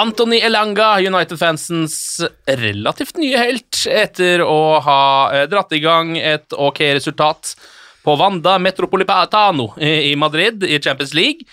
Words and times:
Anthony 0.00 0.38
Elanga, 0.40 1.00
United-fansens 1.00 2.22
relativt 2.46 3.18
nye 3.20 3.36
helt, 3.36 3.82
etter 3.90 4.40
å 4.46 4.78
ha 4.80 5.02
eh, 5.34 5.44
dratt 5.50 5.74
i 5.76 5.82
gang 5.82 6.14
et 6.16 6.54
ok 6.56 6.80
resultat 6.96 7.52
på 8.00 8.14
Wanda 8.16 8.56
Metropolitano 8.62 9.74
i 9.76 10.14
Madrid 10.16 10.64
i 10.64 10.78
Champions 10.80 11.12
League. 11.18 11.44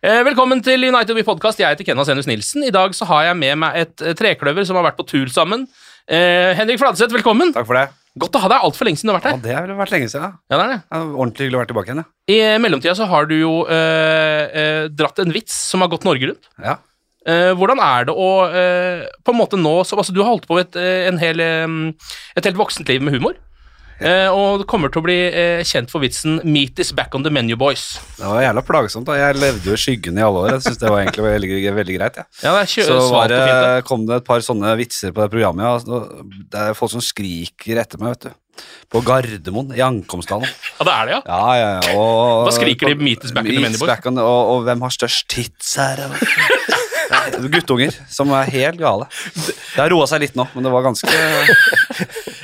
Eh, 0.00 0.22
Velkommen 0.24 0.62
til 0.64 0.80
United 0.88 1.12
We 1.18 1.22
Podcast. 1.26 1.60
Jeg 1.60 1.74
heter 1.74 1.84
Kenna 1.90 2.04
Senus 2.08 2.28
Nilsen. 2.28 2.62
I 2.64 2.72
dag 2.72 2.94
så 2.96 3.04
har 3.10 3.26
jeg 3.28 3.36
med 3.36 3.58
meg 3.60 3.76
et 3.82 4.04
eh, 4.04 4.14
trekløver 4.16 4.64
som 4.64 4.78
har 4.78 4.86
vært 4.88 4.96
på 5.00 5.04
tur 5.10 5.28
sammen. 5.32 5.66
Eh, 6.08 6.52
Henrik 6.56 6.80
Fladseth, 6.80 7.12
velkommen. 7.12 7.52
Takk 7.52 7.68
for 7.68 7.76
det. 7.76 7.88
Godt 8.20 8.38
å 8.38 8.42
ha 8.42 8.48
deg. 8.50 8.64
Altfor 8.66 8.88
lenge 8.88 8.98
siden 9.00 9.10
du 9.10 9.14
har 9.14 9.20
vært 9.20 9.28
Ja, 9.28 9.36
her. 9.36 9.42
det 9.44 9.56
har 9.58 9.66
vel 9.68 9.78
vært 9.82 9.92
lenge 9.94 10.08
siden. 10.10 10.32
Ja, 10.48 10.56
det 10.56 10.64
er 10.64 10.72
det. 10.72 10.78
Ja, 10.88 11.02
ordentlig 11.04 11.44
hyggelig 11.46 11.58
å 11.58 11.60
være 11.60 11.70
tilbake 11.74 11.92
igjen. 11.92 12.00
Ja. 12.00 12.32
I 12.32 12.38
eh, 12.46 12.56
mellomtida 12.64 12.96
så 12.96 13.10
har 13.12 13.28
du 13.28 13.36
jo 13.36 13.52
eh, 13.68 14.56
eh, 14.62 14.86
dratt 14.88 15.20
en 15.22 15.36
vits 15.36 15.60
som 15.68 15.84
har 15.84 15.92
gått 15.92 16.08
Norge 16.08 16.32
rundt. 16.32 16.48
Ja. 16.64 16.78
Eh, 17.28 17.50
hvordan 17.60 17.84
er 17.84 18.08
det 18.08 18.16
å 18.16 18.30
på 19.20 19.34
en 19.34 19.36
måte 19.36 19.58
nå 19.60 19.74
så, 19.84 19.98
altså 20.00 20.14
Du 20.16 20.22
har 20.24 20.30
holdt 20.32 20.48
på 20.48 20.56
et, 20.62 20.80
eh, 20.80 21.04
en 21.10 21.20
hel, 21.20 21.44
et 21.44 22.48
helt 22.48 22.56
voksent 22.56 22.88
liv 22.88 23.04
med 23.04 23.18
humor. 23.20 23.36
Eh, 24.00 24.32
og 24.32 24.62
kommer 24.70 24.88
til 24.92 25.02
å 25.02 25.04
bli 25.04 25.16
eh, 25.28 25.60
kjent 25.66 25.90
for 25.92 26.00
vitsen 26.00 26.38
'Meat 26.40 26.78
is 26.80 26.92
back 26.96 27.14
on 27.14 27.22
the 27.22 27.30
menu, 27.30 27.52
boys'. 27.60 27.98
Det 28.16 28.24
var 28.24 28.40
jævla 28.40 28.62
plagsomt. 28.64 29.04
da. 29.04 29.18
Jeg 29.18 29.36
levde 29.36 29.68
jo 29.68 29.76
i 29.76 29.80
skyggen 29.80 30.16
i 30.18 30.24
alle 30.24 30.40
år. 30.40 30.50
Jeg 30.56 30.62
synes 30.64 30.78
det 30.80 30.88
var 30.88 31.02
egentlig 31.04 31.24
veldig, 31.26 31.74
veldig 31.76 31.96
greit. 31.98 32.16
Ja. 32.16 32.24
Ja, 32.42 32.52
det 32.56 32.62
er 32.64 32.86
Så 32.88 33.10
var 33.12 33.28
det, 33.28 33.40
fint. 33.44 33.84
kom 33.84 34.06
det 34.06 34.16
et 34.22 34.24
par 34.24 34.40
sånne 34.40 34.72
vitser 34.80 35.12
på 35.12 35.20
det 35.20 35.30
programmet. 35.30 35.84
Ja. 35.84 36.00
Det 36.50 36.60
er 36.70 36.74
folk 36.74 36.90
som 36.96 37.04
skriker 37.04 37.76
etter 37.84 38.00
meg, 38.00 38.16
vet 38.16 38.30
du. 38.30 38.30
På 38.90 39.00
Gardermoen, 39.04 39.70
i 39.76 39.80
ankomsthallen. 39.80 40.48
Ja, 40.80 40.84
det 40.84 40.92
er 40.96 41.06
det, 41.06 41.12
ja. 41.12 41.20
Ja, 41.26 41.54
ja, 41.56 41.80
ja. 41.80 41.96
Og, 41.96 42.48
Hva 42.48 42.52
skriker 42.56 42.88
de? 42.88 42.94
Meet 42.96 43.24
is 43.24 43.32
back 43.32 43.44
on 43.44 43.52
the 43.52 43.60
menu, 43.60 43.78
boys? 43.78 44.06
og, 44.16 44.40
og 44.56 44.64
hvem 44.64 44.80
har 44.80 44.90
størst 44.96 45.28
tits 45.28 45.76
her? 45.76 46.08
Guttunger 47.52 47.94
som 48.10 48.30
er 48.36 48.50
helt 48.52 48.80
gale. 48.80 49.06
Det 49.34 49.78
har 49.78 49.90
roa 49.92 50.06
seg 50.10 50.24
litt 50.24 50.36
nå, 50.38 50.46
men 50.54 50.66
det 50.66 50.72
var 50.72 50.84
ganske 50.86 51.06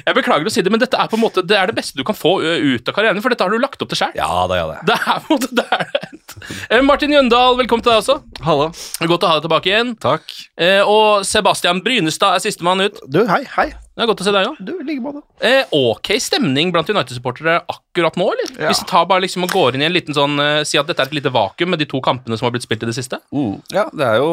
Jeg 0.07 0.15
beklager 0.17 0.47
å 0.47 0.53
si 0.53 0.63
det, 0.63 0.71
men 0.73 0.83
dette 0.83 0.99
er 1.01 1.09
på 1.11 1.19
en 1.19 1.23
måte 1.25 1.43
Det 1.47 1.57
er 1.59 1.71
det 1.71 1.77
beste 1.79 1.99
du 1.99 2.05
kan 2.07 2.17
få 2.17 2.37
ut 2.43 2.89
av 2.89 2.95
karrieren, 2.97 3.23
for 3.25 3.35
dette 3.35 3.47
har 3.47 3.53
du 3.53 3.59
lagt 3.63 3.83
opp 3.83 3.91
til 3.93 4.01
sjøl. 4.03 4.15
Ja 4.19 4.47
det, 4.51 4.61
ja 4.61 4.67
det. 4.71 4.79
Det 4.91 4.97
er 4.99 5.23
på 5.25 5.27
en 5.27 5.39
måte 5.39 5.51
det 5.57 5.67
er 5.77 5.87
det. 5.93 6.26
Eh, 6.69 6.83
Martin 6.85 7.13
Jøndal, 7.15 7.57
velkommen 7.57 7.85
til 7.85 7.93
deg 7.93 8.03
også. 8.03 8.19
Hallo. 8.45 8.69
Godt 9.09 9.25
å 9.25 9.31
ha 9.31 9.39
deg 9.39 9.47
tilbake 9.47 9.71
igjen. 9.71 9.95
Takk. 10.03 10.29
Eh, 10.61 10.83
og 10.85 11.25
Sebastian 11.27 11.81
Brynestad 11.85 12.37
er 12.37 12.45
sistemann 12.45 12.85
ut. 12.85 13.01
Du, 13.09 13.23
hei, 13.31 13.43
hei. 13.57 13.71
Det 13.97 14.05
er 14.05 14.11
godt 14.11 14.21
å 14.21 14.27
se 14.27 14.33
deg 14.35 14.51
òg. 14.51 14.59
Du, 14.61 14.75
like 14.85 15.01
måte. 15.01 15.23
Eh, 15.41 15.65
ok 15.73 16.11
stemning 16.21 16.69
blant 16.75 16.91
United-supportere 16.93 17.63
akkurat 17.73 18.19
nå, 18.21 18.27
eller? 18.35 18.51
Ja. 18.59 18.69
Hvis 18.69 18.83
vi 18.85 18.89
tar 18.91 19.07
bare 19.09 19.25
liksom 19.25 19.47
og 19.49 19.55
går 19.57 19.79
inn 19.79 19.87
i 19.87 19.89
en 19.89 19.95
liten 19.97 20.17
sånn 20.17 20.37
eh, 20.43 20.61
Si 20.69 20.77
at 20.77 20.89
dette 20.91 21.01
er 21.01 21.09
et 21.09 21.17
lite 21.17 21.33
vakuum 21.33 21.73
med 21.73 21.81
de 21.81 21.89
to 21.89 22.03
kampene 22.05 22.37
som 22.37 22.51
har 22.51 22.53
blitt 22.53 22.67
spilt 22.67 22.85
i 22.85 22.91
det 22.91 22.97
siste. 22.99 23.23
Mm. 23.33 23.55
Ja, 23.73 23.87
det 23.97 24.11
er 24.11 24.21
jo, 24.21 24.29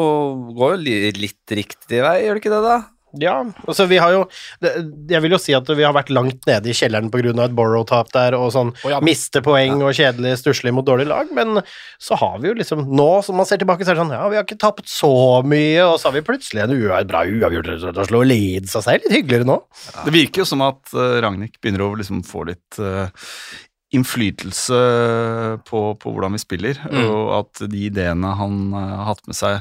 går 0.58 0.76
jo 0.76 0.98
litt 1.24 1.56
riktig 1.56 2.04
vei, 2.04 2.18
gjør 2.26 2.36
det 2.36 2.44
ikke 2.44 2.52
det, 2.52 2.60
da? 2.66 2.76
Ja, 3.22 3.36
altså 3.66 3.86
vi 3.90 3.98
har 4.02 4.12
jo 4.14 4.22
Jeg 5.10 5.22
vil 5.22 5.34
jo 5.34 5.40
si 5.40 5.54
at 5.56 5.68
vi 5.68 5.84
har 5.84 5.94
vært 5.96 6.12
langt 6.14 6.46
nede 6.48 6.70
i 6.70 6.76
kjelleren 6.76 7.10
pga. 7.12 7.32
et 7.44 7.56
Borrow-tap 7.56 8.12
der, 8.14 8.36
og 8.38 8.50
sånn 8.54 8.72
oh, 8.74 8.90
ja. 8.90 9.00
miste 9.04 9.42
poeng 9.44 9.82
og 9.82 9.94
kjedelig 9.96 10.38
stusslig 10.40 10.74
mot 10.74 10.86
dårlig 10.86 11.06
lag, 11.10 11.30
men 11.34 11.60
så 12.02 12.18
har 12.20 12.38
vi 12.42 12.50
jo 12.50 12.58
liksom 12.58 12.84
Nå 12.94 13.10
som 13.26 13.38
man 13.38 13.48
ser 13.48 13.60
tilbake, 13.62 13.84
så 13.84 13.92
er 13.92 13.98
det 13.98 14.04
sånn 14.04 14.14
Ja, 14.16 14.24
vi 14.30 14.38
har 14.38 14.46
ikke 14.46 14.60
tapt 14.60 14.88
så 14.90 15.42
mye, 15.46 15.84
og 15.86 15.98
så 16.00 16.10
har 16.10 16.18
vi 16.18 16.26
plutselig 16.26 16.64
en 16.64 16.74
uavgjort, 16.74 17.10
bra 17.10 17.24
uavgjort 17.24 17.98
å 18.04 18.08
slå 18.08 18.24
Leeds 18.26 18.74
av 18.78 18.86
seg 18.86 19.04
litt 19.04 19.18
hyggeligere 19.18 19.48
nå. 19.48 19.60
Det 20.04 20.14
virker 20.14 20.42
jo 20.42 20.48
som 20.48 20.64
at 20.66 20.82
uh, 20.96 21.20
Ragnhild 21.24 21.58
begynner 21.60 21.86
å 21.86 21.94
liksom 21.98 22.22
få 22.26 22.46
litt 22.48 22.78
eh, 22.82 23.08
innflytelse 23.94 24.78
på, 25.68 25.80
på 26.00 26.12
hvordan 26.14 26.34
vi 26.36 26.42
spiller, 26.42 26.80
Mm. 26.84 27.04
og 27.08 27.28
at 27.38 27.64
de 27.70 27.84
ideene 27.88 28.34
han 28.38 28.56
eh, 28.74 28.94
har 28.98 29.08
hatt 29.12 29.26
med 29.30 29.36
seg 29.38 29.60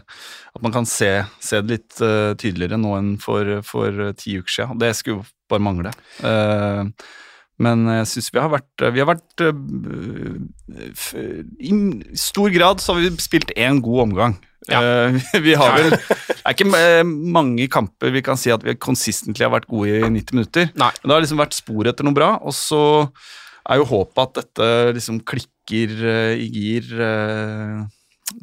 At 0.53 0.61
man 0.61 0.73
kan 0.75 0.85
se, 0.89 1.09
se 1.41 1.61
det 1.61 1.71
litt 1.71 2.01
uh, 2.03 2.33
tydeligere 2.37 2.77
nå 2.77 2.93
enn 2.99 3.11
for, 3.21 3.61
for 3.65 3.89
eh, 4.09 4.13
ti 4.19 4.37
uker 4.37 4.53
siden. 4.53 4.79
Det 4.81 4.91
skulle 4.97 5.21
jo 5.21 5.25
bare 5.49 5.63
mangle. 5.65 5.93
Uh, 6.21 6.89
men 7.63 7.85
jeg 7.99 8.09
syns 8.09 8.31
vi 8.33 8.41
har 8.41 8.49
vært 8.49 8.83
Vi 8.95 9.01
har 9.01 9.09
vært 9.11 9.43
uh, 9.45 9.53
I 11.61 11.71
stor 12.17 12.49
grad 12.53 12.81
så 12.81 12.93
har 12.95 13.03
vi 13.03 13.11
spilt 13.21 13.53
én 13.57 13.81
god 13.83 14.01
omgang. 14.07 14.37
Eh, 14.71 15.17
vi 15.45 15.53
har 15.59 15.73
vel 15.75 15.89
Det 15.91 16.39
er 16.45 16.55
ikke 16.55 17.03
mange 17.07 17.67
kamper 17.71 18.13
vi 18.15 18.21
kan 18.23 18.39
si 18.39 18.51
at 18.53 18.63
vi 18.63 18.75
konsistentlig 18.79 19.45
har 19.45 19.53
vært 19.53 19.69
gode 19.71 19.91
i 19.99 20.09
90 20.09 20.37
minutter. 20.37 20.69
Nei. 20.79 20.91
Men 21.01 21.09
det 21.09 21.15
har 21.17 21.25
liksom 21.25 21.41
vært 21.43 21.57
spor 21.57 21.89
etter 21.89 22.07
noe 22.07 22.15
bra, 22.15 22.33
og 22.43 22.55
så 22.55 22.81
er 23.69 23.79
jo 23.81 23.85
håpet 23.89 24.23
at 24.23 24.39
dette 24.41 24.69
liksom 24.97 25.21
klikker 25.27 25.93
eh, 26.03 26.33
i 26.43 26.47
gir 26.51 26.89
eh, 26.99 27.83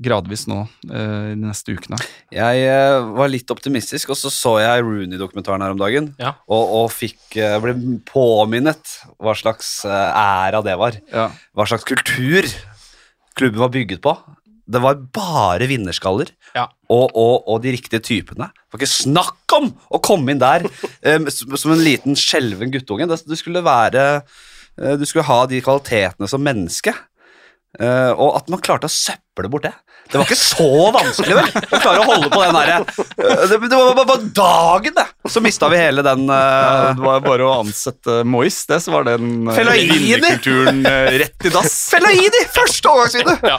gradvis 0.00 0.46
nå 0.48 0.62
eh, 0.88 1.34
de 1.34 1.38
neste 1.42 1.74
ukene. 1.76 1.98
Jeg 2.32 3.04
var 3.16 3.30
litt 3.32 3.50
optimistisk, 3.52 4.12
og 4.14 4.18
så 4.20 4.30
så 4.32 4.54
jeg 4.62 4.84
Rooney-dokumentaren 4.86 5.64
her 5.64 5.74
om 5.74 5.80
dagen, 5.80 6.10
Ja. 6.20 6.34
og, 6.48 6.74
og 6.80 6.90
fikk, 6.94 7.36
ble 7.64 7.74
påminnet 8.08 8.98
hva 9.18 9.34
slags 9.36 9.80
æra 9.88 10.62
det 10.64 10.76
var. 10.80 11.00
Ja. 11.12 11.30
Hva 11.56 11.66
slags 11.68 11.84
kultur 11.88 12.46
klubben 13.38 13.60
var 13.62 13.72
bygget 13.74 14.02
på. 14.04 14.14
Det 14.70 14.78
var 14.84 15.00
bare 15.16 15.66
vinnerskaller 15.66 16.28
Ja. 16.54 16.68
og, 16.92 17.10
og, 17.18 17.48
og 17.50 17.60
de 17.64 17.72
riktige 17.74 17.98
typene. 18.06 18.46
Det 18.54 18.76
var 18.76 18.80
ikke 18.84 18.92
snakk 18.92 19.54
om 19.56 19.72
å 19.90 19.98
komme 20.04 20.30
inn 20.30 20.38
der 20.42 20.68
som 21.34 21.74
en 21.74 21.82
liten 21.82 22.14
skjelven 22.18 22.70
guttunge. 22.70 23.08
Det, 23.10 23.18
det 23.26 23.38
skulle 23.40 23.64
være 23.66 24.04
Du 24.76 25.02
skulle 25.04 25.26
ha 25.28 25.42
de 25.50 25.58
kvalitetene 25.64 26.28
som 26.30 26.40
menneske. 26.44 26.94
Eh, 27.78 28.10
og 28.10 28.34
at 28.40 28.48
man 28.50 28.62
klarte 28.62 28.88
å 28.88 28.92
søppe 28.92 29.29
klipper 29.30 29.42
det 29.42 29.48
bort, 29.48 29.62
det. 29.62 29.72
Det 30.10 30.18
var 30.18 30.24
ikke 30.24 30.36
så 30.36 30.90
vanskelig, 30.94 31.34
vel? 31.36 31.48
Å 31.70 31.80
klare 31.80 32.00
å 32.02 32.06
holde 32.08 32.30
på 32.32 32.40
den 32.42 32.56
derre 32.56 32.78
øh, 32.80 33.42
Det, 33.46 33.58
det 33.70 33.78
var 33.78 33.98
bare, 33.98 34.24
dagen, 34.34 34.94
det. 34.96 35.06
Så 35.30 35.42
mista 35.44 35.68
vi 35.70 35.78
hele 35.78 36.02
den 36.02 36.24
øh, 36.26 36.86
Det 36.96 37.04
var 37.04 37.22
bare 37.22 37.46
å 37.46 37.52
ansette 37.60 38.20
Mois, 38.26 38.58
det, 38.66 38.80
så 38.82 38.94
var 38.94 39.06
den 39.06 39.46
uh, 39.46 39.54
vinnerkulturen 39.54 40.82
uh, 40.86 41.12
rett 41.20 41.46
i 41.46 41.52
dass. 41.54 41.76
Fellaini! 41.92 42.42
Første 42.54 42.90
overgangsvindu! 42.90 43.36
Ja. 43.46 43.58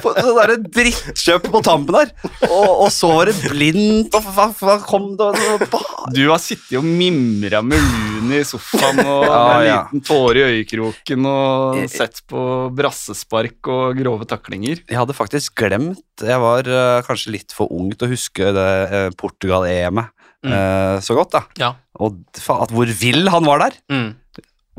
Det 0.00 0.34
derre 0.40 0.56
drittkjøpet 0.64 1.50
på 1.52 1.62
tampen 1.64 1.96
der. 1.96 2.10
Og, 2.48 2.68
og 2.86 2.90
så 2.94 3.12
var 3.14 3.30
det 3.30 3.36
blindt, 3.44 4.16
og 4.16 4.26
hva, 4.34 4.50
hva 4.58 4.78
kom 4.84 5.12
det, 5.18 5.30
det 5.36 5.46
var 5.46 5.64
bare 5.76 6.14
Du 6.16 6.22
har 6.26 6.40
sittet 6.42 6.78
og 6.80 6.86
mimra 6.86 7.62
med 7.64 7.78
Rooney 8.20 8.42
i 8.42 8.46
sofaen 8.46 9.00
og 9.04 9.24
Ja, 9.26 9.38
med 9.38 9.60
en 9.60 9.68
ja. 9.68 9.78
liten 9.84 10.04
tåre 10.06 10.42
i 10.42 10.58
øyekroken 10.58 11.28
og 11.30 11.80
sett 11.92 12.22
på 12.30 12.42
brassespark 12.74 13.70
og 13.70 13.98
grove 14.00 14.26
taklinger. 14.30 14.82
Jeg 14.90 14.98
hadde 14.98 15.14
faktisk 15.14 15.54
glemt 15.60 16.24
Jeg 16.26 16.40
var 16.42 16.66
uh, 16.66 17.00
kanskje 17.06 17.30
litt 17.36 17.52
for 17.54 17.70
ung 17.70 17.92
til 17.94 18.08
å 18.08 18.10
huske 18.10 18.48
det 18.56 18.68
uh, 18.90 19.10
Portugal-EM-et 19.20 20.16
øh, 20.50 20.96
så 21.04 21.14
godt, 21.18 21.34
da. 21.36 21.40
Ja. 21.60 21.68
Og 22.00 22.16
at 22.56 22.70
hvor 22.72 22.88
vill 23.00 23.28
han 23.28 23.44
var 23.44 23.60
der. 23.66 23.74
Mm. 23.92 24.14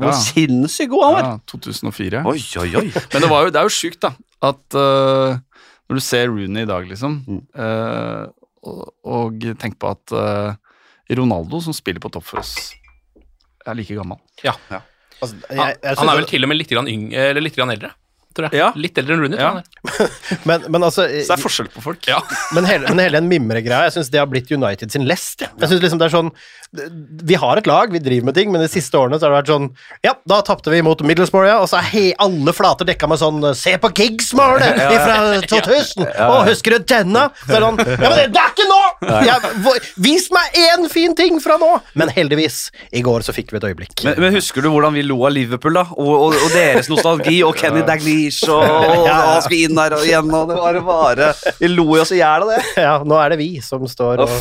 Hvor 0.02 0.10
Ja. 0.10 0.16
sinnssykt 0.18 0.90
god 0.90 1.04
han 1.06 1.14
var. 1.14 1.22
Ja, 1.28 1.36
2004. 1.52 2.22
Oi, 2.26 2.40
oi, 2.58 2.68
oi. 2.80 2.86
Men 3.12 3.22
det, 3.22 3.28
var 3.30 3.44
jo, 3.46 3.52
det 3.54 3.60
er 3.60 3.68
jo 3.68 3.74
sjukt, 3.76 4.00
da, 4.02 4.10
at 4.42 4.74
eh, 4.74 5.36
når 5.86 6.00
du 6.00 6.02
ser 6.02 6.26
Rooney 6.32 6.64
i 6.66 6.70
dag, 6.70 6.88
liksom, 6.90 7.20
Mm. 7.28 7.40
eh, 7.54 8.26
og, 8.66 8.82
og 9.06 9.46
tenk 9.62 9.78
på 9.82 9.90
at 9.94 10.16
Ronaldo, 11.14 11.60
som 11.62 11.74
spiller 11.76 12.02
på 12.02 12.10
topp 12.14 12.26
for 12.32 12.42
oss, 12.42 12.52
er 13.66 13.74
like 13.78 13.94
gammel. 13.94 14.18
Ja. 14.42 14.54
Altså, 15.22 15.36
jeg, 15.46 15.58
Han, 15.58 15.72
jeg 15.82 15.98
han 16.02 16.10
er 16.10 16.18
vel 16.20 16.28
til 16.30 16.42
og 16.46 16.50
med 16.50 16.58
litt, 16.58 16.70
grann 16.74 16.90
yng, 16.90 17.08
eller 17.14 17.42
litt 17.46 17.54
grann 17.58 17.70
eldre, 17.74 17.90
tror 18.36 18.48
jeg. 18.48 18.60
Ja. 18.60 18.70
Litt 18.78 18.98
eldre 19.00 19.16
enn 19.16 19.24
Rooney. 19.24 19.38
Ja. 19.40 19.52
men, 20.48 20.64
men 20.68 20.86
altså 20.86 21.06
Så 21.08 21.28
det 21.28 21.36
er 21.36 21.42
forskjell 21.42 21.70
på 21.74 21.84
folk. 21.84 22.02
Ja. 22.08 22.20
Men 22.56 22.66
hele, 22.68 22.88
men 22.90 23.00
hele 23.00 23.20
den 23.20 23.28
mimregreia, 23.30 23.86
jeg 23.86 23.94
syns 23.94 24.10
det 24.12 24.20
har 24.20 24.28
blitt 24.28 24.50
United 24.52 24.92
sin 24.92 25.06
lest. 25.08 25.40
Jeg 25.46 25.68
synes 25.70 25.80
liksom 25.82 26.00
det 26.00 26.08
er 26.08 26.12
sånn 26.12 26.28
Vi 27.28 27.36
har 27.40 27.60
et 27.60 27.68
lag, 27.68 27.92
vi 27.92 28.00
driver 28.02 28.28
med 28.28 28.36
ting, 28.36 28.50
men 28.52 28.60
de 28.62 28.68
siste 28.70 28.98
årene 28.98 29.16
så 29.18 29.26
har 29.26 29.32
det 29.32 29.38
vært 29.40 29.52
sånn 29.52 29.68
Ja, 30.04 30.14
da 30.28 30.40
tapte 30.44 30.72
vi 30.72 30.82
mot 30.84 31.00
Middlesbrough, 31.06 31.48
ja, 31.48 31.56
og 31.62 31.70
så 31.70 31.80
er 31.80 31.88
he, 31.92 32.04
alle 32.22 32.52
flater 32.56 32.88
dekka 32.88 33.08
med 33.10 33.20
sånn 33.22 33.40
Se 33.58 33.74
på 33.80 33.90
Giggs-målet 33.96 34.82
fra 35.06 35.16
2000! 35.48 36.08
Å, 36.26 36.42
husker 36.50 36.76
du 36.76 36.86
denne? 36.92 37.26
Så 37.44 37.56
er 37.56 37.64
det 37.64 37.70
sånn 37.70 37.80
Ja, 37.94 38.12
men 38.12 38.18
det, 38.20 38.26
det 38.36 38.42
er 38.42 38.52
ikke 38.52 38.68
nå! 38.68 38.82
Jeg, 39.28 39.82
vis 40.08 40.28
meg 40.34 40.60
én 40.66 40.88
fin 40.92 41.16
ting 41.18 41.40
fra 41.42 41.58
nå! 41.60 41.72
Men 41.98 42.12
heldigvis, 42.12 42.66
i 42.92 43.02
går 43.04 43.24
så 43.26 43.34
fikk 43.36 43.52
vi 43.52 43.60
et 43.60 43.68
øyeblikk. 43.72 43.96
Men, 44.06 44.18
men 44.22 44.36
husker 44.36 44.64
du 44.64 44.70
hvordan 44.72 44.94
vi 44.96 45.04
lo 45.06 45.18
av 45.26 45.34
Liverpool, 45.34 45.76
da? 45.76 45.84
Og, 45.96 46.12
og, 46.12 46.36
og 46.36 46.54
deres 46.54 46.88
nostalgi, 46.92 47.40
og 47.46 47.56
Kenny 47.58 47.82
Daglish, 47.86 48.02
og, 48.48 48.62
og, 48.92 49.10
og 49.10 49.42
skal 49.46 49.58
inn 49.58 49.76
der 49.78 49.96
og 49.98 50.06
igjen, 50.06 50.32
og 50.36 50.48
det 50.50 50.58
var 50.60 50.80
bare 50.86 51.32
Vi 51.60 51.70
lo 51.72 51.86
jo 51.96 52.02
oss 52.04 52.14
i 52.14 52.20
hjel 52.20 52.46
av 52.46 52.54
det. 52.54 52.62
Ja, 52.86 52.96
nå 53.06 53.18
er 53.20 53.34
det 53.34 53.42
vi 53.42 53.52
som 53.64 53.84
står 53.88 54.24
og 54.24 54.32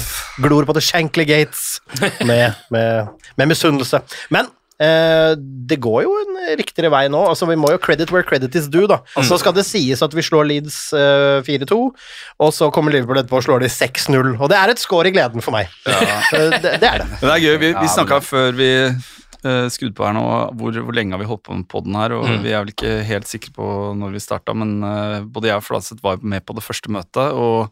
glor 0.41 0.65
på 0.67 0.75
The 0.77 0.83
Shankly 0.83 1.25
Gates 1.29 1.79
med, 2.25 2.57
med, 2.73 3.11
med 3.37 3.49
misunnelse. 3.51 4.01
Men 4.33 4.49
eh, 4.81 5.33
det 5.37 5.77
går 5.83 6.03
jo 6.05 6.15
en 6.23 6.39
riktigere 6.59 6.91
vei 6.93 7.03
nå. 7.11 7.21
Altså, 7.29 7.47
vi 7.49 7.57
må 7.59 7.71
jo 7.73 7.79
credit 7.81 8.11
where 8.13 8.25
credit 8.27 8.55
is 8.57 8.69
due, 8.71 8.87
da. 8.89 9.01
Så 9.27 9.37
skal 9.41 9.55
det 9.57 9.65
sies 9.67 10.01
at 10.05 10.15
vi 10.17 10.25
slår 10.25 10.49
Leeds 10.49 10.79
eh, 10.97 11.39
4-2, 11.47 11.79
og 12.41 12.53
så 12.55 12.71
kommer 12.73 12.95
Liverpool 12.95 13.21
etterpå 13.21 13.41
og 13.41 13.47
slår 13.47 13.65
de 13.65 13.71
6-0. 13.71 14.35
Og 14.39 14.51
det 14.51 14.59
er 14.59 14.73
et 14.73 14.81
score 14.81 15.11
i 15.11 15.15
gleden 15.15 15.43
for 15.45 15.55
meg. 15.55 15.71
Ja. 15.85 16.21
det, 16.33 16.77
det 16.81 16.87
er 16.89 17.03
det. 17.03 17.09
Men 17.19 17.27
det 17.27 17.35
er 17.35 17.45
gøy. 17.45 17.57
Vi, 17.65 17.73
vi 17.77 17.91
snakka 17.95 18.21
før 18.25 18.55
vi 18.57 18.71
uh, 19.47 19.67
skrudd 19.73 19.95
på 19.97 20.05
her 20.07 20.17
nå, 20.17 20.25
hvor, 20.59 20.75
hvor 20.85 20.97
lenge 20.97 21.15
har 21.15 21.21
vi 21.21 21.29
holdt 21.29 21.45
på 21.47 21.55
med 21.57 21.69
poden 21.71 21.97
her, 21.99 22.17
og 22.17 22.27
vi 22.43 22.53
er 22.53 22.61
vel 22.63 22.73
ikke 22.75 22.99
helt 23.07 23.29
sikre 23.29 23.55
på 23.55 23.71
når 23.97 24.13
vi 24.15 24.23
starta, 24.23 24.55
men 24.57 24.77
uh, 24.83 25.21
både 25.25 25.51
jeg 25.51 25.61
og 25.61 25.65
Fladseth 25.67 26.05
var 26.05 26.21
med 26.21 26.45
på 26.45 26.57
det 26.57 26.65
første 26.65 26.93
møtet, 26.93 27.33
og 27.33 27.71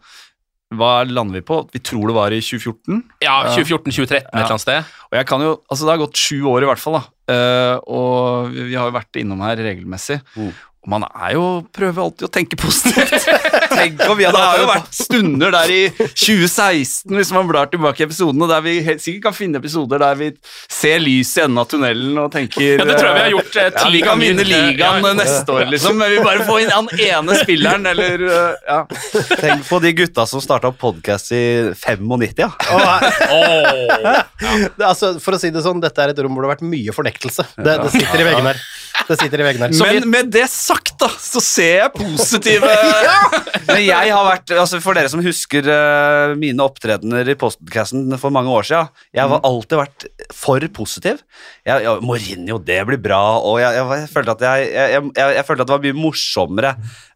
hva 0.77 0.99
lander 1.09 1.39
vi 1.39 1.41
på? 1.41 1.63
Vi 1.73 1.79
tror 1.81 2.11
det 2.11 2.13
var 2.13 2.33
i 2.35 2.41
2014. 2.45 2.99
Ja, 3.25 3.39
2014-2013 3.55 4.19
et 4.19 4.27
eller 4.29 4.51
annet 4.51 4.61
sted. 4.61 4.91
Og 5.09 5.15
jeg 5.17 5.25
kan 5.25 5.41
jo, 5.41 5.55
altså 5.65 5.87
Det 5.87 5.95
har 5.95 6.03
gått 6.03 6.21
sju 6.21 6.43
år, 6.45 6.61
i 6.61 6.69
hvert 6.69 6.81
fall. 6.83 6.99
da 6.99 7.07
Uh, 7.29 7.77
Og 7.85 8.49
vi 8.53 8.63
vi 8.71 8.77
har 8.77 8.87
jo 8.89 8.95
vært 8.95 9.19
innom 9.21 9.41
her 9.45 9.59
regelmessig. 9.61 10.19
Og 10.39 10.49
man 10.89 11.05
er 11.07 11.35
jo 11.35 11.43
prøver 11.75 12.01
alltid 12.03 12.27
å 12.27 12.31
tenke 12.33 12.57
positivt. 12.59 13.27
Tenk 13.79 14.01
om 14.09 14.17
vi 14.17 14.25
Det 14.25 14.41
har 14.41 14.59
jo 14.61 14.67
vært 14.69 14.95
stunder 14.95 15.53
der 15.53 15.71
i 15.73 15.79
2016, 15.93 17.13
hvis 17.15 17.31
man 17.35 17.47
blar 17.49 17.69
tilbake 17.71 18.03
i 18.03 18.07
episodene, 18.07 18.47
der 18.49 18.63
vi 18.65 18.73
sikkert 18.97 19.29
kan 19.29 19.35
finne 19.37 19.61
episoder 19.61 20.01
der 20.01 20.17
vi 20.19 20.31
ser 20.71 20.99
lys 21.03 21.31
i 21.37 21.43
enden 21.45 21.61
av 21.61 21.69
tunnelen 21.71 22.17
og 22.21 22.31
tenker 22.33 22.79
Ja, 22.81 22.87
det 22.87 22.97
tror 22.97 23.09
jeg 23.11 23.17
vi 23.19 23.23
har 23.25 23.33
gjort, 23.35 23.55
eh, 23.55 23.69
ja, 23.69 23.73
ti 23.83 23.93
Vi 23.93 24.01
kan 24.05 24.23
vinne 24.23 24.45
ligaen 24.47 25.05
Ja. 25.05 25.13
neste 25.19 25.55
år, 25.55 25.65
liksom, 25.71 25.97
men 25.99 26.13
vi 26.13 26.19
bare 26.25 26.45
får 26.47 26.63
inn 26.65 26.73
han 26.73 26.89
ene 27.05 27.37
spilleren, 27.43 27.85
eller 27.93 28.25
eh, 28.27 28.67
ja. 28.67 28.79
Tenk 29.39 29.67
på 29.69 29.81
de 29.83 29.93
gutta 30.01 30.25
som 30.29 30.41
starta 30.43 30.71
podkast 30.71 31.31
i 31.35 31.43
95, 31.75 32.35
ja. 32.43 32.49
Det, 34.39 34.85
altså, 34.85 35.15
for 35.23 35.35
å 35.35 35.41
si 35.41 35.51
det 35.53 35.63
sånn, 35.65 35.81
dette 35.83 36.03
er 36.03 36.13
et 36.13 36.21
rom 36.23 36.35
hvor 36.35 36.45
det 36.45 36.49
har 36.49 36.55
vært 36.57 36.67
mye 36.69 36.95
fornektelse. 36.95 37.45
Det, 37.59 37.77
det 37.83 37.91
sitter 37.93 38.23
i 38.23 38.27
veggene 38.29 38.53
her. 38.53 38.61
Det 39.09 39.17
sitter 39.17 39.41
i 39.41 39.45
veggene. 39.47 39.69
Men 39.79 40.07
med 40.11 40.31
det 40.33 40.45
sagt, 40.51 40.93
da, 41.01 41.09
så 41.21 41.41
ser 41.43 41.75
jeg 41.83 41.93
positive 41.95 42.69
Men 43.69 43.81
jeg 43.83 44.11
har 44.13 44.25
vært, 44.25 44.53
altså 44.57 44.79
For 44.83 44.97
dere 44.97 45.09
som 45.11 45.21
husker 45.23 45.65
uh, 45.69 46.35
mine 46.39 46.63
opptredener 46.65 47.27
i 47.29 47.37
podcasten 47.39 48.07
for 48.21 48.33
mange 48.33 48.53
år 48.53 48.67
siden 48.69 48.89
Jeg 49.15 49.31
har 49.31 49.45
alltid 49.47 49.79
vært 49.79 50.07
for 50.35 50.65
positiv. 50.75 51.21
Jeg, 51.65 51.83
jeg, 51.85 52.03
Mourinho, 52.05 52.59
det 52.63 52.79
blir 52.89 53.01
bra. 53.01 53.21
Og 53.41 53.59
jeg, 53.61 53.77
jeg, 53.77 54.01
jeg, 54.03 54.11
følte 54.13 54.35
at 54.35 54.45
jeg, 54.47 54.69
jeg, 54.73 55.03
jeg, 55.17 55.35
jeg 55.39 55.47
følte 55.47 55.65
at 55.65 55.71
det 55.71 55.75
var 55.77 55.85
mye 55.87 55.99
morsommere 55.99 56.73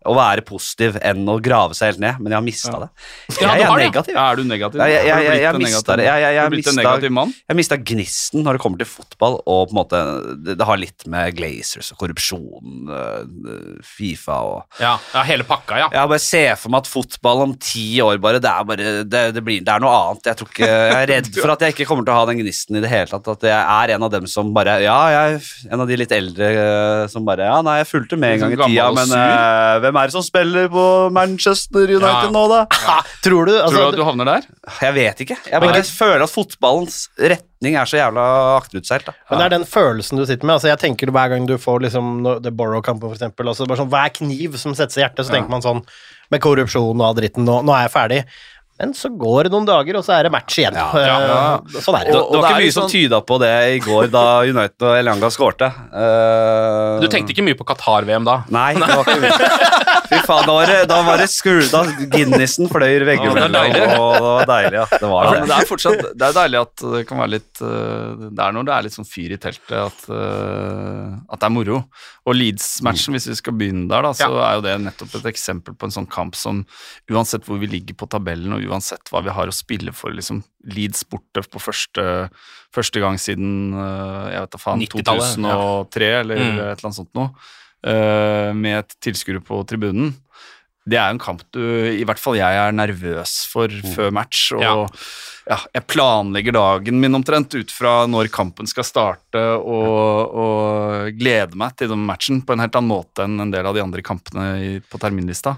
å 0.09 0.15
være 0.17 0.43
positiv 0.45 0.97
enn 1.03 1.23
å 1.29 1.37
grave 1.43 1.75
seg 1.77 1.93
helt 1.93 2.03
ned, 2.03 2.19
men 2.19 2.33
jeg 2.33 2.39
har 2.39 2.45
mista 2.45 2.73
det. 2.83 2.89
Jeg, 3.29 3.41
Jeg 3.43 3.65
er 3.67 3.79
negativ. 3.79 4.15
Ja, 4.15 4.25
er 4.31 4.39
du 4.39 4.43
negativ? 4.47 4.81
Nei, 4.81 4.89
jeg, 4.91 5.07
jeg, 5.09 5.41
jeg, 5.43 5.61
mista 5.63 5.97
det. 5.99 6.07
Jeg, 6.07 7.57
mista 7.57 7.77
gnisten 7.79 8.45
når 8.45 8.57
det 8.57 8.63
kommer 8.63 8.81
til 8.81 8.89
fotball, 8.89 9.39
og 9.43 9.69
på 9.69 9.73
en 9.73 9.79
måte 9.79 10.01
Det, 10.43 10.55
det 10.59 10.67
har 10.67 10.79
litt 10.79 11.05
med 11.09 11.35
Glazers 11.37 11.91
og 11.93 11.99
korrupsjon, 12.01 12.91
øh, 12.93 13.81
Fifa 13.85 14.39
og 14.47 14.81
Ja, 14.81 14.95
ja, 15.13 15.23
hele 15.27 15.47
pakka, 15.47 15.79
ja. 15.83 15.89
Jeg 15.93 16.11
bare 16.13 16.23
ser 16.23 16.55
for 16.59 16.73
meg 16.73 16.83
at 16.83 16.91
fotball 16.91 17.45
om 17.47 17.55
ti 17.61 17.85
år 18.03 18.19
bare 18.23 18.41
Det 18.43 18.51
er 18.51 18.67
bare 18.67 18.91
Det, 19.07 19.23
det, 19.37 19.43
blir, 19.45 19.63
det 19.63 19.73
er 19.73 19.83
noe 19.83 19.93
annet. 19.93 20.31
Jeg 20.31 20.39
tror 20.39 20.51
ikke 20.51 20.69
Jeg 20.69 20.97
er 20.97 21.09
redd 21.13 21.31
for 21.37 21.53
at 21.53 21.65
jeg 21.65 21.75
ikke 21.75 21.87
kommer 21.89 22.07
til 22.07 22.15
å 22.15 22.19
ha 22.19 22.27
den 22.29 22.41
gnisten 22.41 22.79
i 22.79 22.83
det 22.83 22.91
hele 22.91 23.09
tatt. 23.11 23.29
At 23.35 23.47
jeg 23.47 23.59
er 23.59 23.95
en 23.95 24.07
av 24.07 24.13
dem 24.13 24.27
som 24.29 24.51
bare 24.55 24.79
Ja, 24.83 24.99
jeg 25.13 25.37
er 25.37 25.73
en 25.73 25.83
av 25.83 25.89
de 25.89 25.99
litt 25.99 26.13
eldre 26.15 26.51
øh, 26.53 27.05
som 27.11 27.27
bare 27.27 27.47
Ja, 27.49 27.59
nei, 27.65 27.79
jeg 27.81 27.89
fulgte 27.91 28.19
med 28.19 28.37
en 28.37 28.45
Sånn 28.45 28.55
gang 28.57 28.69
i 28.69 28.73
tida, 28.73 28.89
men 28.97 29.13
uh, 29.13 29.21
øh, 29.21 29.92
hvem 29.93 30.01
er 30.01 30.09
det 30.09 30.15
som 30.15 30.23
spiller 30.25 30.69
på 30.73 30.83
Manchester 31.13 31.85
United 31.85 32.25
Ja. 32.25 32.29
nå, 32.33 32.43
da? 32.49 32.63
Tror 33.23 33.45
du 33.45 33.51
Tror 33.53 33.63
altså, 33.67 33.81
du 33.83 33.87
at 33.87 33.97
du 33.99 34.03
havner 34.07 34.25
der? 34.25 34.47
Jeg 34.81 34.93
vet 34.97 35.21
ikke. 35.25 35.37
Jeg 35.51 35.61
bare 35.61 35.83
føler 35.83 36.23
at 36.25 36.33
fotballens 36.33 36.97
retning 37.19 37.77
er 37.77 37.85
så 37.85 37.99
jævla 37.99 38.23
akterutseilt. 38.57 39.11
Men 39.29 39.39
det 39.39 39.45
er 39.45 39.53
den 39.57 39.67
følelsen 39.69 40.17
du 40.17 40.25
sitter 40.25 40.45
med. 40.45 40.55
Altså, 40.57 40.71
jeg 40.71 40.81
tenker 40.81 41.11
Hver 41.13 41.29
gang 41.29 41.45
du 41.47 41.57
får 41.61 41.85
liksom, 41.85 42.23
The 42.43 42.51
Borrow-kampen, 42.51 43.13
eksempel, 43.13 43.47
altså, 43.47 43.67
bare 43.69 43.83
sånn, 43.83 43.91
hver 43.93 44.09
kniv 44.17 44.57
som 44.57 44.73
settes 44.75 44.97
i 44.97 45.03
hjertet, 45.05 45.27
så 45.27 45.35
tenker 45.37 45.53
man 45.53 45.61
sånn 45.61 45.83
Med 46.33 46.41
korrupsjon 46.41 46.97
og 46.97 47.05
all 47.05 47.15
dritten, 47.19 47.45
nå, 47.45 47.59
nå 47.61 47.73
er 47.75 47.83
jeg 47.85 47.93
ferdig. 47.93 48.21
Men 48.83 48.91
så 48.97 49.07
går 49.15 49.47
det 49.47 49.53
noen 49.53 49.67
dager, 49.67 49.95
og 49.95 50.03
så 50.03 50.17
er 50.17 50.27
det 50.27 50.31
match 50.33 50.57
igjen. 50.59 50.75
Eh, 50.75 51.79
Sånn 51.79 51.95
er 51.95 52.09
Det, 52.09 52.17
og 52.19 52.33
var 52.33 52.35
det 52.35 52.41
var 52.41 52.49
ikke 52.49 52.63
mye 52.65 52.73
sånn... 52.75 52.89
som 52.89 52.91
tyda 52.91 53.19
på 53.23 53.37
det 53.39 53.51
i 53.77 53.77
går 53.85 54.09
da 54.11 54.23
United 54.43 54.87
og 54.89 54.97
Elanga 54.99 55.29
skårte. 55.31 55.69
Uh... 55.93 56.99
Du 56.99 57.07
tenkte 57.11 57.31
ikke 57.31 57.45
mye 57.47 57.55
på 57.55 57.67
Qatar-VM 57.69 58.27
da? 58.27 58.41
Nei, 58.51 58.73
det 58.75 58.89
var 58.91 59.07
ikke 59.07 59.23
mye. 59.23 59.51
Fy 60.13 60.19
faen, 60.27 60.43
da 60.45 60.55
var 60.57 60.67
det, 60.67 60.79
da 60.91 60.97
var 61.07 61.21
det 61.21 61.29
skru, 61.31 61.61
Da 61.71 61.85
Guinnessen 62.11 62.67
fløy 62.69 62.89
Ja, 62.91 63.05
veggimellom, 63.07 63.55
det 63.55 63.61
er 63.61 63.71
deilig. 63.71 63.85
og 63.95 64.11
det 64.17 64.25
var 64.27 64.49
deilig. 64.51 64.77
Ja. 64.81 64.85
Det 64.91 65.11
var 65.13 65.29
det. 65.29 65.39
det 65.47 65.55
er 65.55 65.69
fortsatt 65.69 66.03
Det 66.11 66.27
er 66.27 66.35
deilig 66.37 66.59
at 66.59 66.83
det 66.97 67.01
kan 67.09 67.21
være 67.23 67.33
litt 67.37 67.61
eh, 67.63 68.25
Det 68.27 68.43
er 68.43 68.57
når 68.57 68.67
det 68.67 68.75
er 68.75 68.85
litt 68.89 68.97
sånn 68.97 69.07
fyr 69.07 69.33
i 69.33 69.39
teltet 69.41 69.79
at, 69.79 70.03
at 70.11 71.39
det 71.39 71.47
er 71.47 71.53
moro. 71.55 71.79
Og 72.27 72.37
Leeds-matchen, 72.37 73.15
hvis 73.15 73.29
vi 73.31 73.35
skal 73.39 73.55
begynne 73.57 73.87
der, 73.91 74.05
da, 74.05 74.11
så 74.15 74.29
er 74.43 74.59
jo 74.59 74.65
det 74.67 74.75
nettopp 74.85 75.17
et 75.19 75.31
eksempel 75.33 75.75
på 75.75 75.87
en 75.89 75.95
sånn 75.95 76.07
kamp 76.11 76.37
som 76.39 76.61
uansett 77.11 77.47
hvor 77.47 77.59
vi 77.61 77.67
ligger 77.71 77.97
på 77.99 78.07
tabellen, 78.11 78.53
og 78.55 78.63
uansett 78.73 79.09
hva 79.13 79.21
vi 79.23 79.33
har 79.35 79.47
å 79.49 79.55
spille 79.55 79.93
for, 79.95 80.11
liksom 80.15 80.41
Leeds 80.73 81.05
borte 81.11 81.43
på 81.47 81.61
første, 81.61 82.03
første 82.73 82.99
gang 83.03 83.19
siden 83.21 83.73
eh, 83.77 84.31
jeg 84.33 84.43
vet 84.47 84.55
da 84.57 84.61
faen 84.65 84.83
90-tallet, 84.83 85.37
2003, 85.39 86.11
eller 86.23 86.41
Mm. 86.43 86.51
et 86.57 86.59
eller 86.65 86.89
annet 86.89 86.99
sånt 86.99 87.13
noe, 87.17 87.29
eh, 87.85 88.51
med 88.57 88.79
et 88.83 88.95
tilskuere 89.03 89.43
på 89.43 89.61
tribunen. 89.69 90.13
Det 90.83 90.97
er 90.99 91.07
jo 91.07 91.15
en 91.15 91.19
kamp 91.23 91.43
du, 91.55 91.61
i 91.95 92.03
hvert 92.03 92.19
fall 92.19 92.35
jeg 92.35 92.57
er 92.59 92.73
nervøs 92.75 93.45
for 93.47 93.71
før 93.93 94.09
match. 94.11 94.49
Og 94.51 94.59
Ja. 94.65 94.73
ja, 95.47 95.57
jeg 95.77 95.87
planlegger 95.87 96.51
dagen 96.57 96.99
min 96.99 97.15
omtrent 97.15 97.55
ut 97.55 97.71
fra 97.71 98.01
når 98.05 98.27
kampen 98.35 98.67
skal 98.67 98.83
starte, 98.83 99.39
og, 99.63 100.35
og 100.35 101.15
gleder 101.15 101.55
meg 101.55 101.77
til 101.79 101.87
den 101.93 102.03
matchen 102.03 102.41
på 102.43 102.51
en 102.57 102.59
helt 102.65 102.75
annen 102.75 102.91
måte 102.91 103.23
enn 103.23 103.39
en 103.39 103.51
del 103.55 103.65
av 103.65 103.73
de 103.77 103.83
andre 103.85 104.03
kampene 104.03 104.81
på 104.91 104.99
terminlista. 104.99 105.55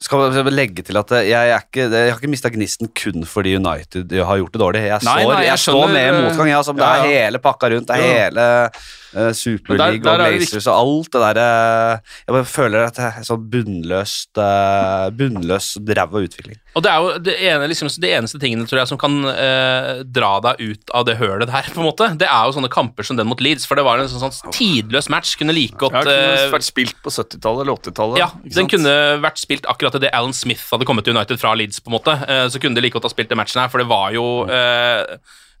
Skal 0.00 0.30
jeg 0.32 0.46
legge 0.56 0.82
til 0.88 0.96
at 0.96 1.10
jeg, 1.12 1.50
er 1.52 1.60
ikke, 1.60 1.84
jeg 1.92 2.08
har 2.14 2.16
ikke 2.22 2.30
mista 2.32 2.48
gnisten 2.48 2.88
kun 2.96 3.26
fordi 3.28 3.52
United 3.58 4.14
har 4.16 4.38
gjort 4.40 4.54
det 4.56 4.62
dårlig. 4.62 4.80
Jeg 4.86 5.04
Nei, 5.04 5.18
står, 5.20 5.32
nei, 5.34 5.42
jeg 5.44 5.50
jeg 5.50 5.62
står 5.66 5.92
med 5.92 6.16
motgang. 6.24 6.48
Jeg, 6.48 6.56
altså, 6.62 6.72
det 6.78 6.86
ja, 6.86 6.94
er 6.94 7.04
ja. 7.12 7.20
hele 7.26 7.42
pakka 7.44 7.68
rundt. 7.74 7.90
Det 7.90 7.98
er 7.98 8.06
Ja. 8.06 8.14
hele 8.24 8.46
uh, 8.70 9.32
Superleague 9.36 9.98
der- 10.00 10.16
der 10.16 10.22
og 10.24 10.26
er 10.32 10.38
Blazers 10.38 10.66
og 10.70 10.78
alt 10.80 11.10
det 11.12 11.20
derre 11.26 12.00
Jeg 12.00 12.32
bare 12.32 12.48
føler 12.48 12.86
at 12.86 12.96
det 12.96 13.04
er 13.10 13.26
sånn 13.28 13.44
bunnløst 13.52 14.40
uh, 14.40 15.10
Bunnløs 15.20 15.68
ræva 15.84 16.24
utvikling. 16.24 16.56
Og 16.78 16.84
det 16.86 16.90
er 16.92 16.98
jo 17.02 17.18
det, 17.26 17.34
ene, 17.50 17.66
liksom, 17.68 17.90
det 18.00 18.12
eneste 18.14 18.38
tingene 18.40 18.64
tror 18.70 18.78
jeg 18.80 18.88
som 18.92 18.98
kan 19.02 19.16
uh, 19.26 20.00
dra 20.06 20.32
deg 20.46 20.60
ut 20.62 20.92
av 20.94 21.04
det 21.08 21.16
hølet 21.18 21.50
der, 21.50 21.68
på 21.74 21.82
en 21.82 21.88
måte, 21.90 22.08
det 22.16 22.28
er 22.30 22.46
jo 22.46 22.54
sånne 22.56 22.70
kamper 22.72 23.02
som 23.04 23.18
den 23.18 23.26
mot 23.26 23.40
Leeds, 23.42 23.66
for 23.66 23.74
det 23.76 23.84
var 23.84 23.98
en 23.98 24.08
sånn, 24.08 24.30
sånn 24.32 24.54
tidløs 24.54 25.10
match. 25.10 25.34
Kunne 25.40 25.52
like 25.56 25.74
godt 25.76 25.92
Ja, 25.98 26.04
kunne 26.06 26.46
eh, 26.46 26.46
vært 26.54 26.68
spilt 26.68 26.96
på 27.02 27.10
70-tallet 27.10 27.66
eller 27.66 27.74
80-tallet. 27.82 28.20
Ja, 28.22 28.30
den 28.46 28.54
sant? 28.62 28.70
kunne 28.76 28.94
vært 29.26 29.42
spilt 29.42 29.66
akkurat 29.66 29.89
idet 29.98 30.12
Alan 30.14 30.32
Smith 30.36 30.62
hadde 30.70 30.86
kommet 30.88 31.04
til 31.04 31.16
United 31.16 31.40
fra 31.40 31.54
Leeds, 31.58 31.80
på 31.80 31.90
en 31.90 31.96
måte. 31.98 32.14
Eh, 32.28 32.46
Så 32.52 32.60
kunne 32.62 32.74
de 32.78 32.82
like 32.84 32.94
godt 32.94 33.08
ha 33.08 33.10
spilt 33.12 33.28
den 33.32 33.38
matchen 33.40 33.60
her, 33.62 33.68
for 33.72 33.78
det 33.82 33.88
var 33.90 34.12
jo 34.14 34.24
eh, 34.46 35.16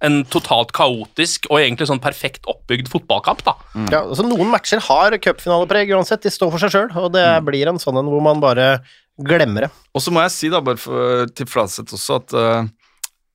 en 0.06 0.22
totalt 0.24 0.72
kaotisk 0.72 1.46
og 1.50 1.58
egentlig 1.60 1.86
sånn 1.90 2.00
perfekt 2.00 2.46
oppbygd 2.48 2.88
fotballkamp, 2.88 3.42
da. 3.44 3.54
Ja, 3.92 4.00
altså 4.06 4.24
Noen 4.24 4.48
matcher 4.52 4.80
har 4.86 5.16
cupfinalepreg 5.20 5.92
uansett, 5.92 6.22
de 6.24 6.30
står 6.32 6.50
for 6.54 6.62
seg 6.62 6.72
sjøl, 6.72 6.90
og 6.96 7.12
det 7.12 7.26
blir 7.44 7.68
en 7.68 7.78
sånn 7.82 7.98
en 8.00 8.08
hvor 8.08 8.22
man 8.24 8.40
bare 8.40 8.80
glemmer 9.20 9.66
det. 9.66 9.70
Og 9.92 10.00
så 10.00 10.12
må 10.14 10.22
jeg 10.24 10.32
si, 10.32 10.48
da, 10.48 10.62
bare 10.64 10.80
for, 10.80 11.26
til 11.36 11.46
Fladseth 11.50 11.92
også, 11.98 12.20
at 12.22 12.32
eh, 12.40 12.70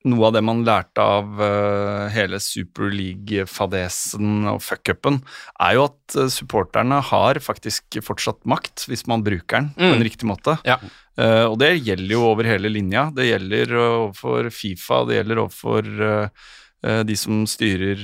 noe 0.06 0.28
av 0.30 0.34
det 0.36 0.42
man 0.46 0.64
lærte 0.68 1.02
av 1.02 1.40
uh, 1.42 2.06
hele 2.14 2.38
Super 2.44 2.92
League-fadesen 2.94 4.46
og 4.52 4.62
fuck-upen, 4.64 5.22
er 5.62 5.78
jo 5.78 5.86
at 5.90 6.16
eh, 6.20 6.30
supporterne 6.34 7.00
har 7.12 7.40
faktisk 7.44 7.98
fortsatt 8.06 8.42
makt, 8.50 8.86
hvis 8.90 9.06
man 9.10 9.24
bruker 9.26 9.60
den 9.64 9.72
på 9.76 9.86
Mm. 9.86 9.96
en 9.98 10.06
riktig 10.06 10.28
måte. 10.30 10.58
Ja. 10.66 10.78
Uh, 11.18 11.46
og 11.52 11.58
det 11.62 11.74
gjelder 11.86 12.12
jo 12.18 12.26
over 12.28 12.44
hele 12.48 12.70
linja. 12.72 13.08
Det 13.16 13.30
gjelder 13.30 13.74
overfor 13.80 14.50
Fifa, 14.52 15.04
det 15.08 15.20
gjelder 15.22 15.42
overfor 15.46 15.90
eh, 16.06 17.02
de 17.08 17.16
som 17.18 17.46
styrer 17.50 17.98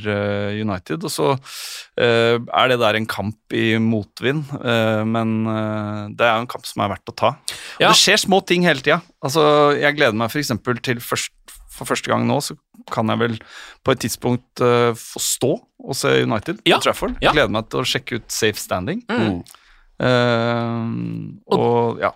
United. 0.58 1.04
Og 1.06 1.12
så 1.14 1.36
er 2.02 2.70
det 2.72 2.78
der 2.82 2.98
en 2.98 3.06
kamp 3.06 3.54
i 3.54 3.76
motvind, 3.78 4.48
men 5.06 5.34
det 6.18 6.26
er 6.26 6.32
jo 6.40 6.42
en 6.42 6.50
kamp 6.50 6.66
som 6.66 6.82
er 6.82 6.90
verdt 6.96 7.12
å 7.12 7.14
ta. 7.14 7.30
Og 7.36 7.84
Ja. 7.84 7.92
Det 7.92 8.00
skjer 8.00 8.18
små 8.24 8.40
ting 8.48 8.64
hele 8.66 8.82
tida. 8.82 8.98
Altså, 9.22 9.44
jeg 9.78 10.00
gleder 10.00 10.18
meg 10.18 10.32
f.eks. 10.34 10.50
til 10.82 10.98
først, 11.04 11.30
for 11.72 11.88
første 11.90 12.12
gang 12.12 12.26
nå, 12.28 12.38
så 12.44 12.56
kan 12.92 13.08
jeg 13.14 13.20
vel 13.22 13.36
på 13.86 13.94
et 13.96 14.02
tidspunkt 14.04 14.62
uh, 14.66 14.92
få 14.98 15.22
stå 15.24 15.52
og 15.82 15.96
se 15.98 16.12
United 16.26 16.60
Ja. 16.68 16.78
på 16.78 16.86
Trafford. 16.90 17.16
Ja. 17.22 17.30
Jeg 17.32 17.38
gleder 17.40 17.54
meg 17.56 17.70
til 17.72 17.82
å 17.82 17.88
sjekke 17.88 18.20
ut 18.20 18.28
Safe 18.34 18.60
Standing. 18.60 19.02
Mm. 19.10 19.40
Uh, 20.02 21.56
og 21.56 22.02
ja. 22.02 22.12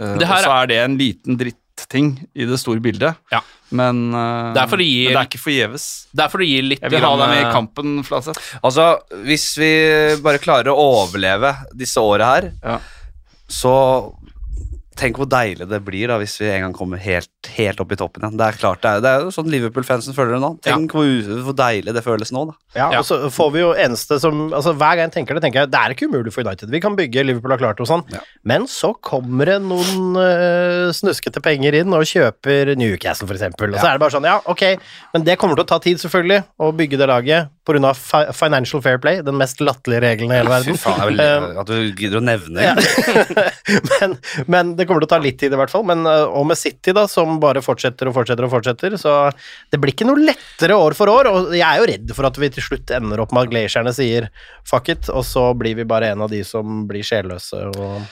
Uh, 0.00 0.14
her 0.16 0.36
og 0.38 0.44
så 0.46 0.52
er 0.62 0.70
det 0.70 0.78
en 0.84 0.94
liten 1.00 1.36
dritting 1.40 2.12
i 2.36 2.46
det 2.48 2.58
store 2.60 2.80
bildet, 2.84 3.16
Ja. 3.32 3.40
men, 3.76 4.14
uh, 4.14 4.52
Det 4.54 4.62
er 4.62 4.76
gi- 4.84 5.04
men 5.04 5.12
det 5.14 5.20
er 5.20 5.28
ikke 5.28 5.42
forgjeves. 5.44 5.86
Det 6.14 6.24
er 6.24 6.28
for 6.32 6.38
å 6.40 6.48
gi 6.48 6.62
litt 6.62 6.80
Jeg 6.80 6.90
vil 6.94 7.00
ha 7.04 7.16
deg 7.16 7.28
med 7.28 7.42
i 7.42 7.46
eh, 7.48 7.52
kampen, 7.52 8.02
Flaseth. 8.04 8.40
Altså, 8.62 8.86
hvis 9.26 9.46
vi 9.60 9.70
bare 10.22 10.38
klarer 10.40 10.72
å 10.72 10.76
overleve 11.04 11.54
disse 11.76 11.96
åra 12.00 12.34
her, 12.34 12.52
Ja. 12.62 12.78
så 13.48 14.14
Tenk 14.98 15.16
hvor 15.20 15.28
deilig 15.30 15.68
det 15.70 15.78
blir 15.86 16.10
da 16.10 16.16
hvis 16.20 16.34
vi 16.40 16.48
en 16.50 16.64
gang 16.66 16.72
kommer 16.76 16.98
helt, 17.00 17.30
helt 17.54 17.78
opp 17.80 17.92
i 17.94 17.96
toppen 17.96 18.24
igjen. 18.26 18.34
Det 18.36 18.46
er 18.50 18.56
klart, 18.58 18.80
det 18.82 18.90
er, 18.90 19.02
det 19.04 19.10
er 19.10 19.22
jo 19.22 19.30
sånn 19.32 19.46
Liverpool-fansen 19.52 20.16
føler 20.16 20.34
det 20.34 20.40
nå. 20.42 20.50
Tenk 20.66 20.92
hvor, 20.96 21.06
hvor 21.46 21.54
deilig 21.56 21.94
det 21.94 22.02
føles 22.04 22.32
nå, 22.34 22.42
da. 22.50 22.56
Ja, 22.74 22.88
Ja. 22.92 22.98
og 23.00 23.06
så 23.06 23.16
får 23.32 23.52
vi 23.54 23.62
jo 23.62 23.70
eneste 23.74 24.18
som 24.22 24.52
altså 24.54 24.74
Hver 24.78 24.98
gang 24.98 25.08
jeg 25.08 25.14
tenker 25.16 25.34
det, 25.38 25.42
tenker 25.46 25.62
jeg 25.64 25.70
det 25.72 25.78
er 25.80 25.94
ikke 25.94 26.08
umulig 26.10 26.34
for 26.34 26.44
United. 26.46 26.70
Vi 26.74 26.80
kan 26.82 26.98
bygge, 26.98 27.24
Liverpool 27.26 27.54
har 27.54 27.62
klart 27.62 27.78
det 27.80 27.86
og 27.86 27.90
sånn. 27.90 28.04
Men 28.44 28.66
så 28.70 28.92
kommer 29.00 29.46
det 29.54 29.56
noen 29.62 30.18
uh, 30.18 30.90
snuskete 30.94 31.42
penger 31.44 31.78
inn 31.80 31.94
og 31.96 32.04
kjøper 32.10 32.74
Newcastle, 32.78 33.30
for 33.30 33.38
eksempel. 33.38 33.72
Og 33.72 33.80
så 33.80 33.88
er 33.92 33.96
det 33.96 34.04
bare 34.04 34.14
sånn, 34.18 34.26
ja, 34.28 34.36
ok, 34.50 34.66
men 35.14 35.24
det 35.26 35.38
kommer 35.40 35.58
til 35.58 35.66
å 35.66 35.70
ta 35.70 35.78
tid, 35.82 36.02
selvfølgelig, 36.02 36.42
å 36.60 36.70
bygge 36.76 37.00
det 37.00 37.08
laget 37.10 37.50
pga. 37.70 37.92
Fi 37.96 38.22
financial 38.36 38.82
fair 38.82 38.98
play, 39.02 39.22
den 39.26 39.38
mest 39.40 39.60
latterlige 39.62 40.02
regelen 40.04 40.34
i 40.34 40.38
hele 40.40 40.52
verden. 40.52 40.76
Fy 40.76 40.84
faen, 40.84 41.16
vel 41.16 41.60
at 41.62 41.70
du 41.70 41.90
gidder 41.98 42.20
å 42.20 42.24
nevne. 42.24 42.64
Ja. 42.64 42.74
men, 43.92 44.16
men 44.50 44.74
det 44.78 44.86
kommer 44.88 45.04
til 45.04 45.10
å 45.10 45.12
ta 45.14 45.20
litt 45.22 45.40
tid, 45.40 45.54
i 45.54 45.60
hvert 45.60 45.72
fall. 45.72 45.86
Men, 45.88 46.04
øh, 46.08 46.26
og 46.40 46.48
med 46.50 46.58
City, 46.60 46.94
da, 46.96 47.06
som 47.10 47.38
bare 47.42 47.62
fortsetter 47.64 48.10
og 48.10 48.16
fortsetter 48.18 48.46
og 48.46 48.54
fortsetter, 48.54 48.96
så 49.00 49.16
det 49.70 49.80
blir 49.80 49.94
ikke 49.94 50.08
noe 50.08 50.30
lettere 50.30 50.78
år 50.78 50.96
for 50.98 51.12
år. 51.12 51.30
Og 51.30 51.54
jeg 51.56 51.66
er 51.66 51.80
jo 51.80 51.90
redd 51.92 52.16
for 52.16 52.30
at 52.30 52.40
vi 52.40 52.52
til 52.54 52.66
slutt 52.70 52.94
ender 52.96 53.22
opp 53.24 53.34
med 53.36 53.46
at 53.46 53.54
glacierne 53.54 53.94
sier 53.96 54.30
fuck 54.68 54.90
it, 54.92 55.10
og 55.12 55.24
så 55.26 55.50
blir 55.58 55.78
vi 55.78 55.88
bare 55.88 56.12
en 56.14 56.26
av 56.26 56.32
de 56.32 56.42
som 56.46 56.84
blir 56.90 57.06
sjelløse 57.06 57.70
og 57.70 58.02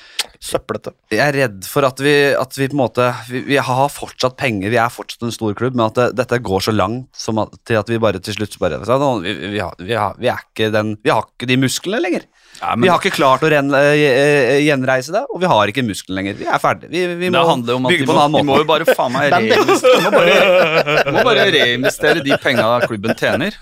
søplete. 0.42 0.92
Jeg 1.10 1.22
er 1.24 1.36
redd 1.36 1.66
for 1.66 1.86
at 1.88 2.00
vi, 2.02 2.14
at 2.38 2.58
vi 2.58 2.68
på 2.70 2.76
en 2.76 2.82
måte 2.82 3.06
vi, 3.28 3.42
vi 3.48 3.58
har 3.58 3.90
fortsatt 3.90 4.36
penger, 4.38 4.70
vi 4.72 4.78
er 4.80 4.92
fortsatt 4.92 5.26
en 5.26 5.34
stor 5.34 5.56
klubb, 5.58 5.76
men 5.78 5.88
at 5.88 5.98
det, 5.98 6.08
dette 6.20 6.40
går 6.44 6.66
så 6.68 6.74
langt 6.74 7.08
som 7.18 7.40
at, 7.42 7.56
til 7.68 7.80
at 7.80 7.90
vi 7.90 8.00
bare 8.02 8.22
til 8.22 8.36
slutt 8.36 8.54
bare 8.62 8.78
vi, 8.78 9.34
vi, 9.34 9.58
har, 9.58 9.74
vi, 9.78 9.94
har, 9.98 10.18
vi, 10.18 10.30
er 10.30 10.44
ikke 10.44 10.70
den, 10.74 10.94
vi 11.02 11.12
har 11.12 11.26
ikke 11.26 11.48
de 11.50 11.58
musklene 11.60 12.02
lenger. 12.04 12.28
Ja, 12.58 12.74
men 12.74 12.86
vi 12.86 12.90
har 12.90 13.02
ikke 13.02 13.14
klart 13.14 13.44
å 13.46 13.50
ren, 13.52 13.70
eh, 13.78 14.02
eh, 14.02 14.60
gjenreise 14.66 15.14
det, 15.14 15.24
og 15.30 15.42
vi 15.42 15.50
har 15.50 15.70
ikke 15.70 15.84
musklene 15.86 16.18
lenger. 16.18 16.38
Vi 16.40 16.48
er 16.50 16.62
ferdige. 16.62 16.90
Vi, 16.90 17.04
vi 17.20 17.30
må 17.30 17.42
bygge 17.86 18.06
på 18.08 18.14
en 18.14 18.22
annen 18.24 18.40
de 18.40 18.48
må 18.48 18.60
jo 18.62 18.68
bare 18.68 18.88
faen 18.88 19.14
meg 19.14 19.30
reinvestere, 19.34 20.00
må 20.06 20.14
bare, 20.14 21.12
må 21.14 21.26
bare 21.28 21.50
reinvestere 21.54 22.24
de 22.26 22.38
penga 22.42 22.70
klubben 22.86 23.14
tjener. 23.18 23.58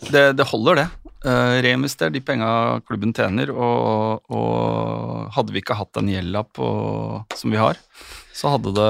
Det, 0.00 0.30
det 0.38 0.46
holder, 0.48 0.82
det. 0.82 0.86
Uh, 1.20 1.60
reinvester 1.60 2.08
de 2.08 2.22
penga 2.24 2.80
klubben 2.88 3.12
tjener, 3.12 3.50
og, 3.52 4.24
og 4.32 5.28
hadde 5.36 5.52
vi 5.52 5.60
ikke 5.60 5.76
hatt 5.76 5.92
den 5.98 6.08
gjelda 6.08 6.46
som 7.36 7.52
vi 7.52 7.60
har, 7.60 7.76
så 8.40 8.48
hadde, 8.54 8.70
det, 8.72 8.88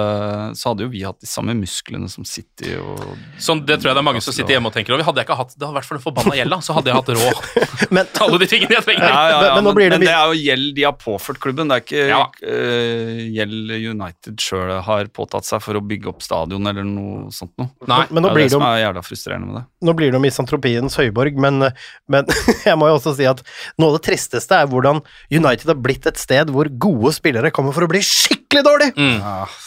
så 0.60 0.70
hadde 0.70 0.84
jo 0.84 0.90
vi 0.92 1.00
hatt 1.02 1.18
de 1.18 1.26
samme 1.26 1.54
musklene 1.58 2.06
som 2.12 2.22
City 2.28 2.76
og 2.78 3.00
Sånn, 3.42 3.64
det 3.66 3.80
tror 3.80 3.90
jeg 3.90 3.96
det 3.96 4.02
er 4.02 4.06
mange 4.06 4.20
som 4.22 4.34
sitter 4.36 4.54
hjemme 4.54 4.70
og 4.70 4.74
tenker 4.76 4.94
over. 4.94 5.02
Hadde 5.08 5.22
jeg 5.22 5.26
ikke 5.26 5.36
hatt 5.40 5.54
det, 5.56 5.64
hadde 5.66 5.74
vært 5.80 5.88
for 5.88 5.98
den 5.98 6.04
forbanna 6.04 6.36
gjelda, 6.38 6.58
så 6.62 6.76
hadde 6.76 6.92
jeg 6.92 6.98
hatt 7.00 7.10
råd 7.16 7.40
Men, 7.96 8.06
til 8.14 8.26
alle 8.28 8.38
de 8.42 8.48
tingene 8.52 8.76
jeg 8.76 8.86
trenger. 8.86 9.06
Ja, 9.08 9.22
ja, 9.26 9.30
ja, 9.32 9.40
Men- 9.40 9.56
men 9.60 9.66
nå 9.66 9.72
blir 9.74 9.90
det 9.90 9.98
men 9.98 10.06
det 10.06 10.12
er 10.14 10.30
jo 10.30 10.38
gjeld 10.44 10.68
de 10.76 10.84
har 10.86 10.94
påført 11.00 11.40
klubben. 11.42 11.72
Det 11.72 11.76
er 11.80 11.84
ikke 11.86 12.04
Ja. 12.12 12.20
eh, 12.46 13.22
gjeld 13.34 13.74
United 13.90 14.44
sjøl 14.44 14.72
har 14.86 15.10
påtatt 15.16 15.48
seg 15.48 15.62
for 15.64 15.74
å 15.80 15.82
bygge 15.82 16.12
opp 16.12 16.22
stadion 16.22 16.70
eller 16.70 16.86
noe 16.86 17.30
sånt 17.34 17.52
noe. 17.58 17.72
Nei. 17.90 18.04
men 18.10 18.22
nå 18.22 18.30
det 18.30 18.36
er 18.36 18.38
det 18.38 18.46
det 18.50 18.54
som 18.54 18.62
er 18.68 18.78
jævla 18.84 19.02
frustrerende 19.08 19.46
med 19.50 19.56
det. 19.58 19.64
nå 19.88 19.96
blir 19.98 20.12
det 20.12 20.20
jo 20.20 20.24
misantropiens 20.24 20.96
høyborg, 21.00 21.34
men, 21.42 21.66
men 22.08 22.30
jeg 22.68 22.78
må 22.78 22.86
jo 22.92 22.98
også 23.00 23.16
si 23.18 23.26
at 23.26 23.42
noe 23.80 23.90
av 23.90 23.98
det 23.98 24.04
tristeste 24.06 24.60
er 24.62 24.70
hvordan 24.70 25.02
United 25.32 25.66
har 25.74 25.80
blitt 25.82 26.06
et 26.06 26.20
sted 26.22 26.52
hvor 26.54 26.70
gode 26.78 27.12
spillere 27.18 27.50
kommer 27.50 27.74
for 27.74 27.88
å 27.88 27.90
bli 27.90 28.00
skikkelig 28.04 28.39
dårlig! 28.66 28.88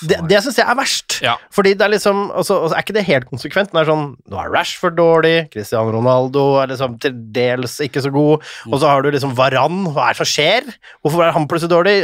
Det, 0.10 0.18
det 0.30 0.40
syns 0.44 0.60
jeg 0.60 0.68
er 0.68 0.78
verst. 0.78 1.18
Ja. 1.24 1.36
Fordi 1.56 1.72
det 1.78 1.86
er 1.86 1.94
liksom 1.94 2.26
altså, 2.32 2.58
altså, 2.66 2.76
Er 2.76 2.84
ikke 2.84 2.96
det 2.98 3.06
helt 3.08 3.28
konsekvent? 3.30 3.72
Det 3.72 3.80
er 3.80 3.90
sånn 3.90 4.06
Nå 4.30 4.42
er 4.42 4.52
Rashford 4.52 4.98
dårlig, 4.98 5.34
Cristiano 5.54 5.94
Ronaldo 5.96 6.44
er 6.62 6.74
liksom 6.74 6.98
til 7.04 7.16
dels 7.36 7.80
ikke 7.84 8.04
så 8.04 8.12
god, 8.14 8.44
og 8.70 8.78
så 8.82 8.92
har 8.92 9.04
du 9.04 9.10
liksom 9.14 9.34
Varan. 9.38 9.86
Hva 9.96 10.10
er 10.10 10.18
det 10.18 10.22
som 10.22 10.30
skjer? 10.30 10.68
Hvorfor 11.02 11.26
er 11.26 11.36
han 11.36 11.48
plutselig 11.50 11.72
dårlig? 11.72 11.98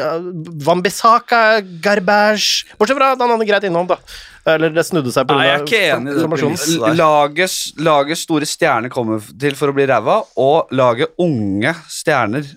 Van 0.65 0.83
Bissaka, 0.85 1.43
Garbage 1.83 2.69
Bortsett 2.79 2.97
fra 2.99 3.13
at 3.13 3.23
han 3.23 3.33
hadde 3.35 3.49
greit 3.49 3.67
innhold, 3.67 3.91
da. 3.91 3.99
Eller 4.49 4.71
det 4.73 4.85
snudde 4.87 5.11
seg 5.13 5.27
på 5.29 5.35
Nei, 5.35 5.49
jeg 5.49 5.57
er 5.57 5.65
ikke 5.65 5.81
enig 5.97 6.15
i. 6.15 6.95
Laget, 6.97 7.57
laget 7.83 8.21
store 8.21 8.47
stjerner 8.49 8.93
kommer 8.93 9.21
til 9.41 9.57
for 9.59 9.71
å 9.71 9.75
bli 9.75 9.85
ræva, 9.89 10.21
og 10.39 10.71
laget 10.75 11.13
unge 11.21 11.75
stjerner 11.91 12.47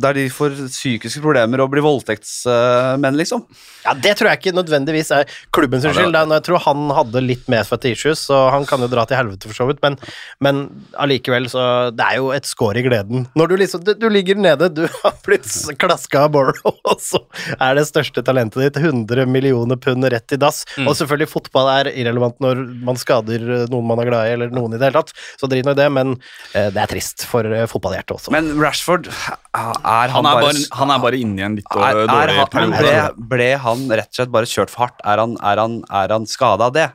der 0.00 0.16
de 0.16 0.24
får 0.32 0.54
psykiske 0.72 1.20
problemer 1.20 1.60
og 1.60 1.68
blir 1.72 1.84
voldtektsmenn, 1.84 3.16
liksom. 3.18 3.42
Ja, 3.84 3.92
Det 3.92 4.14
tror 4.16 4.30
jeg 4.30 4.40
ikke 4.40 4.54
nødvendigvis 4.56 5.10
er 5.12 5.28
klubben 5.52 5.82
sin 5.82 5.92
skyld. 5.92 6.16
Jeg 6.16 6.44
tror 6.46 6.62
han 6.64 6.88
hadde 6.96 7.20
litt 7.20 7.44
medfødte 7.52 7.92
issues, 7.92 8.22
så 8.30 8.46
han 8.54 8.64
kan 8.64 8.80
jo 8.80 8.88
dra 8.88 9.04
til 9.04 9.18
helvete 9.20 9.50
for 9.50 9.58
så 9.58 9.66
vidt, 9.68 9.82
men, 9.84 9.98
men 10.40 10.64
allikevel, 10.96 11.50
så 11.52 11.90
Det 11.94 12.06
er 12.06 12.16
jo 12.22 12.30
et 12.32 12.48
skår 12.48 12.80
i 12.80 12.86
gleden. 12.86 13.26
Når 13.36 13.52
du 13.52 13.56
liksom 13.60 13.84
Du, 13.84 13.92
du 13.98 14.08
ligger 14.08 14.38
nede, 14.40 14.70
du 14.72 14.86
har 15.02 15.18
blitt 15.26 15.48
klaska 15.76 16.24
av 16.24 16.32
Borrow, 16.32 16.78
og 16.90 17.02
så 17.04 17.20
er 17.58 17.76
det 17.76 17.84
største 17.90 18.24
talentet 18.24 18.62
ditt 18.64 18.80
100 18.80 19.28
millioner 19.28 19.76
pund 19.76 20.08
rett 20.08 20.32
i 20.32 20.40
dass. 20.40 20.64
Mm. 20.78 20.88
Og 20.88 20.96
selvfølgelig, 20.96 21.28
fotball 21.34 21.70
er 21.74 21.92
irrelevant 21.92 22.40
når 22.40 22.64
man 22.86 22.96
skader 23.00 23.68
noen 23.68 23.86
man 23.88 24.00
er 24.00 24.08
glad 24.08 24.28
i, 24.30 24.34
eller 24.38 24.54
noen 24.54 24.74
i 24.74 24.80
det 24.80 24.88
hele 24.88 25.02
tatt, 25.02 25.12
så 25.40 25.50
drit 25.50 25.66
nå 25.66 25.74
i 25.76 25.78
det, 25.82 25.90
men 25.92 26.16
eh, 26.54 26.70
det 26.72 26.80
er 26.80 26.90
trist 26.90 27.26
for 27.28 27.44
eh, 27.44 27.66
fotballhjertet 27.70 28.16
også. 28.16 28.32
Men 28.34 28.54
Rashford, 28.60 29.10
han, 29.54 30.10
Han 30.14 30.26
er 30.28 30.40
bare, 30.42 30.64
han 30.80 30.92
er 30.94 31.00
bare 31.04 31.20
inne 31.20 31.40
i 31.40 31.46
en 31.46 31.56
litt 31.60 31.70
er, 31.70 32.02
er, 32.02 32.10
dårlig 32.10 32.36
han, 32.40 32.50
periode. 32.52 32.82
ble, 32.82 33.28
ble 33.34 33.48
han 33.62 33.86
rett 33.92 34.10
og 34.10 34.20
slett 34.20 34.34
bare 34.34 34.50
kjørt 34.50 34.72
for 34.74 34.86
hardt? 34.86 35.00
Er 35.06 35.22
han, 35.22 35.38
er 35.42 35.62
han, 35.62 35.80
er 36.02 36.14
han 36.16 36.28
skada 36.30 36.70
av 36.70 36.76
det? 36.76 36.90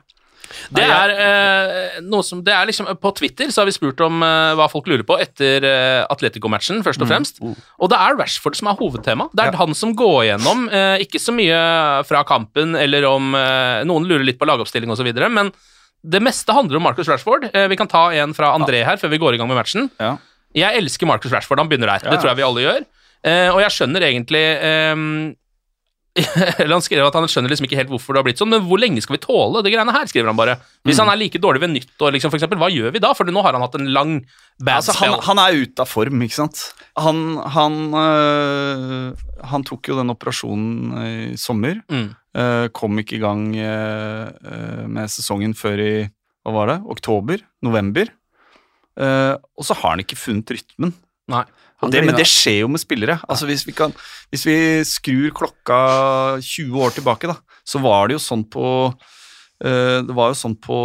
Det 0.74 0.82
er 0.82 1.12
eh, 1.14 1.98
noe 2.02 2.24
som 2.26 2.40
Det 2.42 2.50
er 2.50 2.66
liksom 2.66 2.88
På 2.98 3.12
Twitter 3.14 3.52
så 3.54 3.62
har 3.62 3.68
vi 3.68 3.74
spurt 3.76 4.00
om 4.02 4.22
eh, 4.26 4.52
hva 4.58 4.66
folk 4.72 4.88
lurer 4.90 5.04
på 5.06 5.18
etter 5.22 5.66
eh, 5.66 6.02
Atletico-matchen, 6.10 6.82
først 6.86 7.04
og 7.04 7.10
fremst. 7.10 7.40
Og 7.78 7.90
det 7.92 7.98
er 7.98 8.18
Rashford 8.18 8.58
som 8.58 8.70
er 8.70 8.78
hovedtema. 8.80 9.28
Det 9.30 9.46
er 9.46 9.58
han 9.60 9.76
som 9.78 9.94
går 9.96 10.24
gjennom, 10.32 10.66
eh, 10.74 10.96
ikke 11.06 11.22
så 11.22 11.34
mye 11.36 11.60
fra 12.08 12.24
kampen 12.28 12.74
eller 12.78 13.06
om 13.08 13.34
eh, 13.38 13.84
Noen 13.86 14.08
lurer 14.10 14.26
litt 14.26 14.40
på 14.40 14.48
lagoppstilling 14.50 14.90
osv., 14.90 15.12
men 15.30 15.52
det 16.00 16.22
meste 16.24 16.54
handler 16.56 16.78
om 16.78 16.86
Marcus 16.88 17.08
Rashford. 17.10 17.50
Eh, 17.52 17.68
vi 17.68 17.76
kan 17.76 17.88
ta 17.90 18.08
en 18.16 18.32
fra 18.36 18.54
André 18.56 18.82
her 18.86 18.96
før 19.00 19.12
vi 19.12 19.20
går 19.20 19.36
i 19.36 19.40
gang 19.40 19.50
med 19.50 19.60
matchen. 19.60 19.90
Ja. 20.00 20.16
Jeg 20.54 20.76
elsker 20.80 21.06
Marcus 21.06 21.32
Rashford, 21.32 21.58
han 21.62 21.68
begynner 21.70 21.86
der. 21.94 22.06
Ja. 22.06 22.10
Det 22.14 22.20
tror 22.22 22.32
jeg 22.32 22.40
vi 22.40 22.46
alle 22.48 22.64
gjør. 22.64 22.86
Eh, 23.22 23.50
og 23.52 23.60
jeg 23.60 23.70
skjønner 23.76 24.02
egentlig 24.08 24.40
eh, 24.64 25.36
eller 26.58 26.72
han 26.74 26.82
skrev 26.82 27.06
at 27.06 27.14
han 27.14 27.28
skjønner 27.30 27.52
liksom 27.52 27.68
ikke 27.68 27.76
helt 27.78 27.90
hvorfor 27.92 28.16
det 28.16 28.18
har 28.18 28.26
blitt 28.26 28.40
sånn, 28.40 28.50
men 28.50 28.64
hvor 28.66 28.80
lenge 28.82 28.98
skal 29.04 29.14
vi 29.14 29.20
tåle 29.22 29.60
det 29.62 29.70
greiene 29.70 29.92
her, 29.94 30.08
skriver 30.10 30.32
han 30.32 30.38
bare. 30.40 30.56
Hvis 30.84 30.98
Mm. 30.98 31.04
han 31.04 31.12
er 31.12 31.20
like 31.20 31.38
dårlig 31.38 31.60
ved 31.62 31.70
nyttår, 31.70 32.10
liksom, 32.16 32.32
for 32.32 32.38
eksempel, 32.40 32.58
hva 32.58 32.68
gjør 32.72 32.90
vi 32.96 33.02
da? 33.04 33.12
For 33.14 33.30
nå 33.30 33.44
har 33.46 33.54
han 33.54 33.62
hatt 33.62 33.76
en 33.78 33.92
lang 33.94 34.16
bad 34.58 34.80
Altså, 34.80 34.96
han, 34.98 35.14
spell. 35.14 35.22
han 35.28 35.38
er 35.44 35.60
ute 35.62 35.84
av 35.84 35.88
form, 35.88 36.24
ikke 36.26 36.34
sant. 36.40 36.64
Han, 36.98 37.20
han, 37.54 37.78
øh, 37.94 39.14
han 39.52 39.64
tok 39.70 39.86
jo 39.92 40.00
den 40.00 40.10
operasjonen 40.10 40.98
i 41.06 41.36
sommer. 41.38 41.78
Mm. 41.88 42.08
øh, 42.36 42.68
kom 42.74 42.98
ikke 42.98 43.16
i 43.20 43.22
gang 43.22 43.46
øh, 43.56 44.88
med 44.90 45.06
sesongen 45.14 45.54
før 45.54 45.78
i 45.78 45.92
hva 46.42 46.52
var 46.56 46.66
det, 46.74 46.78
oktober? 46.90 47.38
November. 47.62 48.10
Øh, 49.00 49.34
og 49.56 49.66
så 49.66 49.76
har 49.80 49.94
han 49.94 50.02
ikke 50.04 50.18
funnet 50.18 50.52
rytmen. 50.56 50.94
Nei. 51.30 51.44
Det, 51.80 52.02
men 52.04 52.12
det 52.12 52.26
skjer 52.28 52.58
jo 52.60 52.68
med 52.68 52.82
spillere. 52.82 53.16
Altså 53.30 53.46
hvis 53.48 53.62
vi, 53.64 53.72
kan, 53.72 53.94
hvis 54.28 54.42
vi 54.44 54.56
skrur 54.84 55.30
klokka 55.38 55.78
20 56.44 56.76
år 56.76 56.92
tilbake, 56.98 57.30
da, 57.30 57.38
så 57.64 57.80
var 57.80 58.10
det 58.10 58.18
jo 58.18 58.20
sånn 58.20 58.42
på 58.52 58.66
eh, 59.64 60.02
det 60.04 60.16
var 60.16 60.34
jo 60.34 60.36
sånn 60.42 60.58
på, 60.60 60.80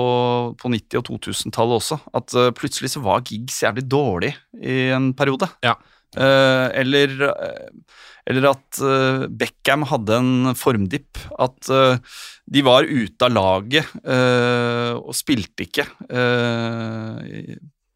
på 0.62 0.72
90- 0.72 1.02
og 1.02 1.10
2000-tallet 1.10 1.82
også, 1.82 2.00
at 2.16 2.38
eh, 2.40 2.54
plutselig 2.56 2.94
så 2.94 3.04
var 3.04 3.26
gigs 3.28 3.60
jævlig 3.66 3.84
dårlig 3.92 4.32
i 4.62 4.86
en 4.96 5.12
periode. 5.18 5.52
Ja. 5.66 5.76
Eller, 6.16 7.12
eller 8.24 8.46
at 8.54 8.78
Beckham 9.36 9.82
hadde 9.90 10.20
en 10.22 10.54
formdipp. 10.56 11.20
At 11.44 11.68
de 11.68 12.64
var 12.64 12.88
ute 12.88 13.28
av 13.28 13.34
laget 13.36 13.90
og 14.08 15.12
spilte 15.18 15.66
ikke 15.68 15.84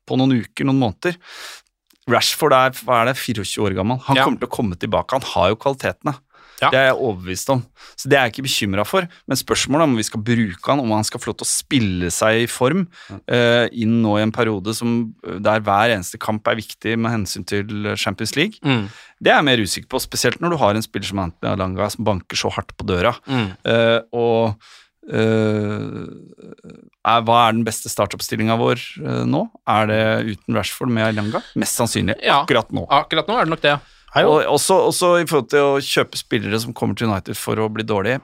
på 0.10 0.18
noen 0.20 0.40
uker, 0.42 0.66
noen 0.68 0.82
måneder. 0.82 1.20
Rashford 2.10 2.56
er, 2.58 2.74
er 2.74 3.12
det, 3.12 3.18
24 3.22 3.62
år 3.68 3.78
gammel. 3.78 4.02
Han 4.08 4.18
Ja. 4.18 4.26
kommer 4.26 4.42
til 4.42 4.50
å 4.50 4.56
komme 4.58 4.80
tilbake. 4.82 5.14
Han 5.14 5.22
har 5.36 5.50
jo 5.54 5.62
kvalitetene. 5.62 6.16
Ja. 6.60 6.70
Det 6.74 6.76
er 6.80 6.88
jeg 6.90 6.98
overbevist 7.00 7.50
om. 7.54 7.62
Så 7.96 8.10
det 8.12 8.18
er 8.18 8.26
jeg 8.28 8.34
ikke 8.34 8.44
bekymra 8.50 8.84
for. 8.86 9.06
Men 9.30 9.38
spørsmålet 9.40 9.80
er 9.86 9.88
om 9.88 9.96
vi 9.96 10.04
skal 10.04 10.24
bruke 10.28 10.68
han, 10.68 10.82
om 10.84 10.92
han 10.92 11.06
skal 11.08 11.22
få 11.22 11.30
lov 11.32 11.38
til 11.40 11.48
å 11.48 11.52
spille 11.54 12.10
seg 12.12 12.42
i 12.42 12.50
form 12.52 12.82
uh, 13.32 13.68
inn 13.72 14.02
nå 14.04 14.18
i 14.20 14.26
en 14.26 14.34
periode 14.36 14.74
som, 14.76 15.14
der 15.24 15.62
hver 15.64 15.94
eneste 15.96 16.20
kamp 16.20 16.46
er 16.52 16.60
viktig 16.60 16.98
med 17.00 17.14
hensyn 17.16 17.46
til 17.48 17.94
Champions 17.96 18.36
League. 18.36 18.60
Mm. 18.66 18.90
Det 19.24 19.32
er 19.32 19.40
jeg 19.40 19.48
mer 19.48 19.64
usikker 19.64 19.88
på, 19.88 20.04
spesielt 20.04 20.42
når 20.44 20.50
du 20.52 20.58
har 20.60 20.76
en 20.76 20.84
spiller 20.84 21.08
som 21.08 21.24
Anthony 21.24 21.54
Alanga 21.54 21.88
som 21.96 22.04
banker 22.04 22.36
så 22.36 22.52
hardt 22.52 22.76
på 22.76 22.90
døra. 22.92 23.16
Mm. 23.30 23.48
Uh, 23.64 24.00
og 24.12 24.50
eh, 24.50 24.70
er, 27.10 27.22
hva 27.26 27.38
er 27.48 27.56
den 27.56 27.64
beste 27.68 27.90
startoppstillinga 27.92 28.58
vår 28.60 28.82
eh, 29.04 29.24
nå? 29.30 29.46
Er 29.70 29.88
det 29.90 30.02
uten 30.34 30.58
Rashford 30.58 30.92
med 30.94 31.08
Alanga? 31.12 31.42
Mest 31.60 31.80
sannsynlig 31.80 32.18
Ja. 32.24 32.42
akkurat 32.44 32.72
nå. 32.76 32.86
Akkurat 32.90 33.28
nå 33.30 33.38
er 33.40 33.48
det 33.48 33.54
nok 33.56 33.64
det. 33.66 33.78
Og 34.26 34.42
også, 34.50 34.76
også 34.90 35.12
i 35.22 35.26
forhold 35.30 35.50
til 35.54 35.60
å 35.62 35.80
kjøpe 35.86 36.18
spillere 36.18 36.60
som 36.62 36.74
kommer 36.74 36.98
til 36.98 37.10
United 37.12 37.38
for 37.38 37.56
å 37.62 37.70
bli 37.70 37.84
dårlige. 37.86 38.20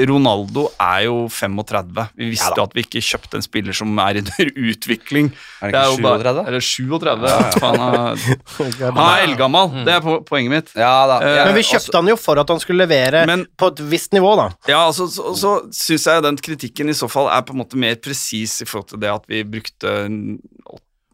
Ronaldo 0.00 0.62
er 0.80 1.02
jo 1.04 1.16
35. 1.28 2.06
Vi 2.16 2.30
visste 2.32 2.54
jo 2.56 2.62
at 2.64 2.72
vi 2.72 2.80
ikke 2.86 3.02
kjøpte 3.04 3.36
en 3.36 3.44
spiller 3.44 3.76
som 3.76 3.90
er 4.00 4.16
under 4.22 4.48
utvikling. 4.70 5.26
Er 5.60 5.74
det 5.74 5.82
ikke 5.82 5.82
jo 6.00 6.08
er 6.08 6.22
37? 6.24 6.40
Eller 6.48 6.64
37. 6.64 7.26
Han 7.66 7.82
er, 7.84 8.22
han 8.86 9.02
er 9.04 9.24
eldgammel. 9.26 9.74
Det 9.84 9.92
er 9.98 10.06
poenget 10.30 10.54
mitt. 10.54 10.72
Ja 10.80 10.94
da. 11.10 11.18
Eh, 11.20 11.40
Men 11.50 11.58
vi 11.58 11.66
kjøpte 11.68 12.00
han 12.00 12.08
jo 12.08 12.16
for 12.20 12.40
at 12.40 12.48
han 12.54 12.62
skulle 12.64 12.86
levere 12.86 13.26
Men- 13.28 13.44
på 13.60 13.68
et 13.74 13.82
visst 13.92 14.16
nivå, 14.16 14.32
da. 14.40 14.48
Ja, 14.72 14.80
altså, 14.86 15.04
så, 15.12 15.34
så 15.36 15.52
syns 15.76 16.08
jeg 16.08 16.24
den 16.24 16.40
kritikken 16.48 16.88
i 16.88 16.96
så 16.96 17.10
fall 17.12 17.28
er 17.28 17.44
på 17.44 17.52
en 17.52 17.60
måte 17.60 17.76
mer 17.80 18.00
presis 18.00 18.56
i 18.64 18.68
forhold 18.70 18.88
til 18.94 19.02
det 19.04 19.12
at 19.12 19.28
vi 19.28 19.44
brukte 19.44 19.92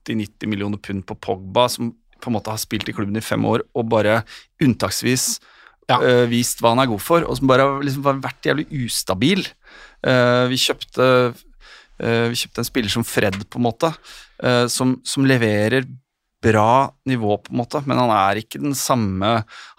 80-90 0.07 0.47
millioner 0.47 0.79
pund 0.79 1.03
på 1.09 1.19
Pogba, 1.19 1.67
som 1.73 1.91
på 2.23 2.31
en 2.31 2.37
måte 2.39 2.55
har 2.55 2.63
spilt 2.63 2.89
i 2.89 2.95
klubben 2.97 3.19
i 3.19 3.25
fem 3.25 3.43
år, 3.45 3.67
og 3.77 3.91
bare 3.93 4.21
unntaksvis 4.63 5.37
Ja. 5.87 6.01
uh, 6.03 6.25
vist 6.31 6.63
hva 6.63 6.73
han 6.75 6.83
er 6.83 6.91
god 6.91 7.03
for, 7.03 7.27
og 7.27 7.39
som 7.39 7.51
bare 7.51 7.67
har 7.67 7.85
liksom 7.85 8.23
vært 8.23 8.49
jævlig 8.49 8.67
ustabil. 8.87 9.45
Uh, 10.07 10.47
vi 10.51 10.59
kjøpte 10.61 11.05
uh, 11.31 12.27
Vi 12.31 12.37
kjøpte 12.37 12.61
en 12.61 12.69
spiller 12.69 12.93
som 12.93 13.07
Fred, 13.07 13.39
på 13.49 13.61
en 13.61 13.65
måte, 13.65 13.89
som, 14.69 14.99
som 15.01 15.25
leverer 15.25 15.87
bra 16.45 16.91
nivå, 17.09 17.39
på 17.41 17.55
en 17.55 17.61
måte, 17.63 17.81
men 17.89 17.97
han 17.97 18.11
er 18.13 18.43
ikke 18.43 18.61
den 18.61 18.75
samme 18.77 19.31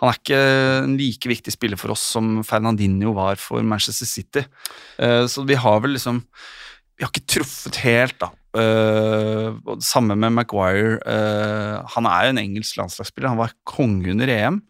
Han 0.02 0.10
er 0.10 0.18
ikke 0.18 0.40
en 0.88 0.96
like 0.98 1.30
viktig 1.30 1.54
spiller 1.54 1.78
for 1.78 1.94
oss 1.94 2.08
som 2.16 2.40
Fernandinho 2.42 3.14
var 3.14 3.38
for 3.38 3.62
Manchester 3.62 4.10
City. 4.10 4.42
Så 4.98 5.46
vi 5.46 5.60
har 5.62 5.78
vel 5.86 5.94
liksom 5.94 6.24
Vi 6.98 7.06
har 7.06 7.14
ikke 7.14 7.28
truffet 7.38 7.78
helt, 7.86 8.18
da. 8.26 8.32
Uh, 8.58 9.78
samme 9.84 10.16
med 10.18 10.34
Maguire. 10.34 10.98
Uh, 11.06 11.86
han 11.94 12.10
er 12.10 12.26
jo 12.26 12.34
en 12.34 12.42
engelsk 12.42 12.80
landslagsspiller. 12.80 13.30
Han 13.30 13.42
var 13.42 13.54
konge 13.68 14.10
under 14.14 14.32
EM. 14.32 14.62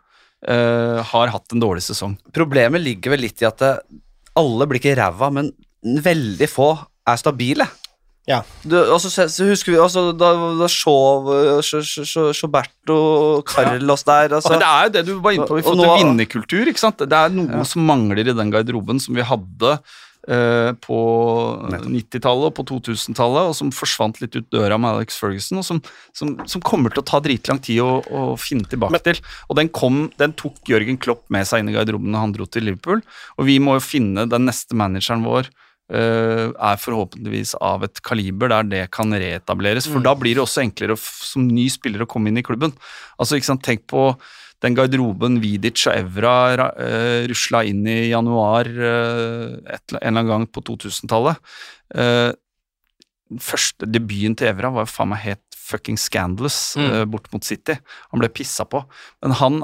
Eh, 0.46 1.00
har 1.02 1.32
hatt 1.34 1.50
en 1.56 1.60
dårlig 1.64 1.82
sesong. 1.82 2.14
Problemet 2.36 2.84
ligger 2.84 3.16
vel 3.16 3.24
litt 3.26 3.42
i 3.42 3.48
at 3.50 3.62
eh, 3.66 3.80
alle 4.38 4.68
blir 4.70 4.78
ikke 4.78 4.94
ræva, 5.00 5.32
men 5.34 5.50
veldig 5.82 6.46
få 6.52 6.68
er 7.10 7.18
stabile. 7.18 7.66
Ja. 8.28 8.42
Du, 8.62 8.76
altså, 8.78 9.08
så, 9.10 9.26
husker 9.48 9.72
vi 9.72 9.80
altså, 9.82 10.12
da, 10.14 10.30
da 10.60 10.68
Sh- 10.70 12.34
Shoberto, 12.36 12.98
Carlos 13.48 14.04
der 14.04 14.36
altså. 14.36 14.52
Men 14.52 14.60
det 14.62 14.68
er 14.70 14.84
jo 14.84 14.94
det 14.98 15.04
du 15.08 15.14
var 15.24 15.38
inne 15.38 15.48
på 15.48 15.58
Vi 15.58 15.64
får 15.66 15.78
nå- 15.80 15.94
vinnerkultur. 16.04 16.68
ikke 16.68 16.84
sant? 16.84 17.00
Det 17.08 17.18
er 17.18 17.34
noe 17.34 17.64
som 17.66 17.88
mangler 17.88 18.28
i 18.28 18.36
den 18.36 18.52
garderoben 18.54 19.00
som 19.02 19.16
vi 19.18 19.24
hadde 19.26 19.78
på 20.28 20.98
90-tallet 21.72 22.50
og 22.50 22.56
på 22.58 22.66
2000-tallet, 22.68 23.52
og 23.52 23.56
som 23.56 23.70
forsvant 23.72 24.20
litt 24.20 24.36
ut 24.36 24.50
døra 24.52 24.76
med 24.82 24.98
Alex 24.98 25.20
Ferguson, 25.22 25.62
og 25.62 25.68
som, 25.68 25.80
som, 26.18 26.34
som 26.50 26.64
kommer 26.66 26.92
til 26.92 27.04
å 27.04 27.08
ta 27.08 27.22
dritlang 27.24 27.62
tid 27.64 27.80
å, 27.84 28.02
å 28.04 28.24
finne 28.42 28.68
tilbake 28.68 29.00
til. 29.06 29.22
Og 29.48 29.60
den, 29.60 29.72
kom, 29.72 30.08
den 30.20 30.36
tok 30.40 30.60
Jørgen 30.68 31.00
Klopp 31.00 31.24
med 31.34 31.48
seg 31.48 31.64
inn 31.64 31.72
i 31.72 31.78
garderoben 31.78 32.12
da 32.12 32.26
han 32.26 32.36
dro 32.36 32.50
til 32.50 32.68
Liverpool, 32.68 33.06
og 33.38 33.48
vi 33.48 33.62
må 33.64 33.78
jo 33.78 33.88
finne 33.88 34.28
den 34.28 34.50
neste 34.50 34.78
manageren 34.78 35.26
vår 35.28 35.52
Uh, 35.88 36.52
er 36.60 36.80
forhåpentligvis 36.84 37.54
av 37.64 37.86
et 37.86 38.02
kaliber 38.04 38.52
der 38.52 38.66
det 38.68 38.82
kan 38.92 39.08
reetableres. 39.08 39.86
For 39.88 40.04
da 40.04 40.12
blir 40.20 40.36
det 40.36 40.42
også 40.44 40.66
enklere 40.66 40.98
å 40.98 41.00
som 41.00 41.46
ny 41.48 41.70
spiller 41.72 42.04
å 42.04 42.08
komme 42.12 42.28
inn 42.28 42.42
i 42.42 42.44
klubben. 42.44 42.74
Altså, 43.16 43.38
ikke 43.38 43.48
sant, 43.54 43.64
Tenk 43.64 43.86
på 43.88 44.10
den 44.66 44.78
garderoben 44.78 45.38
Vidic 45.44 45.84
og 45.90 45.94
Evra 46.00 46.36
uh, 46.74 47.28
rusla 47.30 47.64
inn 47.70 47.84
i 47.86 48.10
januar 48.10 48.66
eh, 48.66 49.58
et, 49.76 49.84
en 49.94 50.00
eller 50.00 50.10
annen 50.10 50.32
gang 50.32 50.48
på 50.50 50.64
2000-tallet. 50.66 51.38
Eh, 51.94 52.32
første 53.44 53.90
debuten 53.90 54.38
til 54.40 54.50
Evra 54.50 54.72
var 54.74 54.88
jo 54.88 54.94
faen 54.96 55.12
meg 55.12 55.24
helt 55.26 55.44
fucking 55.68 56.00
scandalous 56.00 56.78
eh, 56.80 57.04
bort 57.10 57.30
mot 57.34 57.44
City. 57.44 57.78
Han 58.14 58.24
ble 58.24 58.32
pissa 58.34 58.66
på. 58.70 58.84
Men 59.24 59.36
han 59.42 59.62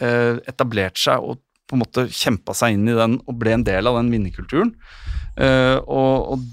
eh, 0.00 0.38
etablerte 0.50 1.02
seg 1.08 1.24
og 1.24 1.42
på 1.68 1.76
en 1.76 1.82
måte 1.82 2.06
kjempa 2.08 2.54
seg 2.56 2.76
inn 2.76 2.88
i 2.88 2.96
den 2.96 3.18
og 3.28 3.40
ble 3.40 3.58
en 3.58 3.66
del 3.66 3.90
av 3.90 3.98
den 3.98 4.12
vinnerkulturen. 4.12 4.72
Eh, 5.36 5.76
og, 5.84 6.34
og, 6.34 6.46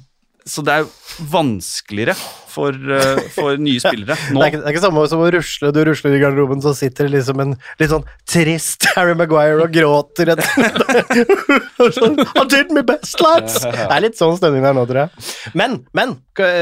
så 0.45 0.63
det 0.65 0.73
er 0.73 0.83
jo 0.83 1.29
vanskeligere 1.31 2.17
for, 2.55 2.75
eh, 2.75 3.21
for 3.35 3.59
nye 3.67 3.81
spillere 3.83 4.17
nå. 4.31 4.39
Det 4.39 4.45
er, 4.45 4.51
ikke, 4.53 4.61
det 4.63 4.69
er 4.69 4.75
ikke 4.75 4.83
samme 4.85 5.05
som 5.11 5.23
å 5.23 5.29
rusle. 5.35 5.71
Du 5.75 5.81
rusler 5.87 6.17
i 6.17 6.21
garderoben, 6.23 6.63
så 6.63 6.73
sitter 6.77 7.09
det 7.09 7.17
liksom 7.17 7.43
en 7.43 7.55
litt 7.81 7.91
sånn 7.91 8.05
trist 8.29 8.87
Harry 8.95 9.15
Maguire 9.17 9.65
og 9.65 9.75
gråter. 9.75 10.33
sånn, 11.99 12.19
I 12.23 12.45
did 12.51 12.73
my 12.75 12.85
best, 12.85 13.19
lads! 13.23 13.59
Det 13.65 13.87
er 13.89 14.05
litt 14.05 14.19
sånn 14.19 14.37
stemning 14.39 14.65
der 14.65 14.75
nå, 14.77 14.85
tror 14.89 15.05
jeg. 15.05 15.25
Men, 15.57 15.79
men, 15.97 16.15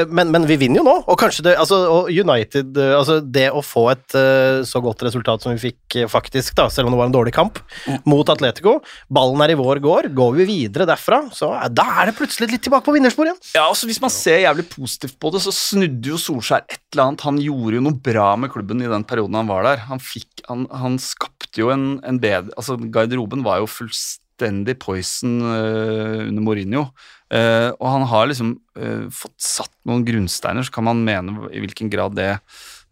men, 0.10 0.34
men 0.34 0.50
vi 0.50 0.60
vinner 0.66 0.82
jo 0.82 0.88
nå, 0.88 0.98
og 1.08 1.20
kanskje 1.20 1.48
det 1.48 1.56
altså, 1.62 1.80
United 2.12 2.78
eh, 2.80 2.94
altså 2.98 3.20
Det 3.24 3.46
å 3.54 3.62
få 3.66 3.86
et 3.94 4.18
eh, 4.18 4.62
så 4.68 4.82
godt 4.84 5.06
resultat 5.06 5.44
som 5.46 5.54
vi 5.56 5.72
fikk, 5.72 6.02
faktisk, 6.12 6.56
da, 6.58 6.68
selv 6.74 6.90
om 6.90 6.96
det 6.96 7.02
var 7.02 7.12
en 7.12 7.16
dårlig 7.16 7.34
kamp, 7.36 7.60
mot 8.10 8.28
Atletico 8.30 8.80
Ballen 9.14 9.42
er 9.44 9.54
i 9.54 9.58
vår 9.60 9.82
gård. 9.84 10.10
Går 10.16 10.36
vi 10.40 10.48
videre 10.50 10.88
derfra, 10.90 11.24
så 11.36 11.52
da 11.74 11.86
er 12.02 12.10
det 12.10 12.18
plutselig 12.18 12.52
litt 12.54 12.66
tilbake 12.66 12.86
på 12.88 12.96
vinnersporet 12.96 13.34
igjen. 13.34 13.42
Ja, 13.58 13.68
altså 13.68 13.90
Hvis 13.90 14.02
man 14.04 14.14
ser 14.14 14.44
jævlig 14.44 14.66
positivt 14.72 15.18
på 15.22 15.34
det, 15.34 15.44
så 15.44 15.54
snudde 15.84 16.13
jo 16.13 16.19
Solskjær 16.22 16.65
et 16.67 16.82
eller 16.93 17.10
annet. 17.10 17.24
Han 17.28 17.39
gjorde 17.41 17.78
jo 17.78 17.86
noe 17.86 18.00
bra 18.06 18.34
med 18.39 18.52
klubben 18.54 18.84
i 18.84 18.89
den 18.89 19.06
perioden 19.08 19.39
han 19.39 19.50
var 19.50 19.65
der. 19.67 19.86
Han, 19.89 20.02
fikk, 20.02 20.43
han, 20.48 20.65
han 20.72 21.00
skapte 21.02 21.60
jo 21.60 21.72
en, 21.74 21.98
en 22.08 22.19
bedre 22.22 22.54
Altså, 22.58 22.78
garderoben 22.78 23.43
var 23.46 23.62
jo 23.62 23.69
fullstendig 23.69 24.78
poison 24.82 25.41
uh, 25.43 26.28
under 26.28 26.43
Mourinho. 26.43 26.88
Uh, 27.34 27.74
og 27.80 27.88
han 27.89 28.06
har 28.12 28.30
liksom 28.30 28.54
uh, 28.78 29.10
fått 29.13 29.36
satt 29.41 29.74
noen 29.89 30.06
grunnsteiner, 30.08 30.63
så 30.63 30.74
kan 30.74 30.88
man 30.88 31.04
mene 31.06 31.50
i 31.52 31.63
hvilken 31.63 31.91
grad 31.93 32.17
det 32.19 32.36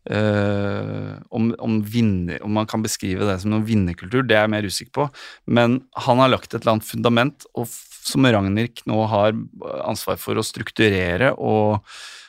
om, 0.01 1.51
om, 1.61 1.73
vinner, 1.85 2.39
om 2.41 2.55
man 2.57 2.65
kan 2.65 2.81
beskrive 2.81 3.21
det 3.21 3.35
som 3.43 3.51
noen 3.53 3.67
vinnerkultur, 3.67 4.23
det 4.25 4.33
er 4.33 4.47
jeg 4.47 4.49
mer 4.49 4.65
usikker 4.65 4.93
på. 4.95 5.03
Men 5.45 5.75
han 6.07 6.17
har 6.17 6.31
lagt 6.31 6.49
et 6.49 6.63
eller 6.63 6.71
annet 6.73 6.87
fundament, 6.87 7.45
og 7.53 7.69
som 7.69 8.25
Ragnhild 8.25 8.81
nå 8.89 8.97
har 9.11 9.37
ansvar 9.85 10.17
for 10.17 10.41
å 10.41 10.45
strukturere 10.47 11.29
og 11.37 11.85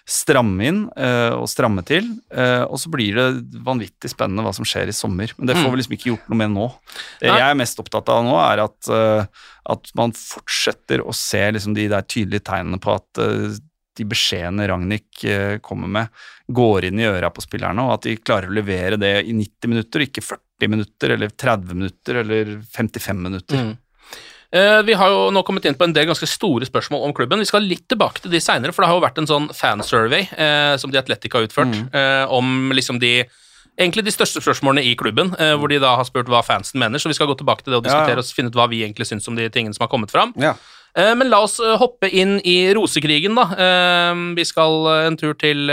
stramme 0.09 0.67
inn 0.67 0.81
uh, 0.99 1.38
og 1.38 1.49
stramme 1.51 1.85
til. 1.87 2.09
Uh, 2.35 2.65
og 2.67 2.79
så 2.83 2.91
blir 2.93 3.19
det 3.19 3.59
vanvittig 3.65 4.11
spennende 4.11 4.45
hva 4.45 4.53
som 4.57 4.67
skjer 4.67 4.91
i 4.91 4.97
sommer. 4.97 5.33
Men 5.38 5.51
det 5.51 5.59
får 5.59 5.71
vi 5.71 5.81
liksom 5.81 5.97
ikke 5.97 6.11
gjort 6.11 6.31
noe 6.31 6.41
med 6.43 6.55
nå. 6.57 6.69
Det 7.23 7.31
jeg 7.31 7.49
er 7.49 7.59
mest 7.59 7.83
opptatt 7.83 8.11
av 8.12 8.25
nå, 8.27 8.37
er 8.43 8.65
at, 8.65 8.79
uh, 8.91 9.51
at 9.73 9.93
man 9.99 10.15
fortsetter 10.17 11.05
å 11.05 11.15
se 11.17 11.45
liksom 11.55 11.77
de 11.79 11.87
der 11.93 12.07
tydelige 12.09 12.49
tegnene 12.51 12.81
på 12.83 12.97
at 12.99 13.23
de 13.93 14.07
beskjedene 14.09 14.65
Ragnhild 14.71 15.61
kommer 15.62 15.91
med, 15.93 16.23
går 16.49 16.88
inn 16.88 17.01
i 17.03 17.07
øra 17.07 17.29
på 17.31 17.45
spillerne, 17.45 17.85
og 17.85 17.99
at 17.99 18.07
de 18.07 18.15
klarer 18.17 18.49
å 18.49 18.57
levere 18.57 18.97
det 18.97 19.19
i 19.29 19.35
90 19.37 19.69
minutter, 19.69 20.07
ikke 20.07 20.25
40 20.25 20.73
minutter 20.73 21.12
eller 21.12 21.35
30 21.45 21.77
minutter 21.77 22.21
eller 22.23 22.55
55 22.73 23.21
minutter. 23.21 23.67
Mm. 23.69 23.75
Eh, 24.53 24.83
vi 24.85 24.93
har 25.01 25.09
jo 25.09 25.31
nå 25.33 25.41
kommet 25.49 25.65
inn 25.65 25.75
på 25.79 25.87
en 25.88 25.95
del 25.97 26.07
ganske 26.11 26.29
store 26.29 26.67
spørsmål 26.69 27.07
om 27.07 27.15
klubben. 27.17 27.41
Vi 27.41 27.49
skal 27.49 27.65
litt 27.65 27.87
tilbake 27.88 28.21
til 28.21 28.31
de 28.35 28.41
seinere, 28.45 28.73
for 28.77 28.85
det 28.85 28.91
har 28.91 28.99
jo 28.99 29.05
vært 29.07 29.21
en 29.23 29.29
sånn 29.31 29.47
fansurvey 29.57 30.27
eh, 30.37 30.75
som 30.77 30.93
de 30.93 31.01
Atletic 31.01 31.33
har 31.33 31.47
utført, 31.49 31.73
eh, 31.95 32.25
om 32.29 32.71
liksom 32.77 33.01
de 33.03 33.23
Egentlig 33.81 34.03
de 34.05 34.12
største 34.12 34.37
spørsmålene 34.45 34.83
i 34.85 34.91
klubben, 35.01 35.31
eh, 35.41 35.55
hvor 35.57 35.71
de 35.73 35.79
da 35.81 35.95
har 35.97 36.05
spurt 36.05 36.29
hva 36.29 36.43
fansen 36.45 36.77
mener. 36.79 37.01
Så 37.01 37.09
vi 37.09 37.15
skal 37.17 37.27
gå 37.31 37.38
tilbake 37.41 37.65
til 37.65 37.73
det 37.73 37.79
og 37.81 37.87
Ja, 37.88 37.95
ja. 37.95 38.01
diskutere 38.05 38.21
og 38.21 38.37
finne 38.37 38.51
ut 38.53 38.59
hva 38.61 38.67
vi 38.69 38.83
egentlig 38.85 39.07
syns 39.09 39.27
om 39.33 39.35
de 39.35 39.47
tingene 39.49 39.73
som 39.73 39.87
har 39.87 39.88
kommet 39.88 40.12
fram. 40.12 40.35
Ja. 40.37 40.53
Eh, 40.95 41.15
Men 41.17 41.31
la 41.33 41.38
oss 41.41 41.57
hoppe 41.81 42.05
inn 42.12 42.35
i 42.45 42.69
rosekrigen, 42.77 43.33
da. 43.35 43.47
Eh, 43.57 44.15
Vi 44.37 44.45
skal 44.45 44.77
en 45.07 45.17
tur 45.17 45.33
til, 45.33 45.73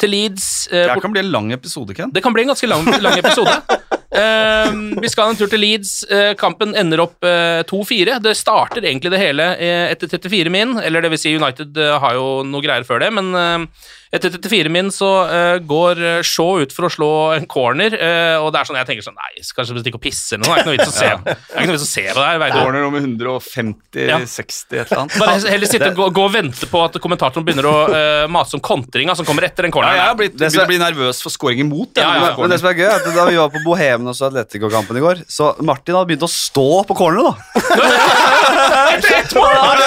til 0.00 0.10
Leeds. 0.10 0.68
Det 0.72 1.02
kan 1.02 1.12
bli 1.12 1.20
en 1.20 1.30
lang 1.36 1.52
episode, 1.52 1.92
Ken. 1.94 2.10
det 2.10 2.22
kan 2.24 2.32
bli 2.32 2.46
en 2.48 2.54
ganske 2.54 2.66
lang, 2.66 2.88
lang 3.02 3.18
episode. 3.20 3.60
Eh, 4.10 4.72
vi 5.02 5.08
skal 5.10 5.32
en 5.32 5.38
tur 5.38 5.50
til 5.50 5.62
Leeds. 5.62 5.94
Eh, 6.10 6.32
kampen 6.38 6.76
ender 6.78 7.02
opp 7.02 7.26
eh, 7.26 7.62
2-4. 7.66 8.18
Det 8.22 8.36
starter 8.38 8.84
egentlig 8.86 9.12
det 9.12 9.22
hele 9.22 9.50
eh, 9.58 9.90
etter 9.90 10.10
34 10.12 10.52
min, 10.52 10.76
eller 10.78 11.02
det 11.02 11.12
vil 11.14 11.22
si 11.22 11.34
United 11.36 11.76
eh, 11.80 11.96
har 12.02 12.18
jo 12.18 12.28
noe 12.46 12.64
greier 12.64 12.86
før 12.86 13.02
det, 13.02 13.10
men 13.16 13.32
eh, 13.34 13.86
etter 14.14 14.30
34 14.30 14.70
min 14.70 14.90
så 14.94 15.08
uh, 15.26 15.56
går 15.66 15.98
eh, 15.98 16.20
Shaw 16.26 16.62
ut 16.62 16.74
for 16.74 16.86
å 16.86 16.90
slå 16.92 17.08
en 17.34 17.46
corner, 17.50 17.94
uh, 17.98 18.38
og 18.44 18.52
det 18.54 18.60
er 18.60 18.68
sånn 18.68 18.78
jeg 18.78 18.88
tenker 18.90 19.06
sånn 19.06 19.16
Nei, 19.18 19.42
skal 19.42 19.64
kanskje 19.64 19.82
stikke 19.82 19.98
og 19.98 20.04
pisse 20.04 20.36
eller 20.36 20.46
noe? 20.46 20.54
Det 20.54 20.56
er 20.56 20.62
ikke 20.62 20.70
noe 20.70 20.76
vits 20.76 20.92
å 20.92 20.96
se, 21.00 21.10
det 21.26 21.34
er 21.34 21.64
ikke 21.64 21.70
noe 21.70 21.76
vits 21.76 21.86
å 21.86 21.90
se 21.90 22.04
på 22.06 22.18
det 22.20 22.26
her. 22.28 22.54
Corner 22.56 22.84
nummer 22.86 23.00
150-60, 23.02 23.96
Ja. 23.96 24.20
et 24.22 24.92
eller 24.92 25.02
annet. 25.02 25.18
Bare 25.18 25.54
heller 25.56 25.72
sitte 25.72 25.90
og 25.90 25.98
gå, 25.98 26.08
gå 26.20 26.26
og 26.28 26.34
vente 26.36 26.70
på 26.70 26.84
at 26.84 27.00
kommentatoren 27.02 27.46
begynner 27.48 27.70
å 27.70 27.74
uh, 27.90 28.26
mase 28.30 28.56
om 28.58 28.62
kontringa 28.62 29.16
som 29.18 29.26
kommer 29.28 29.48
etter 29.48 29.66
den 29.66 29.74
Ja, 29.74 29.90
jeg 29.96 30.04
har 30.04 30.18
blitt, 30.18 30.36
Det 30.38 30.52
begynt 30.52 30.62
å 30.62 30.70
bli 30.70 30.80
nervøs 30.84 31.22
for 31.24 31.34
scoring 31.34 31.64
imot. 31.64 31.98
Ja, 31.98 32.12
ja, 32.14 32.30
Men, 32.30 32.46
men 32.46 32.54
det 32.54 32.60
som 32.62 32.70
er 32.70 32.78
gøy, 32.78 32.86
er 32.86 32.96
at 33.00 33.10
da 33.10 33.26
vi 33.26 33.40
var 33.40 33.50
på 33.54 33.64
Bohemen 33.66 34.12
og 34.12 34.18
så 34.18 34.30
Atletico-kampen 34.30 35.00
i 35.00 35.04
går, 35.04 35.24
så 35.30 35.52
Martin 35.66 35.98
hadde 35.98 36.12
begynt 36.12 36.26
å 36.26 36.30
stå 36.30 36.68
på 36.86 36.96
corneret, 36.98 37.26
da. 37.26 37.34
Han 38.76 39.02
reiser 39.02 39.38
mål! 39.38 39.80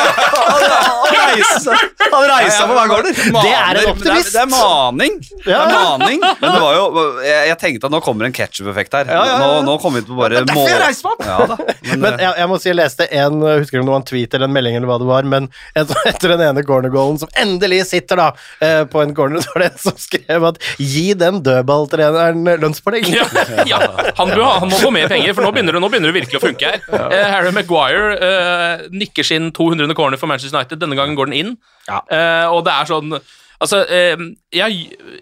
Han 2.10 2.26
reiser 2.30 2.56
seg 2.56 2.70
på 2.70 2.76
hver 2.76 2.90
corner. 2.92 3.20
Det 3.20 3.54
er 3.54 3.80
en 3.80 3.92
optimist. 3.94 4.09
Det 4.10 4.18
er, 4.20 4.32
det 4.34 4.42
er 4.44 4.50
maning. 4.52 5.18
Det 5.46 5.56
er 5.56 5.74
maning. 5.74 6.24
Men 6.42 6.46
det 6.56 6.62
var 6.64 6.76
jo 6.78 7.06
Jeg, 7.24 7.48
jeg 7.50 7.58
tenkte 7.62 7.90
at 7.90 7.94
nå 7.96 8.02
kommer 8.06 8.28
en 8.28 8.36
ketchup-effekt 8.36 8.98
her. 9.00 9.10
Nå, 9.10 9.50
nå 9.68 9.78
kommer 9.82 10.02
vi 10.02 10.08
til 10.10 10.18
bare 10.20 10.40
Det 10.40 10.44
er 10.44 10.50
derfor 10.52 10.70
jeg 10.72 10.82
reiser 10.84 11.08
meg 11.08 11.14
opp. 11.14 11.26
Ja, 11.30 11.38
da. 11.52 11.76
Men, 11.90 12.04
Men 12.06 12.24
jeg, 12.26 12.34
jeg 12.42 12.52
må 12.52 12.60
si 12.62 12.70
jeg 12.72 12.78
leste 12.80 13.08
en 13.10 13.40
jeg 13.46 13.64
husker 13.64 13.78
ikke 13.78 13.84
om 13.84 13.90
det 13.90 13.94
var 13.96 14.02
en 14.02 14.08
tweet 14.10 14.36
eller 14.38 14.50
en 14.50 14.56
melding, 14.56 14.76
eller 14.80 14.90
hva 14.92 14.98
det 15.02 15.08
var, 15.10 15.28
men 15.30 15.48
etter 15.80 16.34
den 16.34 16.44
ene 16.50 16.64
cornergoalen 16.68 17.20
som 17.22 17.32
endelig 17.40 17.82
sitter 17.90 18.20
da 18.20 18.28
eh, 18.66 18.84
på 18.90 19.02
en 19.04 19.14
corner, 19.18 19.44
så 19.44 19.54
var 19.56 19.64
det 19.64 19.70
en 19.72 19.82
som 19.84 19.98
skrev 20.00 20.46
at 20.52 20.60
'gi 20.78 21.06
den 21.20 21.42
dødballtreneren 21.46 22.46
lønnspålegg'. 22.64 23.10
Ja, 23.16 23.26
ja. 23.68 23.80
Han, 24.20 24.32
bør, 24.34 24.46
han 24.64 24.70
må 24.72 24.80
få 24.82 24.92
mer 24.94 25.10
penger, 25.12 25.34
for 25.38 25.46
nå 25.46 25.52
begynner 25.56 25.76
det, 25.78 25.82
nå 25.84 25.90
begynner 25.92 26.14
det 26.14 26.20
virkelig 26.22 26.40
å 26.40 26.46
funke 26.46 26.74
her. 26.74 26.86
Eh, 27.10 27.28
Harry 27.34 27.52
Maguire 27.56 28.16
eh, 28.30 28.86
nikker 28.94 29.26
sin 29.28 29.52
200. 29.56 29.94
corner 29.98 30.20
for 30.22 30.30
Manchester 30.32 30.58
United. 30.58 30.82
Denne 30.82 30.98
gangen 31.00 31.18
går 31.20 31.32
den 31.32 31.38
inn. 31.42 31.52
Eh, 31.90 32.46
og 32.50 32.64
det 32.68 32.76
er 32.76 32.90
sånn 32.90 33.18
Altså, 33.60 33.82
eh, 33.92 34.16
jeg, 34.56 34.76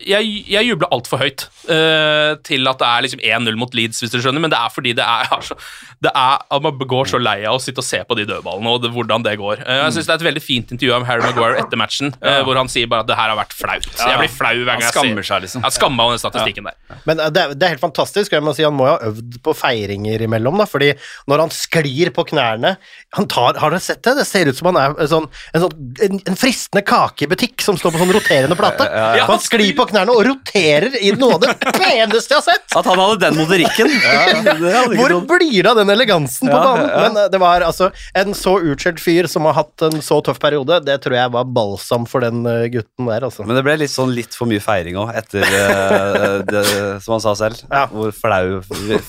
jeg, 0.05 0.33
jeg 0.45 0.67
jubler 0.69 0.91
altfor 0.93 1.19
høyt 1.19 1.47
eh, 1.73 2.35
til 2.45 2.69
at 2.69 2.77
det 2.79 2.87
er 2.87 3.05
liksom 3.05 3.23
1-0 3.25 3.57
mot 3.57 3.73
Leeds, 3.73 3.99
hvis 4.03 4.13
du 4.13 4.19
skjønner, 4.21 4.43
men 4.43 4.53
det 4.53 4.59
er 4.59 4.69
fordi 4.73 4.93
det 4.97 5.03
er, 5.03 5.31
altså, 5.37 5.57
det 6.05 6.11
er 6.13 6.43
at 6.45 6.63
man 6.63 6.77
går 6.77 7.09
så 7.09 7.19
lei 7.21 7.39
av 7.49 7.57
å 7.57 7.61
sitte 7.63 7.81
og 7.81 7.87
se 7.87 8.03
på 8.05 8.17
de 8.19 8.27
dødballene 8.29 8.75
og 8.75 8.83
det, 8.83 8.91
hvordan 8.93 9.25
det 9.25 9.33
går. 9.41 9.63
Eh, 9.65 9.81
jeg 9.81 9.95
synes 9.95 10.09
det 10.09 10.13
er 10.13 10.21
et 10.21 10.27
veldig 10.29 10.43
fint 10.43 10.73
intervju 10.75 10.93
av 10.99 11.07
Harry 11.09 11.25
Maguire 11.25 11.57
etter 11.63 11.81
matchen, 11.81 12.13
ja. 12.21 12.43
hvor 12.45 12.59
han 12.61 12.69
sier 12.71 12.89
bare 12.91 13.07
at 13.07 13.09
det 13.09 13.17
her 13.17 13.33
har 13.33 13.39
vært 13.39 13.57
flaut. 13.57 13.89
Jeg 13.97 14.21
blir 14.21 14.31
flau 14.31 14.53
hver 14.53 14.69
gang 14.69 14.83
Han 14.83 14.85
jeg 14.85 14.93
skammer 14.93 15.29
seg, 15.31 15.43
liksom. 15.47 15.65
Han 15.65 15.75
skammer 15.79 15.97
meg 15.97 16.05
av 16.05 16.13
den 16.13 16.23
statistikken 16.23 16.69
der. 16.69 17.01
Men 17.09 17.23
eh, 17.23 17.33
det 17.33 17.43
er, 17.43 17.57
det 17.57 17.67
er 17.67 17.75
helt 17.75 17.85
fantastisk, 17.87 18.31
og 18.31 18.37
jeg 18.37 18.45
må 18.45 18.55
si 18.57 18.67
han 18.67 18.77
må 18.77 18.85
jo 18.91 18.93
ha 18.93 19.11
øvd 19.11 19.41
på 19.49 19.55
feiringer 19.57 20.27
imellom, 20.27 20.61
da, 20.61 20.69
fordi 20.69 20.91
når 21.25 21.47
han 21.47 21.55
sklir 21.57 22.13
på 22.13 22.27
knærne 22.29 22.75
han 23.17 23.27
tar, 23.31 23.57
Har 23.57 23.73
dere 23.73 23.81
sett 23.81 24.03
det? 24.05 24.13
Det 24.19 24.27
ser 24.29 24.49
ut 24.51 24.57
som 24.57 24.69
han 24.69 24.77
er 24.79 24.93
en, 24.93 25.09
sånn, 25.09 25.27
en, 25.55 25.63
sånn, 25.65 25.91
en, 26.05 26.21
en 26.29 26.37
fristende 26.37 26.85
kake 26.85 27.25
i 27.25 27.31
butikk 27.31 27.65
som 27.65 27.79
står 27.79 27.95
på 27.95 28.01
sånn 28.03 28.13
roterende 28.27 28.55
plate. 28.55 28.83
ja. 28.91 29.25
Han 29.27 29.39
sklir 29.39 29.73
på 29.77 29.85
knærne 29.89 30.11
og 30.13 30.23
roterer 30.27 30.95
i 31.01 31.11
noe 31.15 31.37
av 31.37 31.41
det 31.45 31.53
peneste 31.79 32.33
jeg 32.35 32.41
har 32.41 32.45
sett! 32.45 32.65
at 32.77 32.85
han 32.85 32.99
hadde 32.99 33.17
den 33.23 33.37
motorikken 33.39 33.89
Ja. 34.03 34.83
Hvor 34.97 35.13
blir 35.29 35.63
det 35.63 35.71
av 35.71 35.77
den 35.79 35.89
elegansen 35.93 36.49
på 36.51 36.57
banen? 36.57 36.89
ja. 36.91 36.99
Men 37.07 37.17
eh, 37.23 37.29
det 37.31 37.39
var 37.41 37.63
altså 37.65 37.89
en 38.17 38.33
så 38.37 38.57
utskjelt 38.59 38.99
fyr 39.01 39.27
som 39.31 39.45
har 39.49 39.57
hatt 39.61 39.85
en 39.87 40.01
så 40.03 40.19
tøff 40.25 40.39
periode, 40.41 40.79
det 40.85 40.99
tror 41.03 41.15
jeg 41.17 41.31
var 41.33 41.47
balsam 41.55 42.05
for 42.09 42.23
den 42.25 42.43
eh, 42.49 42.67
gutten 42.73 43.07
der, 43.09 43.25
altså. 43.27 43.45
Men 43.47 43.57
det 43.57 43.63
ble 43.65 43.77
litt 43.81 43.93
sånn 43.93 44.13
litt 44.15 44.35
for 44.37 44.49
mye 44.49 44.61
feiring 44.63 44.97
òg, 45.01 45.13
etter 45.17 45.45
eh, 45.45 46.37
det, 46.51 46.63
som 47.05 47.15
han 47.17 47.23
sa 47.23 47.33
selv. 47.39 47.63
Ja. 47.71 47.85
Hvor 47.91 48.13
flau, 48.15 48.59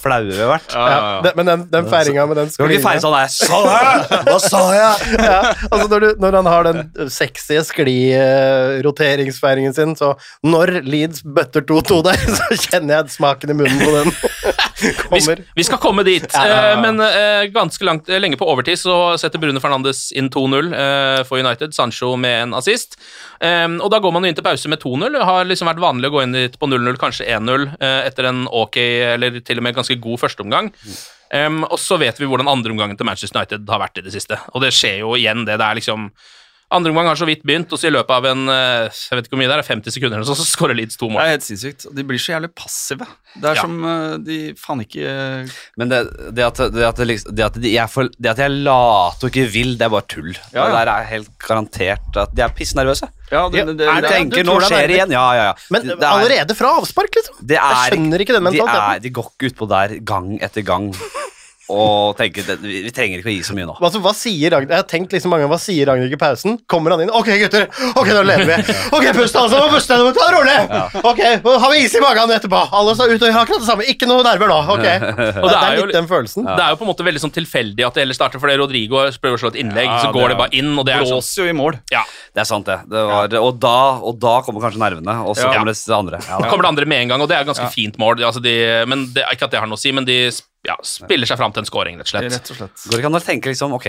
flaue 0.00 0.28
vi 0.31 0.40
har 0.40 0.52
vært. 0.54 0.74
Ja, 0.74 1.20
det, 1.24 1.35
men 1.38 1.50
den, 1.50 1.66
den 1.72 1.88
feiringa 1.90 2.26
med 2.31 2.40
den 2.42 2.52
Skal 2.52 2.68
vi 2.70 2.78
ikke 2.78 2.88
feire 2.88 3.02
sånn 3.04 3.16
her? 3.18 3.31
Sa 3.33 3.61
jeg? 3.68 4.22
Hva 4.28 4.38
sa 4.42 4.62
jeg? 4.76 5.12
ja, 5.28 5.38
altså 5.68 5.87
når, 5.90 6.04
du, 6.07 6.22
når 6.22 6.38
han 6.40 6.50
har 6.52 6.68
den 6.68 7.11
sexy 7.12 7.59
skli-roteringsfeiringen 9.09 9.75
sin, 9.75 9.97
så 9.97 10.14
når 10.47 10.83
Leeds 10.85 11.23
bøtter 11.25 11.64
2-2 11.66 12.03
der, 12.07 12.18
så 12.38 12.59
kjenner 12.68 12.99
jeg 12.99 13.14
smaken 13.16 13.51
i 13.51 13.59
munnen 13.59 13.81
på 13.83 13.94
den. 13.97 14.12
Vi, 14.79 15.18
Kommer. 15.18 15.40
vi 15.59 15.64
skal 15.66 15.79
komme 15.83 16.05
dit, 16.07 16.23
eh, 16.38 16.77
men 16.79 17.01
eh, 17.03 17.49
ganske 17.51 17.83
langt, 17.83 18.07
eh, 18.09 18.21
lenge 18.23 18.38
på 18.38 18.47
overtid 18.47 18.79
så 18.79 19.16
setter 19.18 19.40
Bruno 19.42 19.59
Fernandes 19.59 20.12
inn 20.14 20.29
2-0 20.31 20.71
eh, 20.71 21.23
for 21.27 21.42
United. 21.42 21.75
Sancho 21.75 22.12
med 22.14 22.44
en 22.44 22.55
assist. 22.55 22.94
Um, 23.42 23.81
og 23.83 23.90
da 23.90 23.99
går 23.99 24.14
man 24.14 24.23
jo 24.23 24.31
inn 24.31 24.38
til 24.38 24.47
pause 24.47 24.71
med 24.71 24.79
2-0. 24.79 25.16
Det 25.16 25.27
har 25.27 25.51
liksom 25.51 25.71
vært 25.73 25.83
vanlig 25.83 26.12
å 26.12 26.14
gå 26.14 26.23
inn 26.23 26.37
dit 26.37 26.55
på 26.61 26.71
0-0, 26.71 26.94
kanskje 27.01 27.27
1-0, 27.27 27.66
eh, 27.75 28.01
etter 28.07 28.31
en 28.31 28.44
ok, 28.47 28.79
eller 29.16 29.40
til 29.42 29.59
og 29.59 29.66
med 29.66 29.77
ganske 29.81 29.99
god 29.99 30.23
førsteomgang. 30.23 30.71
Um, 31.35 31.64
og 31.66 31.79
så 31.83 31.99
vet 32.01 32.23
vi 32.23 32.31
hvordan 32.31 32.49
andreomgangen 32.49 32.97
til 32.97 33.09
Manchester 33.11 33.42
United 33.42 33.66
har 33.68 33.83
vært 33.83 33.99
i 33.99 34.07
det 34.07 34.14
siste. 34.14 34.38
Og 34.55 34.62
det 34.62 34.71
skjer 34.79 35.03
jo 35.03 35.16
igjen, 35.18 35.42
det. 35.49 35.59
Det 35.59 35.66
er 35.66 35.81
liksom 35.83 36.12
Andre 36.70 36.90
omgang 36.92 37.07
har 37.09 37.16
så 37.16 37.24
vidt 37.24 37.40
begynt, 37.48 37.70
og 37.72 37.78
så 37.81 37.88
i 37.88 37.92
løpet 37.94 38.12
av 38.12 38.26
en 38.28 38.42
eh, 38.52 38.90
jeg 38.92 39.16
vet 39.16 39.24
ikke 39.28 39.33
hvor 39.37 39.40
mye 39.40 39.48
det 39.48 39.54
er, 39.57 39.62
50 39.64 39.94
sekunder, 39.94 40.18
eller 40.18 40.28
så, 40.28 40.35
så 40.37 40.44
skårer 40.44 40.76
Leeds 40.76 40.98
to 41.00 41.09
mål. 41.09 41.22
Det 41.22 41.24
er 41.24 41.33
helt 41.38 41.46
sinnssykt. 41.46 41.87
De 41.96 42.04
blir 42.04 42.20
så 42.20 42.35
jævlig 42.35 42.50
passive. 42.52 43.07
Det 43.40 43.48
er 43.48 43.57
Ja. 43.57 43.62
som 43.64 43.78
eh, 43.88 44.16
de 44.26 44.37
faen 44.61 44.83
ikke 44.85 45.14
Men 45.81 45.88
det, 45.88 46.00
det, 46.37 46.44
at, 46.44 46.61
det, 46.74 46.85
at, 46.85 47.00
det, 47.00 47.07
liksom, 47.09 47.40
at 47.46 47.57
de 47.64 47.72
for, 47.88 48.11
det 48.20 48.33
at 48.35 48.42
jeg 48.44 48.52
later 48.66 49.31
og 49.31 49.31
ikke 49.33 49.46
vil, 49.54 49.72
det 49.81 49.87
er 49.88 49.94
bare 49.96 50.09
tull. 50.12 50.35
Ja, 50.52 50.66
Det 50.68 50.74
der 50.76 50.92
er 50.92 51.09
helt 51.14 51.31
garantert 51.40 52.20
at 52.20 52.37
de 52.37 52.44
er 52.44 52.52
pissnervøse. 52.61 53.09
Ja, 53.33 53.46
det, 53.48 53.64
det, 53.64 53.76
det, 53.81 53.88
det- 54.02 54.12
tenker 54.12 54.44
du 54.44 54.48
nå 54.50 54.59
tror 54.59 54.61
det 54.61 54.68
er 54.68 54.76
skjer 54.76 54.88
det 54.92 54.98
igjen. 54.98 55.16
Ja, 55.16 55.24
ja, 55.37 55.46
ja. 55.48 55.54
Men 55.72 55.87
Det- 55.88 55.96
det 55.96 56.04
er- 56.04 56.18
allerede 56.20 56.54
fra 56.59 56.74
avspark, 56.83 57.16
liksom. 57.16 57.40
det 57.48 57.57
er, 57.57 57.64
jeg 57.64 57.92
skjønner 57.96 58.20
ikke 58.26 58.37
den 58.37 58.52
de, 58.52 58.61
er, 58.61 59.00
de 59.00 59.11
går 59.11 59.33
ikke 59.33 59.52
utpå 59.54 59.68
der 59.72 59.96
gang 60.04 60.38
etter 60.44 60.62
gang 60.68 60.92
og 61.68 62.16
tenker 62.18 62.46
det, 62.46 62.57
vi 62.62 62.83
vi 62.87 62.90
trenger 62.94 63.20
ikke 63.20 63.28
å 63.31 63.35
gi 63.37 63.42
så 63.46 63.54
mye 63.57 63.66
nå. 63.68 63.74
Altså, 63.85 64.00
hva 64.00 64.12
sier 64.16 64.50
Ragnhild? 64.54 64.72
Jeg 64.72 64.81
har 64.83 64.88
tenkt 64.88 65.12
liksom 65.12 65.31
mange 65.33 65.44
ganger, 65.44 65.52
hva 65.54 65.61
sier 65.62 65.87
Ragnhild 65.90 66.14
i 66.16 66.20
pausen? 66.20 66.59
Kommer 66.70 66.94
han 66.94 67.02
inn? 67.04 67.11
Ok, 67.12 67.28
gutter! 67.42 67.66
Ok, 67.94 68.09
nå 68.14 68.22
lever 68.24 68.48
vi! 68.48 68.76
Ok, 68.96 69.07
pust, 69.18 69.37
altså! 69.37 69.59
Nå 69.61 69.68
puster 69.72 70.00
nå 70.00 70.12
Ta 70.16 70.28
det 70.28 70.37
rolig! 70.38 70.57
Ok, 71.04 71.20
nå 71.44 71.57
har 71.62 71.74
vi 71.74 71.83
is 71.85 71.94
i 71.98 72.02
magen 72.04 72.33
etterpå! 72.35 72.62
Alle 72.78 72.94
står 72.96 73.14
ut 73.16 73.22
og 73.26 73.35
har 73.37 73.44
akkurat 73.44 73.61
det 73.64 73.68
samme. 73.68 73.87
Ikke 73.92 74.09
noe 74.09 74.24
nerver 74.26 74.48
nå. 74.50 74.59
Ok. 74.74 74.87
Og 75.44 75.48
det 75.50 75.59
er 75.59 75.76
jo- 75.78 75.87
litt 75.90 75.98
den 75.98 76.09
følelsen. 76.11 76.46
Det 76.48 76.62
er 76.64 76.72
jo 76.72 76.78
på 76.81 76.87
en 76.87 76.90
måte 76.92 77.04
veldig 77.07 77.22
sånn 77.26 77.35
tilfeldig 77.37 77.85
at 77.87 77.94
det 77.98 78.04
heller 78.07 78.16
starter, 78.16 78.40
fordi 78.42 78.57
Rodrigo 78.61 79.04
prøver 79.20 79.37
å 79.37 79.42
slå 79.44 79.52
et 79.52 79.61
innlegg, 79.62 79.88
Ja, 79.88 80.00
så 80.07 80.12
går 80.14 80.28
det 80.33 80.35
det, 80.37 80.40
bare 80.44 80.57
inn, 80.62 80.72
og 80.78 80.87
det 80.88 80.94
er 80.96 81.04
sånn 81.04 81.18
blåser 81.20 81.44
jo 81.44 81.52
i 81.52 81.57
mål. 81.61 81.78
ja. 81.92 82.04
Det 82.38 82.42
er 82.44 82.46
sant, 82.46 82.68
det. 82.68 82.76
det 82.87 83.00
var, 83.09 83.33
og, 83.40 83.57
da, 83.59 83.76
og 84.04 84.18
da 84.22 84.35
kommer 84.46 84.62
kanskje 84.62 84.78
nervene, 84.78 85.14
og 85.26 85.35
så 85.35 85.48
Ja. 85.48 85.54
kommer 85.57 85.72
det 85.74 85.96
andre. 85.96 86.20
Ja, 86.28 86.38
Da 86.38 86.50
kommer 86.52 86.62
det 86.68 86.70
andre 86.70 86.87
med 86.87 87.00
en 87.02 87.09
gang, 87.09 87.20
og 87.24 87.28
det 87.28 87.35
er 87.37 87.40
et 87.42 87.48
ganske 87.50 87.66
fint 87.72 87.96
mål. 87.98 88.22
Altså 88.22 88.40
de, 88.44 88.52
men 88.87 89.09
det, 89.14 89.24
Ikke 89.33 89.48
at 89.48 89.50
det 89.50 89.59
har 89.59 89.66
noe 89.66 89.74
å 89.74 89.81
si, 89.81 89.90
men 89.92 90.04
de 90.07 90.31
ja, 90.66 90.77
spiller 90.83 91.27
seg 91.29 91.38
fram 91.38 91.53
til 91.55 91.62
en 91.62 91.68
scoring, 91.68 91.99
rett 92.01 92.09
og 92.09 92.14
slett. 92.16 92.33
Rett 92.33 92.51
og 92.51 92.57
slett. 92.62 92.87
Går 92.88 92.97
det 92.97 93.03
ikke 93.05 93.11
an 93.12 93.18
å 93.21 93.25
tenke 93.25 93.53
liksom 93.53 93.73
Ok, 93.79 93.87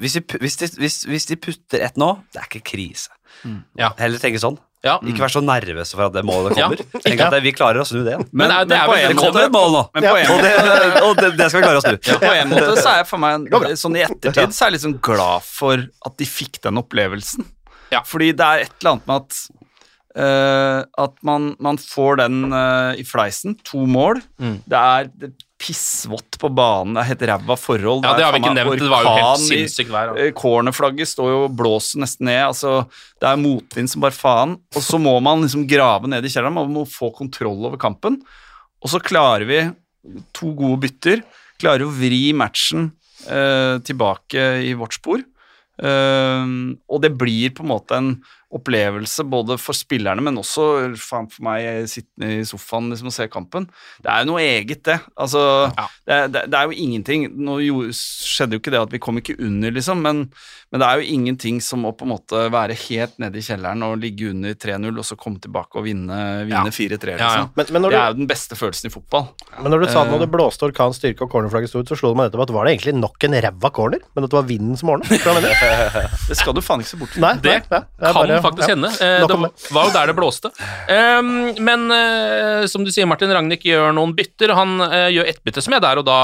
hvis 0.00 0.16
de, 0.18 0.22
hvis, 0.42 0.56
de, 0.60 0.68
hvis, 0.80 0.96
hvis 1.08 1.26
de 1.30 1.36
putter 1.40 1.82
ett 1.86 1.96
nå, 2.00 2.10
det 2.34 2.42
er 2.42 2.48
ikke 2.50 2.64
krise. 2.74 3.10
Ja. 3.78 3.92
Heller 3.98 4.20
tenke 4.22 4.40
sånn. 4.42 4.58
Ja. 4.84 4.98
Ikke 5.02 5.24
vær 5.24 5.32
så 5.32 5.40
nervøs 5.42 5.90
for 5.96 6.04
at 6.06 6.12
det 6.14 6.22
målet 6.28 6.54
Ja. 6.60 6.68
kommer. 6.68 6.82
Tenk 7.06 7.20
at 7.24 7.32
det, 7.34 7.40
vi 7.42 7.50
klarer 7.56 7.80
å 7.82 7.86
snu 7.88 8.04
det 8.06 8.18
Men, 8.20 8.28
Men, 8.38 8.50
det 8.52 8.56
er- 8.56 8.68
det 8.70 8.76
er 8.76 8.86
på 8.86 8.94
en 8.94 9.08
Det 9.08 9.16
kommer 9.18 9.46
et 9.48 9.54
mål 9.56 9.72
nå, 9.74 9.80
Men 9.96 10.04
på 10.06 10.12
en 10.20 10.30
og, 10.30 10.42
det, 10.44 11.02
og 11.08 11.16
det, 11.18 11.30
det 11.40 11.48
skal 11.50 11.60
vi 11.60 11.64
klare 11.66 11.80
å 11.80 11.84
snu. 11.86 11.96
Ja, 12.06 12.18
på 12.22 12.30
en 12.36 12.52
måte 12.52 12.76
så 12.78 12.92
er 12.92 13.00
jeg 13.00 13.08
for 13.10 13.22
meg 13.24 13.48
sånn 13.80 13.96
i 13.98 14.04
ettertid 14.06 14.54
så 14.54 14.66
er 14.66 14.70
jeg 14.70 14.76
liksom 14.76 14.94
glad 15.08 15.46
for 15.48 15.82
at 16.06 16.16
de 16.20 16.28
fikk 16.28 16.60
den 16.68 16.78
opplevelsen. 16.84 17.48
Ja. 17.90 18.04
Fordi 18.06 18.30
det 18.36 18.46
er 18.46 18.66
et 18.66 18.76
eller 18.78 18.94
annet 18.96 19.10
med 19.10 19.24
at 19.24 19.40
at 20.16 21.16
man, 21.26 21.50
man 21.60 21.76
får 21.80 22.22
den 22.22 22.46
eh, 22.48 23.02
i 23.02 23.04
fleisen. 23.04 23.58
To 23.68 23.82
mål. 23.90 24.22
Mm. 24.40 24.60
Det 24.64 24.80
er 24.80 25.34
pissvått 25.56 26.36
på 26.40 26.50
banen, 26.52 26.94
det 26.94 27.02
er 27.02 27.08
helt 27.10 27.22
ræva 27.30 27.56
forhold. 27.58 28.04
Ja, 28.04 28.12
det 28.18 28.26
har 28.26 28.34
vi 28.34 28.42
ikke 28.42 28.52
nevnt. 28.58 28.82
Det 28.82 28.90
var 28.92 29.06
jo 29.06 29.14
helt 29.16 29.44
sinnssykt 29.44 29.92
vær. 29.92 30.12
Eh, 30.20 30.32
Cornerflagget 30.36 31.10
står 31.10 31.32
jo 31.32 31.38
og 31.46 31.54
blåser 31.56 32.02
nesten 32.02 32.28
ned. 32.28 32.42
altså 32.50 32.84
Det 33.20 33.30
er 33.30 33.40
motvind 33.40 33.90
som 33.92 34.04
bare 34.04 34.16
faen. 34.16 34.56
Og 34.76 34.84
så 34.84 35.00
må 35.00 35.16
man 35.24 35.44
liksom 35.44 35.64
grave 35.70 36.10
ned 36.12 36.24
i 36.24 36.32
kjelleren. 36.32 36.58
Man 36.58 36.74
må 36.74 36.84
få 36.88 37.10
kontroll 37.16 37.64
over 37.70 37.80
kampen. 37.80 38.20
Og 38.84 38.92
så 38.92 39.00
klarer 39.02 39.48
vi 39.48 39.62
to 40.36 40.52
gode 40.58 40.82
bytter. 40.84 41.24
Klarer 41.60 41.86
å 41.86 41.94
vri 41.94 42.28
matchen 42.36 42.90
eh, 43.24 43.80
tilbake 43.86 44.48
i 44.68 44.76
vårt 44.76 45.00
spor. 45.00 45.24
Eh, 45.80 46.44
og 46.84 47.04
det 47.04 47.16
blir 47.16 47.56
på 47.56 47.64
en 47.64 47.72
måte 47.72 47.96
en 47.96 48.12
opplevelse 48.56 49.24
både 49.30 49.56
for 49.60 49.76
spillerne, 49.76 50.22
men 50.24 50.40
også 50.40 50.66
faen 51.00 51.28
for 51.32 51.46
meg 51.46 51.86
sittende 51.92 52.40
i 52.40 52.46
sofaen 52.48 52.90
liksom, 52.92 53.10
og 53.12 53.16
se 53.16 53.28
kampen. 53.32 53.68
Det 54.02 54.10
er 54.12 54.24
jo 54.24 54.30
noe 54.32 54.42
eget, 54.44 54.82
det. 54.88 54.98
Altså, 55.16 55.42
det, 56.06 56.16
er- 56.16 56.30
det, 56.34 56.44
det 56.52 56.58
er 56.58 56.70
jo 56.70 56.76
ingenting 56.86 57.26
Nå 57.46 57.58
skjedde 57.96 58.56
jo 58.56 58.62
ikke 58.62 58.72
det 58.74 58.80
at 58.82 58.92
vi 58.94 59.00
kom 59.02 59.20
ikke 59.20 59.36
under, 59.42 59.72
liksom, 59.76 60.02
men, 60.04 60.24
men 60.76 60.82
det 60.84 60.88
er 60.92 61.00
jo 61.00 61.08
ingenting 61.16 61.60
som 61.64 61.86
å 61.88 61.94
på 61.96 62.04
en 62.04 62.12
måte 62.12 62.42
være 62.52 62.76
helt 62.76 63.16
nede 63.22 63.40
i 63.40 63.44
kjelleren 63.46 63.80
og 63.86 63.96
ligge 64.02 64.28
under 64.30 64.52
3-0, 64.54 64.92
og 65.00 65.06
så 65.08 65.16
komme 65.16 65.40
tilbake 65.40 65.80
og 65.80 65.86
vinne, 65.88 66.18
vinne 66.50 66.72
4-3, 66.74 67.16
liksom. 67.16 67.24
Ja, 67.24 67.32
ja. 67.40 67.48
Men- 67.56 67.72
men 67.72 67.82
når 67.86 67.90
det 67.96 67.98
er 68.02 68.12
jo 68.12 68.18
den 68.20 68.28
beste 68.28 68.54
følelsen 68.58 68.86
i 68.90 68.92
fotball. 68.92 69.28
Men 69.62 69.72
når 69.72 69.80
du 69.86 69.86
sa 69.92 70.04
når 70.04 70.16
Eh, 70.16 70.24
det 70.26 70.30
blåste 70.32 70.64
orkan 70.68 70.92
styrke 70.92 71.22
og 71.24 71.30
cornerflagget 71.32 71.68
sto 71.72 71.80
ut, 71.80 71.88
så 71.88 71.96
slo 71.98 72.12
det 72.12 72.16
meg 72.20 72.28
nettopp 72.30 72.42
at 72.48 72.52
var 72.54 72.64
det 72.68 72.76
egentlig 72.78 72.94
nok 73.00 73.24
en 73.24 73.32
ræva 73.46 73.70
corner, 73.72 74.00
men 74.14 74.24
at 74.24 74.30
det 74.30 74.36
var 74.38 74.46
vinden 74.48 74.76
som 74.76 74.88
mener? 74.92 75.06
Det 76.28 76.36
skal 76.36 76.54
du 76.56 76.60
faen 76.64 76.80
ikke 76.82 76.90
se 76.92 76.98
bort 77.00 77.12
fra. 77.14 77.32
Det 77.40 77.44
nei, 77.46 77.60
ja, 77.70 77.80
det 77.80 78.12
kan 78.12 78.14
bare- 78.14 78.42
faktisk 78.42 78.68
ja. 78.68 78.74
hende. 78.74 78.90
Eh, 79.00 79.26
det 79.26 79.72
var 79.76 79.84
jo 79.88 79.92
der 79.94 80.06
det 80.10 80.16
blåste. 80.16 80.50
Ehm, 80.88 81.54
men 81.62 81.90
eh, 81.94 82.66
som 82.66 82.84
du 82.84 82.90
sier, 82.90 83.06
Martin 83.08 83.30
Ragnhild 83.32 83.62
gjør 83.62 83.94
noen 83.96 84.14
bytter. 84.16 84.52
Han 84.56 84.76
gjør 85.12 85.28
ett 85.30 85.40
bytte 85.46 85.62
som 85.64 85.72
jeg 85.76 85.82
der 85.84 85.98
og 86.00 86.04
da 86.06 86.18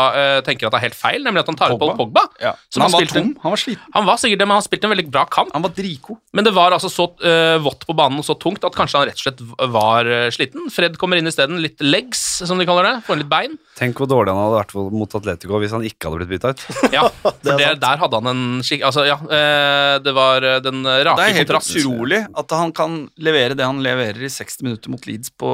tenker 0.47 0.67
at 0.69 0.73
det 0.75 0.81
er 0.81 0.87
helt 0.89 0.99
feil, 0.99 1.23
nemlig 1.25 1.43
at 1.45 1.51
han 1.53 1.57
tar 1.59 1.75
ut 1.75 1.79
Pogba. 1.81 1.97
Pogba. 1.99 2.25
Ja. 2.43 2.55
Han 2.79 2.91
var 2.93 3.07
tom, 3.13 3.31
han 3.43 3.55
var 3.55 3.61
sliten. 3.61 3.85
Han 3.95 4.07
var 4.09 4.17
sikkert 4.21 4.42
det, 4.43 4.49
men 4.49 4.59
han 4.59 4.65
spilte 4.65 4.89
en 4.89 4.93
veldig 4.93 5.07
bra 5.13 5.25
kamp. 5.31 5.53
Han 5.55 5.65
var 5.65 5.73
dritgod. 5.77 6.19
Men 6.37 6.47
det 6.47 6.53
var 6.57 6.75
altså 6.75 6.91
så 6.93 7.07
uh, 7.23 7.59
vått 7.63 7.87
på 7.89 7.97
banen 7.97 8.21
og 8.21 8.27
så 8.27 8.37
tungt 8.41 8.65
at 8.67 8.77
kanskje 8.77 9.01
han 9.01 9.09
rett 9.09 9.21
og 9.21 9.25
slett 9.25 9.43
var 9.75 10.09
uh, 10.11 10.27
sliten. 10.35 10.69
Fred 10.73 10.99
kommer 11.01 11.21
inn 11.21 11.31
isteden. 11.31 11.61
Litt 11.63 11.83
legs, 11.85 12.23
som 12.43 12.61
de 12.61 12.67
kaller 12.69 12.89
det. 12.89 12.95
Får 13.07 13.21
litt 13.23 13.31
bein. 13.31 13.57
Tenk 13.79 14.03
hvor 14.03 14.11
dårlig 14.11 14.35
han 14.35 14.43
hadde 14.43 14.61
vært 14.61 14.95
mot 14.99 15.17
Atletico 15.19 15.61
hvis 15.63 15.75
han 15.77 15.87
ikke 15.89 16.11
hadde 16.11 16.23
blitt 16.23 16.35
bytta 16.35 16.53
ut. 16.53 16.67
Ja, 16.97 17.07
for 17.23 17.39
det, 17.47 17.71
der 17.81 18.03
hadde 18.03 18.21
han 18.21 18.33
en 18.33 18.45
skikk... 18.67 18.87
Altså, 18.89 19.07
ja, 19.09 19.19
Uh, 19.23 19.97
det 20.03 20.13
var 20.17 20.45
den 20.65 20.83
rake 20.85 21.15
Det 21.21 21.25
er 21.31 21.37
helt 21.37 21.53
utrolig 21.55 22.19
at 22.37 22.55
han 22.57 22.73
kan 22.75 22.97
levere 23.23 23.55
det 23.57 23.65
han 23.65 23.79
leverer 23.85 24.19
i 24.27 24.31
60 24.31 24.67
minutter 24.67 24.93
mot 24.93 25.07
Leeds 25.09 25.31
på, 25.39 25.53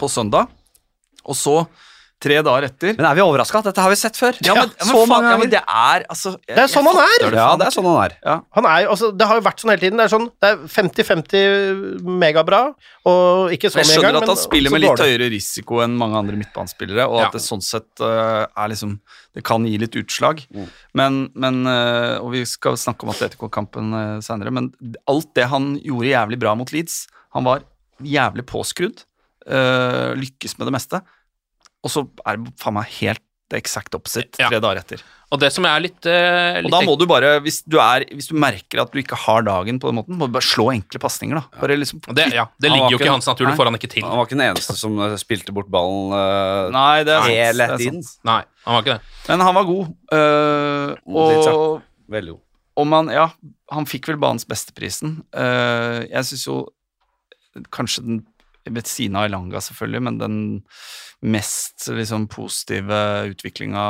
på 0.00 0.08
søndag, 0.10 0.50
og 1.24 1.38
så 1.38 1.54
tre 2.26 2.40
dager 2.42 2.66
etter 2.68 2.96
Men 2.98 3.06
er 3.08 3.16
vi 3.18 3.22
overraska? 3.24 3.62
Dette 3.66 3.82
har 3.84 3.92
vi 3.92 3.98
sett 4.00 4.18
før. 4.18 4.36
Ja, 4.44 4.54
men, 4.58 4.72
Ja, 4.74 4.86
men, 4.90 5.08
faen, 5.08 5.26
ja, 5.30 5.36
men 5.40 5.50
det 5.52 5.62
er 5.62 6.04
altså 6.10 6.32
jeg- 6.36 6.56
Det 6.56 6.62
er 6.64 6.72
sånn 6.72 6.86
han 6.90 6.98
er! 7.04 7.16
det 7.30 7.38
Ja, 7.38 7.48
det 7.56 7.66
er 7.68 7.74
sånn 7.76 7.86
han 7.88 7.98
er. 8.04 8.16
Ja. 8.24 8.36
Han 8.58 8.66
er 8.72 8.88
altså, 8.92 9.10
det 9.16 9.26
har 9.30 9.38
jo 9.40 9.44
vært 9.46 9.62
sånn 9.62 9.70
hele 9.72 9.82
tiden. 9.84 9.96
Det 10.02 10.06
er 10.08 10.12
sånn, 10.16 10.26
det 10.42 10.50
er 10.50 10.56
50-50 10.76 12.02
megabra, 12.02 12.60
og 13.06 13.52
ikke 13.54 13.70
så 13.70 13.78
mye 13.80 13.84
engang. 13.84 13.92
Jeg 13.92 14.02
skjønner 14.02 14.22
at 14.22 14.32
han 14.32 14.40
spiller 14.40 14.74
med 14.74 14.84
litt 14.84 15.02
høyere 15.06 15.30
risiko 15.32 15.80
enn 15.84 15.96
mange 15.96 16.16
andre 16.20 16.36
midtbanespillere, 16.40 17.06
og 17.08 17.20
Ja. 17.20 17.26
at 17.26 17.32
det 17.38 17.42
sånn 17.44 17.62
sett 17.62 18.00
uh, 18.00 18.46
er 18.56 18.68
liksom 18.72 18.98
Det 19.36 19.44
kan 19.44 19.66
gi 19.68 19.76
litt 19.78 19.92
utslag. 20.00 20.40
Men, 20.94 21.28
men 21.34 21.66
uh, 21.66 22.18
Og 22.24 22.30
vi 22.32 22.44
skal 22.48 22.72
snakke 22.80 23.04
om 23.04 23.10
Atletico-kampen 23.12 23.92
uh, 23.92 24.20
seinere, 24.24 24.50
men 24.50 24.72
alt 25.06 25.34
det 25.36 25.44
han 25.52 25.74
gjorde 25.78 26.08
jævlig 26.08 26.38
bra 26.40 26.54
mot 26.56 26.72
Leeds 26.72 27.06
Han 27.34 27.44
var 27.44 27.60
jævlig 28.02 28.46
påskrudd, 28.46 29.04
Uh, 29.46 30.10
lykkes 30.18 30.56
med 30.58 30.66
det 30.66 30.72
meste, 30.74 30.98
og 31.86 31.92
så 31.92 32.04
er 32.26 32.42
det 32.42 32.52
faen 32.60 32.76
meg 32.76 32.90
helt 32.98 33.22
det 33.46 33.60
eksakt 33.62 33.94
opposite 33.94 34.40
Ja. 34.40 34.48
tre 34.50 34.58
dager 34.58 34.80
etter. 34.82 35.02
Og 35.30 35.40
det 35.42 35.52
som 35.52 35.64
er 35.66 35.80
litt, 35.80 36.06
eh, 36.06 36.62
Og 36.62 36.70
da 36.70 36.80
må 36.82 36.96
du 36.98 37.06
bare, 37.06 37.40
hvis 37.42 37.62
du, 37.66 37.78
er, 37.78 38.04
hvis 38.10 38.28
du 38.30 38.34
merker 38.34 38.82
at 38.82 38.92
du 38.92 38.98
ikke 38.98 39.18
har 39.18 39.42
dagen 39.42 39.78
på 39.78 39.90
den 39.90 39.98
måten, 39.98 40.18
må 40.18 40.26
du 40.26 40.34
bare 40.34 40.46
slå 40.46 40.70
enkle 40.74 41.00
pasninger, 41.02 41.34
da. 41.38 41.60
Bare 41.60 41.76
liksom 41.78 42.00
det, 42.14 42.32
ja, 42.34 42.46
det 42.58 42.70
ligger 42.70 42.90
jo 42.90 42.98
ikke 42.98 43.08
i 43.10 43.14
hans 43.14 43.26
natur. 43.26 43.46
Det 43.46 43.56
får 43.58 43.70
han 43.70 43.78
ikke 43.78 43.90
til. 43.90 44.06
Han 44.06 44.18
var 44.18 44.26
ikke 44.26 44.38
den 44.38 44.46
eneste 44.48 44.76
som 44.78 44.98
eh, 44.98 45.16
spilte 45.18 45.54
bort 45.54 45.70
ballen 45.70 46.14
uh, 46.14 46.70
Nei, 46.74 47.02
det 47.06 47.14
er 47.14 47.22
sant, 47.22 47.34
helt 47.34 47.58
det 47.58 47.66
er 47.66 47.84
sant. 47.86 48.14
Nei, 48.26 48.40
han 48.66 48.78
var 48.78 48.82
ikke 48.86 48.96
det. 48.98 49.14
Men 49.28 49.46
han 49.46 49.58
var 49.58 49.68
god. 49.70 49.92
ja. 50.10 51.52
og 51.56 51.82
Veldig 52.08 52.36
god. 52.36 52.42
om 52.82 52.92
han 52.92 53.08
Ja, 53.10 53.28
han 53.72 53.86
fikk 53.86 54.10
vel 54.10 54.18
banens 54.22 54.46
besteprisen. 54.46 55.20
Uh, 55.34 56.06
jeg 56.06 56.22
syns 56.30 56.46
jo 56.46 56.64
kanskje 57.74 58.06
den 58.06 58.24
ved 58.74 58.88
siden 58.90 59.18
av 59.20 59.28
Elanga, 59.28 59.62
selvfølgelig, 59.62 60.02
men 60.08 60.18
den 60.20 60.38
mest 61.26 61.86
liksom, 61.88 62.26
positive 62.28 62.98
utviklinga 63.32 63.84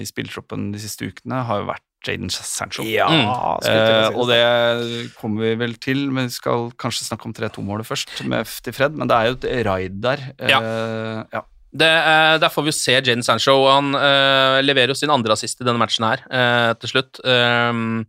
i 0.00 0.06
spillertroppen 0.08 0.72
de 0.74 0.80
siste 0.82 1.10
ukene 1.10 1.44
har 1.48 1.62
jo 1.62 1.68
vært 1.70 1.86
Jaden 2.04 2.30
Sancho. 2.30 2.84
Ja, 2.84 3.08
Mm. 3.08 3.28
Eh, 3.64 4.18
og 4.18 4.28
det. 4.28 5.14
kommer 5.16 5.40
vi 5.42 5.54
vel 5.54 5.74
til, 5.76 6.10
men 6.10 6.28
vi 6.28 6.36
skal 6.36 6.70
kanskje 6.76 7.08
snakke 7.08 7.26
om 7.26 7.32
3-2-målet 7.32 7.86
først, 7.86 8.26
med 8.28 8.46
F 8.46 8.60
til 8.60 8.72
Fred. 8.76 8.92
Men 8.92 9.08
det 9.08 9.16
er 9.16 9.26
jo 9.30 9.38
et 9.40 9.66
raid 9.66 10.00
der. 10.02 10.20
Ja. 10.38 10.60
Eh, 10.60 11.24
ja. 11.32 11.42
det 11.72 11.88
eh, 11.88 12.38
der 12.38 12.52
får 12.52 12.62
vi 12.62 12.72
jo 12.72 12.76
se 12.76 12.92
Jaden 12.92 13.22
Sancho. 13.22 13.56
og 13.64 13.72
Han 13.72 13.94
eh, 13.94 14.60
leverer 14.62 14.92
jo 14.92 14.94
sin 14.94 15.10
andre 15.10 15.32
assist 15.32 15.60
i 15.60 15.64
denne 15.64 15.80
matchen 15.80 16.04
her 16.04 16.24
eh, 16.28 16.74
til 16.80 16.88
slutt. 16.92 17.20
Um, 17.24 18.04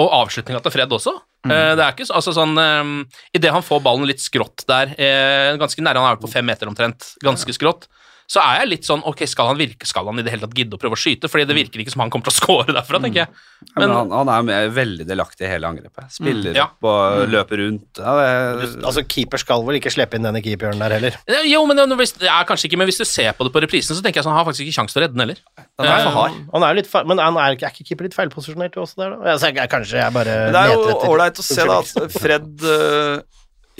og 0.00 0.10
avslutninga 0.22 0.62
til 0.64 0.74
Fred 0.74 0.94
også. 0.96 1.14
Mm. 1.44 1.52
det 1.76 1.82
er 1.84 1.90
ikke 1.92 2.06
så, 2.08 2.14
altså 2.16 2.32
sånn 2.32 2.56
um, 2.56 2.92
Idet 3.36 3.50
han 3.52 3.60
får 3.60 3.82
ballen 3.84 4.06
litt 4.08 4.22
skrått 4.24 4.62
der, 4.64 4.94
eh, 4.96 5.50
ganske 5.60 5.82
nære, 5.84 6.00
han 6.00 6.08
er 6.08 6.14
vel 6.16 6.22
på 6.22 6.30
fem 6.32 6.46
meter 6.48 6.70
omtrent, 6.70 7.10
ganske 7.20 7.52
skrått, 7.52 7.84
så 8.30 8.40
er 8.40 8.60
jeg 8.62 8.68
litt 8.70 8.86
sånn 8.88 9.02
Ok, 9.04 9.20
skal 9.28 9.50
han 9.50 9.58
virke, 9.60 9.84
skal 9.86 10.06
han 10.08 10.18
i 10.18 10.22
det 10.24 10.32
hele 10.32 10.46
tatt 10.46 10.54
gidde 10.56 10.74
å 10.76 10.80
prøve 10.80 10.96
å 10.96 11.00
skyte? 11.00 11.28
Fordi 11.28 11.44
det 11.46 11.56
virker 11.58 11.82
ikke 11.82 11.92
som 11.92 12.00
han 12.00 12.10
kommer 12.10 12.24
til 12.30 12.32
å 12.32 12.38
score 12.40 12.72
derfra, 12.72 13.00
tenker 13.04 13.24
jeg. 13.24 13.28
Ja, 13.64 13.72
men 13.76 13.88
Men 13.88 13.96
han, 13.96 14.10
han 14.16 14.28
er 14.32 14.42
med, 14.48 14.72
veldig 14.76 15.06
delaktig 15.08 15.44
i 15.46 15.50
hele 15.50 15.68
angrepet. 15.68 16.08
Spiller 16.12 16.52
Mm, 16.54 16.56
ja. 16.56 16.64
opp 16.70 16.88
og 16.88 17.28
løper 17.32 17.60
rundt. 17.62 18.00
Ja, 18.00 18.14
det, 18.20 18.68
Altså, 18.84 19.04
Keeper 19.08 19.40
skal 19.40 19.64
vel 19.66 19.76
ikke 19.80 19.92
slippe 19.92 20.16
inn 20.18 20.24
denne 20.26 20.40
keeperen 20.44 20.80
der 20.80 20.96
heller. 20.96 21.16
Jo, 21.48 21.62
men 21.68 21.76
hvis, 22.00 22.14
ja, 22.24 22.40
kanskje 22.48 22.68
ikke, 22.70 22.78
men 22.80 22.88
hvis 22.90 23.00
du 23.00 23.04
ser 23.08 23.32
på 23.36 23.44
det 23.48 23.52
på 23.54 23.62
reprisen, 23.64 23.96
så 23.96 24.02
tenker 24.04 24.20
jeg 24.20 24.26
sånn, 24.26 24.34
han 24.36 24.42
har 24.42 24.48
faktisk 24.50 24.66
ikke 24.66 24.78
sjanse 24.80 24.96
til 24.96 25.02
å 25.02 25.06
redde 25.06 25.16
den 25.18 25.24
heller. 25.26 25.40
Han 25.78 25.86
er 25.90 26.02
for 26.04 26.10
Eh, 26.10 26.18
hard. 26.18 26.40
Han 26.54 26.62
er 26.68 26.74
litt 26.80 26.88
feil, 26.90 27.06
men 27.10 27.18
han 27.18 27.36
er, 27.36 27.56
ikke- 27.56 27.66
er 27.68 27.72
ikke 27.76 27.88
keeper 27.92 28.08
litt 28.08 28.14
feilposisjonert 28.16 28.76
også 28.80 28.96
der, 29.00 29.14
da? 29.16 29.32
Altså, 29.34 29.52
jeg, 29.54 29.70
kanskje 29.72 30.00
jeg 30.00 30.12
bare 30.16 30.34
Men 30.48 30.52
det 30.52 30.60
er 30.64 30.74
jo 30.74 30.98
ålreit 31.12 31.40
å 31.40 31.46
se 31.46 31.64
da 31.64 31.78
at 31.80 32.12
Fred 32.18 32.68
eh, 32.68 33.22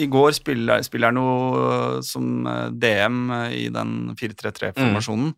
i 0.00 0.08
går 0.10 0.32
spiller, 0.36 0.82
spiller 0.86 1.18
jo 1.18 1.26
eh, 1.64 1.98
som 2.06 2.46
eh, 2.50 2.70
DM 2.70 3.20
i 3.54 3.66
den 3.74 4.14
4-3-3-formasjonen. 4.18 5.34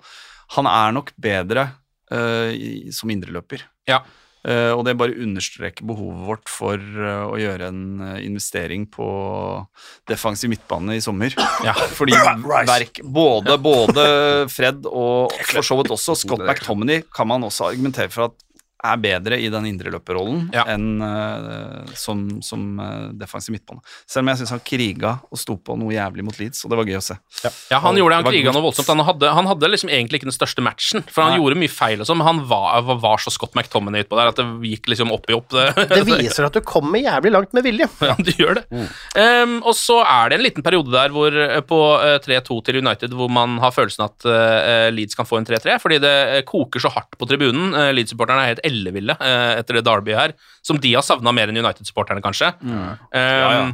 Han 0.56 0.70
er 0.70 0.94
nok 0.94 1.10
bedre 1.18 1.66
uh, 2.14 2.52
i, 2.54 2.92
som 2.94 3.10
indreløper. 3.10 3.64
Ja. 3.90 4.04
Uh, 4.46 4.76
og 4.76 4.84
det 4.86 4.94
bare 4.94 5.16
understreker 5.18 5.82
behovet 5.88 6.22
vårt 6.22 6.50
for 6.50 6.78
uh, 6.78 7.24
å 7.26 7.38
gjøre 7.40 7.66
en 7.66 7.80
eh, 7.98 8.18
investering 8.28 8.84
på 8.86 9.06
defensiv 10.06 10.52
midtbane 10.52 10.94
i 10.94 11.02
sommer. 11.02 11.34
Ja. 11.66 11.74
Fordi 11.98 12.14
verk, 12.14 13.00
både, 13.02 13.56
både 13.58 14.04
Fred 14.52 14.86
og 14.86 15.34
for 15.50 15.66
så 15.66 15.80
vidt 15.80 15.90
også 15.96 16.14
Scott 16.20 16.44
McTominay 16.46 17.02
kan 17.10 17.26
man 17.32 17.48
også 17.48 17.72
argumentere 17.72 18.12
for 18.14 18.28
at 18.28 18.45
er 18.84 18.96
bedre 19.00 19.38
i 19.40 19.48
den 19.52 19.64
indreløperrollen 19.70 20.50
Ja. 20.54 20.64
enn 20.68 21.00
uh, 21.00 21.86
som, 21.96 22.26
som 22.44 22.76
uh, 22.78 23.08
defensiv 23.16 23.54
midtbane. 23.54 23.80
Selv 24.04 24.24
om 24.24 24.30
jeg 24.32 24.42
syns 24.42 24.52
han 24.52 24.62
kriga 24.66 25.14
og 25.32 25.40
sto 25.40 25.56
på 25.56 25.76
noe 25.80 25.94
jævlig 25.94 26.24
mot 26.26 26.36
Leeds, 26.38 26.60
og 26.66 26.72
det 26.72 26.78
var 26.80 26.88
gøy 26.90 26.98
å 26.98 27.04
se. 27.04 27.16
Ja, 27.46 27.80
han 27.80 27.86
han 27.86 28.00
gjorde 28.00 28.12
det, 28.12 28.18
han 28.20 28.34
kriga 28.34 28.52
noe 28.52 28.64
voldsomt. 28.66 28.90
Han 28.92 29.04
hadde, 29.06 29.30
han 29.38 29.48
hadde 29.48 29.70
liksom 29.72 29.90
egentlig 29.92 30.20
ikke 30.20 30.28
den 30.28 30.36
største 30.36 30.64
matchen, 30.64 31.04
for 31.08 31.24
han 31.24 31.32
Nei. 31.34 31.40
gjorde 31.40 31.60
mye 31.62 31.72
feil 31.72 32.02
og 32.04 32.08
sånn, 32.10 32.20
men 32.20 32.28
han 32.28 32.42
var, 32.50 32.82
var, 32.86 33.00
var 33.00 33.22
så 33.24 33.32
Scott 33.32 33.56
McTominay 33.56 34.04
utpå 34.04 34.18
der 34.20 34.32
at 34.32 34.40
det 34.42 34.46
gikk 34.68 34.90
liksom 34.92 35.12
opp 35.14 35.30
i 35.32 35.36
opp. 35.38 35.48
Det, 35.56 35.86
Det 35.96 36.02
viser 36.08 36.48
at 36.50 36.56
du 36.56 36.60
kommer 36.66 37.00
jævlig 37.00 37.32
langt 37.32 37.56
med 37.56 37.64
vilje. 37.66 37.88
ja, 38.10 38.16
du 38.20 38.32
gjør 38.36 38.60
det. 38.60 38.66
Um, 39.16 39.56
og 39.64 39.72
så 39.78 40.02
er 40.04 40.30
det 40.34 40.38
en 40.40 40.44
liten 40.44 40.66
periode 40.66 40.92
der 40.92 41.14
hvor, 41.14 41.32
eh, 41.32 41.62
på 41.66 41.80
uh, 41.96 42.18
3-2 42.24 42.60
til 42.68 42.80
United 42.82 43.16
hvor 43.16 43.32
man 43.32 43.56
har 43.62 43.72
følelsen 43.74 44.04
at 44.06 44.26
Leeds 44.92 45.16
kan 45.16 45.26
få 45.28 45.40
en 45.40 45.46
3-3, 45.48 45.78
fordi 45.80 45.98
det 46.02 46.14
koker 46.48 46.82
så 46.82 46.90
hardt 46.92 47.16
på 47.16 47.28
tribunen. 47.30 47.72
Uh, 47.72 47.88
Leeds-supporterne 47.96 48.44
er 48.44 48.52
helt 48.54 48.65
elleville 48.66 49.16
uh, 49.20 49.56
etter 49.60 49.78
det 49.80 49.86
Derby 49.88 50.14
her, 50.18 50.36
som 50.66 50.78
de 50.82 50.94
har 50.98 51.06
savna 51.06 51.32
mer 51.36 51.48
enn 51.52 51.62
United-supporterne, 51.62 52.22
kanskje. 52.24 52.52
Um, 52.62 52.96
ja. 53.12 53.68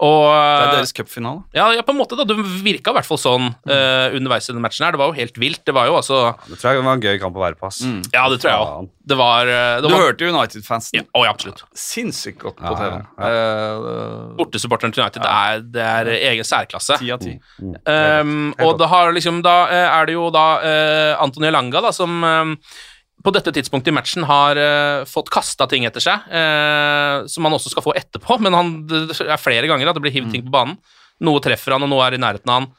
Og 0.00 0.22
Det 0.32 0.62
er 0.64 0.70
deres 0.78 0.94
cupfinale. 0.96 1.42
ja, 1.52 1.66
ja, 1.76 1.82
på 1.84 1.92
en 1.92 1.98
måte 1.98 2.16
da, 2.16 2.24
Det 2.24 2.32
virka 2.64 2.88
i 2.88 2.96
hvert 2.96 3.04
fall 3.04 3.18
sånn 3.20 3.50
eh, 3.68 4.14
underveis 4.16 4.46
i 4.48 4.54
den 4.54 4.62
matchen. 4.64 4.86
her, 4.86 4.94
Det 4.96 5.00
var 5.02 5.10
jo 5.10 5.16
helt 5.18 5.36
vilt. 5.36 5.60
Det 5.68 5.74
var 5.76 5.90
jo 5.90 5.98
altså 5.98 6.20
det 6.48 6.56
tror 6.56 6.72
jeg 6.78 6.84
var 6.86 6.96
en 6.96 7.02
gøy 7.04 7.18
kamp 7.20 7.36
å 7.36 7.42
være 7.42 7.58
på. 7.60 7.68
ass. 7.68 7.82
Ja, 8.14 8.22
det 8.32 8.38
tror 8.40 8.48
jeg 8.48 8.62
òg. 8.64 8.88
Det 9.12 9.18
var, 9.20 9.50
eh, 9.52 9.74
det 9.82 9.90
Du 9.90 9.92
var 9.92 10.04
hørte 10.06 10.30
United-fansen 10.30 10.96
ja, 10.96 11.04
oh, 11.12 11.26
ja, 11.26 11.34
absolutt. 11.34 11.60
sinnssykt 11.76 12.40
godt 12.46 12.56
på 12.62 12.72
Ja, 12.72 12.78
TV. 12.80 12.96
ja, 13.20 13.28
Eh, 13.28 14.36
Bortesupporteren 14.40 14.94
til 14.96 15.02
United 15.04 15.20
det 15.20 15.34
er, 15.36 15.60
det 15.76 15.84
er 15.90 16.12
egen 16.32 16.48
særklasse. 16.48 16.96
10 16.96 17.12
av 17.12 17.20
ti. 17.20 17.34
Um, 17.60 18.54
og 18.56 18.78
da 18.80 18.86
har 18.88 19.12
liksom 19.12 19.42
Da 19.44 19.56
eh, 19.68 19.98
er 20.00 20.06
det 20.08 20.14
jo 20.16 20.30
da 20.32 20.46
uh, 20.64 21.22
Antonio 21.26 21.52
Langa 21.52 21.84
da, 21.84 21.92
som 21.92 22.24
eh, 22.24 22.54
på 23.24 23.32
dette 23.34 23.52
tidspunktet 23.52 23.92
i 23.92 23.96
matchen 23.96 24.24
har 24.28 24.58
uh, 24.58 25.06
fått 25.08 25.30
kasta 25.32 25.66
ting 25.70 25.84
etter 25.88 26.02
seg, 26.04 26.28
uh, 26.32 27.26
som 27.28 27.46
han 27.46 27.56
også 27.56 27.72
skal 27.74 27.84
få 27.84 27.94
etterpå, 27.98 28.38
men 28.44 28.56
han, 28.56 28.70
det 28.88 29.18
er 29.20 29.40
flere 29.40 29.68
ganger 29.70 29.90
at 29.90 29.98
det 29.98 30.04
blir 30.04 30.14
hivd 30.14 30.32
ting 30.34 30.46
på 30.46 30.54
banen. 30.54 30.78
Noe 31.20 31.42
treffer 31.44 31.76
han, 31.76 31.84
og 31.84 31.92
noe 31.92 32.06
er 32.06 32.16
i 32.16 32.22
nærheten 32.22 32.48
av 32.48 32.62
han. 32.62 32.70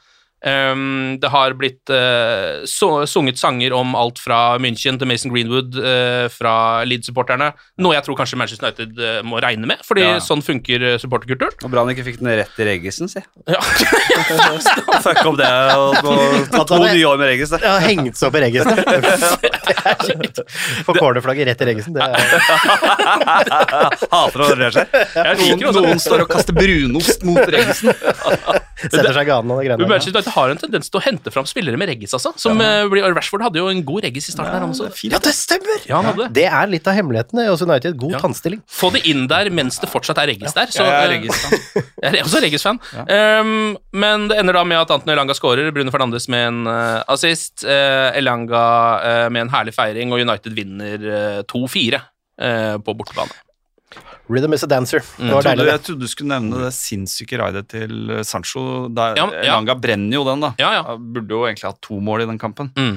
Um, 0.42 1.20
det 1.22 1.30
har 1.30 1.54
blitt 1.54 1.92
uh, 1.94 2.66
so 2.66 3.06
sunget 3.06 3.38
sanger 3.38 3.76
om 3.78 3.92
alt 3.94 4.18
fra 4.18 4.58
München 4.58 4.98
til 4.98 5.06
Mason 5.06 5.30
Greenwood 5.30 5.76
uh, 5.78 6.26
fra 6.34 6.82
Leeds-supporterne, 6.90 7.52
noe 7.78 7.94
jeg 7.94 8.08
tror 8.08 8.18
kanskje 8.18 8.40
Manchester 8.42 8.72
United 8.72 8.98
uh, 8.98 9.20
må 9.22 9.38
regne 9.44 9.70
med, 9.70 9.84
fordi 9.86 10.02
Ja. 10.02 10.16
sånn 10.24 10.42
funker 10.42 10.98
supporterkulturen. 10.98 11.54
Og 11.62 11.70
Bra 11.70 11.84
han 11.86 11.94
ikke 11.94 12.08
fikk 12.08 12.18
den 12.24 12.32
rett 12.40 12.58
i 12.58 12.66
Reggisen, 12.66 13.12
si. 13.12 13.22
Ja. 13.46 13.62
Fuck 15.06 15.22
opp 15.30 15.38
det 15.38 15.52
og, 15.78 16.10
og, 16.10 16.18
At 16.58 16.68
to 16.70 16.80
nye 16.82 17.06
år 17.06 17.22
med 17.22 17.30
Regis. 17.36 17.54
Ja, 17.62 17.78
hengt 17.84 18.18
seg 18.18 18.32
opp 18.32 18.38
i 18.42 18.50
kjekt. 20.10 20.42
Få 20.88 20.98
cornerflagget 20.98 21.52
rett 21.52 21.62
i 21.62 21.70
Reggisen. 21.70 21.94
Det 21.94 22.02
er, 22.02 22.12
Hater 24.10 24.42
å 24.42 24.50
det 24.58 24.74
skjer. 24.74 24.88
Noen, 25.38 25.64
noen 25.78 26.02
står 26.02 26.26
og 26.26 26.34
kaster 26.34 26.58
brunost 26.58 27.26
mot 27.30 27.46
Reggisen. 27.46 27.94
setter 28.90 29.14
seg 29.14 29.26
i 29.26 29.30
ganen 29.30 29.54
og 29.54 29.62
de 29.62 29.68
greiene 29.68 29.88
der. 29.88 30.31
United 30.32 30.36
har 30.36 30.52
en 30.54 30.60
tendens 30.62 30.90
til 30.92 31.00
å 31.00 31.04
hente 31.04 31.32
fram 31.34 31.46
spillere 31.50 31.78
med 31.80 31.90
reggis, 31.92 32.14
altså. 32.16 32.32
Som, 32.40 32.60
ja. 32.62 32.86
uh, 32.86 33.14
Rashford 33.16 33.44
hadde 33.46 33.60
jo 33.60 33.68
en 33.72 33.84
god 33.86 34.06
reggis 34.06 34.30
i 34.30 34.34
starten 34.34 34.54
her, 34.54 34.64
han 34.64 34.72
også. 34.74 34.90
Ja, 35.12 35.20
det 35.20 35.34
stemmer! 35.36 35.84
Ja, 35.88 36.00
han 36.00 36.10
hadde 36.12 36.28
det. 36.28 36.30
Det 36.40 36.46
er 36.48 36.72
litt 36.72 36.88
av 36.88 36.96
hemmelighetene 36.98 37.48
hos 37.50 37.62
United. 37.66 37.98
God 38.00 38.16
Ja. 38.16 38.20
tannstilling. 38.24 38.62
Få 38.68 38.92
det 38.96 39.04
inn 39.10 39.28
der 39.32 39.50
mens 39.54 39.80
det 39.82 39.90
fortsatt 39.92 40.18
er 40.22 40.32
reggis 40.32 40.56
der. 40.58 40.72
Så, 40.72 40.84
Jeg 40.84 40.92
er 40.92 41.04
eh, 41.04 41.14
Reggis-fan. 41.16 41.60
Jeg 42.04 42.14
er 42.16 42.24
også 42.24 42.42
Reggis-fan. 42.44 42.80
Um, 43.08 43.78
men 43.94 44.28
det 44.32 44.40
ender 44.42 44.58
da 44.60 44.64
med 44.68 44.82
at 44.82 44.92
Anton 44.96 45.14
Elanga 45.14 45.36
skårer, 45.38 45.72
Brune 45.76 45.92
Fernandes 45.94 46.28
med 46.32 46.48
en 46.48 46.62
uh, 46.68 47.04
assist, 47.12 47.66
uh, 47.68 48.12
Elanga 48.18 48.64
eh, 49.06 49.28
med 49.34 49.48
en 49.48 49.54
herlig 49.54 49.74
feiring, 49.76 50.12
og 50.14 50.22
United 50.24 50.56
vinner 50.58 51.08
eh, 51.12 51.40
2-4 51.50 52.00
eh, 52.42 52.76
på 52.84 52.96
bortebane. 52.98 53.34
Rhythm 54.32 54.54
is 54.56 54.64
a 54.64 54.68
dancer. 54.72 55.02
Det 55.18 55.28
Jeg 55.28 55.44
trodde, 55.44 55.66
jeg 55.68 55.82
trodde 55.86 56.06
du 56.06 56.08
skulle 56.12 56.32
nevne 56.40 56.62
det 56.66 56.74
sinnssyke 56.78 57.38
raidet 57.42 57.66
til 57.74 58.10
eh, 58.18 58.22
Sancho. 58.28 58.88
Der, 58.96 59.18
Ja, 59.20 59.26
ja. 59.36 59.42
Elanga 59.50 59.76
brenner 59.76 60.16
jo 60.16 60.24
den, 60.28 60.40
da. 60.46 60.54
Ja, 60.62 60.70
ja. 60.80 60.96
Burde 60.98 61.36
jo 61.36 61.44
egentlig 61.50 61.68
hatt 61.70 61.82
to 61.84 62.00
mål 62.00 62.24
i 62.24 62.30
den 62.32 62.40
kampen. 62.42 62.72
Mm. 62.80 62.96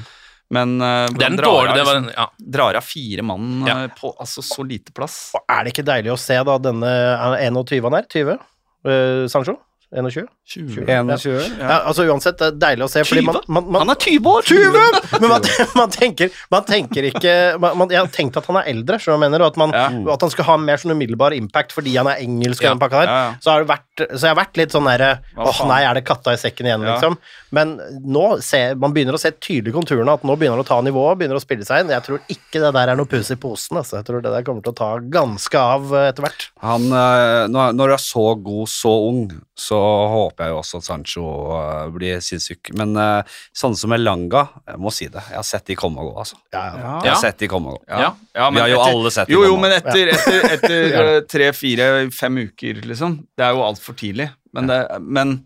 Men 0.55 0.75
uh, 0.79 1.09
Det 1.11 1.25
en 1.25 1.33
han 1.33 1.37
drar 1.41 1.49
dårlig 1.51 1.71
av 1.81 1.87
liksom- 1.89 2.11
ja. 2.15 2.27
drar 2.57 2.77
av 2.79 2.85
fire 2.85 3.23
mann 3.27 3.65
Ja. 3.67 3.77
eh, 3.85 3.89
på 3.99 4.13
altså, 4.21 4.43
så 4.45 4.63
lite 4.69 4.93
plass. 4.95 5.33
Og 5.35 5.41
Er 5.49 5.65
det 5.65 5.73
ikke 5.75 5.87
deilig 5.89 6.13
å 6.13 6.19
se 6.21 6.37
da 6.45 6.59
denne 6.59 6.85
er 6.87 7.39
det 7.39 7.47
21 7.51 7.83
han 7.89 7.95
er? 7.99 8.05
20? 8.13 8.39
Uh, 8.87 9.27
Sancho? 9.33 9.57
21? 9.95 10.29
20. 10.45 10.85
21. 10.85 11.55
Ja, 11.59 11.79
altså 11.89 12.05
Uansett, 12.05 12.37
det 12.37 12.51
er 12.51 12.57
deilig 12.61 12.85
å 12.85 12.89
se, 12.93 13.01
fordi 13.09 13.23
man, 13.25 13.39
man, 13.49 13.65
man 13.65 13.81
Han 13.87 13.93
er 13.95 14.01
20 14.05 14.27
år! 14.29 14.43
20! 14.45 14.99
Men 15.23 15.31
man, 15.31 15.47
man, 15.79 15.93
tenker, 15.95 16.35
man 16.53 16.67
tenker 16.69 17.07
ikke 17.09 17.33
Jeg 17.57 17.97
har 17.97 18.11
tenkt 18.13 18.37
at 18.37 18.49
han 18.51 18.59
er 18.61 18.69
eldre, 18.75 18.99
jeg 19.01 19.23
mener, 19.23 19.41
og 19.41 19.55
at, 19.55 19.57
man, 19.63 19.73
Ja. 19.73 19.87
at 20.13 20.27
han 20.27 20.33
skal 20.35 20.45
ha 20.51 20.57
mer 20.61 20.83
sånn 20.83 20.93
umiddelbar 20.93 21.33
impact 21.33 21.73
fordi 21.73 21.95
han 21.97 22.11
er 22.13 22.21
engelsk 22.27 22.61
Ja. 22.67 22.75
den 22.75 22.83
pakka 22.83 23.01
der. 23.07 23.09
Ja, 23.09 23.23
ja. 23.31 23.33
Så, 23.41 23.55
har 23.55 23.65
det 23.65 23.71
vært, 23.73 24.05
så 24.05 24.21
jeg 24.21 24.35
har 24.35 24.39
vært 24.43 24.61
litt 24.61 24.77
sånn 24.77 24.91
derre 24.91 25.11
Åh, 25.33 25.63
nei, 25.71 25.81
er 25.89 25.97
det 25.97 26.05
katta 26.11 26.37
i 26.37 26.41
sekken 26.45 26.69
igjen, 26.69 26.85
Ja. 26.85 26.99
liksom? 26.99 27.17
Men 27.55 27.77
nå 28.05 28.27
ser 28.45 28.75
man 28.77 28.93
begynner 28.93 29.17
å 29.17 29.23
se 29.23 29.31
tydelig 29.33 29.73
konturene, 29.73 30.13
at 30.13 30.25
nå 30.29 30.37
begynner 30.37 30.59
han 30.61 30.67
å 30.67 30.69
ta 30.69 30.81
nivået, 30.85 31.21
begynner 31.23 31.39
å 31.41 31.43
spille 31.45 31.65
seg 31.65 31.85
inn. 31.85 31.93
Jeg 31.95 32.03
tror 32.05 32.21
ikke 32.29 32.61
det 32.61 32.73
der 32.75 32.91
er 32.93 32.99
noe 32.99 33.07
pus 33.09 33.31
i 33.31 33.37
posen, 33.41 33.79
altså. 33.81 33.97
Jeg 34.01 34.09
tror 34.11 34.21
det 34.25 34.33
der 34.35 34.43
kommer 34.45 34.61
til 34.67 34.75
å 34.75 34.77
ta 34.77 34.91
ganske 34.99 35.55
av 35.57 35.95
eh, 35.95 36.09
etter 36.11 36.27
hvert. 36.27 36.49
Han, 36.67 36.89
eh, 36.91 37.47
når 37.55 37.79
du 37.79 37.95
er 37.95 38.03
så 38.03 38.27
god, 38.43 38.67
så 38.69 38.93
ung, 39.09 39.29
så 39.55 39.79
håper 40.11 40.34
jeg 40.43 40.51
jo 40.51 40.59
også 40.59 40.81
at 40.81 40.87
Sancho 40.89 41.25
eh, 41.59 41.91
blir 41.95 42.23
sinnssyk. 42.25 42.73
Men 42.79 42.97
eh, 42.99 43.35
sånne 43.57 43.79
som 43.79 43.95
Elanga, 43.95 44.47
jeg 44.73 44.81
må 44.83 44.93
si 44.95 45.07
det, 45.13 45.23
jeg 45.31 45.39
har 45.39 45.47
sett 45.47 45.67
de 45.71 45.77
komme 45.79 46.03
og 46.03 46.11
gå, 46.11 46.15
altså. 46.25 46.39
Ja, 46.55 46.65
ja. 46.75 46.95
Jeg 47.07 47.13
har 47.13 47.21
sett 47.23 47.39
de 47.45 47.51
komme 47.53 47.75
og 47.75 47.79
gå. 47.79 47.85
Ja. 47.93 48.11
Ja, 48.35 48.49
Vi 48.51 48.63
har 48.65 48.73
jo 48.73 48.81
alle 48.83 49.13
sett 49.15 49.31
de 49.31 49.37
Jo, 49.37 49.45
jo, 49.47 49.55
komme. 49.55 49.69
men 49.69 49.77
etter, 49.79 50.11
etter, 50.17 50.49
etter 50.57 51.03
eh, 51.05 51.21
tre, 51.31 51.53
fire, 51.55 51.91
fem 52.15 52.43
uker, 52.49 52.83
liksom. 52.91 53.21
Det 53.37 53.47
er 53.47 53.55
jo 53.55 53.63
altfor 53.69 53.99
tidlig. 54.01 54.31
Men, 54.55 54.71
det, 54.71 54.81
men 55.03 55.37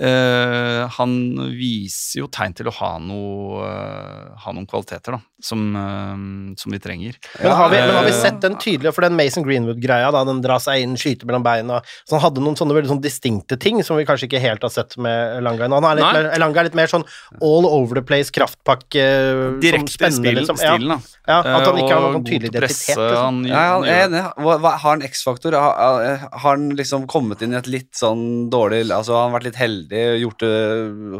eh, 0.00 0.80
han 0.96 1.14
viser 1.54 2.22
jo 2.22 2.28
tegn 2.32 2.54
til 2.56 2.70
å 2.70 2.74
ha, 2.78 2.90
noe, 3.02 3.64
uh, 3.64 4.34
ha 4.44 4.54
noen 4.54 4.66
kvaliteter, 4.70 5.16
da, 5.16 5.20
som, 5.44 5.62
uh, 5.76 6.54
som 6.60 6.74
vi 6.74 6.80
trenger. 6.82 7.18
Men 7.40 7.54
har, 7.58 7.72
vi, 7.72 7.80
men 7.82 7.94
har 7.98 8.08
vi 8.08 8.14
sett 8.16 8.40
den 8.44 8.58
tydelige, 8.60 8.94
for 8.96 9.06
den 9.06 9.16
Mason 9.18 9.46
Greenwood-greia, 9.46 10.10
da, 10.14 10.24
den 10.28 10.42
drar 10.44 10.62
seg 10.62 10.84
inn, 10.84 10.96
skyter 11.00 11.28
mellom 11.28 11.44
beina 11.44 11.80
Så 12.04 12.16
han 12.16 12.22
hadde 12.24 12.42
noen 12.44 12.56
sånne 12.58 12.76
veldig 12.76 12.92
sånn 12.94 13.02
distinkte 13.04 13.58
ting 13.60 13.82
som 13.86 13.98
vi 13.98 14.06
kanskje 14.08 14.28
ikke 14.28 14.42
helt 14.42 14.64
har 14.64 14.72
sett 14.72 14.96
med 15.00 15.40
Elanga 15.40 15.68
ennå. 15.68 15.80
Han 15.80 15.88
er 15.90 16.00
litt 16.00 16.18
mer, 16.18 16.30
Elanga 16.36 16.62
er 16.62 16.70
litt 16.70 16.78
mer 16.78 16.90
sånn 16.90 17.06
all 17.40 17.68
over 17.68 18.00
the 18.00 18.04
place, 18.06 18.32
kraftpakke 18.34 19.04
sånn 19.04 19.60
Direkte 19.62 19.94
spennende, 19.94 20.20
spill, 20.20 20.40
liksom. 20.40 20.60
stilen, 20.60 20.94
da. 20.94 20.98
Ja, 21.24 21.38
at 21.40 21.68
han 21.68 21.78
ikke 21.80 21.94
har 21.94 22.10
noen 22.10 22.26
tydelig 22.26 22.52
identitet. 22.52 22.96
Liksom. 22.98 23.16
Han, 23.20 23.42
Ja, 23.48 23.64
han 23.74 23.88
er 23.88 24.06
enig. 24.08 24.24
Hva, 24.44 24.58
hva, 24.60 24.74
har 24.76 24.96
han 24.96 25.04
X-faktor? 25.06 25.56
Har, 25.56 25.78
har 25.78 26.14
har 26.44 26.50
han 26.50 26.76
liksom 26.76 27.06
kommet 27.06 27.42
inn 27.42 27.54
i 27.54 27.58
et 27.58 27.68
litt 27.70 27.92
sånn 27.96 28.50
dårlig 28.52 28.84
Altså, 28.92 29.14
har 29.16 29.28
han 29.28 29.34
vært 29.36 29.48
litt 29.48 29.58
heldig, 29.60 29.83
gjort 29.92 30.40
det, 30.42 30.52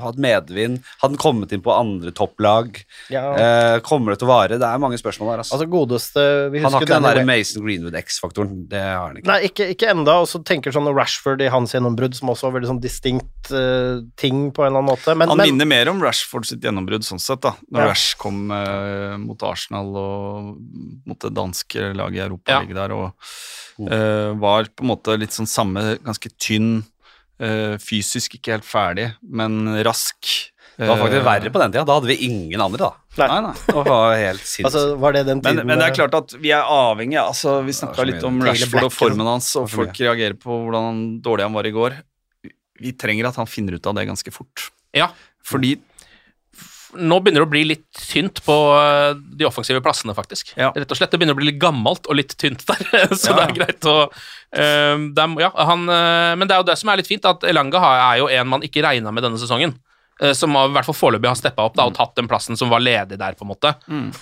hatt 0.03 0.19
medvind? 0.21 0.81
Hadde 1.03 1.15
han 1.15 1.21
kommet 1.21 1.53
inn 1.53 1.63
på 1.65 1.73
andre 1.75 2.13
topplag? 2.15 2.81
Ja. 3.13 3.25
Eh, 3.37 3.79
kommer 3.87 4.15
det 4.15 4.21
til 4.23 4.29
å 4.29 4.33
vare? 4.33 4.59
Det 4.61 4.69
er 4.69 4.83
mange 4.83 4.99
spørsmål 5.01 5.33
der, 5.33 5.43
altså. 5.45 5.57
Altså 5.59 5.69
godeste 5.71 6.25
vi 6.55 6.63
han 6.65 6.73
har 6.73 6.85
ikke 6.85 6.93
den 6.93 7.09
der 7.09 7.23
Mason 7.29 7.65
Greenwood 7.65 7.99
X-faktoren. 8.01 8.65
Det 8.71 8.83
har 8.83 9.09
han 9.09 9.21
ikke. 9.21 9.31
Nei, 9.31 9.39
ikke, 9.51 9.69
ikke 9.75 9.91
enda, 9.93 10.19
og 10.23 10.31
så 10.31 10.41
tenker 10.47 10.75
sånn 10.75 10.91
Rashford 10.95 11.43
i 11.45 11.51
hans 11.53 11.75
gjennombrudd, 11.77 12.17
som 12.19 12.33
også 12.33 12.49
var 12.49 12.59
veldig 12.59 12.73
sånn 12.75 12.83
distinkt 12.85 13.53
uh, 13.55 14.03
ting 14.21 14.49
på 14.55 14.65
en 14.65 14.73
eller 14.73 14.83
annen 14.85 14.93
måte. 14.93 15.17
Men, 15.19 15.33
Han 15.33 15.43
men 15.43 15.53
minner 15.53 15.71
mer 15.71 15.93
om 15.93 16.03
Rashford 16.05 16.49
sitt 16.49 16.65
gjennombrudd 16.65 17.07
sånn 17.07 17.23
sett, 17.23 17.43
da. 17.45 17.55
Når 17.71 17.85
Ja. 17.85 17.91
Rash 17.93 18.17
kom 18.21 18.47
uh, 18.53 19.17
mot 19.21 19.43
Arsenal 19.47 19.93
og 20.01 20.55
mot 21.07 21.21
det 21.21 21.35
danske 21.37 21.93
laget 21.97 22.23
i 22.23 22.27
Europa 22.29 22.61
Ja. 22.61 22.63
der, 22.65 22.95
og 22.97 23.13
uh, 23.81 24.33
var 24.41 24.69
på 24.71 24.85
en 24.85 24.91
måte 24.93 25.17
litt 25.19 25.35
sånn 25.35 25.51
samme, 25.51 25.99
ganske 26.05 26.31
tynn, 26.39 26.79
eh, 26.79 26.94
fysisk 27.83 28.39
ikke 28.39 28.55
helt 28.57 28.67
ferdig, 28.69 29.11
men 29.23 29.67
rask. 29.87 30.51
Det 30.75 30.89
var 30.89 30.99
faktisk 30.99 31.21
Eh, 31.21 31.27
verre 31.27 31.51
på 31.55 31.61
den 31.63 31.73
tida. 31.75 31.85
Da 31.87 31.95
hadde 31.95 32.09
vi 32.11 32.17
ingen 32.27 32.61
andre, 32.61 32.79
da. 32.81 32.91
Nei, 33.29 33.41
nei. 33.45 33.53
Det 33.69 33.85
var 33.87 34.17
helt 34.19 34.41
sinnssykt. 34.43 34.65
altså, 34.67 34.97
var 34.99 35.13
det 35.15 35.23
den 35.29 35.39
Men, 35.39 35.45
tiden 35.45 35.69
men 35.71 35.79
det 35.79 35.87
er 35.87 35.95
klart 35.95 36.17
at 36.19 36.35
vi 36.43 36.51
er 36.51 36.67
avhengige. 36.67 37.23
Altså, 37.23 37.61
vi 37.63 37.77
snakka 37.77 38.07
litt 38.09 38.25
om 38.27 38.41
Rashford 38.43 38.89
og 38.89 38.93
formen 38.95 39.31
hans, 39.31 39.53
og 39.61 39.69
folk 39.71 39.95
reagerer 39.95 40.35
på 40.35 40.51
hvordan 40.65 41.23
dårlig 41.23 41.47
han 41.47 41.55
var 41.55 41.69
i 41.71 41.75
går. 41.75 41.95
Vi 42.83 42.93
trenger 42.99 43.31
at 43.31 43.39
han 43.39 43.47
finner 43.47 43.79
ut 43.79 43.87
av 43.87 43.95
det 43.95 44.09
ganske 44.11 44.35
fort. 44.35 44.71
ja. 44.93 45.13
Fordi 45.45 45.77
Nå 46.95 47.19
begynner 47.23 47.43
det 47.43 47.49
å 47.49 47.53
bli 47.53 47.63
litt 47.67 47.87
tynt 47.99 48.41
på 48.47 48.55
eh, 48.79 49.15
de 49.39 49.47
offensive 49.49 49.81
plassene, 49.85 50.15
faktisk. 50.17 50.53
Ja. 50.59 50.71
Rett 50.77 50.91
og 50.91 50.99
slett, 50.99 51.11
Det 51.13 51.19
begynner 51.21 51.37
å 51.37 51.41
bli 51.41 51.51
litt 51.53 51.61
gammelt 51.63 52.07
og 52.07 52.19
litt 52.19 52.37
tynt 52.41 52.65
der, 52.69 52.85
så 53.21 53.33
Ja. 53.33 53.37
det 53.41 53.45
er 53.49 53.57
greit 53.59 53.89
å 53.91 53.97
um, 54.07 55.09
det 55.15 55.25
er, 55.25 55.35
ja, 55.43 55.51
han, 55.71 55.89
eh, 55.91 56.35
Men 56.39 56.47
det 56.49 56.55
er 56.57 56.63
jo 56.63 56.69
det 56.71 56.79
som 56.81 56.93
er 56.93 57.01
litt 57.03 57.11
fint, 57.11 57.27
at 57.29 57.45
Elanga 57.49 57.83
er 57.95 58.23
jo 58.23 58.31
en 58.31 58.49
man 58.55 58.65
ikke 58.67 58.85
regna 58.87 59.13
med 59.15 59.27
denne 59.27 59.41
sesongen. 59.43 59.75
Eh, 60.21 60.33
Som 60.37 60.55
i 60.57 60.65
hvert 60.75 60.87
fall 60.89 60.95
foreløpig 60.99 61.29
har 61.31 61.39
steppa 61.39 61.65
opp 61.69 61.75
da, 61.79 61.87
og 61.91 61.95
tatt 61.97 62.15
den 62.19 62.29
plassen 62.31 62.57
som 62.61 62.71
var 62.73 62.81
ledig 62.85 63.19
der, 63.21 63.35
på 63.39 63.45
en 63.47 63.53
måte. 63.55 63.75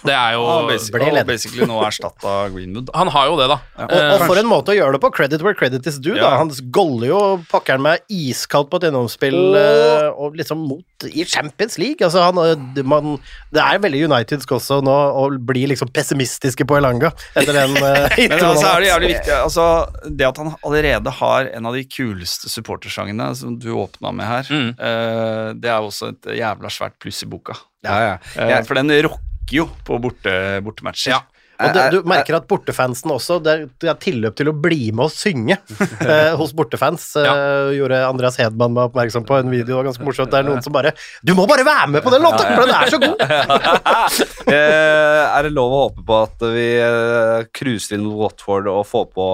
Det 0.05 0.15
er 0.15 0.37
jo 0.39 0.47
han 0.53 0.69
basically, 0.71 1.11
ble 1.11 1.25
basically 1.29 1.67
nå 1.69 1.81
erstatta 1.87 2.37
Greenwood. 2.55 2.87
da. 2.91 2.97
Han 3.03 3.09
har 3.15 3.27
jo 3.33 3.37
det, 3.41 3.49
da. 3.53 3.59
Og, 3.87 3.97
og 4.17 4.25
for 4.27 4.41
en 4.41 4.49
måte 4.51 4.73
å 4.75 4.77
gjøre 4.79 4.97
det 4.97 5.03
på. 5.05 5.11
Credit 5.15 5.43
where 5.45 5.55
credit 5.59 5.87
is 5.91 5.99
due. 6.03 6.17
Da. 6.19 6.37
Han 6.41 6.51
goller 6.75 7.09
jo 7.13 7.21
pakkeren 7.51 7.83
med 7.85 8.03
iskaldt 8.13 8.71
på 8.73 8.81
et 8.81 8.89
gjennomspill 8.89 9.39
eh, 9.59 10.09
og 10.13 10.37
liksom 10.39 10.63
mot 10.69 11.07
i 11.09 11.25
Champions 11.27 11.79
League. 11.83 11.99
Altså, 12.07 12.23
han, 12.23 12.39
eh, 12.45 12.83
man, 12.87 13.17
det 13.53 13.63
er 13.63 13.81
veldig 13.83 14.05
Unitedsk 14.09 14.53
også 14.55 14.81
nå 14.87 14.93
å 15.19 15.25
bli 15.43 15.65
liksom 15.73 15.91
pessimistiske 15.95 16.65
på 16.69 16.77
Elanga 16.79 17.11
etter 17.35 17.53
den 17.57 17.75
Men 17.83 18.37
altså, 18.39 18.69
er 18.71 18.85
det 18.85 18.89
jævlig 18.89 19.09
viktig 19.13 19.33
altså, 19.35 19.65
Det 20.07 20.27
at 20.29 20.39
han 20.41 20.53
allerede 20.63 21.13
har 21.19 21.49
en 21.57 21.67
av 21.69 21.75
de 21.77 21.83
kuleste 21.91 22.51
supportersangene 22.53 23.29
som 23.39 23.57
du 23.59 23.71
åpna 23.75 24.13
med 24.15 24.27
her, 24.29 24.49
Mm. 24.53 24.69
eh, 24.79 25.53
det 25.63 25.71
er 25.71 25.82
jo 25.83 25.91
også 25.91 26.13
et 26.15 26.33
jævla 26.41 26.71
svært 26.73 26.97
pluss 27.03 27.23
i 27.27 27.31
boka. 27.35 27.59
ja, 27.85 27.99
ja. 28.07 28.17
Eh, 28.39 28.63
For 28.69 28.79
den 28.81 28.95
rocker 29.09 29.59
jo 29.59 29.69
på 29.85 29.99
borte, 30.01 30.33
bortematcher. 30.65 31.17
Ja. 31.19 31.23
Og 31.63 31.71
det, 31.77 31.83
du 31.93 32.09
merker 32.11 32.35
at 32.35 32.47
bortefansen 32.51 33.13
også 33.15 33.37
Det 33.45 33.51
er, 33.53 33.61
det 33.79 33.87
er 33.93 33.99
tilløp 34.03 34.35
til 34.35 34.49
å 34.51 34.55
bli 34.57 34.89
med 34.91 35.05
og 35.05 35.13
synge 35.15 35.55
eh, 36.03 36.33
hos 36.41 36.51
bortefans. 36.59 37.05
eh, 37.21 37.69
Gjorde 37.77 38.01
Andreas 38.09 38.39
Hedman 38.41 38.73
meg 38.75 38.89
oppmerksom 38.89 39.23
på 39.29 39.37
en 39.39 39.53
video. 39.53 39.69
Det 39.69 39.77
var 39.77 39.87
ganske 39.87 40.07
morsomt. 40.09 40.33
Det 40.33 40.41
er 40.41 40.49
noen 40.49 40.65
som 40.65 40.75
bare 40.75 40.91
Du 41.23 41.35
må 41.39 41.45
bare 41.47 41.63
være 41.69 41.87
med 41.93 42.03
på 42.03 42.11
den 42.11 42.25
låta, 42.25 42.49
for 42.49 42.67
den 42.67 42.75
er 42.75 42.91
så 42.91 42.99
god! 43.05 43.23
Eh, 44.53 45.21
er 45.39 45.47
det 45.47 45.53
lov 45.55 45.71
å 45.73 45.79
håpe 45.85 46.03
på 46.09 46.17
at 46.25 46.43
vi 46.53 46.65
eh, 46.83 47.45
cruiser 47.55 47.95
inn 47.97 48.03
mot 48.09 48.19
Watford 48.25 48.67
og 48.73 48.83
får 48.89 49.07
på 49.15 49.27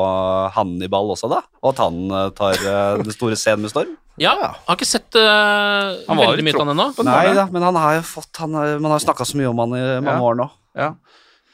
Hannibal 0.54 1.14
også, 1.14 1.30
da? 1.32 1.40
Og 1.62 1.72
at 1.72 1.80
han 1.82 2.12
tar 2.36 2.60
den 3.00 3.14
store 3.14 3.38
scenen 3.40 3.64
med 3.64 3.72
storm? 3.72 3.96
Ja, 4.22 4.32
har 4.66 4.76
ikke 4.78 4.88
sett 4.88 5.14
uh, 5.18 5.98
veldig 6.08 6.44
mye 6.46 6.54
av 6.56 6.64
han 6.64 6.72
ennå. 6.74 6.88
Nei 7.06 7.34
da, 7.36 7.44
men 7.54 7.62
han 7.68 7.78
har 7.78 7.98
jo 8.00 8.06
fått 8.08 8.40
han, 8.42 8.56
Man 8.82 8.90
har 8.90 8.98
jo 8.98 9.04
snakka 9.06 9.26
så 9.28 9.38
mye 9.40 9.50
om 9.52 9.62
han 9.64 9.76
i 9.78 9.84
mange 10.02 10.16
Ja. 10.18 10.26
år 10.30 10.38
nå. 10.40 10.48
Ja. 10.78 10.88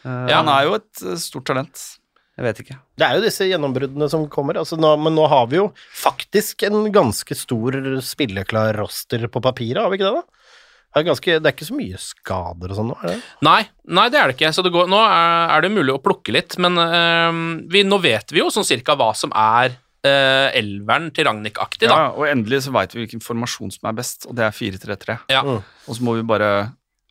Uh, 0.04 0.24
Ja. 0.28 0.38
Han 0.42 0.48
er 0.52 0.66
jo 0.68 0.74
et 0.80 1.02
eh, 1.04 1.16
stort 1.20 1.46
talent. 1.48 1.84
Jeg 2.34 2.44
vet 2.48 2.60
ikke. 2.64 2.76
Det 2.98 3.06
er 3.06 3.14
jo 3.16 3.22
disse 3.24 3.46
gjennombruddene 3.46 4.08
som 4.10 4.24
kommer. 4.28 4.56
Altså 4.58 4.76
nå, 4.80 4.90
men 4.98 5.14
nå 5.14 5.28
har 5.30 5.46
vi 5.52 5.60
jo 5.60 5.68
faktisk 6.02 6.64
en 6.66 6.88
ganske 6.92 7.36
stor 7.38 7.76
spilleklar 8.02 8.74
roster 8.80 9.28
på 9.30 9.40
papiret, 9.44 9.78
har 9.84 9.92
vi 9.92 10.00
ikke 10.00 10.10
det? 10.10 10.22
da? 10.24 10.40
Det 10.94 11.00
er, 11.00 11.06
ganske, 11.08 11.36
det 11.42 11.48
er 11.50 11.54
ikke 11.56 11.66
så 11.66 11.74
mye 11.78 11.98
skader 11.98 12.70
og 12.70 12.76
sånn 12.78 12.90
nå? 12.92 12.96
er 13.02 13.08
det? 13.08 13.14
Nei, 13.42 13.60
nei, 13.98 14.04
det 14.14 14.18
er 14.20 14.28
det 14.30 14.34
ikke. 14.36 14.50
Så 14.54 14.62
det 14.66 14.70
går, 14.74 14.90
nå 14.90 14.98
er, 15.02 15.48
er 15.56 15.64
det 15.64 15.70
mulig 15.74 15.94
å 15.94 16.02
plukke 16.02 16.34
litt, 16.34 16.54
men 16.62 16.78
øh, 16.78 17.40
vi, 17.70 17.82
nå 17.86 17.98
vet 18.02 18.30
vi 18.34 18.42
jo 18.42 18.50
sånn 18.54 18.66
cirka 18.66 18.94
hva 18.98 19.08
som 19.18 19.32
er 19.34 19.74
eh, 20.04 20.48
elveren 20.60 21.10
til 21.14 21.26
Ragnhild-aktig, 21.28 21.88
da. 21.88 21.94
Ja, 21.96 22.10
og 22.12 22.26
endelig 22.28 22.64
så 22.66 22.74
veit 22.74 22.94
vi 22.94 23.04
hvilken 23.04 23.22
formasjon 23.24 23.72
som 23.74 23.88
er 23.90 23.96
best, 23.96 24.28
og 24.28 24.36
det 24.38 24.46
er 24.46 24.54
4-3-3. 24.56 25.18
Ja. 25.32 25.42
Og 25.44 25.96
så 25.96 26.04
må 26.04 26.16
vi 26.18 26.26
bare 26.26 26.50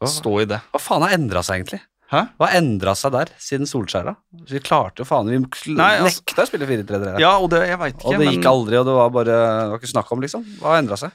stå 0.03 0.38
i 0.43 0.47
det. 0.49 0.60
Hva 0.73 0.82
faen 0.82 1.06
har 1.06 1.15
endra 1.17 1.43
seg, 1.45 1.62
egentlig? 1.62 1.82
Hæ? 2.13 2.21
Hva 2.38 2.49
har 2.49 2.60
endra 2.60 2.93
seg 2.97 3.13
der 3.15 3.32
siden 3.41 3.70
Solskjær, 3.70 4.11
da? 4.11 4.13
Vi 4.49 4.61
klarte 4.61 5.01
jo 5.01 5.07
faen 5.09 5.32
Vi 5.32 5.39
altså- 5.39 6.05
nekta 6.05 6.43
å 6.43 6.49
spille 6.49 6.68
4-3-3. 6.70 7.20
Ja, 7.24 7.38
og 7.39 7.49
det, 7.49 7.63
jeg 7.70 7.80
vet 7.80 7.95
ikke, 7.95 8.05
Og 8.05 8.11
det 8.13 8.20
men 8.20 8.36
gikk 8.36 8.49
aldri, 8.51 8.78
og 8.78 8.86
det 8.86 8.95
var 8.99 9.09
bare 9.09 9.26
Det 9.26 9.72
var 9.72 9.80
ikke 9.80 9.93
snakk 9.93 10.11
om, 10.11 10.22
liksom. 10.22 10.43
Hva 10.59 10.76
har 10.76 10.84
endra 10.84 10.97
seg? 10.99 11.11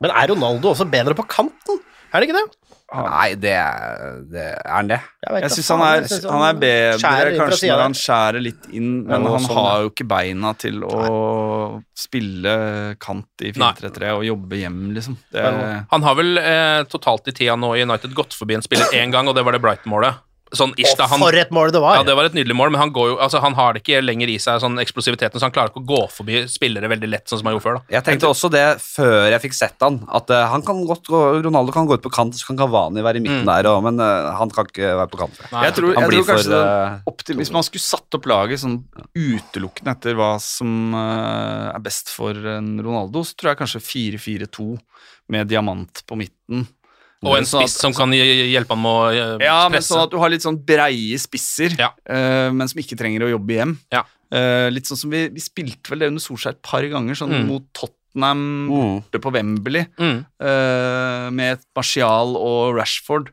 Men 0.00 0.10
er 0.14 0.28
Ronaldo 0.30 0.72
også 0.72 0.88
bedre 0.88 1.14
på 1.18 1.26
kanten? 1.26 1.80
Er 2.14 2.20
det 2.20 2.28
ikke 2.28 2.38
det? 2.38 2.77
Nei, 2.88 3.34
det 3.36 3.50
er, 3.52 4.20
det 4.32 4.44
er 4.48 4.70
han 4.72 4.88
det. 4.88 4.96
Jeg, 5.26 5.42
jeg 5.44 5.52
syns 5.58 5.66
han 5.74 5.82
er, 5.84 6.06
han 6.24 6.44
er 6.46 6.60
bedre 6.62 7.32
kanskje 7.36 7.68
når 7.68 7.82
han 7.82 7.96
skjærer 8.00 8.44
litt 8.46 8.68
inn, 8.72 8.86
men 9.04 9.26
han 9.28 9.44
sånn, 9.44 9.58
har 9.58 9.82
jo 9.84 9.90
ikke 9.92 10.06
beina 10.08 10.54
til 10.56 10.80
å 10.88 11.02
spille 11.92 12.54
kant 13.02 13.44
i 13.44 13.52
4-3-3 13.52 14.14
og 14.16 14.24
jobbe 14.30 14.62
hjem, 14.62 14.80
liksom. 14.96 15.18
Det, 15.34 15.44
Han 15.92 16.06
har 16.06 16.16
vel 16.16 16.40
eh, 16.40 16.80
totalt 16.88 17.28
i 17.28 17.36
tida 17.36 17.58
nå 17.60 17.74
i 17.76 17.84
United 17.84 18.16
gått 18.16 18.32
forbi 18.38 18.56
en 18.56 18.64
spiller 18.64 18.88
én 19.02 19.12
gang, 19.12 19.28
og 19.28 19.36
det 19.36 19.44
var 19.44 19.56
det 19.58 19.60
Brighton-målet. 19.66 20.24
Sånn 20.56 20.72
ish, 20.80 20.94
da. 20.96 21.06
Han, 21.10 21.20
For 21.20 21.36
et 21.36 21.50
mål 21.52 21.72
det 21.74 21.80
var! 21.82 21.98
ja, 21.98 22.04
det 22.06 22.14
var 22.16 22.28
et 22.28 22.36
nydelig 22.36 22.56
mål, 22.56 22.70
men 22.72 22.80
han, 22.80 22.92
går 22.94 23.10
jo, 23.10 23.16
altså, 23.20 23.40
han 23.44 23.56
har 23.58 23.74
det 23.76 23.82
ikke 23.82 24.00
lenger 24.04 24.30
i 24.32 24.38
seg, 24.40 24.60
sånn 24.62 24.78
eksplosiviteten, 24.80 25.36
så 25.40 25.48
han 25.48 25.52
klarer 25.52 25.72
ikke 25.72 25.82
å 25.82 25.88
gå 25.88 26.00
forbi 26.14 26.44
spillere 26.48 26.88
veldig 26.88 27.10
lett, 27.10 27.26
sånn 27.28 27.42
som 27.42 27.50
han 27.50 27.56
gjorde 27.56 27.66
før. 27.66 27.78
da. 27.80 27.84
Jeg 27.98 28.06
tenkte 28.06 28.30
også 28.30 28.50
det 28.52 28.64
før 28.80 29.28
jeg 29.32 29.42
fikk 29.44 29.58
sett 29.58 29.84
han, 29.84 30.00
at 30.08 30.30
uh, 30.32 30.46
han 30.52 30.64
kan 30.64 30.80
godt 30.88 31.10
gå, 31.12 31.20
Ronaldo 31.44 31.74
kan 31.74 31.88
gå 31.88 31.98
ut 31.98 32.04
på 32.06 32.12
kant, 32.14 32.36
så 32.38 32.48
kan 32.48 32.60
Cavani 32.62 33.04
være 33.04 33.20
i 33.20 33.24
midten 33.24 33.36
Mm. 33.38 33.46
der, 33.46 33.68
og, 33.70 33.82
men 33.84 34.00
uh, 34.02 34.32
han 34.38 34.50
kan 34.50 34.66
ikke 34.66 34.88
være 34.98 35.10
på 35.12 35.18
kant. 35.20 35.36
jeg 35.38 35.74
tror, 35.76 35.92
jeg 35.94 36.08
tror 36.08 36.24
kanskje 36.32 36.48
for, 36.48 36.54
det, 36.54 37.34
eh, 37.34 37.36
Hvis 37.38 37.52
man 37.54 37.62
skulle 37.66 37.84
satt 37.84 38.16
opp 38.18 38.26
laget 38.26 38.62
sånn 38.64 38.80
utelukkende 39.14 39.94
etter 39.94 40.16
hva 40.18 40.30
som 40.42 40.94
uh, 40.96 41.70
er 41.74 41.82
best 41.84 42.10
for 42.14 42.34
en 42.56 42.72
Ronaldo, 42.82 43.22
så 43.26 43.36
tror 43.38 43.52
jeg 43.52 43.60
kanskje 43.62 43.84
4-4-2 43.84 44.68
med 45.34 45.48
diamant 45.50 46.02
på 46.08 46.16
midten. 46.16 46.66
Og 47.26 47.34
en 47.36 47.44
spiss 47.48 47.74
som 47.80 47.92
kan 47.92 48.12
hjelpe 48.14 48.68
han 48.76 48.78
med 48.82 48.92
å 48.92 49.00
presse. 49.10 49.42
Ja, 49.48 49.68
men 49.68 49.82
sånn 49.82 50.04
at 50.04 50.10
du 50.12 50.18
har 50.22 50.30
litt 50.30 50.44
sånn 50.44 50.58
breie 50.64 51.18
spisser, 51.18 51.74
Ja. 51.78 51.90
eh, 52.06 52.50
men 52.54 52.68
som 52.68 52.78
ikke 52.80 52.96
trenger 52.96 53.26
å 53.26 53.30
jobbe 53.38 53.56
hjem. 53.58 53.76
Ja. 53.90 54.04
Eh, 54.30 54.68
litt 54.70 54.84
sånn 54.86 54.96
som 55.00 55.10
vi, 55.10 55.28
vi 55.28 55.40
spilte 55.40 55.90
vel 55.90 55.98
det 55.98 56.08
under 56.12 56.20
Solskjær 56.22 56.50
et 56.54 56.62
par 56.62 56.82
ganger, 56.82 57.14
sånn 57.18 57.32
Mm. 57.32 57.46
mot 57.48 57.62
Tottenham 57.74 58.68
Mm. 58.68 59.02
borte 59.02 59.18
på 59.20 59.32
Wembley, 59.32 59.86
Mm. 59.98 60.26
eh, 60.40 61.30
med 61.30 61.58
Martial 61.74 62.36
og 62.36 62.76
Rashford. 62.76 63.30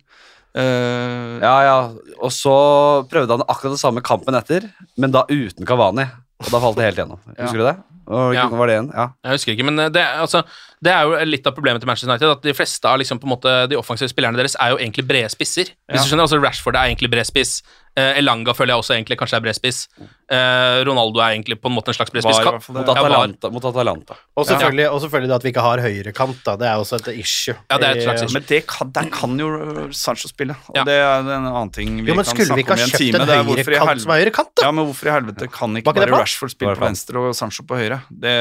Eh, 0.55 1.39
Ja, 1.41 1.61
ja. 1.61 1.77
Og 2.21 2.31
så 2.31 3.07
prøvde 3.09 3.37
han 3.37 3.41
akkurat 3.47 3.75
det 3.75 3.81
samme 3.81 4.01
kampen 4.01 4.33
etter, 4.35 4.71
men 4.97 5.11
da 5.11 5.25
uten 5.29 5.65
Cavani. 5.65 6.09
Og 6.39 6.49
da 6.51 6.59
falt 6.59 6.75
det 6.77 6.85
helt 6.95 6.97
gjennom. 6.97 7.19
Ja. 7.37 7.51
Du 7.51 7.57
det? 7.59 7.75
Og 8.07 8.33
Ja. 8.35 8.47
var 8.49 8.67
det 8.67 8.75
en? 8.77 8.91
Ja. 8.93 9.07
Jeg 9.23 9.31
husker 9.39 9.51
ikke, 9.55 9.65
men 9.65 9.79
eh, 9.79 9.89
det, 9.89 10.03
altså, 10.03 10.43
det 10.83 10.91
er 10.93 11.03
jo 11.03 11.15
litt 11.25 11.47
av 11.47 11.53
problemet 11.55 11.81
til 11.81 11.87
Manchester 11.87 12.11
United. 12.11 12.29
At 12.37 12.41
de 12.45 12.53
fleste 12.53 12.85
av 12.85 12.99
liksom, 12.99 13.19
måte, 13.25 13.67
de 13.69 13.75
offensive 13.79 14.09
spillerne 14.11 14.37
deres 14.37 14.55
er 14.61 14.75
jo 14.75 14.77
egentlig 14.77 15.07
brede 15.07 15.29
spisser. 15.33 15.71
Hvis 15.89 16.03
du 16.05 16.11
skjønner, 16.11 16.27
altså 16.27 16.41
Rashford 16.43 16.75
er 16.77 16.91
egentlig 16.93 17.09
bred 17.09 17.25
spiss. 17.25 17.61
Eh, 17.95 18.17
Elanga 18.19 18.51
føler 18.51 18.73
jeg 18.75 18.81
også 18.83 18.91
egentlig 18.97 19.15
kanskje 19.17 19.37
er 19.37 19.43
bred 19.45 19.55
spiss. 19.55 19.87
Eh, 20.27 20.83
Ronaldo 20.83 21.21
er 21.23 21.31
egentlig 21.37 21.55
på 21.63 21.69
en 21.71 21.75
måte 21.77 21.93
en 21.93 21.95
slags 21.95 22.11
bred 22.11 22.25
spiss. 22.25 22.41
Mot 22.75 22.89
Atalanta. 22.91 23.49
Mot 23.49 23.63
Atalanta. 23.71 24.17
Og 24.35 24.45
selvfølgelig, 24.49 24.89
og 24.91 24.99
selvfølgelig 25.05 25.29
det 25.31 25.35
at 25.37 25.45
vi 25.47 25.51
ikke 25.53 25.63
har 25.63 25.79
høyrekant, 25.85 26.41
da. 26.43 26.55
Det 26.59 26.67
er 26.67 26.75
også 26.83 26.99
et 26.99 27.07
issue. 27.23 27.55
Ja, 27.71 27.77
det 27.79 27.87
er 27.87 27.95
et 27.95 28.03
slags 28.03 28.25
issue. 28.27 28.35
Men 28.35 28.45
det 28.49 28.59
kan, 28.67 28.91
der 28.91 29.07
kan 29.15 29.39
jo 29.39 29.47
Sancho 29.95 30.27
spille, 30.27 30.57
og 30.67 30.75
Ja. 30.75 30.83
det 30.83 30.93
er 30.99 31.19
en 31.23 31.31
annen 31.47 31.71
ting 31.71 31.95
vi 32.03 32.09
Jo, 32.11 32.15
men 32.19 32.25
kan 32.25 32.35
skulle 32.35 32.51
vi 32.59 32.65
snakke 32.65 32.75
om 32.75 32.77
i 32.77 32.81
en 32.83 32.89
kjøpt 32.89 32.99
Skulle 32.99 33.15
en 33.15 33.21
ikke 33.23 33.31
ha 33.31 33.45
kjøpt 33.55 33.55
en 33.55 33.73
høyrekant 33.79 34.01
som 34.03 34.11
er 34.11 34.19
høyrekant, 34.25 34.51
da? 34.59 34.61
Ja, 34.67 34.71
men 34.75 34.85
hvorfor 34.91 35.07
i 35.07 35.15
helvete 35.15 35.47
kan 35.55 35.77
ikke 35.79 35.93
bare? 35.95 36.11
Rashford 36.19 36.51
spille 36.51 36.75
på 36.75 36.83
venstre 36.85 37.15
og 37.29 37.33
Sancho 37.35 37.63
på 37.63 37.79
høyre? 37.79 37.94
Det 38.09 38.35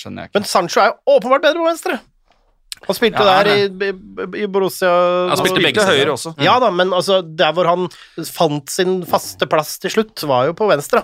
skjønner 0.00 0.22
jeg 0.24 0.30
ikke. 0.30 0.38
Men 0.40 0.48
Sancho 0.50 0.80
er 0.82 0.90
jo 0.92 1.16
åpenbart 1.16 1.44
bedre 1.44 1.60
på 1.62 1.68
venstre. 1.70 1.98
Han 2.86 2.96
spilte 2.96 3.20
Ja, 3.20 3.42
der 3.42 3.48
i, 3.52 3.64
i, 3.90 3.90
i 4.40 4.46
Borussia 4.48 4.88
Han 5.28 5.36
spilte 5.36 5.60
begge 5.60 5.82
Spilte 5.82 5.84
steder. 5.84 5.98
høyre 6.00 6.14
også. 6.16 6.30
Ja 6.40 6.54
da, 6.62 6.70
men 6.72 6.94
altså, 6.96 7.18
der 7.22 7.52
hvor 7.52 7.68
han 7.68 7.90
fant 8.24 8.72
sin 8.72 9.02
faste 9.08 9.44
plass 9.52 9.74
til 9.82 9.92
slutt, 9.92 10.22
var 10.30 10.46
jo 10.48 10.54
på 10.56 10.68
venstre. 10.70 11.02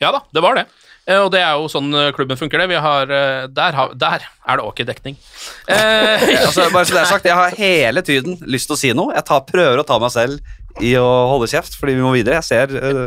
Ja 0.00 0.12
da, 0.14 0.22
det 0.32 0.44
var 0.44 0.54
det. 0.60 0.68
Eh, 1.08 1.18
og 1.18 1.32
det 1.34 1.40
er 1.42 1.56
jo 1.58 1.66
sånn 1.72 1.90
eh, 1.98 2.12
klubben 2.14 2.38
funker, 2.38 2.62
det. 2.62 2.68
Vi 2.70 2.78
har, 2.84 3.10
eh, 3.10 3.48
der, 3.50 3.74
har, 3.74 3.90
der 3.98 4.22
er 4.28 4.60
det 4.60 4.68
ok 4.70 4.84
dekning. 4.86 5.18
Eh, 5.70 6.22
Altså, 6.46 6.68
bare 6.70 6.86
så 6.86 6.94
det 6.94 7.02
er 7.02 7.10
sagt, 7.10 7.26
Jeg 7.26 7.34
har 7.38 7.54
hele 7.58 8.02
tiden 8.06 8.38
lyst 8.46 8.70
til 8.70 8.76
å 8.76 8.80
si 8.80 8.92
noe. 8.94 9.14
Jeg 9.16 9.26
tar, 9.28 9.42
prøver 9.50 9.82
å 9.82 9.86
ta 9.86 9.98
meg 10.02 10.12
selv 10.14 10.40
i 10.78 10.94
å 10.96 11.06
holde 11.32 11.48
kjeft, 11.50 11.74
fordi 11.80 11.96
vi 11.98 12.04
må 12.04 12.12
videre. 12.14 12.38
Jeg 12.40 12.46
ser 12.46 12.74
uh, 12.76 13.00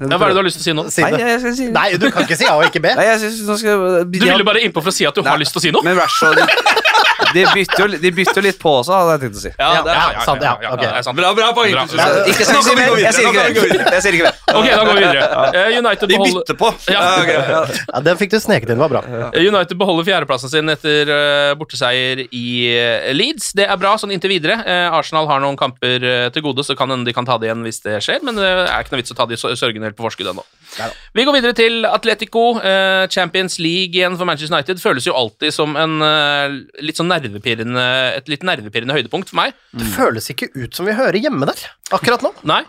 ja, 0.00 0.16
hva 0.16 0.24
er 0.24 0.32
det 0.32 0.36
du 0.36 0.40
har 0.40 0.46
lyst 0.46 0.60
til 0.60 0.64
å 0.64 0.68
si 0.68 0.76
nå? 0.78 0.84
Si 0.90 1.04
Nei, 1.04 1.20
jeg 1.20 1.40
skal 1.42 1.56
si 1.58 1.66
Nei, 1.74 1.88
du 2.00 2.06
kan 2.14 2.24
ikke 2.24 2.38
si 2.40 2.48
A 2.48 2.56
og 2.56 2.64
ikke 2.70 2.80
B. 2.82 2.94
Nei, 2.96 3.08
jeg 3.10 3.20
synes, 3.26 3.60
skal, 3.60 3.84
Du 4.08 4.18
ville 4.24 4.46
bare 4.48 4.64
innpå 4.64 4.80
for 4.80 4.92
å 4.92 4.96
si 4.96 5.06
at 5.08 5.18
du 5.18 5.24
har 5.26 5.40
lyst 5.40 5.54
til 5.54 5.60
å 5.60 5.66
si 5.66 5.74
noe? 5.74 5.84
Men 5.86 6.00
Rashford 6.00 6.40
de, 7.34 7.44
bytter 7.54 7.82
jo, 7.82 7.86
de 8.02 8.10
bytter 8.16 8.38
jo 8.40 8.44
litt 8.46 8.58
på 8.62 8.72
også, 8.80 8.92
hadde 8.96 9.12
jeg 9.16 9.22
tenkt 9.24 9.38
å 9.38 9.42
si. 9.42 9.52
Ja, 9.58 9.68
sant, 10.26 10.42
ok. 10.42 10.80
det 10.82 10.88
er 10.90 11.06
sant. 11.06 11.16
Bra, 11.18 11.30
bra 11.36 11.48
poeng. 11.56 11.72
Bra. 11.74 11.84
Ja, 11.98 12.06
ikke, 12.28 12.44
jeg 12.44 12.48
sier 12.48 12.60
ikke 12.62 12.76
mer. 12.78 12.96
Jeg 13.02 14.02
sier 14.04 14.16
ikke 14.18 14.28
mer. 14.28 14.38
Ok, 14.52 14.66
da 14.68 14.82
går 14.84 14.98
vi 14.98 15.04
videre. 15.04 15.28
Eh, 15.52 15.78
United 15.78 16.08
De 16.08 16.16
beholder, 16.16 16.38
bytter 16.42 16.58
på. 16.60 16.70
Ja. 16.92 17.02
ok, 17.22 17.30
ja. 17.32 18.02
Den 18.08 18.20
fikk 18.20 18.32
du 18.34 18.38
sneket 18.42 18.70
inn, 18.72 18.78
det 18.80 18.84
var 18.84 18.92
bra. 18.96 19.30
United 19.38 19.78
beholder 19.80 20.06
fjerdeplassen 20.08 20.52
sin 20.52 20.72
etter 20.72 21.12
eh, 21.16 21.52
borteseier 21.60 22.24
i 22.28 22.44
eh, 22.72 23.10
Leeds. 23.16 23.52
Det 23.58 23.66
er 23.68 23.80
bra 23.80 23.94
sånn 24.00 24.12
inntil 24.14 24.34
videre. 24.36 24.58
Eh, 24.66 24.88
Arsenal 24.98 25.28
har 25.30 25.42
noen 25.44 25.56
kamper 25.60 26.02
eh, 26.04 26.26
til 26.34 26.44
gode, 26.46 26.64
så 26.66 26.76
kan 26.78 26.92
hende 26.92 27.08
de 27.08 27.14
kan 27.16 27.26
ta 27.28 27.38
det 27.40 27.48
igjen 27.50 27.64
hvis 27.66 27.80
det 27.86 27.98
skjer, 28.04 28.20
men 28.26 28.38
det 28.38 28.46
er 28.48 28.78
ikke 28.84 28.94
noe 28.96 29.02
vits 29.02 29.14
å 29.14 29.18
ta 29.18 29.26
de 29.30 29.38
sør- 29.40 29.56
sørgende 29.58 29.88
helt 29.90 29.98
på 29.98 30.06
forskudd 30.08 30.32
ennå. 30.34 30.44
Vi 31.14 31.24
går 31.28 31.36
videre 31.36 31.56
til 31.58 31.84
Atletico. 31.84 32.44
eh, 32.60 33.06
Champions 33.12 33.58
League 33.60 33.92
igjen 33.98 34.16
for 34.16 34.24
Manchester 34.28 34.56
United 34.56 34.80
føles 34.82 35.06
jo 35.06 35.14
alltid 35.18 35.52
som 35.52 35.76
en 35.76 35.98
eh, 36.02 36.58
litt 36.82 36.96
sånn 37.00 37.10
nervepirrende, 37.12 37.86
et 38.16 38.28
litt 38.32 38.42
nervepirrende 38.46 38.96
høydepunkt 38.96 39.28
for 39.32 39.36
meg. 39.42 39.52
Det 39.76 39.88
føles 39.92 40.30
ikke 40.32 40.48
ut 40.56 40.74
som 40.78 40.88
vi 40.88 40.96
hører 40.96 41.20
hjemme 41.20 41.48
der 41.50 41.66
akkurat 41.92 42.24
nå. 42.24 42.32
Nei. 42.48 42.62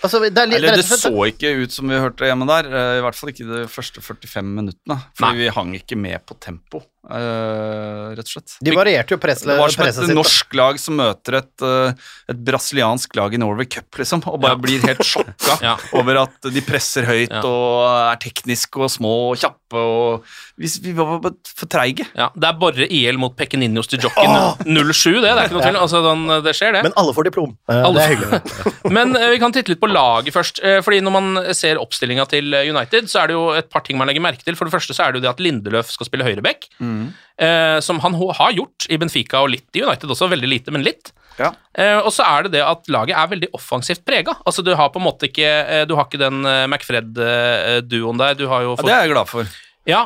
Altså, 0.00 0.16
det 0.22 0.32
er 0.32 0.48
litt, 0.48 0.62
Eller 0.62 0.78
det 0.78 0.86
så 0.88 1.10
ikke 1.28 1.50
ut 1.60 1.74
som 1.74 1.90
vi 1.92 1.98
hørte 2.00 2.24
hjemme 2.24 2.46
der. 2.48 2.70
eh, 2.70 2.98
I 3.00 3.02
hvert 3.04 3.18
fall 3.18 3.32
ikke 3.34 3.48
de 3.50 3.66
første 3.68 4.00
45 4.00 4.46
minuttene. 4.48 4.96
Fordi 5.18 5.42
vi 5.42 5.50
hang 5.52 5.74
ikke 5.76 5.98
med 6.00 6.24
på 6.24 6.38
tempo, 6.40 6.80
eh, 7.08 8.14
rett 8.16 8.26
og 8.26 8.32
slett. 8.34 8.56
De 8.64 8.74
varierte 8.76 9.14
jo 9.14 9.18
press, 9.22 9.40
Det 9.46 9.56
var 9.58 9.72
som 9.72 9.84
et 9.86 9.94
sitt. 9.94 10.08
da. 10.10 10.14
norsk 10.18 10.54
lag 10.58 10.78
som 10.82 10.96
møter 11.00 11.38
et, 11.40 11.64
uh, 11.64 11.92
et 12.28 12.36
brasiliansk 12.44 13.14
lag 13.16 13.34
i 13.34 13.40
Norway 13.40 13.66
Cup, 13.66 13.88
liksom, 13.96 14.22
og 14.26 14.40
bare 14.42 14.56
Ja. 14.56 14.60
blir 14.60 14.80
helt 14.86 15.04
sjokka 15.06 15.56
Ja. 15.62 15.76
over 15.94 16.22
at 16.24 16.40
de 16.52 16.60
presser 16.60 17.06
høyt 17.08 17.30
Ja. 17.30 17.40
og 17.46 18.12
er 18.12 18.16
tekniske 18.20 18.76
og 18.80 18.90
små 18.90 19.14
og 19.32 19.36
kjappe 19.38 19.56
og 19.80 20.24
Vi, 20.60 20.66
vi 20.82 20.92
var 20.92 21.20
bare 21.24 21.32
for 21.56 21.64
treige. 21.72 22.04
Ja, 22.14 22.26
det 22.36 22.44
er 22.44 22.52
bare 22.60 22.84
IL 22.92 23.16
mot 23.16 23.32
Pekeninhos 23.34 23.86
til 23.88 23.98
jockey 24.02 24.26
07, 24.66 25.22
det. 25.22 25.22
Det 25.22 25.30
er 25.30 25.46
ikke 25.48 25.56
noe 25.56 25.62
tvil. 25.64 25.78
Altså, 25.80 26.00
den, 26.04 26.26
det 26.44 26.52
skjer, 26.58 26.72
det. 26.74 26.82
Men 26.84 26.92
alle 27.00 27.14
får 27.16 27.24
diplom. 27.30 27.54
Uh, 27.70 27.78
Alle 27.86 27.94
Det 27.94 28.02
er 28.02 28.10
hyggelig. 28.12 28.40
Men 28.96 29.16
eh, 29.16 29.30
vi 29.30 29.38
kan 29.40 29.52
titte 29.56 29.72
litt 29.72 29.80
på 29.80 29.88
laget 29.88 30.34
først. 30.34 30.60
eh, 30.62 30.80
fordi 30.84 31.00
når 31.00 31.14
man 31.16 31.54
ser 31.56 31.80
oppstillinga 31.80 32.26
til 32.28 32.52
eh, 32.52 32.68
United, 32.68 33.08
så 33.08 33.22
er 33.22 33.28
det 33.30 33.38
jo 33.38 33.46
et 33.56 33.70
par 33.72 33.80
ting 33.86 33.96
man 33.96 34.10
legger 34.10 34.20
merke 34.20 34.44
til. 34.44 34.54
For 34.58 34.68
det 34.68 34.74
første 34.74 34.92
så 34.92 35.06
er 35.06 35.12
det 35.14 35.22
jo 35.22 35.24
det 35.24 35.30
at 35.32 35.40
Lindeløf 35.40 35.88
skal 35.94 36.10
spille 36.10 36.24
høyreback. 36.28 36.68
Eh, 37.40 37.78
som 37.80 38.00
han 38.04 38.14
har 38.14 38.52
gjort 38.52 38.84
i 38.92 38.98
Benfica 39.00 39.40
og 39.40 39.52
litt 39.54 39.76
i 39.76 39.82
United 39.84 40.12
også. 40.12 40.28
Veldig 40.28 40.50
lite, 40.50 40.74
men 40.74 40.84
litt. 40.84 41.12
Ja. 41.40 41.54
Eh, 41.72 41.96
og 41.98 42.12
så 42.12 42.26
er 42.26 42.46
det 42.46 42.54
det 42.58 42.62
at 42.66 42.88
laget 42.92 43.16
er 43.16 43.30
veldig 43.30 43.48
offensivt 43.56 44.04
prega. 44.04 44.34
Altså, 44.44 44.64
du 44.66 44.74
har 44.76 44.92
på 44.92 45.00
en 45.00 45.06
måte 45.06 45.30
ikke 45.30 45.48
eh, 45.48 45.84
Du 45.88 45.94
har 45.96 46.08
ikke 46.08 46.20
den 46.20 46.44
eh, 46.44 46.66
McFred-duoen 46.68 48.20
der. 48.20 48.36
Du 48.36 48.46
har 48.50 48.66
jo 48.66 48.74
Ja, 48.76 48.82
det 48.84 48.96
er 48.96 49.06
jeg 49.06 49.14
glad 49.14 49.30
for. 49.30 49.54
Ja, 49.88 50.02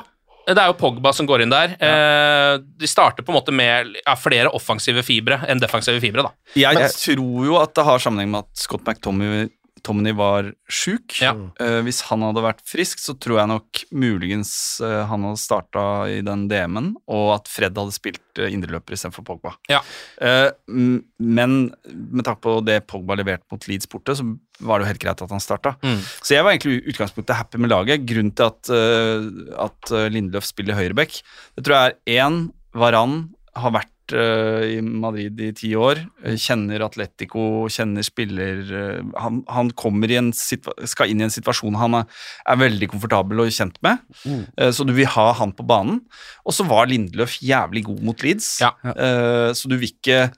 det 0.47 0.61
er 0.61 0.69
jo 0.69 0.77
Pogba 0.79 1.11
som 1.17 1.27
går 1.27 1.43
inn 1.43 1.53
der. 1.53 1.75
Eh, 1.81 2.53
de 2.61 2.89
starter 2.91 3.25
på 3.25 3.33
en 3.33 3.39
måte 3.41 3.55
med 3.57 3.97
ja, 3.99 4.15
flere 4.21 4.53
offensive 4.55 5.03
fibre 5.07 5.41
enn 5.49 5.63
defensive 5.63 6.03
fibre, 6.05 6.27
da. 6.27 6.35
Jeg 6.59 6.91
tror 7.01 7.47
jo 7.49 7.59
at 7.61 7.75
det 7.75 7.87
har 7.89 8.03
sammenheng 8.03 8.31
med 8.35 8.45
at 8.45 8.67
Scott 8.67 8.87
McTominay 8.87 9.49
Tomney 9.85 10.15
var 10.17 10.49
sjuk. 10.71 11.19
Ja. 11.21 11.35
Uh, 11.61 11.81
hvis 11.85 12.01
han 12.09 12.25
hadde 12.25 12.43
vært 12.45 12.63
frisk, 12.67 13.03
så 13.03 13.15
tror 13.21 13.41
jeg 13.41 13.51
nok 13.51 13.83
muligens 13.95 14.53
uh, 14.83 15.05
han 15.11 15.27
hadde 15.29 15.43
starta 15.43 15.85
i 16.11 16.23
den 16.25 16.47
DM-en, 16.51 16.95
og 17.13 17.29
at 17.37 17.51
Fred 17.53 17.77
hadde 17.79 17.95
spilt 17.95 18.41
uh, 18.41 18.49
indreløper 18.49 18.97
istedenfor 18.97 19.27
Pogba. 19.29 19.55
Ja. 19.71 19.83
Men 20.65 21.55
med 21.93 22.25
takk 22.27 22.41
på 22.45 22.57
det 22.65 22.81
Pogba 22.91 23.17
leverte 23.19 23.47
mot 23.53 23.69
Leeds 23.69 23.89
borte, 23.91 24.17
så 24.19 24.27
var 24.65 24.79
det 24.79 24.87
jo 24.87 24.93
helt 24.93 25.05
greit 25.05 25.23
at 25.25 25.33
han 25.35 25.43
starta. 25.43 25.75
Mm. 25.85 26.01
Så 26.01 26.37
jeg 26.37 26.47
var 26.47 26.55
egentlig 26.55 26.83
utgangspunktet 26.93 27.39
happy 27.39 27.61
med 27.61 27.73
laget. 27.73 28.05
Grunnen 28.09 28.35
til 28.37 28.51
at, 28.51 28.71
at 29.67 29.95
Lindløf 30.15 30.47
spiller 30.49 30.79
høyreback, 30.79 31.19
det 31.59 31.67
tror 31.67 31.77
jeg 31.77 31.97
er 32.17 32.23
én 32.25 32.45
Varan 32.75 33.19
har 33.55 33.75
vært 33.75 33.94
i 34.13 34.81
Madrid 34.85 35.39
i 35.41 35.53
ti 35.57 35.71
år, 35.79 36.03
uh, 36.27 36.35
kjenner 36.37 36.83
Atletico, 36.85 37.65
kjenner 37.73 38.05
spiller 38.05 38.61
uh, 38.69 39.15
han, 39.23 39.41
han 39.49 39.71
kommer 39.79 40.13
i 40.13 40.19
en 40.21 40.33
situa 40.37 40.75
skal 40.91 41.09
inn 41.09 41.23
i 41.23 41.27
en 41.29 41.33
situasjon 41.33 41.79
han 41.81 41.97
er, 42.03 42.21
er 42.53 42.61
veldig 42.61 42.91
komfortabel 42.93 43.41
og 43.47 43.55
kjent 43.55 43.81
med, 43.87 44.03
uh, 44.27 44.69
så 44.75 44.85
du 44.85 44.93
vil 44.97 45.09
ha 45.15 45.31
han 45.41 45.55
på 45.57 45.65
banen. 45.67 46.03
Og 46.45 46.53
så 46.57 46.67
var 46.69 46.91
Lindeløf 46.91 47.39
jævlig 47.41 47.87
god 47.89 48.05
mot 48.05 48.23
Leeds, 48.27 48.59
Ja. 48.61 48.73
så 49.55 49.69
du 49.69 49.77
vil 49.79 49.89
ikke 49.89 50.29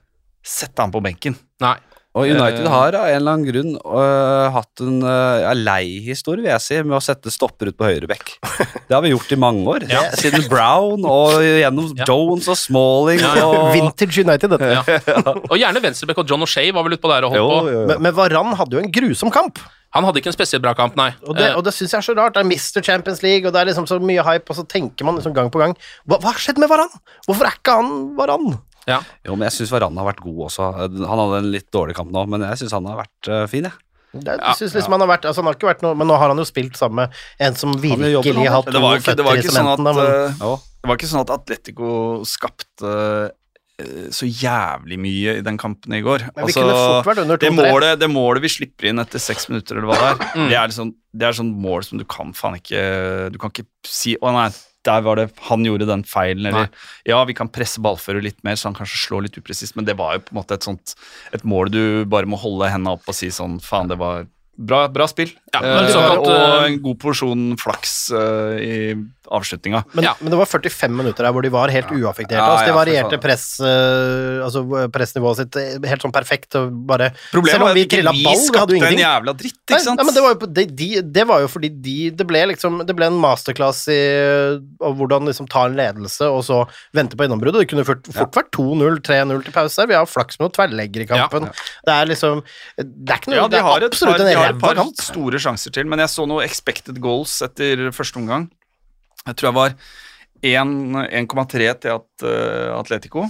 sette 0.47 0.79
han 0.83 0.93
på 0.95 1.03
benken. 1.03 1.35
Nei. 1.61 1.75
Og 2.17 2.25
United 2.33 2.65
Eh. 2.65 2.71
har 2.73 2.95
av 2.97 3.07
en 3.11 3.17
eller 3.19 3.35
annen 3.35 3.45
grunn 3.45 3.75
uh, 3.77 4.47
hatt 4.55 4.81
en 4.81 5.03
uh, 5.05 5.51
lei 5.59 5.99
historie, 6.01 6.41
vil 6.41 6.49
jeg 6.55 6.63
si, 6.65 6.79
med 6.81 6.97
å 6.97 7.01
sette 7.05 7.29
stopper 7.35 7.69
ut 7.69 7.77
på 7.77 7.85
høyrebekk. 7.91 8.31
Det 8.89 8.95
har 8.97 9.03
vi 9.05 9.11
gjort 9.13 9.35
i 9.35 9.39
mange 9.43 9.67
år. 9.69 9.85
Siden 10.17 10.47
Brown 10.49 11.05
og 11.05 11.37
gjennom 11.45 11.91
Jones 12.09 12.49
og 12.49 12.57
Smalling 12.57 13.21
og 13.43 13.57
Vintage 13.75 14.25
United, 14.25 14.55
dette. 14.57 14.71
Ja. 14.79 14.83
Og 15.53 15.57
gjerne 15.61 15.83
venstrebekk 15.85 16.23
og 16.23 16.31
John 16.31 16.45
O'Shay 16.47 16.71
var 16.75 16.87
vel 16.87 16.97
utpå 16.97 17.11
der 17.11 17.27
og 17.27 17.35
holdt 17.35 17.43
Jo, 17.43 17.49
på. 17.51 17.59
jo, 17.69 17.81
jo. 17.83 17.87
Men, 17.91 18.01
men 18.07 18.15
Varan 18.17 18.55
hadde 18.59 18.79
jo 18.79 18.81
en 18.83 18.89
grusom 18.95 19.33
kamp. 19.35 19.61
Han 19.97 20.05
hadde 20.09 20.21
ikke 20.23 20.31
en 20.33 20.37
spesielt 20.37 20.63
bra 20.65 20.73
kamp, 20.79 20.97
nei. 20.99 21.11
Og 21.27 21.37
det, 21.39 21.51
og 21.59 21.63
det 21.67 21.73
syns 21.77 21.93
jeg 21.95 22.01
er 22.01 22.07
så 22.09 22.15
rart. 22.19 22.35
Det 22.37 22.43
er 22.43 22.49
Mr. 22.49 22.81
Champions 22.85 23.21
League, 23.25 23.45
og 23.49 23.53
det 23.55 23.61
er 23.63 23.69
liksom 23.71 23.87
så 23.91 23.99
mye 24.03 24.25
hype, 24.27 24.49
og 24.53 24.59
så 24.59 24.65
tenker 24.69 25.07
man 25.09 25.19
liksom 25.21 25.35
gang 25.37 25.51
på 25.53 25.61
gang 25.63 25.77
Hva, 26.09 26.19
hva 26.23 26.33
har 26.33 26.41
skjedd 26.43 26.61
med 26.63 26.71
Varan? 26.73 26.91
Hvorfor 27.29 27.49
er 27.51 27.59
ikke 27.61 27.77
han 27.81 27.93
Varan? 28.19 28.57
Ja. 28.87 29.01
Jo, 29.27 29.35
men 29.35 29.49
jeg 29.49 29.57
syns 29.59 29.73
Varan 29.75 29.97
har 29.99 30.07
vært 30.13 30.21
god 30.25 30.45
også. 30.49 30.69
Han 30.79 31.21
hadde 31.23 31.41
en 31.43 31.51
litt 31.55 31.69
dårlig 31.75 31.97
kamp 31.99 32.13
nå, 32.15 32.23
men 32.31 32.45
jeg 32.47 32.63
syns 32.63 32.75
han 32.77 32.87
har 32.91 33.01
vært 33.05 33.31
uh, 33.33 33.45
fin, 33.51 33.67
jeg. 33.69 33.83
Det, 34.17 34.33
jeg 34.39 34.57
synes 34.63 34.77
liksom 34.79 34.95
han 34.97 35.03
har 35.05 35.09
vært, 35.11 35.27
altså 35.29 35.43
han 35.43 35.51
har 35.51 35.57
ikke 35.59 35.69
vært 35.69 35.83
noe, 35.85 35.97
Men 35.99 36.09
nå 36.09 36.15
har 36.17 36.31
han 36.33 36.39
jo 36.41 36.45
spilt 36.49 36.79
sammen 36.79 37.03
med 37.03 37.17
en 37.43 37.57
som 37.59 37.75
virkelig 37.77 38.47
har 38.47 38.55
hatt 38.63 38.71
Det 38.73 38.81
var, 38.81 38.95
ikke, 39.03 39.17
det, 39.19 39.25
var 39.27 39.41
ikke 39.43 39.53
sånn 39.53 39.69
at, 39.75 39.83
da, 39.85 39.93
men- 39.99 40.39
uh, 40.41 40.55
det 40.87 40.89
var 40.89 40.97
ikke 41.01 41.11
sånn 41.11 41.25
at 41.27 41.33
Atletico 41.35 41.89
skapte 42.25 42.93
eh, 43.83 44.07
så 44.15 44.25
jævlig 44.31 44.97
mye 45.03 45.35
i 45.41 45.43
den 45.45 45.59
kampen 45.61 45.93
i 45.99 46.01
går. 46.07 46.23
Altså, 46.39 46.63
det, 47.43 47.51
målet, 47.53 47.99
det 48.01 48.09
målet 48.09 48.45
vi 48.47 48.53
slipper 48.55 48.89
inn 48.89 49.03
etter 49.03 49.21
seks 49.21 49.51
minutter, 49.51 49.77
eller 49.83 49.91
hva 49.91 49.99
det 49.99 50.07
er, 50.15 50.31
Mm. 50.39 50.49
det, 50.49 50.57
er 50.57 50.71
liksom, 50.71 50.95
det 51.13 51.27
er 51.29 51.37
sånn 51.37 51.51
mål 51.61 51.85
som 51.85 51.99
du 52.01 52.07
kan 52.09 52.33
faen 52.39 52.57
ikke 52.61 52.87
Du 53.35 53.39
kan 53.43 53.51
ikke 53.53 53.67
si 53.85 54.15
Å 54.17 54.33
nei, 54.33 54.47
der 54.87 55.03
var 55.05 55.19
det 55.21 55.27
Han 55.49 55.65
gjorde 55.67 55.89
den 55.89 56.05
feilen, 56.07 56.47
eller 56.51 56.71
Ja, 57.09 57.21
vi 57.29 57.35
kan 57.37 57.51
presse 57.53 57.83
ballfører 57.83 58.25
litt 58.25 58.39
mer, 58.47 58.57
så 58.57 58.71
han 58.71 58.79
kanskje 58.79 59.03
slår 59.03 59.27
litt 59.27 59.39
upresist, 59.41 59.77
men 59.77 59.89
det 59.89 59.99
var 59.99 60.17
jo 60.17 60.25
på 60.27 60.35
en 60.35 60.41
måte 60.41 60.57
et 60.59 60.67
sånt 60.67 60.95
Et 61.37 61.45
mål 61.45 61.73
du 61.75 61.83
bare 62.09 62.29
må 62.31 62.39
holde 62.41 62.71
hendene 62.73 62.97
opp 62.97 63.07
og 63.11 63.19
si 63.19 63.31
sånn 63.35 63.59
Faen, 63.63 63.91
det 63.93 63.99
var 64.01 64.27
Bra, 64.57 64.87
bra 64.89 65.05
spill. 65.11 65.35
Ja, 65.53 65.61
men 65.61 65.85
Eh, 65.87 65.97
at, 65.97 66.19
og 66.19 66.31
eh, 66.33 66.65
en 66.71 66.81
god 66.85 66.99
porsjon 67.03 67.45
flaks 67.61 68.11
eh, 68.17 68.57
i 68.65 68.79
avslutninga. 69.27 69.83
Men, 69.93 70.05
Ja. 70.07 70.13
men 70.21 70.31
det 70.31 70.39
var 70.39 70.47
45 70.47 70.93
minutter 70.97 71.27
der 71.27 71.33
hvor 71.35 71.43
de 71.43 71.51
var 71.51 71.69
helt 71.75 71.91
uaffekterte. 71.91 72.39
Ja, 72.39 72.47
altså, 72.55 72.67
de 72.69 72.73
ja, 72.73 72.77
varierte 72.79 73.19
press, 73.21 73.45
eh, 73.61 74.45
altså, 74.47 74.63
pressnivået 74.95 75.41
sitt 75.43 75.57
eh, 75.61 75.89
helt 75.91 76.05
sånn 76.05 76.15
perfekt. 76.15 76.55
Og 76.61 76.71
bare, 76.89 77.11
Problemet 77.33 77.57
selv 77.57 77.67
om 77.67 77.69
var 77.69 77.75
vi 77.77 77.85
at 77.85 77.97
vi 77.97 78.03
ball, 78.05 78.15
vi 78.15 78.29
hadde 78.31 78.47
skapte 78.47 78.79
jo 78.79 78.87
en 78.87 79.03
jævla 79.03 79.35
dritt, 79.43 79.59
ikke 79.67 79.81
sant? 79.83 79.99
nei, 80.01 80.07
men 80.07 80.15
det 80.17 80.23
var, 80.25 80.37
jo, 80.37 80.47
det, 80.47 80.67
de, 80.71 80.89
de, 80.95 81.03
det 81.19 81.27
var 81.29 81.43
jo 81.45 81.51
fordi 81.51 81.71
de 81.83 81.97
Det 82.17 82.27
ble 82.29 82.45
liksom 82.53 82.79
Det 82.87 82.95
ble 82.97 83.09
en 83.11 83.19
masterclass 83.21 83.83
i 83.93 83.99
hvordan 84.81 85.27
liksom 85.29 85.49
ta 85.51 85.67
en 85.67 85.77
ledelse 85.77 86.27
og 86.31 86.43
så 86.47 86.63
vente 86.97 87.17
på 87.19 87.27
gjennombruddet. 87.27 87.65
Det 87.65 87.71
kunne 87.73 87.85
fort, 87.89 88.07
fort 88.15 88.37
vært 88.39 88.53
2-0, 88.57 89.01
3-0 89.05 89.43
til 89.47 89.55
pause 89.55 89.81
der. 89.83 89.91
Vi 89.91 89.99
har 89.99 90.09
flaks 90.09 90.39
med 90.39 90.47
noen 90.47 90.55
tverrlegger 90.57 91.05
i 91.05 91.09
kampen. 91.11 91.49
Det 91.87 91.95
er 91.97 92.09
liksom 92.11 92.43
Det 92.79 93.11
er 93.13 93.21
ikke 93.21 93.33
noe 93.33 93.41
Ja, 93.41 93.49
de 93.51 93.57
Det 93.57 93.65
er 93.65 93.89
absolutt 93.91 94.17
par, 94.17 94.25
en 94.25 94.31
de 94.31 94.46
har 94.47 94.57
et 94.57 94.63
par 94.63 94.81
store 95.03 95.41
sjanser 95.43 95.75
til, 95.75 95.89
men 95.91 96.03
jeg 96.03 96.13
så 96.13 96.27
noe 96.29 96.45
expected 96.47 97.01
goals 97.03 97.39
etter 97.45 97.89
første 97.95 98.21
omgang. 98.21 98.49
Jeg 99.27 99.39
tror 99.39 99.51
jeg 99.51 99.59
var 99.59 99.75
1,3 100.47 101.73
til 101.83 101.95
at, 101.97 102.09
eh, 102.23 102.71
Atletico, 102.77 103.27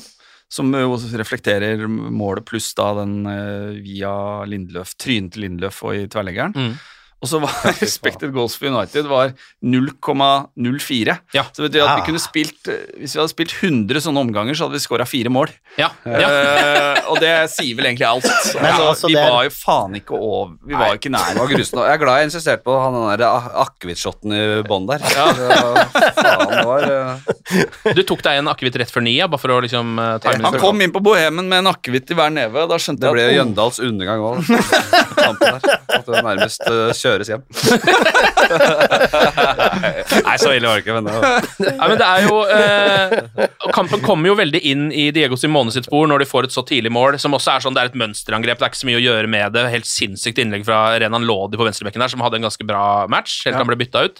som 0.51 0.73
jo 0.75 0.97
reflekterer 1.19 1.87
målet 1.89 2.45
pluss 2.47 2.73
da 2.79 2.93
den 3.01 3.27
eh, 3.27 3.81
via 3.83 4.45
Lindløf, 4.47 4.95
trynet 5.01 5.35
til 5.35 5.47
Lindløf 5.47 5.83
og 5.87 5.97
i 5.97 6.07
tverrleggeren. 6.07 6.55
Mm. 6.55 6.77
Og 7.25 7.31
så 7.31 7.39
var 7.41 7.53
expected 7.81 8.33
goals 8.35 8.55
for 8.59 8.69
United 8.69 9.07
var 9.09 9.33
0,04. 9.65 11.15
Ja. 11.33 11.45
Så 11.49 11.65
vet 11.65 11.73
du 11.73 11.79
at 11.81 11.97
vi 11.97 12.05
kunne 12.11 12.21
spilt 12.21 12.69
eh, 12.69 12.83
Hvis 13.01 13.15
vi 13.17 13.21
hadde 13.23 13.33
spilt 13.33 13.55
100 13.57 14.03
sånne 14.05 14.21
omganger, 14.27 14.57
så 14.57 14.67
hadde 14.67 14.77
vi 14.77 14.85
skåra 14.85 15.07
fire 15.09 15.33
mål. 15.33 15.51
Ja. 15.81 15.89
ja. 16.05 16.29
Eh, 16.29 17.01
og 17.09 17.21
det 17.23 17.33
sier 17.55 17.79
vel 17.79 17.89
egentlig 17.89 18.07
alt. 18.09 18.29
Men 18.61 18.69
altså, 18.69 18.89
altså, 18.91 19.11
vi 19.11 19.17
det 19.17 19.25
var 19.33 19.47
jo 19.49 19.55
faen 19.57 19.97
ikke 19.97 20.19
over 20.19 20.53
Vi 20.69 20.77
var 20.77 20.93
jo 20.93 21.01
ikke 21.01 21.13
nær. 21.15 21.41
var. 21.41 21.55
Jeg 21.57 21.95
er 21.95 22.03
glad 22.03 22.21
jeg 22.21 22.31
insisterte 22.31 22.67
på 22.67 22.77
han 22.83 22.99
den 22.99 23.09
der 23.23 23.49
akevittshoten 23.65 24.37
i 24.37 24.45
bånn 24.69 24.91
der. 24.91 25.09
Ja. 25.17 25.27
faen, 26.21 26.55
var 26.69 26.87
uh... 26.91 27.95
Du 27.97 28.03
tok 28.05 28.21
deg 28.27 28.43
en 28.43 28.53
akevitt 28.53 28.77
rett 28.83 28.93
før 28.93 29.07
ni, 29.07 29.17
ja, 29.23 29.31
bare 29.31 29.41
for 29.41 29.57
å 29.57 29.59
liksom 29.65 29.97
uh, 29.97 30.17
time 30.23 30.45
Han 30.51 30.61
kom 30.61 30.85
inn 30.85 30.93
på 30.93 31.01
Bohemen 31.05 31.49
med 31.49 31.65
en 31.65 31.73
akevitt 31.73 32.13
i 32.13 32.19
hver 32.19 32.33
neve. 32.35 32.69
Da 32.69 32.79
skjønte 32.83 33.07
Det 33.07 33.15
ble 33.17 33.25
jeg 33.25 33.35
at 33.35 33.41
Jøndals 33.41 33.81
undergang 33.81 34.25
òg. 34.27 34.45
Det 36.07 36.23
nærmest 36.23 36.63
øh, 36.71 36.91
kjøres 37.07 37.31
hjem. 37.31 37.47
Nei, 40.27 40.37
så 40.39 40.53
ille 40.55 40.69
var 40.69 40.79
det 40.79 40.83
ikke, 40.85 40.95
men 40.97 41.07
det 41.07 41.13
var 41.15 41.23
Nei, 41.63 41.87
men 41.91 41.99
det 42.01 42.07
er 42.07 42.21
jo 42.27 42.35
eh, 42.53 43.11
Kampen 43.75 44.01
kommer 44.05 44.31
jo 44.31 44.37
veldig 44.39 44.61
inn 44.71 44.85
i 44.95 45.09
Diego 45.15 45.37
Simone 45.41 45.73
sitt 45.75 45.89
spor 45.89 46.07
når 46.11 46.23
de 46.23 46.29
får 46.31 46.49
et 46.49 46.55
så 46.55 46.63
tidlig 46.67 46.93
mål, 46.95 47.19
som 47.23 47.35
også 47.37 47.51
er 47.57 47.65
sånn, 47.65 47.77
det 47.77 47.83
er 47.85 47.91
et 47.93 47.99
mønsterangrep, 47.99 48.59
det 48.61 48.67
er 48.69 48.73
ikke 48.73 48.83
så 48.83 48.91
mye 48.91 49.01
å 49.01 49.05
gjøre 49.07 49.29
med 49.33 49.47
det. 49.57 49.65
Helt 49.73 49.89
sinnssykt 49.89 50.39
innlegg 50.43 50.67
fra 50.69 50.79
Renan 51.03 51.27
Lodi 51.29 51.59
på 51.59 51.67
venstrebekken 51.67 52.03
der, 52.05 52.13
som 52.13 52.23
hadde 52.25 52.37
en 52.41 52.47
ganske 52.49 52.65
bra 52.69 52.85
match, 53.13 53.33
helt 53.47 53.55
til 53.57 53.63
han 53.65 53.71
ble 53.71 53.81
bytta 53.81 53.99
ut. 54.09 54.17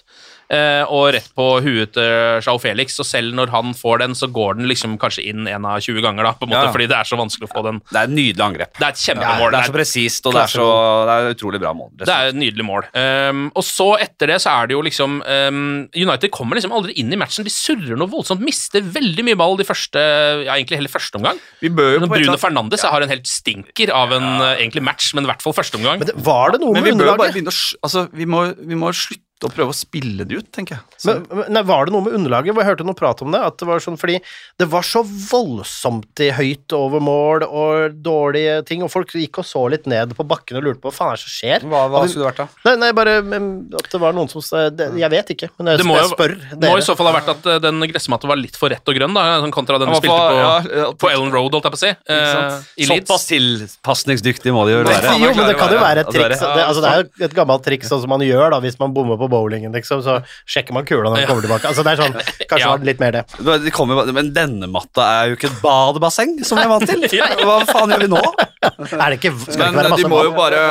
Eh, 0.47 0.83
og 0.87 1.09
rett 1.11 1.27
på 1.35 1.45
huet 1.59 1.91
til 1.91 2.39
Jao 2.45 2.55
Felix, 2.61 2.95
og 3.03 3.07
selv 3.07 3.33
når 3.35 3.49
han 3.51 3.73
får 3.75 3.99
den, 3.99 4.13
så 4.15 4.29
går 4.31 4.55
den 4.61 4.69
liksom 4.69 4.93
kanskje 5.01 5.25
inn 5.27 5.47
en 5.51 5.65
av 5.67 5.81
20 5.83 5.99
ganger, 6.05 6.23
da, 6.23 6.31
på 6.39 6.47
en 6.47 6.53
måte, 6.53 6.67
Ja. 6.69 6.71
fordi 6.71 6.87
det 6.87 6.95
er 6.95 7.03
så 7.09 7.17
vanskelig 7.19 7.49
å 7.49 7.51
få 7.51 7.63
den. 7.65 7.81
Det 7.91 7.99
er 7.99 8.03
et 8.07 8.15
nydelig 8.15 8.43
angrep. 8.45 8.71
Det 8.77 8.85
er 8.85 8.93
et 8.95 9.01
Ja, 9.03 9.13
kjempemål. 9.13 9.51
det 9.51 9.59
er 9.59 9.67
så 9.67 9.75
presist, 9.75 10.25
og 10.25 10.33
det 10.37 10.43
er 10.45 10.51
så 10.55 10.67
Det 11.07 11.13
er 11.17 11.35
utrolig 11.35 11.59
bra 11.59 11.73
mål. 11.73 11.89
Det 11.97 12.07
er 12.07 12.27
et 12.31 12.35
nydelig 12.39 12.65
mål. 12.65 12.83
Um, 12.95 13.51
og 13.55 13.63
så 13.63 13.99
etter 13.99 14.27
det 14.27 14.39
så 14.41 14.55
er 14.63 14.67
det 14.67 14.73
jo 14.77 14.81
liksom 14.81 15.21
um, 15.27 15.89
United 15.93 16.31
kommer 16.31 16.55
liksom 16.55 16.71
aldri 16.71 16.93
inn 16.95 17.11
i 17.11 17.19
matchen. 17.19 17.43
De 17.43 17.51
surrer 17.51 17.97
noe 17.97 18.07
voldsomt, 18.07 18.39
mister 18.39 18.81
veldig 18.81 19.23
mye 19.27 19.35
ball 19.35 19.57
de 19.57 19.67
første 19.67 19.99
Ja, 20.47 20.55
egentlig 20.55 20.79
hele 20.79 20.87
første 20.87 21.15
omgang. 21.19 21.37
vi 21.61 21.69
bør 21.69 21.93
jo 21.95 21.99
Men 21.99 22.09
på 22.09 22.15
et 22.15 22.23
Bruno 22.23 22.37
Fernandes 22.37 22.83
har 22.83 23.01
en 23.01 23.09
helt 23.09 23.27
stinker 23.27 23.91
av 23.91 24.11
en 24.13 24.41
uh, 24.41 24.55
egentlig 24.55 24.83
match, 24.83 25.13
men 25.13 25.25
i 25.25 25.27
hvert 25.27 25.41
fall 25.41 25.53
første 25.53 25.75
omgang. 25.75 25.99
Men 25.99 26.07
det, 26.07 26.15
var 26.23 26.51
det 26.51 26.61
noe 26.61 26.73
Men 26.73 26.83
med 26.83 26.93
vi 26.93 26.97
bør 27.03 27.11
jo 27.11 27.17
bare 27.17 27.35
underlaget? 27.35 27.75
Altså, 27.83 28.07
vi 28.13 28.25
vi 28.67 28.75
må 28.75 28.91
slutte 28.93 29.26
å 29.45 29.51
prøve 29.53 29.73
å 29.73 29.77
spille 29.77 30.25
det 30.25 30.39
ut, 30.39 30.47
tenker 30.55 30.77
jeg. 30.77 30.83
Men, 31.05 31.25
men, 31.29 31.51
nei, 31.53 31.61
var 31.67 31.85
det 31.85 31.93
noe 31.93 32.05
med 32.07 32.15
underlaget? 32.17 32.55
Jeg 32.57 32.67
hørte 32.69 32.85
noe 32.87 32.97
prat 32.97 33.21
om 33.21 33.33
det. 33.35 33.41
At 33.45 33.59
det 33.61 33.67
var 33.69 33.83
sånn, 33.83 33.97
fordi 34.01 34.17
det 34.57 34.67
var 34.71 34.85
så 34.87 35.03
voldsomt 35.05 36.23
i 36.25 36.31
høyt 36.33 36.73
over 36.73 37.03
mål 37.03 37.45
og 37.45 37.99
dårlige 38.05 38.61
ting, 38.67 38.81
og 38.85 38.91
folk 38.93 39.13
gikk 39.13 39.41
og 39.43 39.47
så 39.47 39.61
litt 39.69 39.85
ned 39.89 40.15
på 40.17 40.25
bakken 40.27 40.57
og 40.57 40.65
lurte 40.65 40.81
på 40.81 40.89
hva 40.89 40.95
faen 40.97 41.13
er 41.13 41.19
det 41.19 41.23
som 41.25 41.33
skjer. 41.35 41.67
Hva, 41.69 41.83
hva 41.93 42.03
skulle 42.07 42.25
det 42.25 42.31
vært, 42.31 42.41
da? 42.41 42.47
Nei, 42.69 42.75
nei, 42.81 42.91
bare 42.97 43.17
men, 43.25 43.49
at 43.77 43.91
det 43.93 44.01
var 44.01 44.15
noen 44.17 44.31
som 44.31 44.41
det, 44.73 44.89
Jeg 44.97 45.11
vet 45.13 45.33
ikke, 45.35 45.51
men 45.59 45.73
jeg, 45.73 45.83
Det 45.83 45.87
må 45.87 45.99
jeg 45.99 46.07
jo- 46.07 46.15
spør 46.15 46.33
Det 46.55 46.71
må 46.71 46.77
i 46.79 46.85
så 46.85 46.95
fall 46.97 47.11
ha 47.11 47.13
vært 47.19 47.31
at 47.35 47.45
uh, 47.49 47.57
den 47.61 47.85
gressmatta 47.91 48.29
var 48.29 48.39
litt 48.39 48.57
for 48.57 48.73
rett 48.73 48.89
og 48.89 48.97
grønn, 48.97 49.13
da, 49.17 49.25
sånn 49.43 49.53
kontra 49.53 49.77
den 49.81 49.91
du 49.91 49.97
spilte 49.99 50.17
på, 50.17 50.41
ja, 50.41 50.89
på 50.97 51.11
Ellen 51.11 51.31
Road, 51.33 51.53
holdt 51.53 51.69
jeg 51.69 51.75
på 51.75 51.79
å 51.79 51.83
si, 51.85 51.93
Eh, 52.07 52.85
Såpass 52.87 53.25
tilpasningsdyktig 53.29 54.53
må 54.55 54.63
de 54.67 54.75
jo 54.75 54.83
være. 54.85 55.13
Jo, 55.21 55.31
men 55.35 55.49
det 55.49 55.55
kan 55.59 55.71
jo 55.73 55.79
være 55.81 56.03
et 56.03 56.09
er 56.09 56.15
triks. 56.15 56.41
Det, 56.41 56.63
altså, 56.63 56.83
det 56.83 56.91
er 56.91 57.01
jo 57.03 57.27
et 57.27 57.35
gammelt 57.37 57.63
triks 57.65 57.89
sånn 57.91 58.01
som 58.03 58.11
man 58.11 58.23
gjør 58.23 58.53
da 58.55 58.59
hvis 58.63 58.77
man 58.79 58.93
bommer 58.95 59.19
på 59.19 59.26
bowlingen, 59.31 59.73
liksom, 59.75 60.01
så 60.05 60.17
sjekker 60.49 60.75
man 60.77 60.85
kula 60.87 61.09
når 61.09 61.15
man 61.17 61.27
kommer 61.29 61.45
tilbake. 61.47 61.71
Altså, 61.71 61.85
det 61.85 61.93
er 61.93 62.01
sånn, 62.03 62.17
kanskje 62.49 62.61
Ja. 62.63 62.71
var 62.73 62.83
det 62.83 62.89
litt 62.91 63.03
mer 63.03 63.17
det. 63.17 63.23
det 63.65 63.73
kommer, 63.75 64.11
men 64.15 64.31
denne 64.35 64.69
matta 64.71 65.07
er 65.21 65.31
jo 65.31 65.37
ikke 65.39 65.51
et 65.51 65.59
badebasseng, 65.63 66.37
som 66.47 66.59
vi 66.59 66.65
er 66.65 66.71
vant 66.73 66.87
til. 66.89 67.05
Hva 67.47 67.59
faen 67.69 67.93
gjør 67.95 68.05
vi 68.05 68.09
nå? 68.15 68.23
Er 68.67 69.05
det 69.11 69.19
ikke, 69.19 69.33
skal 69.45 69.61
det 69.61 69.67
ikke 69.67 69.77
være 69.81 69.91
masse 69.93 70.03
de 70.03 70.09
må 70.11 70.23
jo 70.25 70.33
bare 70.37 70.63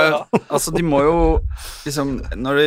Altså, 0.51 0.73
de 0.75 0.83
må 0.85 0.99
jo 1.05 1.15
liksom 1.87 2.17
Når 2.43 2.59
de, 2.61 2.67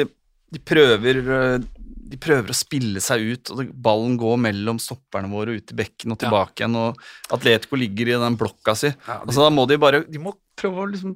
de 0.56 0.62
prøver 0.72 1.20
eh, 1.36 1.68
de 2.10 2.18
prøver 2.18 2.50
å 2.50 2.58
spille 2.58 3.02
seg 3.04 3.22
ut, 3.22 3.52
og 3.54 3.68
ballen 3.86 4.16
går 4.18 4.40
mellom 4.42 4.80
stopperne 4.82 5.30
våre 5.30 5.54
og 5.54 5.62
ut 5.62 5.74
i 5.74 5.78
bekken 5.78 6.16
og 6.16 6.18
tilbake 6.24 6.64
igjen, 6.64 6.78
og 6.80 7.36
Atletico 7.36 7.78
ligger 7.78 8.10
i 8.10 8.16
den 8.24 8.38
blokka 8.40 8.74
si. 8.78 8.90
Altså, 9.06 9.44
da 9.44 9.52
må 9.54 9.68
de 9.70 9.78
bare 9.82 10.02
De 10.10 10.22
må 10.22 10.34
prøve 10.58 10.82
å 10.82 10.88
liksom 10.90 11.14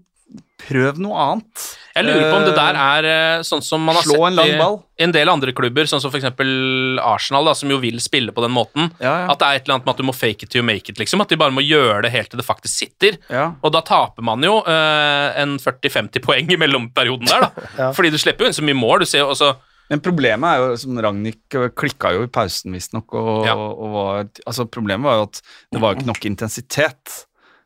Prøv 0.63 0.99
noe 1.03 1.19
annet. 1.19 1.63
Jeg 1.93 2.05
lurer 2.07 2.23
på 2.29 2.37
om 2.37 2.45
det 2.47 2.53
der 2.55 2.77
er 2.79 3.07
eh, 3.09 3.41
sånn 3.45 3.61
som 3.65 3.81
man 3.83 3.97
har 3.97 4.05
Slå 4.05 4.15
sett 4.31 4.39
en 4.39 4.61
i 4.63 5.03
en 5.03 5.13
del 5.13 5.29
andre 5.29 5.51
klubber, 5.55 5.87
sånn 5.89 6.01
som 6.01 6.13
eksempel 6.15 7.01
Arsenal, 7.03 7.49
da, 7.49 7.55
som 7.57 7.71
jo 7.73 7.79
vil 7.81 7.99
spille 8.01 8.31
på 8.33 8.43
den 8.45 8.53
måten. 8.55 8.87
Ja, 9.03 9.25
ja. 9.25 9.27
At 9.33 9.41
det 9.41 9.49
er 9.49 9.59
et 9.59 9.65
eller 9.65 9.77
annet 9.77 9.89
med 9.89 9.93
at 9.95 9.99
du 9.99 10.07
må 10.07 10.15
fake 10.15 10.47
it 10.47 10.53
to 10.53 10.63
make 10.63 10.87
it, 10.89 11.01
liksom. 11.01 11.23
At 11.25 11.33
de 11.33 11.39
bare 11.41 11.53
må 11.53 11.65
gjøre 11.65 12.05
det 12.05 12.13
helt 12.13 12.31
til 12.31 12.39
det 12.39 12.47
faktisk 12.47 12.85
sitter. 12.85 13.19
Ja. 13.33 13.49
Og 13.59 13.75
da 13.75 13.83
taper 13.85 14.25
man 14.25 14.45
jo 14.45 14.55
eh, 14.69 15.41
en 15.43 15.57
40-50 15.61 16.23
poeng 16.23 16.49
i 16.53 16.59
mellomperioden 16.61 17.29
der, 17.29 17.49
da. 17.49 17.91
Fordi 17.97 18.13
du 18.13 18.19
slipper 18.21 18.47
jo 18.47 18.53
inn 18.53 18.57
så 18.61 18.65
mye 18.65 18.79
mål. 18.79 19.03
Du 19.03 19.09
ser 19.09 19.25
jo 19.25 19.33
også 19.33 19.51
Men 19.91 20.01
problemet 20.05 20.47
er 20.47 20.63
jo, 20.63 20.79
som 20.79 21.03
Ragnhild 21.03 21.75
klikka 21.75 22.13
jo 22.15 22.23
i 22.23 22.31
pausen, 22.31 22.73
visstnok, 22.73 23.13
og, 23.19 23.51
og 23.51 23.93
var 23.97 24.25
Altså, 24.47 24.69
problemet 24.71 25.09
var 25.09 25.19
jo 25.19 25.27
at 25.27 25.43
det 25.43 25.83
var 25.83 25.91
jo 25.91 25.99
ikke 25.99 26.11
nok 26.13 26.31
intensitet. 26.31 27.21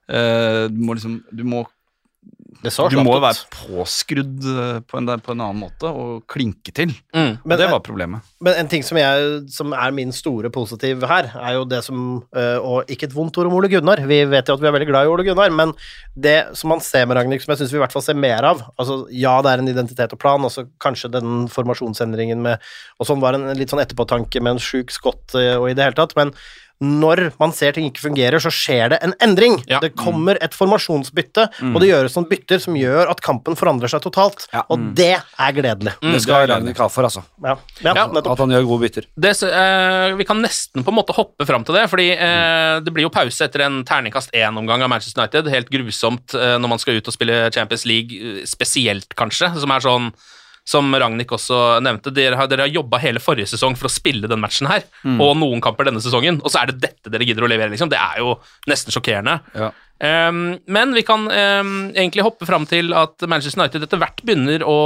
Uh, 0.08 0.72
du 0.72 0.80
må 0.88 0.95
liksom 0.95 1.20
Du 1.36 1.43
må 1.43 1.66
Du 2.64 2.97
må 3.03 3.18
ut. 3.18 3.22
være 3.22 3.45
påskrudd 3.53 4.45
eh, 4.49 4.80
på 4.88 4.97
en, 4.99 5.12
på 5.24 5.34
en 5.36 5.41
annen 5.45 5.60
måte 5.62 5.89
og 5.89 6.24
klinke 6.32 6.74
til. 6.74 6.93
mm. 7.14 7.38
Men- 7.45 7.58
det 7.58 7.70
var 7.72 7.80
problemet. 7.86 8.22
Men 8.41 8.53
en 8.62 8.68
ting 8.68 8.84
som, 8.84 8.97
jeg, 8.97 9.43
som 9.53 9.74
er 9.74 9.91
min 9.91 10.12
store 10.14 10.49
positiv 10.53 11.01
her, 11.10 11.32
er 11.38 11.53
jo 11.58 11.64
det 11.66 11.84
som 11.84 12.24
øh, 12.36 12.58
Og 12.62 12.89
ikke 12.89 13.08
et 13.08 13.16
vondt 13.16 13.38
ord 13.38 13.47
om 13.49 13.53
Ole 13.58 13.70
Gunnar, 13.70 14.01
vi 14.08 14.20
vet 14.26 14.47
jo 14.47 14.53
at 14.58 14.62
vi 14.62 14.68
er 14.68 14.76
veldig 14.76 14.88
glad 14.89 15.05
i 15.05 15.12
Ole 15.14 15.24
Gunnar, 15.26 15.49
men 15.53 15.74
det 16.16 16.55
som 16.58 16.70
man 16.70 16.80
ser 16.82 17.05
med 17.05 17.18
Ragnhild, 17.18 17.41
som 17.45 17.53
jeg 17.53 17.62
syns 17.64 17.74
vi 17.74 17.80
i 17.80 17.84
hvert 17.84 17.93
fall 17.93 18.05
ser 18.05 18.18
mer 18.18 18.43
av 18.43 18.62
altså 18.78 19.08
Ja, 19.14 19.39
det 19.41 19.51
er 19.53 19.64
en 19.64 19.72
identitet 19.74 20.14
og 20.14 20.20
plan, 20.22 20.41
også 20.45 20.68
kanskje 20.84 21.12
den 21.14 21.47
formasjonsendringen 21.53 22.41
med 22.45 22.58
Og 22.99 23.08
sånn 23.10 23.22
var 23.24 23.38
en 23.38 23.49
litt 23.58 23.70
sånn 23.74 23.82
etterpåtanke 23.84 24.41
med 24.41 24.58
en 24.58 24.64
sjuk 24.64 24.93
skott 24.93 25.36
øh, 25.38 25.58
og 25.62 25.70
i 25.72 25.76
det 25.78 25.86
hele 25.88 25.97
tatt, 25.97 26.16
men 26.18 26.34
når 26.84 27.32
man 27.39 27.53
ser 27.57 27.73
ting 27.73 27.88
ikke 27.89 28.03
fungerer, 28.03 28.41
så 28.41 28.51
skjer 28.53 28.91
det 28.93 28.99
en 29.05 29.15
endring. 29.23 29.57
Ja. 29.69 29.80
Det 29.82 29.93
kommer 29.97 30.38
et 30.43 30.53
formasjonsbytte, 30.53 31.47
og 31.71 31.80
det 31.82 31.89
gjøres 31.89 32.17
noen 32.17 32.28
bytter 32.30 32.61
som 32.61 32.78
gjør 32.78 33.09
at 33.09 33.21
kampen 33.25 33.57
forandrer 33.57 33.89
seg 33.91 34.03
totalt. 34.05 34.45
Ja. 34.53 34.61
Og 34.73 34.91
det 34.97 35.15
er 35.17 35.55
gledelig. 35.57 35.95
Det 36.03 36.21
skal 36.21 36.45
Ragnhild 36.51 36.78
ha 36.78 36.89
for, 36.93 37.07
altså. 37.09 37.25
Ja, 37.43 37.57
ja, 37.82 37.95
Ja. 37.97 38.05
At 38.28 38.43
han 38.43 38.53
gjør 38.53 38.67
gode 38.69 38.86
bytter. 38.86 39.07
Det, 39.17 39.34
eh, 39.47 40.15
vi 40.19 40.28
kan 40.28 40.41
nesten 40.43 40.86
på 40.86 40.93
en 40.93 40.99
måte 40.99 41.15
hoppe 41.17 41.47
fram 41.49 41.65
til 41.65 41.78
det, 41.80 41.88
fordi 41.89 42.11
eh, 42.13 42.80
det 42.86 42.93
blir 42.93 43.07
jo 43.07 43.13
pause 43.13 43.47
etter 43.47 43.65
en 43.65 43.82
terningkast 43.88 44.36
én-omgang 44.38 44.84
av 44.86 44.91
Manchester 44.93 45.23
United. 45.23 45.49
Helt 45.53 45.71
grusomt 45.73 46.38
eh, 46.38 46.57
når 46.61 46.75
man 46.75 46.82
skal 46.84 46.99
ut 46.99 47.09
og 47.09 47.15
spille 47.15 47.47
Champions 47.55 47.88
League, 47.89 48.13
eh, 48.13 48.43
spesielt 48.45 49.15
kanskje, 49.17 49.49
som 49.57 49.73
er 49.73 49.86
sånn 49.86 50.11
som 50.68 50.91
Ragnhild 50.91 51.32
også 51.38 51.80
nevnte, 51.84 52.11
dere 52.15 52.36
har, 52.39 52.49
dere 52.51 52.68
har 52.68 52.74
jobba 52.76 52.99
hele 52.99 53.24
forrige 53.24 53.53
sesong 53.53 53.78
for 53.80 53.88
å 53.88 53.93
spille 53.93 54.28
den 54.28 54.41
matchen 54.43 54.68
her, 54.70 54.84
og 55.15 55.38
noen 55.39 55.63
kamper 55.63 55.88
denne 55.88 56.03
sesongen, 56.03 56.41
og 56.43 56.51
så 56.51 56.61
er 56.61 56.72
det 56.72 56.82
dette 56.84 57.13
dere 57.13 57.28
gidder 57.28 57.47
å 57.47 57.51
levere, 57.51 57.72
liksom. 57.72 57.91
Det 57.91 57.99
er 57.99 58.20
jo 58.20 58.36
nesten 58.68 58.95
sjokkerende. 58.95 59.39
Ja. 59.55 59.72
Um, 59.97 60.59
men 60.70 60.93
vi 60.93 61.01
kan 61.01 61.24
um, 61.26 61.70
egentlig 61.95 62.22
hoppe 62.22 62.45
fram 62.45 62.68
til 62.70 62.93
at 62.93 63.24
Manchester 63.26 63.63
United 63.63 63.88
etter 63.88 63.97
hvert 63.97 64.22
begynner 64.22 64.61
å 64.61 64.78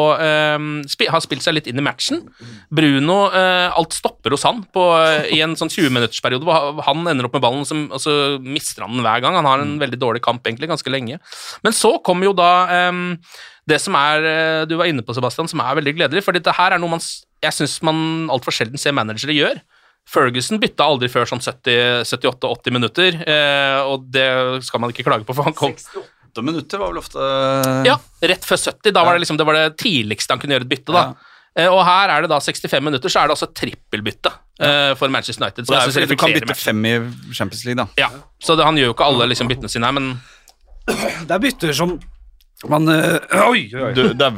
um, 0.55 0.69
spi 0.87 1.09
ha 1.11 1.19
spilt 1.19 1.43
seg 1.43 1.57
litt 1.57 1.67
inn 1.67 1.81
i 1.81 1.83
matchen. 1.83 2.23
Bruno 2.71 3.25
uh, 3.33 3.75
Alt 3.75 3.97
stopper 3.97 4.31
hos 4.31 4.47
han 4.47 4.63
på, 4.71 4.85
uh, 4.95 5.27
i 5.27 5.41
en 5.43 5.57
sånn 5.59 5.71
20-minuttersperiode 5.73 6.47
hvor 6.47 6.79
han 6.87 7.03
ender 7.11 7.27
opp 7.27 7.35
med 7.35 7.43
ballen, 7.43 7.67
som, 7.67 7.89
og 7.91 7.99
så 8.03 8.15
mister 8.39 8.87
han 8.87 8.95
den 8.95 9.05
hver 9.05 9.23
gang. 9.23 9.35
Han 9.41 9.49
har 9.49 9.65
en 9.65 9.77
veldig 9.81 9.99
dårlig 9.99 10.23
kamp, 10.23 10.45
egentlig, 10.47 10.71
ganske 10.71 10.93
lenge. 10.93 11.19
Men 11.65 11.75
så 11.75 11.97
kommer 12.05 12.31
jo 12.31 12.37
da 12.37 12.51
det 13.71 13.79
som 13.81 13.95
er 13.97 14.25
uh, 14.27 14.63
du 14.69 14.75
var 14.79 14.89
inne 14.91 15.03
på, 15.05 15.15
Sebastian, 15.17 15.49
som 15.51 15.63
er 15.63 15.77
veldig 15.79 15.95
gledelig. 15.97 16.25
For 16.25 16.35
dette 16.35 16.53
her 16.57 16.75
er 16.75 16.81
noe 16.81 16.97
man, 16.97 17.03
jeg 17.43 17.57
syns 17.57 17.79
man 17.87 18.29
altfor 18.33 18.55
sjelden 18.55 18.81
ser 18.81 18.95
managere 18.97 19.35
gjøre. 19.35 19.63
Ferguson 20.09 20.59
bytta 20.61 20.87
aldri 20.89 21.07
før 21.11 21.27
sånn 21.29 21.43
78-80 21.43 22.73
minutter, 22.73 23.19
eh, 23.21 23.79
og 23.85 24.07
det 24.11 24.25
skal 24.65 24.81
man 24.81 24.93
ikke 24.93 25.05
klage 25.05 25.27
på, 25.27 25.35
for 25.37 25.45
han 25.45 25.55
kom 25.55 25.75
68 25.77 26.41
minutter 26.47 26.79
var 26.81 26.93
vel 26.93 27.01
ofte 27.01 27.27
ja, 27.85 27.97
rett 28.23 28.47
før 28.47 28.59
70. 28.59 28.95
Da 28.95 29.03
var 29.05 29.15
det 29.15 29.23
liksom 29.23 29.37
det, 29.39 29.45
var 29.47 29.59
det 29.59 29.75
tidligste 29.79 30.33
han 30.33 30.41
kunne 30.41 30.57
gjøre 30.57 30.65
et 30.67 30.71
bytte. 30.73 30.95
da. 30.95 31.03
Ja. 31.11 31.67
Og 31.69 31.81
her 31.83 32.13
er 32.13 32.23
det 32.23 32.31
da 32.31 32.39
65 32.39 32.85
minutter, 32.87 33.11
så 33.11 33.21
er 33.21 33.29
det 33.29 33.35
altså 33.35 33.49
trippelbytte 33.51 34.31
ja. 34.31 34.69
for 34.97 35.11
Manchester 35.11 35.43
United. 35.43 35.67
Og 35.67 35.73
det 35.73 35.81
er 35.81 35.91
fordi 35.91 36.09
du 36.13 36.19
kan 36.19 36.35
bytte 36.37 36.55
fem 36.55 36.85
i 36.87 36.93
Champions 37.35 37.65
League, 37.67 37.77
da. 37.83 37.87
Ja, 37.99 38.07
så 38.41 38.55
det, 38.55 38.65
han 38.65 38.79
gjør 38.79 38.93
jo 38.93 38.95
ikke 38.95 39.09
alle 39.11 39.27
liksom, 39.33 39.51
byttene 39.51 39.71
sine 39.71 39.91
her, 39.91 39.97
men 39.99 40.13
Det 40.87 41.35
er 41.35 41.43
bytter 41.43 41.75
som 41.77 41.97
man 42.69 42.85
øh, 42.93 43.15
Oi. 43.49 43.61
Dauer 43.71 43.95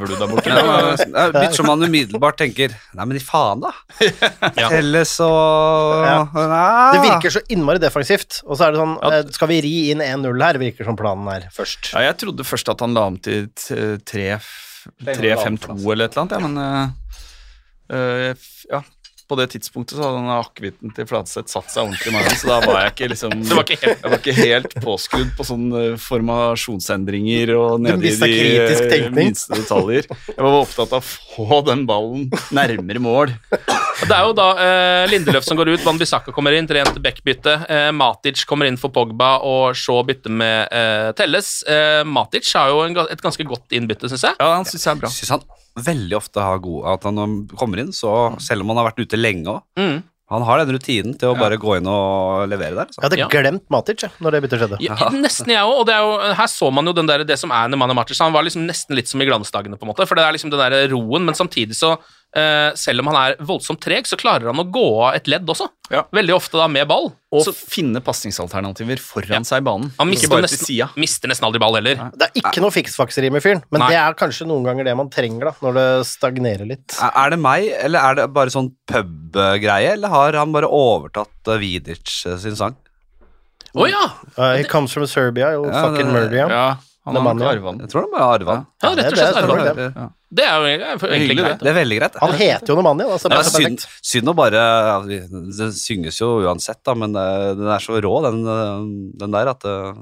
du 0.08 0.14
der 0.16 0.28
borte? 0.30 0.48
Ja, 0.48 0.62
det 0.96 1.08
er 1.12 1.32
bytter 1.34 1.56
som 1.58 1.66
man 1.68 1.82
umiddelbart 1.84 2.38
tenker 2.40 2.72
Nei, 2.96 3.04
men 3.10 3.18
i 3.18 3.20
faen, 3.20 3.60
da. 3.66 3.72
Ja. 4.62 4.70
Eller 4.78 5.04
så 5.04 5.28
Ja. 5.28 6.16
Nei. 6.32 6.88
Det 6.94 7.02
virker 7.04 7.34
så 7.36 7.42
innmari 7.52 7.82
defensivt, 7.82 8.40
og 8.46 8.56
så 8.56 8.68
er 8.70 8.72
det 8.76 8.80
sånn 8.80 8.94
eh, 9.10 9.20
Skal 9.36 9.50
vi 9.52 9.58
ri 9.66 9.74
inn 9.92 10.00
1-0 10.04 10.40
her, 10.46 10.60
virker 10.62 10.88
som 10.88 10.96
planen 10.96 11.28
er 11.34 11.50
først. 11.52 11.92
Ja, 11.92 12.06
jeg 12.08 12.16
trodde 12.24 12.46
først 12.48 12.72
at 12.72 12.80
han 12.86 12.96
la 12.96 13.04
om 13.12 13.20
til 13.20 13.50
t- 13.52 13.98
tre- 14.08 14.38
3-5-2 15.04 15.76
eller 15.92 16.08
et 16.08 16.16
eller 16.16 16.24
annet, 16.24 16.34
ja, 16.34 16.40
men 16.44 16.58
øh, 16.60 16.88
øh, 17.96 18.34
f- 18.36 18.66
ja, 18.70 18.80
på 19.28 19.36
det 19.40 19.46
tidspunktet 19.54 19.96
så 19.96 20.02
hadde 20.04 20.18
den 20.20 20.32
akevitten 20.34 20.92
til 20.96 21.06
Fladseth 21.08 21.48
satt 21.52 21.70
seg 21.72 21.86
ordentlig 21.86 22.10
i 22.10 22.14
magen, 22.16 22.36
så 22.36 22.50
da 22.50 22.58
var 22.66 22.80
jeg 22.84 22.92
ikke 22.94 23.08
liksom 23.14 23.34
Det 23.48 23.56
var 23.56 23.64
ikke 23.64 23.78
helt- 23.86 24.02
Jeg 24.04 24.10
var 24.12 24.18
ikke 24.20 24.34
helt 24.38 24.74
påskrudd 24.84 25.30
på 25.38 25.46
sånne 25.48 25.84
formasjonsendringer 26.00 27.52
og 27.56 27.80
nede 27.84 28.10
i 28.10 28.12
de 28.14 28.76
tenkning. 28.90 29.14
minste 29.16 29.56
detaljer. 29.58 30.08
Jeg 30.28 30.38
var 30.44 30.58
opptatt 30.60 30.92
av 30.96 31.00
å 31.00 31.46
få 31.48 31.60
den 31.66 31.84
ballen 31.88 32.28
nærmere 32.54 33.02
mål. 33.02 33.32
Det 34.04 34.10
er 34.12 34.24
jo 34.26 34.34
da 34.36 34.48
eh, 34.60 35.04
Lindeløf 35.12 35.46
som 35.46 35.56
går 35.58 35.72
ut, 35.74 35.84
Van 35.86 35.98
Bissaka 36.00 36.32
kommer 36.34 36.52
inn, 36.58 36.66
trent 36.68 36.96
backbytte. 37.04 37.54
Eh, 37.70 37.90
Matic 37.94 38.44
kommer 38.50 38.68
inn 38.68 38.76
for 38.80 38.92
Pogba, 38.94 39.36
og 39.46 39.76
Shaw 39.78 40.02
bytter 40.08 40.34
med 40.34 40.68
eh, 40.74 41.10
Telles. 41.16 41.62
Eh, 41.70 42.02
Matic 42.04 42.50
har 42.58 42.72
jo 42.74 42.82
en, 42.84 42.98
et 43.08 43.22
ganske 43.24 43.46
godt 43.48 43.72
innbytte, 43.78 44.10
syns 44.12 44.26
jeg. 44.28 44.36
Ja, 44.40 44.50
han 44.58 44.66
syns 44.68 44.84
jeg 44.84 44.96
er 44.96 45.00
bra. 45.04 45.12
Syns 45.14 45.34
han 45.36 45.46
veldig 45.76 46.16
ofte 46.16 46.40
har 46.40 46.58
god 46.62 46.86
At 46.94 47.02
han 47.08 47.46
kommer 47.58 47.80
inn, 47.82 47.92
så 47.92 48.38
selv 48.40 48.62
om 48.62 48.68
han 48.72 48.76
har 48.82 48.90
vært 48.92 49.04
ute 49.06 49.16
lenge 49.20 49.46
òg 49.46 49.62
Mm. 49.78 50.02
Han 50.32 50.40
har 50.42 50.58
den 50.64 50.72
rutinen 50.74 51.12
til 51.20 51.28
å 51.28 51.34
bare 51.38 51.58
gå 51.60 51.74
inn 51.76 51.86
og 51.86 52.48
levere 52.48 52.72
der. 52.74 52.86
Jeg 52.88 52.96
Altså. 52.96 53.02
hadde 53.04 53.18
Ja. 53.18 53.26
glemt 53.28 53.68
Matic 53.70 54.02
ja, 54.02 54.08
når 54.24 54.32
det 54.32 54.42
byttet 54.42 54.58
skjedde. 54.62 54.78
Ja, 54.80 54.96
nesten 55.12 55.52
jeg 55.52 55.60
òg, 55.60 55.80
og 55.80 55.86
det 55.86 55.94
er 55.94 56.00
jo, 56.00 56.34
her 56.34 56.46
så 56.48 56.72
man 56.72 56.86
jo 56.86 56.94
den 56.96 57.06
der, 57.06 57.24
det 57.28 57.38
som 57.38 57.50
er 57.52 57.68
Nemanja 57.68 57.94
Matic. 57.94 58.18
Han 58.24 58.32
var 58.32 58.42
liksom 58.42 58.64
nesten 58.66 58.96
litt 58.96 59.06
som 59.06 59.20
i 59.20 59.26
glansdagene, 59.28 59.76
på 59.76 59.84
en 59.84 59.92
måte. 59.92 60.08
For 60.08 60.16
det 60.16 60.24
er 60.24 60.32
liksom 60.32 60.50
den 60.50 60.58
der 60.64 60.88
roen, 60.88 61.26
men 61.28 61.34
samtidig 61.36 61.76
så 61.76 61.98
Selv 62.74 63.04
om 63.04 63.12
han 63.12 63.16
er 63.20 63.36
voldsomt 63.46 63.78
treg, 63.84 64.08
så 64.10 64.18
klarer 64.18 64.48
han 64.50 64.58
å 64.58 64.64
gå 64.66 64.86
av 65.06 65.14
et 65.14 65.28
ledd 65.30 65.46
også. 65.46 65.68
Ja. 65.92 66.00
Veldig 66.16 66.32
ofte 66.34 66.56
da 66.58 66.64
med 66.70 66.88
ball. 66.88 67.10
Og 67.34 67.42
Så 67.44 67.52
finne 67.54 68.00
pasningsalternativer 68.04 69.00
foran 69.02 69.44
seg 69.46 69.60
i 69.60 69.64
banen. 69.66 69.90
han 69.98 70.08
mister 70.08 70.30
bare 70.32 70.46
nesten, 70.46 70.94
mister 71.00 71.30
nesten 71.30 71.46
aldri 71.48 71.60
ball 71.62 71.76
heller. 71.76 72.00
Det 72.14 72.30
er 72.30 72.40
ikke 72.40 72.62
noe 72.64 72.74
fiksfakseri 72.74 73.30
med 73.34 73.44
fyren, 73.44 73.60
men 73.74 73.84
Nei. 73.84 73.90
det 73.92 73.98
er 74.00 74.16
kanskje 74.18 74.48
noen 74.48 74.64
ganger 74.66 74.88
det 74.88 74.94
man 74.96 75.10
trenger 75.12 75.50
da, 75.50 75.52
når 75.64 75.76
det 75.78 75.88
stagnerer 76.08 76.70
litt. 76.70 76.96
Er 77.04 77.34
det 77.34 77.40
meg, 77.42 77.68
eller 77.84 78.08
er 78.10 78.18
det 78.20 78.26
bare 78.34 78.54
sånn 78.54 78.72
pub-greie, 78.90 79.92
eller 79.98 80.14
har 80.14 80.40
han 80.40 80.54
bare 80.56 80.70
overtatt 80.70 81.52
uh, 81.52 81.58
Vidic 81.60 82.16
uh, 82.26 82.38
sin 82.40 82.56
sang? 82.58 82.78
Å 83.74 83.86
ja! 83.90 84.04
Uh, 84.38 84.54
he 84.56 84.64
comes 84.70 84.94
from 84.94 85.06
Serbia, 85.10 85.52
you'll 85.52 85.68
Ja, 85.68 85.84
fucking 85.88 86.12
murder, 86.14 86.36
him. 86.44 86.54
Ja, 86.54 86.66
han 87.04 87.16
har 87.18 87.34
nok 87.36 87.48
arva 87.50 87.72
den. 87.72 87.80
Jeg 87.84 87.92
tror 87.92 88.06
han 88.06 88.12
bare 88.14 88.26
har 88.26 88.38
arva 88.38 88.54
den. 88.54 88.68
ja! 88.84 88.92
Rett 88.98 89.08
og 89.10 89.18
slett. 89.18 89.34
det 89.34 89.42
arva. 89.44 89.72
den. 89.76 89.96
Ja. 89.96 90.06
Det 90.34 90.44
er 90.48 90.54
jo 90.56 91.10
egentlig 91.10 91.36
greit. 91.38 91.60
Det 91.60 91.70
er 91.70 91.76
veldig 91.76 91.98
greit. 92.00 92.16
Han 92.22 92.32
heter 92.38 92.72
jo 92.72 92.76
Nemanja, 92.80 93.06
da, 93.10 93.18
så 93.20 93.30
Det 93.30 93.36
det 93.38 93.44
er 93.44 93.64
synd, 93.64 93.84
synd 94.10 94.32
å 94.32 94.34
bare 94.34 94.62
Det 95.06 95.68
synges 95.78 96.18
jo 96.22 96.30
uansett, 96.42 96.80
da, 96.86 96.96
men 96.98 97.14
uh, 97.14 97.52
den 97.54 97.70
er 97.70 97.84
så 97.84 98.00
rå, 98.02 98.14
den, 98.24 98.40
uh, 98.48 98.82
den 99.20 99.36
der, 99.36 99.52
at 99.52 99.68
uh, 99.68 99.92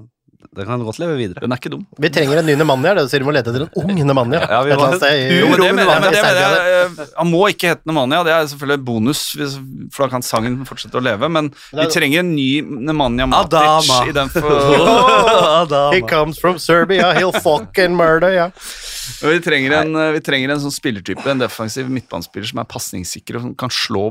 den 0.56 0.66
kan 0.66 0.82
godt 0.84 0.98
leve 1.00 1.16
videre. 1.16 1.40
Den 1.40 1.52
er 1.54 1.56
ikke 1.60 1.70
dum. 1.72 1.86
Vi 1.98 2.08
trenger 2.12 2.38
en 2.42 2.46
ny 2.50 2.54
Nemanja, 2.58 2.94
det 2.98 3.04
du 3.06 3.08
sier 3.12 3.22
vi 3.22 3.28
må 3.28 3.32
lete 3.36 3.52
etter 3.52 3.64
en 3.64 3.70
ung 3.82 4.02
Nemanja. 4.08 4.40
Ja, 4.50 4.62
vi 4.66 4.74
må- 4.76 4.88
sted 4.98 5.32
Jo, 5.38 5.46
men 5.48 5.60
det, 5.60 5.68
mener 5.74 5.92
jeg, 5.92 6.02
men 6.02 6.12
det, 6.12 6.12
Nemanja 6.12 6.12
i 6.12 6.22
mener 6.22 6.56
Serbia, 6.56 6.72
jeg, 6.98 7.08
Han 7.18 7.30
må 7.30 7.42
ikke 7.48 7.68
hete 7.72 7.88
Nemanja, 7.88 8.22
det 8.28 8.32
er 8.36 8.46
selvfølgelig 8.52 8.78
en 8.80 8.84
bonus, 8.84 9.22
hvis, 9.38 9.56
for 9.94 10.04
da 10.04 10.10
kan 10.16 10.22
sangen 10.26 10.58
fortsette 10.68 10.98
å 11.00 11.04
leve. 11.04 11.28
Men 11.32 11.52
vi 11.72 11.86
trenger 11.94 12.20
en 12.20 12.34
ny 12.36 12.48
Nemanja 12.90 13.26
Matic 13.32 13.58
Adama. 13.58 14.00
i 14.08 14.12
den 14.12 14.28
for 14.28 15.92
He 15.94 16.00
comes 16.02 16.38
from 16.38 16.58
Serbia, 16.58 17.14
he'll 17.14 17.32
fucking 17.32 17.96
murder, 17.96 18.30
ja. 18.32 18.50
Vi, 19.22 19.40
trenger 19.44 19.76
en, 19.80 19.98
vi 20.14 20.20
trenger 20.24 20.54
en 20.54 20.62
sånn 20.62 20.74
spillertype, 20.74 21.24
en 21.30 21.42
defensiv 21.42 21.90
midtbanespiller 21.92 22.48
som 22.52 22.60
er 22.62 22.68
pasningssikker 22.70 23.38
og 23.38 23.46
som 23.46 23.54
kan 23.58 23.72
slå 23.72 24.04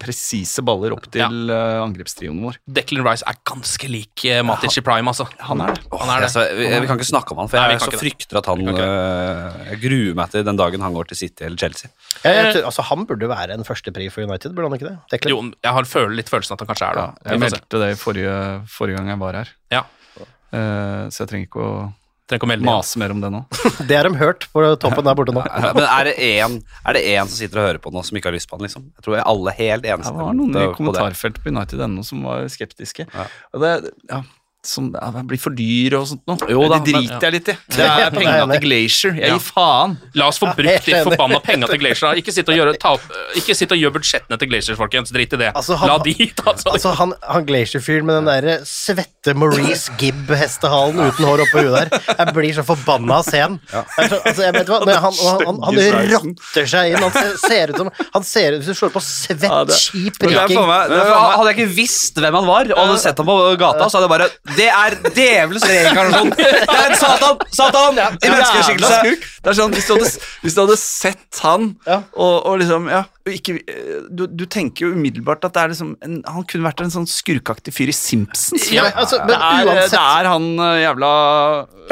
presise 0.00 0.64
baller 0.66 0.94
opp 0.96 1.06
til 1.12 1.50
ja. 1.50 1.60
angrepstrioen 1.84 2.40
vår. 2.44 2.58
Declan 2.66 3.04
Rice 3.06 3.26
er 3.28 3.38
ganske 3.46 3.88
lik 3.90 4.26
eh, 4.28 4.42
Matic 4.46 4.78
i 4.80 4.84
prime, 4.84 5.10
altså. 5.12 5.26
Han 5.48 5.62
er 5.64 5.74
det. 5.74 5.84
Han 5.94 6.12
er 6.12 6.24
det. 6.24 6.28
Altså, 6.30 6.44
vi, 6.58 6.68
vi 6.68 6.90
kan 6.90 7.00
ikke 7.00 7.08
snakke 7.08 7.34
om 7.34 7.42
han, 7.44 7.50
for 7.52 7.60
jeg 7.60 7.78
Nei, 7.78 7.80
så 7.82 8.00
frykter 8.00 8.40
at 8.40 8.50
han 8.50 8.62
Jeg 8.68 9.80
gruer 9.84 10.20
meg 10.20 10.34
til 10.34 10.46
den 10.46 10.60
dagen 10.60 10.84
han 10.84 10.96
går 10.96 11.10
til 11.12 11.20
City 11.24 11.48
eller 11.48 11.60
Chelsea. 11.60 11.90
Jeg, 12.22 12.36
jeg, 12.38 12.62
altså, 12.64 12.84
han 12.90 13.08
burde 13.08 13.30
være 13.30 13.58
en 13.58 13.66
førstepri 13.66 14.10
for 14.12 14.26
United, 14.28 14.54
burde 14.56 14.70
han 14.70 14.78
ikke 14.78 14.90
det? 14.90 14.96
Declan? 15.14 15.34
Jo, 15.34 15.42
jeg 15.64 15.76
har 15.78 15.90
føler 15.90 16.16
litt 16.20 16.32
følelsen 16.32 16.56
at 16.56 16.64
han 16.64 16.72
kanskje 16.72 16.90
er 16.90 17.00
det. 17.00 17.08
Jeg 17.24 17.34
får 17.34 17.34
se. 17.34 17.44
meldte 17.44 17.82
det 17.84 17.92
forrige, 18.00 18.38
forrige 18.76 19.00
gang 19.00 19.12
jeg 19.14 19.22
var 19.24 19.40
her, 19.40 19.52
Ja. 19.74 19.84
uh, 20.20 21.04
så 21.10 21.24
jeg 21.24 21.30
trenger 21.30 21.48
ikke 21.48 21.64
å 21.64 21.76
Trenger 22.24 22.40
ikke 22.40 22.46
å 22.46 22.52
melde 22.54 22.64
mase 22.64 23.00
mer 23.02 23.12
om 23.12 23.18
det 23.20 23.28
nå. 23.34 23.40
Det 23.88 23.96
har 23.98 24.08
de 24.08 24.16
hørt 24.16 24.46
på 24.48 24.62
toppen 24.80 25.04
der 25.04 25.16
borte 25.18 25.34
nå. 25.36 25.42
Men 25.76 25.84
er 25.84 26.08
det 26.08 26.14
er 26.24 26.46
en 26.46 27.28
som 27.28 27.34
sitter 27.36 27.60
og 27.60 27.66
hører 27.68 27.80
på 27.84 27.92
nå, 27.92 28.04
som 28.06 28.16
ikke 28.16 28.30
har 28.30 28.36
lyst 28.36 28.48
på 28.48 28.56
den, 28.56 28.64
liksom? 28.68 28.86
Jeg 28.96 29.04
tror 29.04 29.18
jeg 29.18 29.26
alle 29.34 29.54
helt 29.58 29.84
Det 29.84 29.98
var 30.16 30.38
noen 30.38 30.56
i 30.56 30.64
kommentarfeltet 30.78 31.44
på 31.44 31.52
United.no 31.52 32.06
som 32.06 32.24
var 32.24 32.48
skeptiske. 32.52 33.04
Ja. 33.12 33.26
Og 33.52 33.60
det, 33.64 33.74
ja, 34.08 34.22
som 34.66 34.90
blir 35.28 35.38
for 35.40 35.50
dyr 35.56 35.94
og 35.98 36.06
sånt 36.08 36.22
noe. 36.26 36.38
Jo 36.48 36.62
da, 36.68 36.78
det 36.78 36.92
driter 36.94 37.14
men- 37.14 37.20
jeg 37.20 37.32
litt 37.34 37.48
i. 37.48 37.56
Det 37.76 37.84
er 37.84 38.10
penga 38.14 38.46
til 38.52 38.60
Glacier. 38.64 39.14
Jeg 39.14 39.28
Ja. 39.28 39.34
gir 39.36 39.44
faen. 39.44 39.96
La 40.14 40.26
oss 40.28 40.38
få 40.38 40.48
brukt 40.56 40.86
de 40.86 40.92
forbanna 41.04 41.40
penga 41.44 41.66
til 41.68 41.78
Glacier. 41.78 42.14
Ikke 42.16 42.32
sitt 42.32 42.48
og 42.48 42.54
gjøre, 42.56 42.78
ta 42.78 42.96
ikke 43.36 43.54
sitt 43.54 43.70
og 43.72 43.78
gjør 43.78 43.92
budsjettene 43.98 44.38
til 44.38 44.48
Glacier, 44.48 44.76
folkens. 44.76 45.12
Drit 45.12 45.32
i 45.32 45.36
det. 45.36 45.52
Altså, 45.54 45.76
han- 45.76 45.88
La 45.88 45.98
de 45.98 46.14
ta 46.36 46.54
seg 46.56 46.72
Altså, 46.72 46.94
han, 46.96 47.12
han 47.22 47.44
Glacier-fyren 47.46 48.04
med 48.04 48.14
den 48.22 48.24
derre 48.30 48.58
svette 48.64 49.34
Maurice 49.36 49.90
Gibb-hestehalen 49.98 50.98
uten 51.12 51.24
hår 51.28 51.44
oppå 51.46 51.60
huet 51.64 51.90
der. 51.90 52.00
Jeg 52.18 52.34
blir 52.34 52.54
så 52.56 52.64
forbanna 52.64 53.18
av 53.20 53.24
scenen. 53.28 53.60
Altså, 53.98 54.42
jeg 54.42 54.52
vet 54.54 54.66
hva, 54.66 54.80
når 54.84 55.00
han, 55.00 55.12
han, 55.12 55.60
han, 55.62 55.74
rotter 56.14 56.66
seg 56.66 56.92
inn. 56.94 57.02
Han 57.04 57.12
ser, 57.12 57.36
ser 57.44 57.72
ut 57.74 57.76
som 57.76 57.90
Han 58.14 58.22
ser 58.24 58.54
ut 58.56 58.62
Hvis 58.62 58.66
du 58.72 58.74
slår 58.74 58.92
på 58.94 59.02
svett, 59.04 59.42
Ja, 59.44 59.64
det- 59.64 59.74
Hadde 60.54 61.48
jeg 61.50 61.56
ikke 61.58 61.70
visst 61.74 62.14
hvem 62.20 62.34
han 62.38 62.46
var, 62.46 62.68
og 62.72 62.78
hadde 62.78 62.98
sett 63.02 63.18
ham 63.18 63.26
på 63.28 63.36
gata, 63.60 63.86
så 63.90 63.98
hadde 63.98 64.08
jeg 64.08 64.14
bare 64.14 64.28
Det 64.56 64.68
er 64.70 64.96
djevelens 65.16 65.64
reinkarnasjon! 65.68 66.30
Det 66.36 66.76
er 66.78 66.86
en 66.90 66.96
Satan! 67.00 67.42
Satan! 67.54 67.98
I 67.98 68.30
menneskeskikkelse! 68.30 69.00
Det 69.44 69.52
er 69.52 69.58
sånn, 69.58 69.74
hvis 69.76 69.88
du 69.88 69.94
hadde, 69.96 70.10
hvis 70.44 70.56
du 70.56 70.60
hadde 70.64 70.78
sett 70.80 71.42
han 71.44 71.70
og, 71.88 72.34
og 72.46 72.58
liksom 72.62 72.88
Ja, 72.92 73.04
ikke, 73.32 73.54
eh, 73.72 74.02
du, 74.12 74.26
du 74.28 74.44
tenker 74.52 74.84
jo 74.84 74.90
umiddelbart 74.92 75.46
at 75.48 75.54
det 75.56 75.62
er 75.62 75.70
liksom 75.72 75.94
en, 76.04 76.18
han 76.28 76.44
kunne 76.44 76.66
vært 76.66 76.82
en 76.84 76.90
sånn 76.92 77.06
skurkaktig 77.08 77.72
fyr 77.72 77.88
i 77.88 77.94
Simpsons. 77.96 78.66
Ja, 78.74 78.90
altså, 78.92 79.16
men 79.22 79.32
det, 79.32 79.38
er, 79.38 79.68
uansett- 79.70 79.94
det 79.94 80.02
er 80.02 80.28
han 80.28 80.48
eh, 80.60 80.80
jævla 80.84 81.12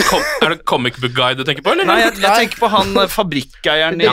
Kom, 0.08 0.22
er 0.40 0.54
det 0.54 0.62
comic 0.64 0.96
book 1.02 1.12
guy 1.12 1.34
du 1.36 1.42
tenker 1.44 1.60
på, 1.64 1.72
eller? 1.74 1.84
Nei, 1.88 1.98
jeg, 2.00 2.14
jeg 2.22 2.44
tenker 2.46 2.60
på 2.62 2.68
han 2.72 2.94
eh, 3.02 3.08
fabrikkeieren 3.12 4.00
i 4.00 4.06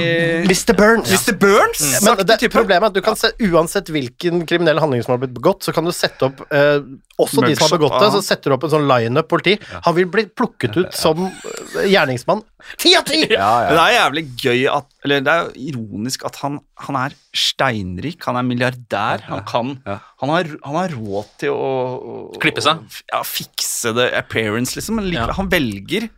Mr. 0.47 0.74
Burns. 0.76 1.11
Mr. 1.11 1.38
Burns? 1.39 1.84
Men 2.03 2.20
det, 2.28 2.36
problemet 2.51 2.84
er 2.84 2.89
at 2.89 2.97
du 2.97 3.03
kan 3.05 3.15
se, 3.20 3.32
uansett 3.47 3.88
hvilken 3.95 4.43
kriminell 4.49 4.80
handling 4.84 5.03
som 5.05 5.15
har 5.15 5.22
blitt 5.24 5.36
begått, 5.38 5.63
så 5.67 5.72
kan 5.76 5.88
du 5.88 5.93
sette 5.95 6.28
opp 6.28 6.41
eh, 6.51 6.82
også 7.20 7.43
de 7.45 7.55
som 7.55 7.67
har 7.70 7.76
begått 7.78 7.95
det, 7.99 8.09
så 8.15 8.22
setter 8.24 8.51
du 8.51 8.57
opp 8.57 8.67
en 8.67 8.74
sånn 8.76 8.88
lineup 8.91 9.28
politi. 9.32 9.55
Han 9.88 9.95
vil 9.97 10.07
bli 10.11 10.26
plukket 10.28 10.76
ut 10.82 10.91
som 10.95 11.26
eh, 11.30 11.88
gjerningsmann. 11.91 12.43
Ti 12.80 12.93
av 12.99 13.07
ti! 13.07 13.22
Det 13.32 13.39
er 13.39 13.93
jævlig 13.95 14.26
gøy 14.43 14.65
at 14.72 14.99
Eller 15.06 15.22
det 15.24 15.32
er 15.32 15.45
jo 15.47 15.68
ironisk 15.72 16.26
at 16.28 16.36
han, 16.41 16.58
han 16.86 16.97
er 17.00 17.14
steinrik, 17.32 18.20
han 18.28 18.36
er 18.36 18.43
milliardær. 18.43 19.22
Han 19.30 19.43
kan 19.47 19.70
han, 19.88 20.32
har, 20.34 20.50
han 20.66 20.76
har 20.76 20.91
råd 20.95 21.30
til 21.39 21.54
å, 21.56 21.70
å 22.00 22.39
Klippe 22.43 22.64
seg? 22.66 22.82
Ja, 23.14 23.22
fikse 23.24 23.93
det 23.95 24.10
appearance, 24.18 24.76
liksom. 24.76 25.00
Men 25.00 25.08
likevel, 25.08 25.32
Ja. 25.32 25.38
han 25.39 25.52
velger 25.54 26.10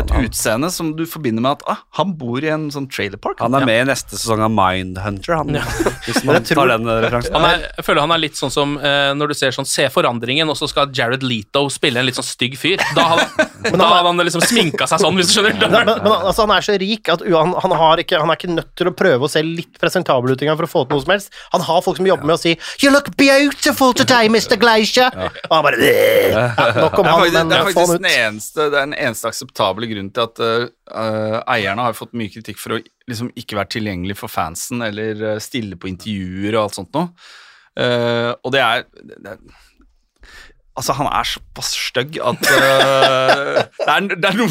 et 0.00 0.10
utseende 0.24 0.70
som 0.74 0.92
du 0.98 1.04
forbinder 1.08 1.44
med 1.44 1.56
at 1.58 1.64
ah, 1.70 1.82
han 1.98 2.14
bor 2.18 2.42
i 2.44 2.50
en 2.52 2.66
sånn 2.74 2.86
trailerpark. 2.90 3.40
Han 3.44 3.54
er 3.58 3.66
med 3.68 3.80
i 3.84 3.86
neste 3.90 4.16
sesong 4.18 4.42
av 4.44 4.52
Mindhunter, 4.54 5.36
han. 5.38 5.58
Hvis 6.06 6.22
man 6.26 6.40
tror- 6.42 6.62
tar 6.64 6.72
den 6.74 6.88
eh, 6.90 7.00
referansen. 7.04 7.34
Han 7.38 7.46
er, 7.48 7.66
jeg 7.78 7.86
føler 7.86 8.04
han 8.06 8.14
er 8.16 8.22
litt 8.24 8.38
sånn 8.40 8.52
som 8.54 8.76
eh, 8.78 9.12
når 9.16 9.32
du 9.32 9.36
ser 9.38 9.54
sånn 9.56 9.68
Se 9.74 9.86
forandringen, 9.90 10.48
og 10.52 10.58
så 10.58 10.68
skal 10.70 10.92
Jared 10.94 11.24
Leto 11.26 11.64
spille 11.72 11.98
en 12.02 12.06
litt 12.06 12.18
sånn 12.18 12.26
stygg 12.26 12.54
fyr. 12.60 12.82
Da 12.96 13.06
hadde, 13.14 13.46
da 13.74 13.88
hadde 13.90 14.10
han 14.10 14.22
liksom 14.28 14.44
sminka 14.44 14.86
seg 14.90 15.02
sånn, 15.02 15.16
hvis 15.18 15.30
du 15.32 15.38
skjønner. 15.38 15.70
Men, 15.72 15.90
men 16.04 16.12
altså, 16.14 16.44
han 16.44 16.52
er 16.56 16.66
så 16.66 16.76
rik 16.80 17.10
at 17.12 17.24
han, 17.24 17.54
han, 17.64 17.76
har 17.80 18.02
ikke, 18.02 18.20
han 18.22 18.30
er 18.32 18.38
ikke 18.38 18.52
nødt 18.54 18.70
til 18.78 18.90
å 18.90 18.94
prøve 18.96 19.26
å 19.26 19.30
se 19.32 19.42
litt 19.44 19.78
presentabel 19.82 20.34
ut 20.34 20.44
engang 20.44 20.58
for 20.60 20.68
å 20.68 20.72
få 20.74 20.84
til 20.86 20.98
noe 20.98 21.04
som 21.06 21.14
helst. 21.16 21.32
Han 21.54 21.64
har 21.66 21.82
folk 21.86 21.98
som 22.00 22.08
jobber 22.08 22.28
med 22.28 22.36
å 22.36 22.40
si 22.40 22.54
'You 22.82 22.92
look 22.94 23.10
beautiful 23.20 23.94
today, 23.96 24.28
Mr. 24.32 24.56
Glacier'. 24.60 25.10
Og 25.48 25.54
han 25.54 25.64
bare 25.66 25.80
ja, 25.84 26.44
Nok 26.80 26.98
om 27.02 27.08
han, 27.08 27.24
men 27.34 27.50
det 27.52 27.58
er 27.58 27.64
få 27.64 27.72
faktisk 27.72 27.94
han 27.94 27.96
den 27.96 28.10
ut. 28.10 28.18
eneste, 28.26 28.68
det 28.70 28.78
er 28.78 28.88
den 28.90 28.96
eneste 28.98 29.30
akseptable 29.32 29.83
grunnen 29.90 30.12
til 30.14 30.24
at 30.24 30.42
uh, 30.42 31.38
eierne 31.54 31.86
har 31.86 31.96
fått 31.96 32.14
mye 32.16 32.32
kritikk 32.32 32.60
for 32.60 32.76
å 32.76 32.80
liksom 33.10 33.30
ikke 33.38 33.58
være 33.58 33.74
tilgjengelig 33.76 34.18
for 34.20 34.32
fansen 34.32 34.84
eller 34.86 35.22
uh, 35.34 35.42
stille 35.42 35.78
på 35.80 35.90
intervjuer 35.92 36.56
og 36.56 36.62
alt 36.64 36.78
sånt 36.80 36.96
noe. 36.96 37.12
Uh, 37.74 38.32
og 38.44 38.54
det 38.54 38.62
er 38.62 38.84
Altså, 40.74 40.90
han 40.98 41.06
er 41.06 41.22
såpass 41.30 41.68
stygg 41.78 42.16
at 42.18 42.48
uh, 42.50 43.60
det, 43.62 43.92
er, 43.92 44.06
det 44.18 44.26
er 44.26 44.38
noe 44.40 44.48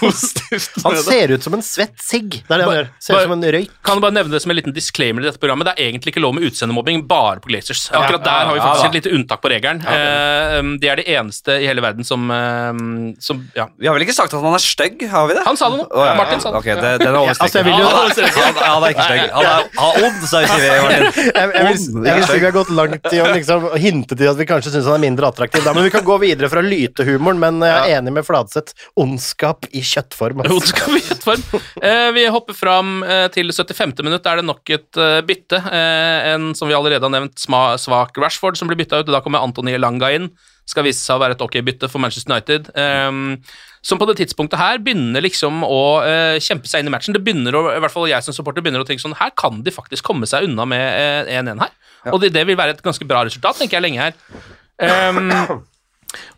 positivt 0.00 0.78
Han 0.80 0.94
med 0.94 1.02
det. 1.02 1.04
ser 1.04 1.32
ut 1.36 1.44
som 1.44 1.56
en 1.58 1.64
svett 1.66 1.98
sigg. 2.00 2.38
Det 2.46 2.54
er 2.54 2.62
det 2.62 2.68
han 2.68 2.76
gjør. 2.78 2.86
Ser 3.04 3.18
ut 3.18 3.26
som 3.26 3.34
en 3.34 3.44
røyk. 3.56 3.74
Kan 3.84 3.98
du 4.00 4.04
bare 4.06 4.16
nevne 4.16 4.32
det 4.32 4.40
som 4.40 4.54
en 4.54 4.56
liten 4.56 4.72
disclaimer 4.72 5.20
i 5.20 5.28
dette 5.28 5.40
programmet. 5.42 5.68
Det 5.68 5.74
er 5.76 5.90
egentlig 5.90 6.14
ikke 6.14 6.22
lov 6.24 6.32
med 6.38 6.46
utseendemobbing, 6.48 7.02
bare 7.10 7.42
på 7.44 7.50
Glazers. 7.52 7.82
Akkurat 7.92 8.24
der 8.24 8.48
har 8.48 8.54
vi 8.56 8.62
faktisk 8.64 8.88
et 8.88 8.96
lite 9.02 9.12
unntak 9.18 9.42
på 9.44 9.50
regelen. 9.52 9.82
Eh, 9.84 10.70
de 10.80 10.90
er 10.94 11.02
det 11.02 11.06
eneste 11.12 11.58
i 11.60 11.68
hele 11.68 11.84
verden 11.84 12.08
som, 12.08 12.24
uh, 12.32 13.12
som 13.20 13.44
Ja. 13.58 13.68
Vi 13.76 13.90
har 13.90 13.98
vel 13.98 14.06
ikke 14.06 14.16
sagt 14.16 14.32
at 14.32 14.40
han 14.48 14.56
er 14.56 14.64
stygg, 14.64 15.04
har 15.12 15.28
vi 15.28 15.36
det? 15.36 15.44
Han 15.44 15.60
sa 15.60 15.68
det 15.74 15.82
nå. 15.82 15.86
Oh, 15.92 16.06
ja, 16.08 16.16
Martin 16.16 16.40
sa 16.40 16.54
det. 16.56 16.62
Ok, 16.64 16.70
det, 16.72 16.94
den 17.04 17.12
er 17.12 17.34
Altså, 17.36 17.52
jeg 17.60 17.68
vil 17.68 17.76
jo- 17.76 17.92
han, 17.92 18.16
han, 18.16 18.62
han 18.64 18.88
er 18.88 18.96
ikke 18.96 19.08
stygg. 19.10 19.28
Han 19.36 19.52
er, 19.52 19.68
ond, 20.08 20.24
sa 20.32 20.40
vi 20.40 20.48
Martin. 20.48 20.72
Jeg, 20.72 21.12
jeg, 21.12 21.36
jeg, 21.36 21.52
jeg 21.52 21.76
jeg, 22.06 22.24
jeg, 22.24 22.40
vi 22.40 22.48
har 22.48 22.56
gått 22.56 22.72
langt 22.80 23.12
i 23.12 23.20
å 23.20 23.28
liksom 23.36 23.68
hinte 23.84 24.16
til 24.16 24.32
at 24.32 24.40
vi 24.40 24.48
kanskje 24.48 24.72
syns 24.72 24.88
han 24.88 24.96
er 24.96 25.04
mindre 25.04 25.28
attraktiv. 25.28 25.65
Da, 25.66 25.72
men 25.74 25.86
vi 25.88 25.90
kan 25.90 26.04
gå 26.06 26.14
videre 26.22 26.48
fra 26.52 26.62
lytehumoren, 26.62 27.40
men 27.42 27.62
jeg 27.66 27.90
er 27.90 27.98
enig 27.98 28.12
med 28.14 28.26
Fladseth. 28.26 28.76
Ondskap 29.02 29.66
i 29.74 29.82
kjøttform. 29.82 30.44
Altså. 30.44 30.58
Ondskap 30.60 30.92
i 30.94 31.02
kjøttform. 31.02 31.46
Eh, 31.82 32.10
vi 32.14 32.26
hopper 32.30 32.54
fram 32.54 33.00
eh, 33.02 33.26
til 33.34 33.50
75. 33.50 33.96
minutt. 34.06 34.26
Er 34.30 34.38
det 34.38 34.46
nok 34.46 34.74
et 34.76 35.00
eh, 35.02 35.20
bytte. 35.26 35.58
Eh, 35.58 36.28
en 36.34 36.52
som 36.58 36.70
vi 36.70 36.76
allerede 36.78 37.02
har 37.02 37.14
nevnt, 37.16 37.34
sma, 37.42 37.72
svak 37.82 38.18
Rashford, 38.22 38.58
som 38.60 38.70
blir 38.70 38.78
bytta 38.78 39.00
ut. 39.02 39.08
og 39.08 39.16
Da 39.16 39.22
kommer 39.24 39.42
Antony 39.42 39.74
Elanga 39.74 40.12
inn. 40.14 40.30
Skal 40.66 40.86
vise 40.86 41.02
seg 41.02 41.18
å 41.18 41.22
være 41.22 41.34
et 41.36 41.42
ok 41.42 41.58
bytte 41.66 41.90
for 41.90 42.02
Manchester 42.02 42.30
United. 42.36 42.70
Eh, 42.70 43.66
som 43.86 44.00
på 44.00 44.06
det 44.10 44.16
tidspunktet 44.18 44.58
her 44.58 44.80
begynner 44.82 45.22
liksom 45.22 45.62
å 45.66 45.82
eh, 46.06 46.36
kjempe 46.42 46.70
seg 46.70 46.82
inn 46.82 46.90
i 46.90 46.94
matchen. 46.94 47.14
Det 47.14 47.22
begynner 47.26 47.58
å, 47.58 47.64
i 47.74 47.82
hvert 47.82 47.94
fall 47.94 48.06
jeg 48.10 48.22
som 48.26 48.34
supporter 48.34 48.62
begynner 48.62 48.82
å 48.82 48.86
tenke 48.86 49.02
sånn 49.02 49.18
Her 49.18 49.34
kan 49.38 49.60
de 49.66 49.74
faktisk 49.74 50.06
komme 50.06 50.26
seg 50.30 50.46
unna 50.46 50.66
med 50.66 50.86
eh, 51.26 51.40
1-1 51.42 51.62
her. 51.62 51.74
Og 52.14 52.22
det, 52.22 52.30
det 52.34 52.46
vil 52.46 52.58
være 52.58 52.76
et 52.76 52.86
ganske 52.86 53.06
bra 53.06 53.24
resultat, 53.26 53.58
tenker 53.58 53.78
jeg 53.80 53.86
lenge 53.88 54.08
her. 54.08 54.14
Um, 54.76 55.62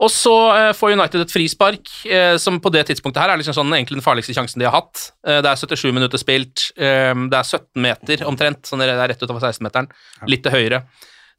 og 0.03 0.11
så 0.11 0.35
uh, 0.55 0.71
får 0.77 0.95
United 0.95 1.25
et 1.25 1.35
frispark, 1.35 1.91
uh, 2.09 2.37
som 2.41 2.59
på 2.63 2.73
det 2.75 2.87
tidspunktet 2.89 3.23
her 3.23 3.33
er 3.33 3.41
liksom 3.41 3.57
sånn, 3.57 3.75
egentlig 3.77 4.01
den 4.01 4.07
farligste 4.07 4.37
sjansen 4.37 4.63
de 4.63 4.69
har 4.69 4.77
hatt. 4.79 5.11
Uh, 5.27 5.39
det 5.45 5.53
er 5.53 5.61
77 5.61 5.93
minutter 5.95 6.23
spilt, 6.23 6.71
um, 6.79 7.29
det 7.33 7.41
er 7.41 7.47
17 7.59 7.85
meter 7.85 8.27
omtrent, 8.29 8.65
sånn 8.69 8.83
det 8.85 8.91
er 8.95 9.05
rett 9.13 9.23
utover 9.23 9.43
16-meteren, 9.45 9.91
litt 10.31 10.45
til 10.47 10.55
høyre. 10.55 10.83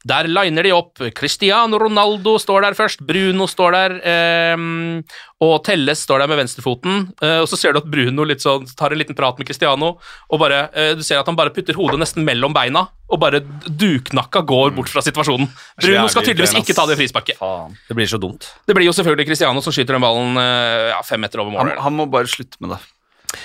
Der 0.08 0.24
liner 0.32 0.64
de 0.64 0.70
opp. 0.72 0.96
Cristiano 1.12 1.76
Ronaldo 1.76 2.38
står 2.40 2.64
der 2.64 2.76
først, 2.78 3.02
Bruno 3.04 3.44
står 3.50 3.74
der, 3.74 3.94
eh, 4.00 4.62
og 5.44 5.58
Telles 5.66 6.00
står 6.06 6.22
der 6.22 6.30
med 6.30 6.40
venstrefoten. 6.40 7.02
Eh, 7.20 7.40
og 7.42 7.48
så 7.50 7.58
ser 7.60 7.74
du 7.76 7.82
at 7.82 7.90
Bruno 7.92 8.24
litt 8.24 8.40
sånn, 8.40 8.64
tar 8.78 8.94
en 8.94 9.00
liten 9.00 9.16
prat 9.18 9.36
med 9.36 9.48
Cristiano, 9.50 9.98
og 10.30 10.40
bare, 10.40 10.70
eh, 10.72 10.94
du 10.96 11.02
ser 11.04 11.20
at 11.20 11.28
han 11.28 11.36
bare 11.36 11.52
putter 11.52 11.76
hodet 11.76 12.00
nesten 12.00 12.24
mellom 12.24 12.56
beina, 12.56 12.86
og 13.10 13.20
bare 13.20 13.42
duknakka 13.42 14.40
går 14.46 14.72
bort 14.76 14.88
fra 14.88 15.04
situasjonen. 15.04 15.50
Bruno 15.82 16.08
skal 16.08 16.24
tydeligvis 16.24 16.56
ikke 16.62 16.76
ta 16.78 16.86
det 16.88 16.96
frisparket. 16.96 17.36
Faen. 17.36 17.76
Det 17.88 17.96
blir 17.98 18.08
så 18.08 18.20
dumt. 18.20 18.48
Det 18.66 18.74
blir 18.74 18.88
jo 18.88 18.96
selvfølgelig 18.96 19.28
Cristiano 19.28 19.60
som 19.60 19.72
skyter 19.72 19.98
den 19.98 20.06
ballen 20.06 20.40
eh, 20.40 20.94
ja, 20.94 21.02
fem 21.04 21.20
meter 21.20 21.44
over 21.44 21.58
Han, 21.58 21.66
målet. 21.74 21.84
han 21.84 21.92
må 22.00 22.08
bare 22.08 22.30
slutte 22.30 22.56
med 22.60 22.72
det. 22.76 22.80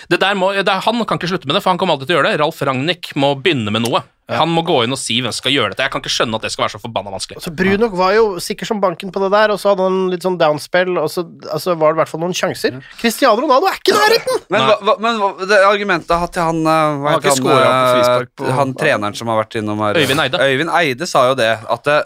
Det 0.10 0.20
der 0.20 0.34
må, 0.40 0.54
det, 0.56 0.66
han 0.88 1.06
kan 1.06 1.20
ikke 1.20 1.30
slutte 1.36 1.46
med 1.50 1.58
det, 1.58 1.62
for 1.62 1.74
han 1.74 1.78
kommer 1.78 1.94
alltid 1.94 2.08
til 2.10 2.16
å 2.16 2.20
gjøre 2.22 2.32
det. 2.32 2.40
Ralf 2.42 2.62
Ragnhild 2.62 3.12
må 3.20 3.36
begynne 3.42 3.74
med 3.74 3.84
noe. 3.86 4.02
Han 4.32 4.50
må 4.50 4.64
gå 4.66 4.80
inn 4.86 4.94
og 4.96 4.98
si 4.98 5.20
hvem 5.22 5.30
som 5.30 5.44
skal 5.44 5.54
gjøre 5.54 5.74
dette. 5.74 5.86
Jeg 5.86 5.94
kan 5.94 6.02
ikke 6.02 6.14
skjønne 6.14 6.40
at 6.40 6.46
det 6.48 6.50
skal 6.54 6.66
være 6.66 6.74
så 6.74 6.82
forbanna 6.82 7.12
vanskelig. 7.14 7.44
Så 7.44 7.52
Bruno 7.54 7.90
var 7.94 8.16
jo 8.16 8.24
sikker 8.42 8.66
som 8.66 8.80
banken 8.82 9.12
på 9.14 9.22
det 9.22 9.30
der, 9.36 9.54
og 9.54 9.60
så 9.62 9.74
hadde 9.74 9.86
han 9.86 10.00
litt 10.10 10.26
sånn 10.26 10.40
downspill, 10.42 10.96
og 10.98 11.12
så 11.14 11.28
altså, 11.54 11.76
var 11.78 11.94
det 11.94 12.00
i 12.00 12.02
hvert 12.02 12.12
fall 12.12 12.24
noen 12.24 12.34
sjanser. 12.38 12.80
Cristiano 12.98 13.44
Ronaldo 13.44 13.70
er 13.70 13.78
ikke 13.78 13.94
i 13.94 13.98
nærheten! 14.00 14.42
Men, 14.56 14.66
hva, 14.66 14.78
hva, 14.82 14.96
men 15.02 15.20
hva, 15.22 15.30
det 15.50 15.60
argumentet 15.66 16.14
har 16.22 16.32
til 16.34 16.46
han 16.46 16.60
eh, 16.66 16.98
Hva 17.02 17.14
Han 17.16 17.22
ikke 17.22 17.36
scoret 17.38 18.32
på 18.38 18.46
eh, 18.46 18.54
Han 18.60 18.74
treneren 18.78 19.18
som 19.18 19.30
har 19.32 19.40
vært 19.40 19.58
innom 19.60 19.82
her 19.82 19.98
Øyvind 20.02 20.22
Eide. 20.22 20.42
Øyvind 20.42 20.74
Eide 20.80 21.08
sa 21.10 21.24
jo 21.30 21.38
det. 21.40 21.52
At 21.76 21.88
det, 21.88 21.98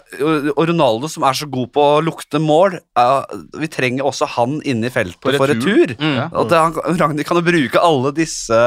og 0.54 0.62
Ronaldo, 0.70 1.10
som 1.12 1.26
er 1.28 1.36
så 1.36 1.48
god 1.50 1.72
på 1.74 1.84
å 1.96 1.98
lukte 2.04 2.40
mål 2.42 2.78
eh, 2.80 3.34
Vi 3.60 3.70
trenger 3.72 4.08
også 4.08 4.28
han 4.36 4.58
inne 4.60 4.88
i 4.88 4.92
feltet 4.92 5.20
På 5.24 5.32
for 5.32 5.52
retur. 5.52 5.92
retur. 5.92 5.96
Mm. 6.00 6.36
At 6.44 6.56
han, 6.56 6.76
Ragnhild 7.00 7.28
kan 7.28 7.40
jo 7.40 7.44
bruke 7.48 7.84
alle 7.90 8.12
disse 8.16 8.60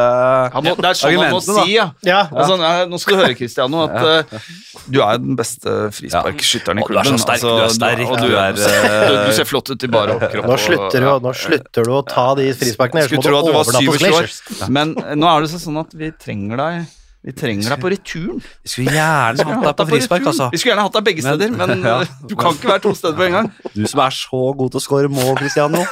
Han 0.53 0.65
må, 0.65 0.75
det 0.77 0.91
er 0.91 0.99
sånn 0.99 1.13
han 1.13 1.19
må 1.19 1.41
argumentene, 1.41 1.65
si, 1.65 1.77
ja. 1.77 1.89
Ja, 2.05 2.23
Altså, 2.31 2.57
nå 2.89 2.99
skal 3.01 3.17
du 3.17 3.23
høre, 3.23 3.37
Cristiano, 3.43 3.83
at 3.85 3.99
uh, 4.33 4.49
du 4.87 4.99
er 5.03 5.19
den 5.21 5.37
beste 5.39 5.75
frisparkskytteren 5.93 6.81
i 6.81 6.87
klubben. 6.87 7.11
du 7.11 7.13
er 7.13 7.19
så 7.19 7.27
sterk, 7.27 7.43
du 7.43 7.61
er 7.67 7.75
sterk, 7.75 8.03
og 8.07 8.17
du, 8.23 8.31
er, 8.31 8.57
er, 8.57 8.89
eh, 8.89 9.05
du, 9.11 9.19
du 9.27 9.37
ser 9.37 9.49
flott 9.49 9.69
ut 9.69 9.85
i 9.85 9.91
bare 9.91 10.17
overkropp. 10.17 10.49
Nå 10.49 10.57
slutter, 10.65 11.05
du, 11.05 11.27
nå 11.27 11.35
slutter 11.43 11.87
du 11.87 11.93
å 11.93 12.01
ta 12.07 12.27
de 12.39 12.49
frisparkene, 12.57 13.05
Skulle 13.07 13.27
tro 13.27 13.39
at 13.39 13.51
du 13.51 13.55
var 13.55 13.71
27 13.77 14.17
år. 14.17 14.33
Men 14.73 14.97
eh, 15.03 15.15
nå 15.19 15.29
er 15.29 15.45
det 15.45 15.53
sånn 15.53 15.79
at 15.83 15.95
vi 15.97 16.11
trenger 16.17 16.63
deg 16.63 16.83
Vi 17.23 17.31
trenger 17.31 17.69
deg 17.71 17.79
på 17.79 17.89
returen. 17.93 18.39
Vi 18.65 18.69
skulle 18.73 18.91
gjerne 18.97 19.45
hatt 19.47 19.63
deg 19.63 19.77
på 19.79 19.85
frispark, 19.93 20.25
altså. 20.27 20.49
Vi 20.51 20.59
skulle 20.59 20.73
gjerne 20.73 20.83
hatt 20.89 20.97
deg 20.97 21.05
begge 21.07 21.23
steder, 21.23 21.53
men 21.55 21.83
Ja. 21.87 21.93
eh, 22.03 22.09
du 22.27 22.33
kan 22.35 22.51
ikke 22.57 22.67
være 22.73 22.83
to 22.83 22.91
steder 22.99 23.15
på 23.15 23.23
en 23.29 23.37
gang. 23.37 23.47
Du 23.71 23.85
som 23.87 24.01
er 24.03 24.15
så 24.17 24.41
god 24.59 24.73
til 24.73 24.81
å 24.81 24.83
score 24.83 25.11
mål, 25.13 25.37
Cristiano. 25.39 25.85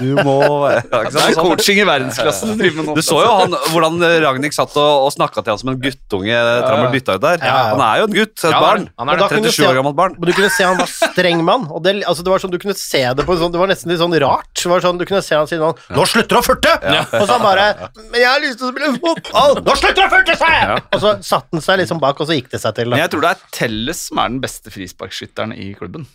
Du 0.00 0.14
må 0.24 0.36
ja, 0.72 0.80
Det 0.80 1.20
er 1.20 1.34
Sånn. 1.34 1.44
coaching 1.44 1.80
i 1.82 1.84
verdensklasse 1.88 2.48
du 2.48 2.54
driver 2.56 2.78
med 2.80 2.88
nå. 2.88 2.94
Du 2.96 3.02
så 3.04 3.18
jo 3.20 3.34
han, 3.36 3.56
hvordan 3.74 4.00
Ragnhild 4.24 4.56
satt 4.56 4.74
og, 4.80 5.06
og 5.06 5.12
snakka 5.14 5.44
til 5.44 5.52
han 5.54 5.60
som 5.60 5.72
en 5.74 5.78
guttunge 5.82 6.32
etter 6.32 6.66
han 6.70 6.82
ble 6.86 6.90
bytta 6.96 7.18
ut 7.18 7.24
der. 7.26 7.36
Ja, 7.44 7.52
ja. 7.52 7.66
Han 7.74 7.84
er 7.84 8.00
jo 8.00 8.08
en 8.08 8.16
gutt, 8.16 8.34
et 8.40 8.46
Ja, 8.54 8.60
barn. 8.64 8.88
Han 8.96 9.08
er 9.08 9.12
Men 9.12 9.22
da 9.22 9.28
kunne 9.34 9.50
du 9.50 9.52
37 9.52 9.68
år 9.68 9.78
gammelt 9.80 9.98
barn. 10.00 10.16
Men 10.16 10.30
du 10.30 10.34
kunne 10.38 10.50
se 10.56 10.64
han 10.70 10.80
var 10.80 10.90
streng 10.94 11.44
mann, 11.46 11.68
og 11.68 11.84
det, 11.84 11.96
altså 12.08 12.24
det 12.26 12.32
var 12.32 12.42
sånn, 12.46 12.54
du 12.54 12.58
kunne 12.62 12.76
se 12.80 13.02
det 13.20 13.26
på 13.28 13.36
en 13.36 13.42
sånn, 13.44 13.52
det 13.54 13.60
var 13.60 13.70
nesten 13.74 13.92
litt 13.92 14.00
sånn 14.00 14.16
rart. 14.24 14.50
Det 14.56 14.72
var 14.72 14.84
sånn, 14.84 15.00
du 15.00 15.04
kunne 15.08 15.22
se 15.26 15.36
han 15.36 15.48
si 15.50 15.60
sånn, 15.60 15.76
nå 15.96 16.08
slutter 16.08 16.32
du 16.32 16.40
å 16.40 16.44
furte! 16.46 16.74
Og 16.80 17.26
så 17.28 17.36
han 17.36 17.44
bare, 17.44 17.68
men 18.10 18.18
jeg 18.22 18.28
har 18.30 18.40
lyst 18.46 18.60
til 18.62 18.70
å 18.70 18.72
spille 18.74 18.92
fotball! 18.96 19.60
Nå 19.66 19.76
slutter 19.80 20.00
du 20.00 20.06
å 20.06 20.10
furte, 20.16 20.29
sa 20.38 20.46
Ja. 20.50 20.78
Og 20.92 21.00
så 21.00 21.12
satte 21.24 21.48
han 21.56 21.60
seg 21.64 21.78
liksom 21.82 22.00
bak, 22.00 22.20
og 22.20 22.26
så 22.28 22.36
gikk 22.36 22.50
det 22.50 22.60
seg 22.60 22.74
til. 22.74 22.90
Men 22.90 22.98
jeg 23.02 23.10
tror 23.10 23.20
det 23.26 23.30
er 23.30 23.44
Telles 23.56 24.02
som 24.08 24.18
er 24.18 24.28
den 24.28 24.40
beste 24.40 24.70
frisparkskytteren 24.70 25.56
i 25.56 25.72
klubben. 25.74 26.06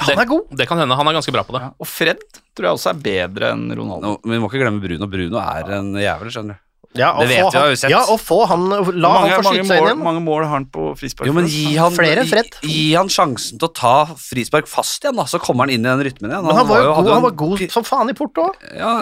Han 0.00 0.18
er 0.18 0.26
god. 0.26 0.48
Det 0.58 0.66
kan 0.66 0.78
hende. 0.82 0.96
Han 0.98 1.06
er 1.06 1.14
ganske 1.14 1.30
bra 1.32 1.44
på 1.46 1.54
det. 1.54 1.62
Ja. 1.62 1.70
Og 1.78 1.86
Fred 1.86 2.18
tror 2.56 2.66
jeg 2.66 2.74
også 2.80 2.90
er 2.90 3.00
bedre 3.04 3.52
enn 3.54 3.68
Ronaldo. 3.78 4.16
Men 4.24 4.34
vi 4.36 4.42
må 4.42 4.50
ikke 4.50 4.64
glemme 4.64 4.82
Bruno. 4.82 5.06
Bruno 5.06 5.38
er 5.38 5.70
en 5.78 5.92
jævel, 5.94 6.32
skjønner 6.34 6.56
du. 6.56 6.60
Ja, 6.94 7.08
og 7.18 7.24
Det 7.24 7.28
vet 7.32 7.40
få 7.42 7.50
vi, 7.50 7.56
har 7.58 7.64
han- 7.64 7.70
vi 7.70 7.76
sett. 7.76 7.90
Ja, 7.90 8.00
og 8.06 8.20
få 8.22 8.36
han, 8.46 8.68
la 8.70 9.08
mange, 9.10 9.30
han 9.30 9.42
få 9.42 9.50
skyte 9.50 9.64
seg 9.66 9.76
inn 9.78 9.82
mål, 9.82 9.88
igjen. 9.88 10.02
mange 10.04 10.20
mål 10.22 10.44
har 10.44 10.52
han 10.52 10.66
på 10.66 10.82
frispark? 10.94 11.26
Jo, 11.26 11.32
men 11.34 11.46
gi 11.50 11.74
han, 11.74 11.90
Flere 11.90 12.20
enn 12.22 12.28
Fred. 12.30 12.50
gi, 12.62 12.68
gi 12.70 12.94
han 12.94 13.08
sjansen 13.10 13.58
til 13.58 13.66
å 13.66 13.72
ta 13.74 14.04
frispark 14.14 14.68
fast 14.70 15.02
igjen, 15.02 15.16
da, 15.18 15.24
så 15.26 15.40
kommer 15.42 15.66
han 15.66 15.70
inn 15.74 15.80
i 15.82 15.88
den 15.90 16.04
rytmen 16.06 16.30
igjen. 16.30 16.46
Men 16.46 16.54
han 16.54 16.68
var 16.68 16.82
jo 16.84 16.94
god, 16.94 17.10
han 17.16 17.22
var 17.22 17.30
god 17.32 17.64
som 17.74 17.82
faen 17.82 18.10
i 18.10 18.14
Porto. 18.14 18.46
Ja, 18.78 18.92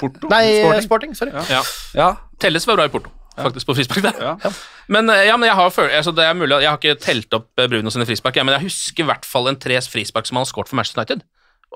Porto? 0.00 0.28
Nei, 0.32 0.62
Sporting. 0.64 0.82
Sporting, 0.88 1.14
sorry. 1.14 1.32
Ja. 1.50 1.62
ja. 1.94 2.16
Telles 2.40 2.64
var 2.66 2.76
bra 2.80 2.84
i 2.88 2.88
Porto, 2.88 3.10
faktisk, 3.36 3.66
på 3.68 3.76
frispark 3.78 4.06
der. 4.08 4.22
Ja. 4.30 4.52
Men, 4.90 5.10
eh, 5.12 5.26
ja, 5.28 5.36
men 5.36 5.48
jeg 5.50 5.58
har, 5.58 5.70
føl- 5.74 5.92
altså, 5.96 6.14
det 6.16 6.24
er 6.26 6.38
mulig, 6.38 6.62
jeg 6.62 6.70
har 6.70 6.80
ikke 6.80 7.02
telt 7.02 7.36
opp 7.36 7.50
eh, 7.60 7.68
Bruno 7.70 7.92
sine 7.94 8.08
frispark, 8.08 8.36
ja, 8.36 8.46
men 8.46 8.56
jeg 8.58 8.68
husker 8.70 9.04
i 9.04 9.10
hvert 9.10 9.28
fall 9.28 9.50
en 9.50 9.60
tres 9.60 9.90
frispark 9.90 10.28
som 10.28 10.38
han 10.38 10.46
har 10.46 10.50
skåret 10.52 10.72
for 10.72 10.80
Manchester 10.80 11.02
United. 11.02 11.26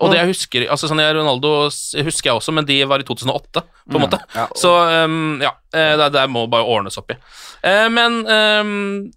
Og 0.02 0.11
det 0.11 0.18
jeg 0.18 0.30
husker 0.32 0.64
altså 0.74 0.88
sånn 0.90 0.98
jeg, 0.98 1.14
Ronaldo 1.14 1.50
husker 1.68 2.26
jeg 2.26 2.34
også, 2.34 2.50
men 2.57 2.66
de 2.66 2.80
var 2.90 2.98
i 2.98 3.05
2008, 3.07 3.62
på 3.62 3.94
en 3.94 4.02
måte. 4.02 4.18
Ja. 4.34 4.48
Så 4.59 4.72
um, 5.07 5.36
ja, 5.38 5.52
det, 5.70 6.09
det 6.16 6.24
må 6.34 6.48
bare 6.50 6.66
ordnes 6.66 6.98
opp 6.98 7.12
i. 7.14 7.16
Uh, 7.62 7.86
men 7.94 8.16
um, 8.26 8.72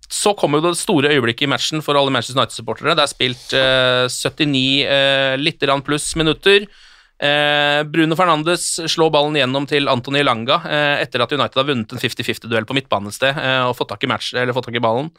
så 0.05 0.35
kommer 0.38 0.61
jo 0.61 0.67
det 0.69 0.77
store 0.77 1.15
øyeblikket 1.15 1.47
i 1.47 1.49
matchen 1.49 1.81
for 1.81 1.97
alle 1.97 2.13
Manchester 2.13 2.38
United-supportere. 2.38 2.93
Det 2.93 3.07
er 3.07 3.09
spilt 3.09 3.57
uh, 3.57 4.05
79 4.05 4.61
uh, 4.85 5.33
litt 5.41 5.65
pluss 5.88 6.11
minutter. 6.19 6.69
Eh, 7.18 7.82
Bruno 7.89 8.15
Fernandes 8.15 8.65
slår 8.86 9.09
ballen 9.13 9.38
gjennom 9.39 9.65
til 9.70 9.89
Antony 9.89 10.22
Langa 10.22 10.59
eh, 10.70 11.01
etter 11.01 11.24
at 11.24 11.32
United 11.34 11.57
har 11.57 11.65
vunnet 11.65 11.93
en 11.95 12.01
50-50-duell 12.01 12.68
på 12.70 12.78
midtbanen 12.78 13.09
et 13.09 13.18
sted 13.18 13.39
eh, 13.41 13.63
og 13.65 13.74
fått 13.80 13.89
tak 13.89 14.05
i, 14.05 14.09
match, 14.11 14.36
eller 14.38 14.53
fått 14.53 14.70
tak 14.70 14.78
i 14.78 14.84
ballen. 14.84 15.09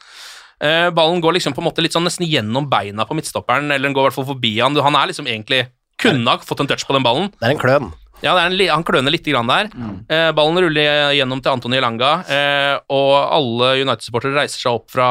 Eh, 0.63 0.89
ballen 0.95 1.23
går 1.23 1.39
liksom 1.39 1.57
på 1.57 1.63
en 1.63 1.69
måte 1.71 1.83
litt 1.83 1.97
sånn 1.97 2.07
nesten 2.07 2.27
gjennom 2.29 2.69
beina 2.71 3.07
på 3.07 3.19
midtstopperen, 3.19 3.71
eller 3.71 3.91
den 3.91 3.97
går 3.97 4.07
i 4.07 4.11
hvert 4.11 4.19
fall 4.21 4.31
forbi 4.31 4.55
han. 4.61 4.79
Han 4.87 4.99
er 4.99 5.11
liksom 5.11 5.27
egentlig 5.31 5.65
kunne 5.99 6.31
ha 6.31 6.39
fått 6.39 6.63
en 6.63 6.71
touch 6.71 6.87
på 6.87 6.95
den 6.95 7.07
ballen. 7.07 7.33
Det 7.39 7.49
er 7.49 7.57
en 7.57 7.63
kløn. 7.63 7.91
Ja, 8.19 8.33
det 8.35 8.43
er 8.43 8.51
en, 8.51 8.63
han 8.73 8.87
kløner 8.87 9.15
litt 9.15 9.27
grann 9.27 9.51
der. 9.51 9.69
Eh, 10.11 10.31
ballen 10.35 10.59
ruller 10.65 11.13
gjennom 11.15 11.43
til 11.43 11.55
Antony 11.55 11.79
Langa, 11.83 12.17
eh, 12.27 12.75
og 12.91 13.13
alle 13.15 13.77
United-supportere 13.85 14.35
reiser 14.41 14.59
seg 14.65 14.75
opp 14.81 14.91
fra 14.91 15.11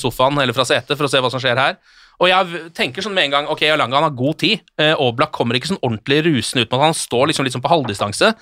sofaen 0.00 0.40
eller 0.40 0.56
fra 0.56 0.64
setet 0.68 0.96
for 0.96 1.08
å 1.08 1.12
se 1.12 1.20
hva 1.20 1.32
som 1.32 1.42
skjer 1.42 1.60
her. 1.60 1.76
Og 2.16 2.30
jeg 2.30 2.70
tenker 2.76 3.04
sånn 3.04 3.14
med 3.16 3.28
en 3.28 3.34
gang 3.34 3.50
Ok, 3.52 3.66
Alanga 3.68 4.00
har 4.06 4.14
god 4.16 4.38
tid. 4.40 4.62
Eh, 4.80 4.94
Oblak 5.02 5.34
kommer 5.36 5.58
ikke 5.58 5.74
sånn 5.74 5.82
ordentlig 5.82 6.22
rusende 6.24 6.64
ut 6.64 6.72
men 6.72 6.88
han 6.88 6.96
står 6.96 7.30
liksom, 7.32 7.48
liksom 7.48 7.64
på 7.64 7.72
halvdistanse. 7.72 8.32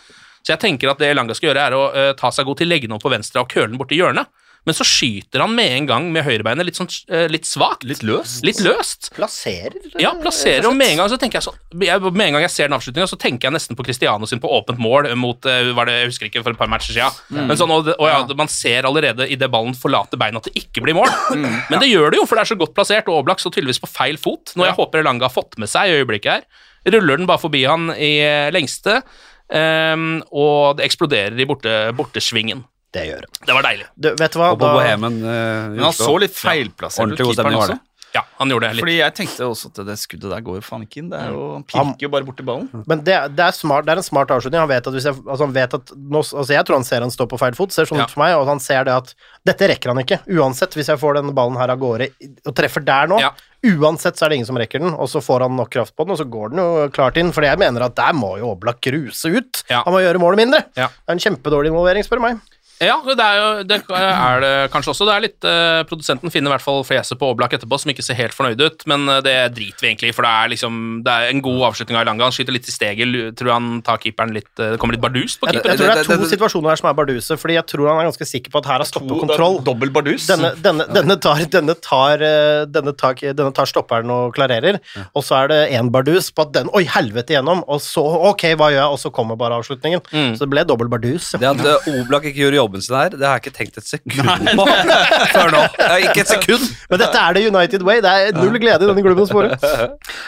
Så 0.45 0.53
jeg 0.53 0.61
tenker 0.63 0.93
at 0.93 1.01
det 1.01 1.11
Alanga 1.15 1.35
skal 1.35 1.51
gjøre, 1.51 1.67
er 1.67 1.77
å 1.77 1.85
eh, 1.91 2.13
ta 2.19 2.31
seg 2.35 2.47
god 2.47 2.61
til, 2.61 2.71
legge 2.71 2.87
den 2.87 2.97
opp 2.97 3.05
på 3.07 3.13
venstre 3.13 3.43
og 3.43 3.51
køle 3.51 3.73
den 3.73 3.81
borti 3.81 3.99
hjørnet. 3.99 4.31
Men 4.65 4.77
så 4.77 4.85
skyter 4.89 5.43
han 5.45 5.53
med 5.57 5.73
en 5.77 5.89
gang 5.89 6.07
med 6.13 6.25
høyrebeinet 6.25 6.65
litt 6.65 6.79
sånn 6.79 6.89
eh, 7.13 7.27
litt 7.29 7.45
svakt. 7.49 7.85
Litt 7.85 8.03
løst. 8.07 8.41
Litt 8.47 8.63
løst. 8.65 9.11
Plasserer. 9.17 9.77
Ja, 10.01 10.15
plasserer, 10.21 10.65
og 10.71 10.77
med 10.79 10.95
en 10.95 11.03
gang 11.03 11.11
så 11.13 11.19
tenker 11.21 11.39
jeg 11.41 11.47
sånn 11.47 11.59
Med 11.77 12.25
en 12.25 12.37
gang 12.37 12.45
jeg 12.47 12.53
ser 12.55 12.71
den 12.71 12.77
avslutninga, 12.79 13.09
så 13.11 13.19
tenker 13.21 13.49
jeg 13.49 13.57
nesten 13.59 13.77
på 13.77 13.85
Cristiano 13.87 14.29
sin 14.31 14.41
på 14.41 14.51
åpent 14.57 14.81
mål 14.81 15.11
mot 15.21 15.45
eh, 15.51 15.73
var 15.77 15.91
det, 15.91 15.99
Jeg 16.01 16.13
husker 16.13 16.31
ikke, 16.31 16.45
for 16.47 16.57
et 16.57 16.61
par 16.61 16.71
matcher 16.73 16.97
siden. 16.97 17.21
Mm. 17.29 17.45
Men 17.51 17.61
sånn, 17.61 17.75
og, 17.75 17.93
og 17.93 18.09
ja, 18.09 18.23
Man 18.39 18.53
ser 18.53 18.89
allerede 18.89 19.29
idet 19.29 19.51
ballen 19.53 19.77
forlater 19.77 20.21
beinet 20.21 20.41
at 20.41 20.51
det 20.51 20.65
ikke 20.65 20.85
blir 20.87 20.97
mål. 20.97 21.13
Mm. 21.35 21.51
Men 21.71 21.81
det 21.83 21.91
gjør 21.91 22.15
det 22.15 22.23
jo, 22.23 22.27
for 22.29 22.39
det 22.39 22.45
er 22.45 22.53
så 22.55 22.59
godt 22.61 22.75
plassert, 22.77 23.09
og 23.11 23.21
Oblak 23.21 23.43
står 23.43 23.57
tydeligvis 23.59 23.83
på 23.83 23.91
feil 23.91 24.19
fot. 24.21 24.55
Noe 24.57 24.71
jeg 24.71 24.79
håper 24.79 25.03
Elanga 25.03 25.29
har 25.29 25.35
fått 25.35 25.59
med 25.61 25.71
seg 25.71 25.91
i 25.91 26.01
øyeblikket 26.01 26.31
her. 26.33 26.65
Ruller 26.95 27.21
den 27.21 27.29
bare 27.29 27.41
forbi 27.41 27.65
han 27.69 27.89
i 27.97 28.17
eh, 28.25 28.51
lengste, 28.55 29.03
Um, 29.45 30.23
og 30.33 30.79
det 30.79 30.87
eksploderer 30.87 31.37
i 31.37 31.45
borte, 31.45 31.73
bortesvingen. 31.97 32.63
Det 32.95 33.07
gjør 33.09 33.25
han. 33.27 33.33
Det 33.49 33.55
var 33.59 33.67
deilig. 33.67 33.89
Du, 33.99 34.13
vet 34.15 34.31
du 34.37 34.39
hva? 34.39 34.53
Og 34.55 34.61
på 34.61 34.69
Da- 34.69 34.77
Bohemen 34.79 35.19
uh, 35.25 35.73
Men 35.75 35.83
han 35.89 35.97
så 35.99 36.15
litt 36.23 36.37
feilplassert 36.39 37.11
ut, 37.17 37.19
ja, 37.19 37.27
keeperen 37.33 37.59
også. 37.59 37.81
Ja, 38.15 38.21
han 38.39 38.47
gjorde 38.53 38.69
det 38.69 38.77
litt. 38.77 38.85
Fordi 38.85 38.93
jeg 39.01 39.15
tenkte 39.19 39.47
også 39.51 39.69
at 39.73 39.79
det 39.89 39.95
skuddet 39.99 40.31
der 40.31 40.43
går 40.47 40.61
jo 40.61 40.63
faen 40.63 40.85
ikke 40.87 41.01
inn. 41.01 41.09
Det 41.11 41.19
er 41.19 41.33
jo, 41.35 41.47
han 41.59 41.65
pirker 41.67 42.07
jo 42.07 42.11
bare 42.13 42.27
borti 42.29 42.45
ballen. 42.47 42.69
Men 42.87 43.01
det, 43.03 43.17
det, 43.35 43.43
er 43.49 43.57
smart, 43.57 43.89
det 43.89 43.91
er 43.97 43.99
en 43.99 44.07
smart 44.07 44.31
avslutning. 44.31 44.61
Han 44.63 44.71
vet 44.71 44.87
at 44.87 44.95
hvis 44.95 45.09
jeg, 45.09 45.19
altså 45.25 45.49
han 45.49 45.57
vet 45.57 45.75
at 45.81 45.91
nå, 45.99 46.21
altså 46.23 46.55
jeg 46.55 46.63
tror 46.69 46.79
han 46.79 46.87
ser 46.87 47.03
han 47.03 47.11
står 47.11 47.27
på 47.33 47.41
feil 47.43 47.59
fot, 47.59 47.75
ser 47.75 47.91
sånn 47.91 47.99
Ja. 47.99 48.07
ut 48.07 48.15
for 48.15 48.23
meg, 48.23 48.37
og 48.39 48.47
han 48.53 48.63
ser 48.63 48.87
det 48.87 48.95
at 48.95 49.11
dette 49.51 49.67
rekker 49.73 49.91
han 49.91 49.99
ikke. 50.05 50.21
Uansett, 50.31 50.79
hvis 50.79 50.93
jeg 50.95 51.03
får 51.03 51.19
denne 51.19 51.35
ballen 51.35 51.59
her 51.59 51.75
av 51.75 51.83
gårde 51.83 52.13
og 52.47 52.55
treffer 52.55 52.87
der 52.87 53.11
nå, 53.11 53.19
Ja. 53.19 53.33
uansett 53.67 54.15
så 54.15 54.29
er 54.29 54.29
det 54.37 54.39
ingen 54.39 54.47
som 54.53 54.63
rekker 54.63 54.79
den, 54.87 54.95
og 54.95 55.11
så 55.11 55.19
får 55.19 55.49
han 55.49 55.59
nok 55.59 55.75
kraft 55.75 55.97
på 55.99 56.07
den, 56.07 56.15
og 56.15 56.23
så 56.23 56.31
går 56.31 56.55
den 56.55 56.63
jo 56.63 56.89
klart 56.95 57.19
inn. 57.19 57.35
For 57.35 57.43
jeg 57.43 57.59
mener 57.59 57.83
at 57.91 57.97
der 57.99 58.15
må 58.15 58.37
jo 58.39 58.55
Oblak 58.55 58.79
gruse 58.87 59.27
ut. 59.43 59.65
Ja. 59.67 59.83
Han 59.89 59.91
må 59.99 60.07
gjøre 60.07 60.23
målet 60.23 60.39
mindre. 60.47 60.63
Ja. 60.79 60.87
Det 61.03 61.11
er 61.11 61.19
en 61.19 61.27
kjempedårlig 61.27 61.75
involvering, 61.75 62.07
spør 62.07 62.23
du 62.23 62.29
meg. 62.31 62.39
Ja, 62.83 62.97
det 63.07 63.23
er 63.23 63.37
jo 63.39 63.49
det 63.71 63.77
er 63.87 64.41
det 64.43 64.53
kanskje 64.73 64.91
også. 64.91 65.07
Det 65.07 65.15
er 65.15 65.23
litt 65.23 65.47
eh, 65.47 65.83
Produsenten 65.87 66.33
finner 66.33 66.51
i 66.51 66.55
hvert 66.57 66.65
fall 66.65 66.83
fjeset 66.87 67.19
på 67.21 67.29
Oblak 67.31 67.53
etterpå, 67.55 67.79
som 67.79 67.93
ikke 67.93 68.03
ser 68.03 68.19
helt 68.19 68.35
fornøyd 68.35 68.61
ut, 68.65 68.83
men 68.91 69.07
eh, 69.09 69.21
det 69.25 69.35
driter 69.55 69.85
vi 69.85 69.91
egentlig 69.93 70.11
i, 70.11 70.15
for 70.17 70.27
det 70.27 70.33
er 70.35 70.51
liksom 70.55 70.81
Det 71.07 71.13
er 71.15 71.31
en 71.31 71.43
god 71.45 71.61
avslutning 71.71 71.99
av 71.99 72.03
Elanga. 72.05 72.27
Han 72.27 72.35
skyter 72.35 72.57
litt 72.57 72.67
i 72.69 72.75
steget, 72.75 73.15
tror 73.39 73.53
han 73.55 73.69
tar 73.87 74.01
keeperen 74.03 74.35
litt 74.35 74.51
eh, 74.59 74.75
Det 74.75 74.81
kommer 74.83 74.97
litt 74.99 75.05
bardus 75.05 75.37
på 75.39 75.49
keeperen. 75.53 75.71
jeg 75.71 75.79
tror 75.79 75.87
det 75.87 75.93
er 75.93 76.03
det- 76.03 76.09
det- 76.09 76.19
to 76.19 76.25
det- 76.25 76.33
situasjoner 76.35 76.69
her 76.75 76.81
som 76.83 76.91
er 76.91 76.99
barduse, 76.99 77.39
fordi 77.39 77.55
jeg 77.61 77.67
tror 77.71 77.89
han 77.93 78.01
er 78.03 78.11
ganske 78.11 78.27
sikker 78.33 78.51
på 78.51 78.59
at 78.59 78.67
her 78.73 78.79
har 78.83 78.89
stoppet 78.91 79.21
kontroll. 79.23 79.61
Dobbel 79.65 79.91
bardus. 79.95 80.27
Denne, 80.27 80.53
denne, 80.61 80.89
denne, 80.93 81.17
tar, 81.21 81.45
denne, 81.55 81.75
tar, 81.81 82.19
eh, 82.23 82.65
denne, 82.67 82.97
tar, 82.97 83.15
denne 83.15 83.55
tar 83.55 83.71
stopperen 83.71 84.11
og 84.11 84.35
klarerer, 84.35 84.81
og 85.15 85.23
så 85.23 85.45
er 85.45 85.49
det 85.55 85.61
én 85.79 85.91
bardus 85.95 86.31
på 86.35 86.43
at 86.49 86.53
den 86.59 86.69
Oi, 86.75 86.83
helvete 86.91 87.37
igjennom! 87.37 87.63
Og 87.69 87.79
så 87.81 88.03
Ok, 88.05 88.43
hva 88.59 88.71
gjør 88.73 88.83
jeg? 88.83 88.91
Og 88.91 88.99
så 88.99 89.11
kommer 89.13 89.37
bare 89.39 89.55
avslutningen. 89.61 90.01
Mm. 90.11 90.35
Så 90.35 90.41
det 90.45 90.51
ble 90.51 90.65
dobbel 90.65 90.89
bardus. 90.89 91.33
Det 91.39 91.45
at 91.47 91.89
Oblak 91.89 92.25
ikke 92.25 92.41
gjorde 92.45 92.64
jobben 92.65 92.85
sin 92.85 92.97
her, 92.97 93.15
det 93.15 93.25
har 93.25 93.39
jeg 93.39 93.45
ikke 93.45 93.57
tenkt 93.59 93.81
et 93.81 93.89
sekund 93.89 94.49
på 94.59 94.67
før 95.35 95.53
nå. 95.55 95.63
Ikke 96.03 96.25
et 96.25 96.33
sekund. 96.33 96.65
Men 96.91 97.03
dette 97.05 97.21
er 97.21 97.37
det 97.37 97.45
United 97.51 97.85
way. 97.87 98.03
Det 98.05 98.15
er 98.15 98.39
null 98.39 98.59
glede 98.63 98.83
i 98.87 98.91
denne 98.91 99.05
klubben 99.05 99.27
å 99.27 99.29
spore. 99.31 99.59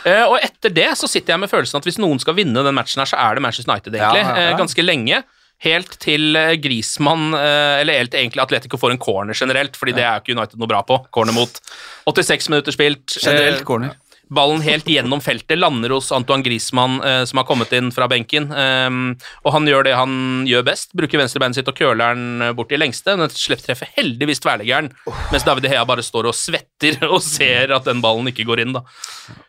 Uh, 0.06 0.24
og 0.30 0.36
etter 0.40 0.74
det 0.74 0.90
så 1.00 1.10
sitter 1.10 1.34
jeg 1.34 1.44
med 1.44 1.52
følelsen 1.52 1.80
at 1.80 1.88
hvis 1.88 2.00
noen 2.02 2.22
skal 2.22 2.36
vinne 2.38 2.64
den 2.66 2.76
matchen 2.76 3.02
her, 3.02 3.10
så 3.10 3.18
er 3.20 3.38
det 3.38 3.44
Manchester 3.46 3.72
United, 3.72 3.96
egentlig. 3.96 4.22
Ja, 4.22 4.36
ja, 4.36 4.46
ja. 4.46 4.54
Eh, 4.54 4.60
ganske 4.60 4.84
lenge. 4.86 5.24
Helt 5.64 5.94
til 6.02 6.36
Grismann, 6.60 7.30
eh, 7.32 7.80
eller 7.80 8.02
helt 8.02 8.14
egentlig 8.14 8.42
Atletico 8.44 8.76
får 8.80 8.92
en 8.92 9.00
corner 9.00 9.36
generelt, 9.38 9.78
fordi 9.80 9.94
det 9.96 10.04
er 10.04 10.18
jo 10.18 10.26
ikke 10.26 10.36
United 10.36 10.60
noe 10.60 10.68
bra 10.68 10.82
på. 10.84 10.98
Corner 11.16 11.32
mot 11.36 11.60
86 12.04 12.50
minutter 12.52 12.76
spilt. 12.76 13.16
Generelt 13.22 13.64
corner. 13.68 13.96
Ballen 14.28 14.62
helt 14.64 14.88
gjennom 14.90 15.20
feltet 15.22 15.58
lander 15.58 15.92
hos 15.94 16.10
Antoine 16.14 16.42
Griezmann, 16.42 16.98
eh, 17.04 17.22
som 17.24 17.38
har 17.38 17.46
kommet 17.46 17.72
inn 17.76 17.92
fra 17.94 18.08
benken. 18.10 18.48
Um, 18.50 19.14
og 19.46 19.54
han 19.54 19.68
gjør 19.70 19.86
det 19.86 19.94
han 19.94 20.16
gjør 20.48 20.64
best, 20.66 20.90
bruker 20.98 21.22
venstrebeinet 21.22 21.60
sitt 21.60 21.70
og 21.70 21.78
køler 21.78 22.16
den 22.16 22.42
eh, 22.42 22.54
bort 22.56 22.74
i 22.74 22.80
lengste. 22.80 23.14
Men 23.18 23.30
slepptreffer 23.30 23.92
heldigvis 23.94 24.42
tverrleggeren, 24.42 24.90
mens 25.30 25.46
David 25.46 25.70
Hea 25.70 25.84
bare 25.86 26.04
står 26.06 26.30
og 26.32 26.38
svetter 26.38 26.98
og 27.06 27.20
ser 27.22 27.74
at 27.76 27.86
den 27.86 28.02
ballen 28.02 28.32
ikke 28.32 28.48
går 28.48 28.66
inn. 28.66 28.74
da. 28.74 28.82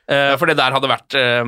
Eh, 0.07 0.35
for 0.39 0.47
det 0.47 0.55
der 0.59 0.75
hadde 0.75 0.87
vært 0.91 1.17
eh, 1.19 1.43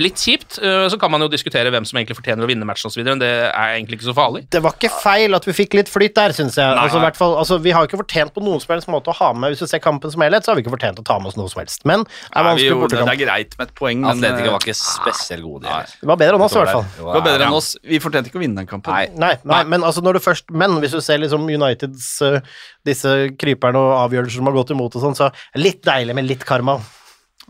litt 0.00 0.20
kjipt. 0.20 0.56
Eh, 0.62 0.86
så 0.88 0.96
kan 1.00 1.10
man 1.12 1.20
jo 1.24 1.28
diskutere 1.32 1.70
hvem 1.72 1.84
som 1.88 1.98
egentlig 1.98 2.16
fortjener 2.16 2.46
å 2.46 2.48
vinne 2.48 2.66
matchen 2.68 2.88
osv., 2.88 3.02
men 3.04 3.20
det 3.20 3.28
er 3.50 3.74
egentlig 3.74 3.98
ikke 3.98 4.08
så 4.08 4.14
farlig. 4.16 4.44
Det 4.52 4.62
var 4.64 4.76
ikke 4.78 4.90
feil 5.02 5.36
at 5.36 5.46
vi 5.48 5.54
fikk 5.56 5.76
litt 5.76 5.90
flyt 5.92 6.14
der, 6.16 6.34
syns 6.36 6.56
jeg. 6.56 6.64
Nei. 6.64 6.86
Altså, 6.86 7.00
hvert 7.02 7.18
fall, 7.18 7.36
altså, 7.40 7.58
vi 7.62 7.74
har 7.74 7.84
jo 7.84 7.90
ikke 7.90 8.00
fortjent 8.00 8.32
på 8.36 8.44
noen 8.44 8.62
som 8.62 8.72
helst 8.72 8.88
måte 8.92 9.12
å 9.12 9.16
ha 9.18 9.30
med 9.36 9.52
Hvis 9.52 9.64
du 9.64 9.68
ser 9.68 9.82
kampen 9.84 10.12
som 10.12 10.24
helhet, 10.24 10.44
så 10.44 10.52
har 10.52 10.58
vi 10.58 10.64
ikke 10.64 10.72
fortjent 10.74 11.02
å 11.02 11.06
ta 11.06 11.18
med 11.20 11.32
oss 11.32 11.38
noe 11.40 11.52
som 11.52 11.60
helst. 11.60 11.84
Men 11.88 12.06
er 12.32 12.48
Nei, 12.48 12.54
gjorde 12.64 12.94
det, 12.94 13.02
det 13.02 13.14
er 13.14 13.20
greit 13.20 13.56
med 13.58 13.68
et 13.68 13.74
poeng, 13.76 14.00
men 14.04 14.14
Atletico 14.14 14.48
eh, 14.48 14.54
var 14.56 14.64
ikke 14.64 14.78
spesielt 14.80 15.44
gode. 15.44 15.68
de. 15.68 15.98
Det 16.00 16.10
var 16.12 16.22
bedre 16.24 16.40
enn 16.40 16.46
oss, 16.46 16.56
i 16.56 16.62
hvert 16.62 16.74
fall. 16.78 16.88
det 16.96 17.08
var 17.08 17.26
bedre 17.28 17.48
enn 17.50 17.58
oss. 17.60 17.70
Vi 17.92 18.00
fortjente 18.02 18.32
ikke 18.32 18.40
å 18.40 18.44
vinne 18.44 18.64
den 18.64 18.70
kampen. 18.70 18.96
Nei. 18.96 19.12
Nei, 19.12 19.34
nei, 19.48 19.62
men 19.68 19.84
altså 19.84 20.02
når 20.04 20.18
du 20.18 20.24
først 20.24 20.48
Men 20.52 20.78
hvis 20.82 20.94
du 20.96 21.00
ser 21.04 21.20
liksom 21.20 21.44
Uniteds 21.48 22.06
uh, 22.24 22.38
disse 22.86 23.12
kryperne 23.40 23.80
og 23.80 23.92
avgjørelser 24.06 24.40
som 24.40 24.48
har 24.48 24.56
gått 24.56 24.72
imot 24.74 24.96
og 24.96 25.04
sånn, 25.04 25.18
så 25.18 25.30
litt 25.60 25.84
deilig 25.86 26.16
med 26.16 26.28
litt 26.28 26.44
karma. 26.48 26.78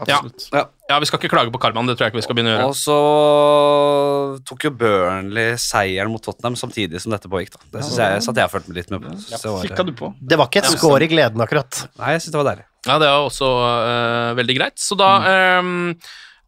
Absolutt. 0.01 0.47
Ja. 0.53 0.65
Ja, 0.89 0.99
vi 0.99 1.07
skal 1.09 1.19
ikke 1.21 1.31
klage 1.33 1.53
på 1.53 1.61
karmaen, 1.63 1.87
det 1.89 1.95
tror 1.97 2.07
jeg 2.07 2.13
ikke 2.13 2.21
vi 2.21 2.25
skal 2.27 2.37
begynne 2.37 2.53
å 2.53 2.57
gjøre. 2.57 2.71
Og 2.73 2.77
så 2.77 4.43
tok 4.49 4.67
jo 4.67 4.73
Burnley 4.77 5.55
seieren 5.61 6.13
mot 6.13 6.23
Tottenham 6.25 6.57
samtidig 6.59 7.01
som 7.03 7.13
dette 7.15 7.31
pågikk. 7.33 7.55
da. 7.55 7.61
Det 7.79 7.85
synes 7.87 8.01
jeg, 8.03 8.25
satt 8.27 8.41
jeg 8.43 8.53
fulgte 8.53 8.69
med 8.73 8.77
litt 8.81 8.91
med 8.93 9.05
på. 9.07 9.15
Det 9.31 9.41
var- 9.45 9.63
Kikka 9.69 9.85
du 9.87 9.93
på? 9.93 10.15
Det 10.21 10.39
var 10.39 10.47
ikke 10.51 10.63
et 10.65 10.73
skår 10.79 11.03
i 11.03 11.09
gleden, 11.13 11.41
akkurat. 11.45 11.89
Nei, 11.99 12.13
jeg 12.17 12.21
syns 12.25 12.33
det 12.33 12.41
var 12.43 12.51
deilig. 12.55 12.65
Ja, 12.87 12.99
det 12.99 13.07
er 13.09 13.21
også 13.29 13.47
øh, 13.63 14.35
veldig 14.37 14.57
greit. 14.59 14.77
Så 14.83 14.97
da 14.99 15.11
øhm, 15.23 15.95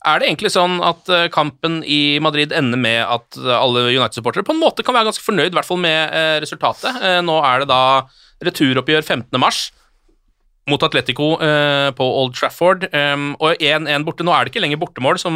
er 0.04 0.18
det 0.18 0.28
egentlig 0.28 0.50
sånn 0.50 0.80
at 0.82 1.08
øh, 1.08 1.28
kampen 1.30 1.82
i 1.86 2.18
Madrid 2.18 2.52
ender 2.52 2.76
med 2.76 3.00
at 3.06 3.38
øh, 3.38 3.54
alle 3.54 3.86
United-supportere 3.94 4.44
på 4.44 4.52
en 4.52 4.60
måte 4.60 4.82
kan 4.84 4.94
være 4.94 5.04
ganske 5.12 5.22
fornøyd, 5.24 5.52
i 5.52 5.56
hvert 5.56 5.64
fall 5.68 5.78
med 5.78 6.10
øh, 6.12 6.40
resultatet. 6.42 6.90
Eh, 7.02 7.20
nå 7.22 7.38
er 7.44 7.60
det 7.64 7.68
da 7.68 8.02
returoppgjør 8.44 9.04
15. 9.04 9.38
mars 9.40 9.70
mot 10.70 10.84
Atletico 10.86 11.34
eh, 11.44 11.90
på 11.96 12.06
Old 12.22 12.36
Trafford, 12.38 12.88
Um, 12.94 13.32
og 13.42 13.58
1-1 13.58 14.04
borte. 14.06 14.24
Nå 14.26 14.32
er 14.34 14.46
det 14.46 14.52
ikke 14.52 14.62
lenger 14.62 14.78
bortemål, 14.80 15.18
som 15.20 15.34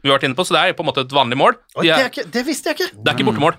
vi 0.00 0.08
har 0.10 0.18
vært 0.18 0.28
inne 0.28 0.36
på, 0.36 0.44
så 0.46 0.56
det 0.56 0.60
er 0.62 0.76
på 0.76 0.84
en 0.84 0.88
måte 0.90 1.04
et 1.04 1.14
vanlig 1.14 1.38
mål. 1.40 1.56
De 1.76 1.88
er, 1.88 1.90
det, 1.90 1.96
er, 1.96 2.10
ikke, 2.12 2.26
det 2.34 2.44
visste 2.46 2.70
jeg 2.70 2.78
ikke! 2.78 2.90
det 2.96 3.12
er 3.12 3.18
ikke 3.18 3.28
bortemål. 3.30 3.56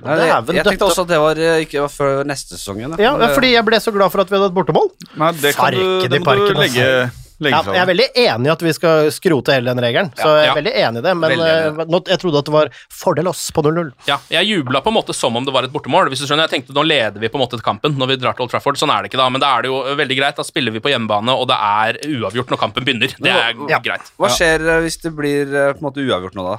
Nei, 0.00 0.16
jeg, 0.22 0.54
jeg 0.56 0.64
tenkte 0.64 0.86
også 0.86 1.04
at 1.04 1.10
det 1.10 1.18
var 1.20 1.40
eh, 1.44 1.62
ikke 1.66 1.82
var 1.82 1.90
før 1.92 2.20
neste 2.28 2.56
sesong 2.56 2.78
Ja, 3.02 3.10
fordi 3.34 3.50
jeg 3.52 3.66
ble 3.66 3.80
så 3.82 3.92
glad 3.92 4.12
for 4.14 4.22
at 4.22 4.30
vi 4.30 4.38
hadde 4.38 4.48
et 4.48 4.56
bortemål. 4.56 4.88
Nei, 5.20 5.32
det, 5.42 5.52
kan 5.58 5.74
du, 5.74 5.80
Farken 5.82 6.06
i 6.06 6.12
det 6.14 6.20
må 6.22 6.36
du 6.38 6.44
altså. 6.46 6.60
legge, 6.62 6.86
legge 6.86 7.10
Ja, 7.40 7.62
jeg 7.64 7.80
er 7.80 7.86
veldig 7.88 8.06
enig 8.20 8.46
i 8.46 8.50
at 8.52 8.60
vi 8.62 8.72
skal 8.76 9.06
skrote 9.10 9.54
hele 9.54 9.72
den 9.72 9.80
regelen, 9.82 10.10
så 10.14 10.28
jeg 10.36 10.46
Ja. 10.46 10.52
er 10.52 10.58
veldig 10.60 10.74
enig 10.76 10.98
i 10.98 11.04
det, 11.06 11.16
men 11.16 11.30
enig. 11.30 11.46
eh, 11.48 12.02
jeg 12.12 12.18
trodde 12.20 12.38
at 12.38 12.44
det 12.44 12.52
var 12.52 12.68
fordel 12.92 13.28
oss 13.28 13.50
på 13.50 13.62
0-0. 13.64 13.92
Ja, 14.06 14.18
jeg 14.28 14.46
jubla 14.46 14.82
på 14.84 14.88
en 14.92 14.94
måte 14.98 15.14
som 15.16 15.34
om 15.36 15.44
det 15.44 15.52
var 15.54 15.64
et 15.64 15.72
bortemål. 15.72 16.08
Hvis 16.12 16.20
du 16.20 16.26
skjønner, 16.26 16.44
jeg 16.48 16.60
tenkte 16.66 16.74
Nå 16.76 16.84
leder 16.86 17.18
vi 17.18 17.28
på 17.28 17.40
en 17.40 17.46
måte 17.48 17.60
kampen 17.62 17.96
når 17.96 18.06
vi 18.08 18.16
drar 18.16 18.34
til 18.36 18.42
Old 18.44 18.50
Trafford. 18.50 18.76
Sånn 18.76 18.90
er 18.92 19.02
det 19.02 19.10
ikke, 19.10 19.18
da. 19.18 19.28
Men 19.30 19.40
da 19.40 19.56
er 19.58 19.62
det 19.62 19.68
jo 19.72 19.80
veldig 19.96 20.16
greit. 20.18 20.36
Da 20.36 20.42
spiller 20.44 20.70
vi 20.72 20.80
på 20.80 20.90
hjemmebane, 20.92 21.28
og 21.32 21.48
det 21.48 21.56
er 21.56 21.98
uavgjort 22.20 22.50
når 22.52 22.58
kampen 22.60 22.84
begynner. 22.84 23.08
Det 23.18 23.32
er 23.32 23.54
Ja. 23.68 23.78
greit. 23.80 24.10
Hva 24.18 24.28
skjer 24.28 24.60
eh, 24.60 24.80
hvis 24.84 25.00
det 25.00 25.14
blir 25.16 25.48
eh, 25.48 25.72
på 25.72 25.80
en 25.80 25.88
måte 25.88 26.04
uavgjort 26.04 26.34
nå, 26.34 26.44
da? 26.44 26.58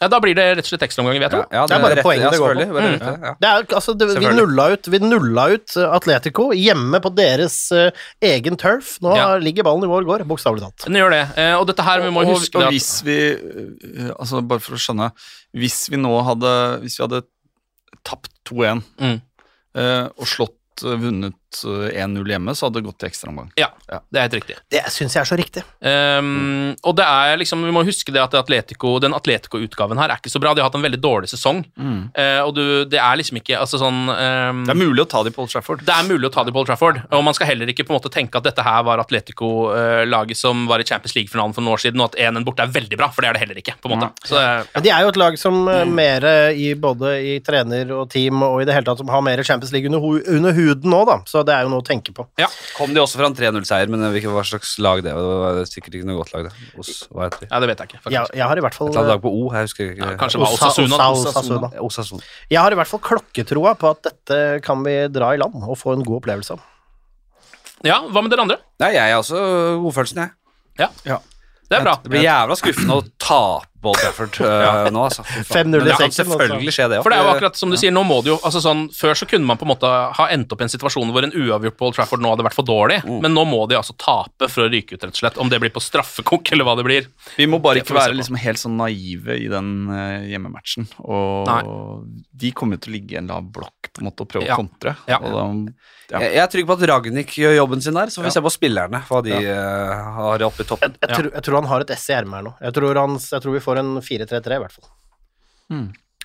Ja, 0.00 0.08
Da 0.08 0.18
blir 0.20 0.34
det 0.34 0.44
rett 0.56 0.64
og 0.64 0.70
slett 0.72 0.82
ekstraomgang 0.86 1.18
vet 1.20 1.30
du. 1.30 1.36
Ja, 1.52 1.66
Det 1.68 1.76
er 1.76 1.82
bare 1.82 1.94
rett- 1.94 2.02
poenget 2.06 2.32
det 2.32 2.38
går 2.40 2.54
på. 2.54 2.72
bare 2.72 2.82
Mm. 2.88 3.00
rett. 3.02 3.36
Det 3.40 3.48
er, 3.48 3.66
altså, 3.76 3.94
det, 3.98 4.08
vi, 4.18 4.26
nulla 4.34 4.64
ut, 4.72 4.86
vi 4.88 4.98
nulla 4.98 5.44
ut 5.52 5.76
eh, 5.76 5.92
Atletico 5.94 6.50
hjemme 6.56 6.98
på 7.04 7.14
deres 7.14 7.70
uh, 7.72 7.90
egen 8.22 8.56
turf. 8.56 8.98
Nå 9.02 9.14
Ja. 9.16 9.36
ligger 9.38 9.62
ballen 9.62 9.84
i 9.84 9.86
vår 9.92 10.04
gård, 10.08 10.24
bokstavelig 10.26 10.62
talt. 10.64 10.84
Den 10.86 10.94
gjør 10.96 11.10
det. 11.10 11.22
Uh, 11.38 11.60
og 11.60 11.66
dette 11.68 11.82
her, 11.84 12.00
vi 12.00 12.10
må 12.10 12.24
og, 12.24 12.32
huske 12.38 12.56
og 12.56 12.64
at 12.64 12.72
hvis 12.72 13.02
vi 13.04 13.18
uh, 13.36 14.14
Altså, 14.18 14.40
bare 14.42 14.60
for 14.60 14.74
å 14.74 14.80
skjønne 14.80 15.12
Hvis 15.54 15.88
vi 15.90 15.96
nå 16.00 16.10
hadde 16.24 16.80
Hvis 16.82 16.96
vi 16.98 17.04
hadde 17.06 17.22
tapt 18.02 18.30
2-1 18.48 18.82
Mm. 18.98 19.20
og 20.18 20.26
slått 20.26 20.82
vunnet 20.82 21.34
eh, 21.64 22.02
1-0 22.02 22.32
hjemme, 22.34 22.54
så 22.56 22.66
hadde 22.66 22.80
det 22.80 22.86
gått 22.88 22.98
til 23.02 23.10
ekstraomgang. 23.10 23.50
Ja, 23.60 23.70
det 23.86 24.18
er 24.18 24.26
helt 24.26 24.36
riktig. 24.40 24.56
Det 24.72 24.82
syns 24.92 25.16
jeg 25.16 25.22
er 25.22 25.28
så 25.28 25.38
riktig. 25.38 25.64
Um, 25.80 26.72
og 26.86 26.96
det 26.98 27.06
er 27.06 27.38
liksom, 27.40 27.64
vi 27.66 27.74
må 27.74 27.84
huske 27.86 28.14
det 28.14 28.22
at 28.22 28.34
Atletico, 28.38 28.96
den 29.02 29.16
Atletico-utgaven 29.16 30.00
her 30.00 30.14
er 30.14 30.22
ikke 30.22 30.32
så 30.32 30.42
bra. 30.42 30.54
De 30.54 30.62
har 30.62 30.70
hatt 30.70 30.78
en 30.78 30.86
veldig 30.86 31.00
dårlig 31.02 31.30
sesong. 31.32 31.62
Eh, 31.78 32.40
og 32.42 32.54
du, 32.56 32.62
det 32.88 33.00
er 33.00 33.18
liksom 33.20 33.40
ikke 33.40 33.58
altså 33.58 33.80
sånn 33.80 34.04
um, 34.08 34.62
Det 34.66 34.74
er 34.74 34.78
mulig 34.78 35.04
å 35.04 35.08
ta 35.08 35.22
det 35.24 35.32
i 35.32 35.36
Paul 35.36 35.48
Trafford. 35.50 35.84
det 35.86 35.94
er 35.94 36.08
mulig 36.08 36.28
å 36.28 36.32
ta 36.34 36.44
det 36.44 36.52
i 36.52 36.56
Paul 36.56 36.68
Trafford, 36.68 37.00
og 37.10 37.24
man 37.26 37.36
skal 37.36 37.50
heller 37.52 37.70
ikke 37.70 37.86
på 37.88 37.94
en 37.94 37.98
måte 37.98 38.12
tenke 38.12 38.38
at 38.38 38.46
dette 38.46 38.64
her 38.64 38.82
var 38.86 39.02
Atletico-laget 39.02 40.38
som 40.38 40.66
var 40.70 40.82
i 40.82 40.86
Champions 40.88 41.16
League-finalen 41.18 41.56
for 41.56 41.64
noen 41.64 41.76
år 41.76 41.84
siden, 41.84 42.02
og 42.02 42.12
at 42.12 42.20
1-1 42.30 42.46
borte 42.46 42.66
er 42.66 42.74
veldig 42.74 42.98
bra, 43.00 43.10
for 43.12 43.24
det 43.24 43.30
er 43.30 43.38
det 43.38 43.44
heller 43.44 43.62
ikke. 43.62 43.76
på 43.82 43.90
en 43.90 43.96
måte. 43.96 44.28
Så, 44.28 44.38
ja. 44.40 44.62
Men 44.74 44.86
de 44.86 44.92
er 44.94 45.04
jo 45.04 45.12
et 45.12 45.20
lag 45.20 45.38
som 45.40 45.60
mm. 45.68 45.94
mer 45.96 46.28
i 46.52 46.72
både 46.78 47.14
i 47.32 47.36
trener 47.44 47.92
og 47.96 48.08
team 48.12 48.42
og 48.46 48.62
i 48.62 48.68
det 48.68 48.76
hele 48.76 48.88
tatt 48.88 49.00
som 49.02 49.10
har 49.12 49.24
mer 49.24 49.42
Champions 49.46 49.72
League 49.74 49.90
under, 49.90 50.22
under 50.36 50.56
huden 50.56 50.92
nå, 50.92 51.02
da. 51.08 51.18
Så 51.28 51.41
det 51.48 51.54
er 51.54 51.62
jo 51.66 51.70
noe 51.72 51.82
å 51.82 51.86
tenke 51.86 52.12
på. 52.16 52.24
ja, 52.40 52.46
Kom 52.76 52.92
de 52.94 53.00
også 53.02 53.18
fra 53.20 53.26
en 53.30 53.34
3-0-seier, 53.38 53.88
men 53.92 54.00
hva 54.02 54.44
slags 54.46 54.74
lag 54.82 55.02
det 55.04 55.12
var. 55.16 55.22
Det 55.22 55.62
var 55.62 55.70
sikkert 55.70 55.94
ikke 55.98 56.08
noe 56.08 56.18
godt 56.20 56.32
lag, 56.34 56.48
det. 56.48 56.52
Os, 56.78 56.92
hva 57.12 57.26
heter 57.28 57.44
de? 57.44 57.48
ja, 57.50 57.60
det 57.62 57.68
vet 57.72 57.82
jeg 57.84 57.88
ikke. 57.92 58.00
Jeg, 58.16 58.32
jeg 58.40 58.46
har 58.52 58.56
i 58.60 58.64
hvert 58.66 58.74
fall 58.78 58.88
Et 58.88 58.92
eller 58.92 59.02
annet 59.02 59.14
lag 59.16 59.22
på 59.24 59.32
O, 59.32 59.42
jeg 59.56 59.68
husker 59.68 59.90
ikke. 59.92 60.02
Ja, 60.12 60.16
kanskje 60.20 60.38
det 60.38 60.44
var 60.44 60.52
Osa- 60.56 60.70
Osasuna. 60.70 61.00
Osa- 61.12 61.32
Osasuna. 61.32 61.72
Osasuna. 61.88 62.22
Jeg 62.50 62.60
har 62.62 62.72
i 62.72 62.80
hvert 62.82 62.92
fall 62.92 63.02
klokketroa 63.10 63.74
på 63.80 63.90
at 63.94 64.02
dette 64.10 64.40
kan 64.66 64.82
vi 64.86 64.96
dra 65.12 65.32
i 65.34 65.40
land 65.42 65.58
og 65.66 65.76
få 65.80 65.96
en 65.96 66.04
god 66.06 66.20
opplevelse 66.22 66.56
av. 66.58 66.62
Ja, 67.82 67.98
Hva 68.06 68.22
med 68.22 68.30
dere 68.30 68.44
andre? 68.46 68.58
Nei, 68.78 68.92
jeg 68.94 69.10
er 69.10 69.18
også 69.18 69.40
godfølelsen, 69.82 70.22
jeg. 70.22 70.30
Ja, 70.78 71.18
Det 71.68 71.78
er 71.78 71.84
bra. 71.86 71.96
Det 72.04 72.10
blir 72.12 72.22
jævla 72.26 72.54
skuffende 72.58 73.00
å 73.00 73.04
tape 73.18 73.66
Old 73.90 73.98
Trafford 73.98 74.38
uh, 74.44 74.90
nå, 74.94 75.02
altså. 75.08 75.24
Fy 75.26 75.42
faen. 75.48 75.72
5-0 75.72 75.76
i 75.76 75.78
Men 75.82 75.88
det 75.88 75.96
kan 75.98 76.14
selvfølgelig 76.16 76.74
skje, 76.76 76.88
det 76.92 76.98
òg. 77.00 77.02
For 77.06 77.10
det 77.14 77.18
er 77.18 77.24
jo 77.26 77.32
akkurat 77.34 77.56
som 77.58 77.70
du 77.72 77.76
sier, 77.80 77.92
nå 77.94 78.02
må 78.06 78.20
det 78.22 78.30
jo 78.32 78.38
altså 78.44 78.60
sånn, 78.62 78.84
Før 78.94 79.14
så 79.18 79.26
kunne 79.30 79.46
man 79.48 79.58
på 79.60 79.66
en 79.66 79.72
måte 79.72 79.90
ha 80.18 80.26
endt 80.34 80.52
opp 80.52 80.60
i 80.62 80.66
en 80.68 80.72
situasjon 80.72 81.10
hvor 81.12 81.26
en 81.26 81.32
uavgjort 81.34 81.78
Bold 81.80 81.96
Trafford 81.98 82.22
nå 82.22 82.30
hadde 82.34 82.46
vært 82.46 82.54
for 82.58 82.68
dårlig, 82.68 83.00
Mm. 83.02 83.18
men 83.24 83.32
nå 83.34 83.42
må 83.48 83.62
de 83.68 83.74
altså 83.78 83.94
tape 83.98 84.46
for 84.52 84.64
å 84.66 84.68
ryke 84.70 84.94
ut, 84.94 85.02
rett 85.02 85.12
og 85.16 85.18
slett. 85.18 85.38
Om 85.42 85.48
det 85.50 85.58
blir 85.62 85.72
på 85.74 85.80
straffekonk 85.82 86.52
eller 86.54 86.64
hva 86.68 86.76
det 86.78 86.84
blir. 86.86 87.06
Vi 87.36 87.46
må 87.50 87.58
bare 87.62 87.80
ikke 87.82 87.96
være 87.96 88.14
liksom 88.14 88.36
helt 88.38 88.60
sånn 88.60 88.76
naive 88.78 89.34
i 89.42 89.48
den 89.50 89.72
uh, 89.90 90.22
hjemmematchen. 90.28 90.86
Og 91.02 91.48
Nei. 91.48 91.62
de 92.44 92.52
kommer 92.56 92.78
jo 92.78 92.84
til 92.86 92.92
å 92.92 92.96
ligge 92.96 93.16
i 93.16 93.18
en 93.22 93.30
lav 93.32 93.48
blokk 93.52 93.90
på 93.92 94.02
en 94.04 94.08
måte 94.10 94.22
og 94.24 94.30
prøve 94.32 94.46
Ja. 94.46 94.54
å 94.56 94.62
kontre. 94.62 94.94
Ja. 95.10 95.18
Og 95.18 95.32
da, 95.34 95.42
ja. 96.12 96.20
Jeg, 96.22 96.32
jeg 96.36 96.42
er 96.44 96.50
trygg 96.52 96.66
på 96.68 96.74
at 96.76 96.82
Ragnhild 96.90 97.34
gjør 97.42 97.54
jobben 97.56 97.80
sin 97.84 97.94
der, 97.96 98.06
så 98.12 98.20
får 98.20 98.26
vi 98.26 98.30
Ja. 98.32 98.36
se 98.36 98.42
på 98.44 98.52
spillerne, 98.52 99.02
hva 99.08 99.22
de 99.24 99.32
uh, 99.32 100.10
har 100.18 100.42
oppe 100.46 100.62
i 100.64 100.68
toppen. 100.68 100.94
Jeg, 101.00 101.08
tror, 101.16 101.30
jeg 101.32 101.42
tror 101.46 101.56
han 101.62 101.68
har 101.72 101.80
et 101.86 101.90
ess 101.96 102.06
i 102.10 102.16
ermet 102.16 102.38
her 102.38 102.46
nå. 102.48 102.52
Jeg 102.60 102.74
tror, 102.78 103.00
han, 103.00 103.16
jeg 103.18 103.42
tror 103.44 103.52
vi 103.56 103.62
får 103.64 103.71
en 103.80 103.96
4-3-3 104.04 104.58
i 104.58 104.62
hvert 104.62 104.76
fall. 104.76 104.88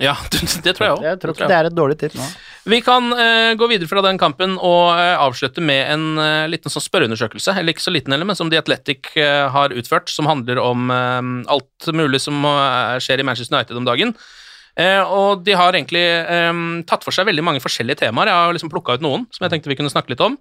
Ja, 0.01 0.13
det 0.65 0.75
tror 0.77 0.85
jeg 0.85 0.95
òg. 0.95 1.03
Jeg 1.07 1.19
tror 1.21 1.33
ikke 1.33 1.49
det 1.49 1.57
er 1.57 1.69
et 1.69 1.77
dårlig 1.77 1.97
tips. 2.01 2.33
Vi 2.69 2.79
kan 2.85 3.09
uh, 3.17 3.53
gå 3.57 3.69
videre 3.71 3.89
fra 3.89 4.03
den 4.05 4.19
kampen 4.21 4.57
og 4.57 4.91
uh, 4.93 5.15
avslutte 5.23 5.63
med 5.63 5.89
en 5.93 6.05
uh, 6.21 6.45
liten 6.51 6.73
sånn 6.73 6.85
spørreundersøkelse, 6.85 7.55
eller 7.57 7.73
ikke 7.73 7.85
så 7.87 7.93
liten 7.95 8.13
heller, 8.13 8.29
men 8.29 8.37
som 8.37 8.51
The 8.53 8.61
Athletic 8.61 9.13
har 9.17 9.73
utført, 9.73 10.11
som 10.13 10.29
handler 10.29 10.61
om 10.61 10.91
alt 10.91 11.87
mulig 11.95 12.19
som 12.21 12.45
skjer 13.01 13.21
i 13.21 13.25
Manchester 13.25 13.57
United 13.57 13.79
om 13.79 13.87
dagen. 13.87 14.13
Eh, 14.77 15.01
og 15.01 15.41
de 15.41 15.55
har 15.57 15.73
egentlig 15.73 16.03
tatt 16.85 17.05
for 17.05 17.15
seg 17.15 17.25
veldig 17.29 17.45
mange 17.45 17.61
forskjellige 17.63 18.03
temaer. 18.03 18.29
Jeg 18.29 18.45
har 18.45 18.53
liksom 18.53 18.69
plukka 18.69 18.97
ut 18.97 19.05
noen 19.05 19.25
som 19.33 19.45
jeg 19.45 19.55
tenkte 19.55 19.71
vi 19.71 19.77
kunne 19.79 19.93
snakke 19.93 20.13
litt 20.13 20.21
om. 20.21 20.37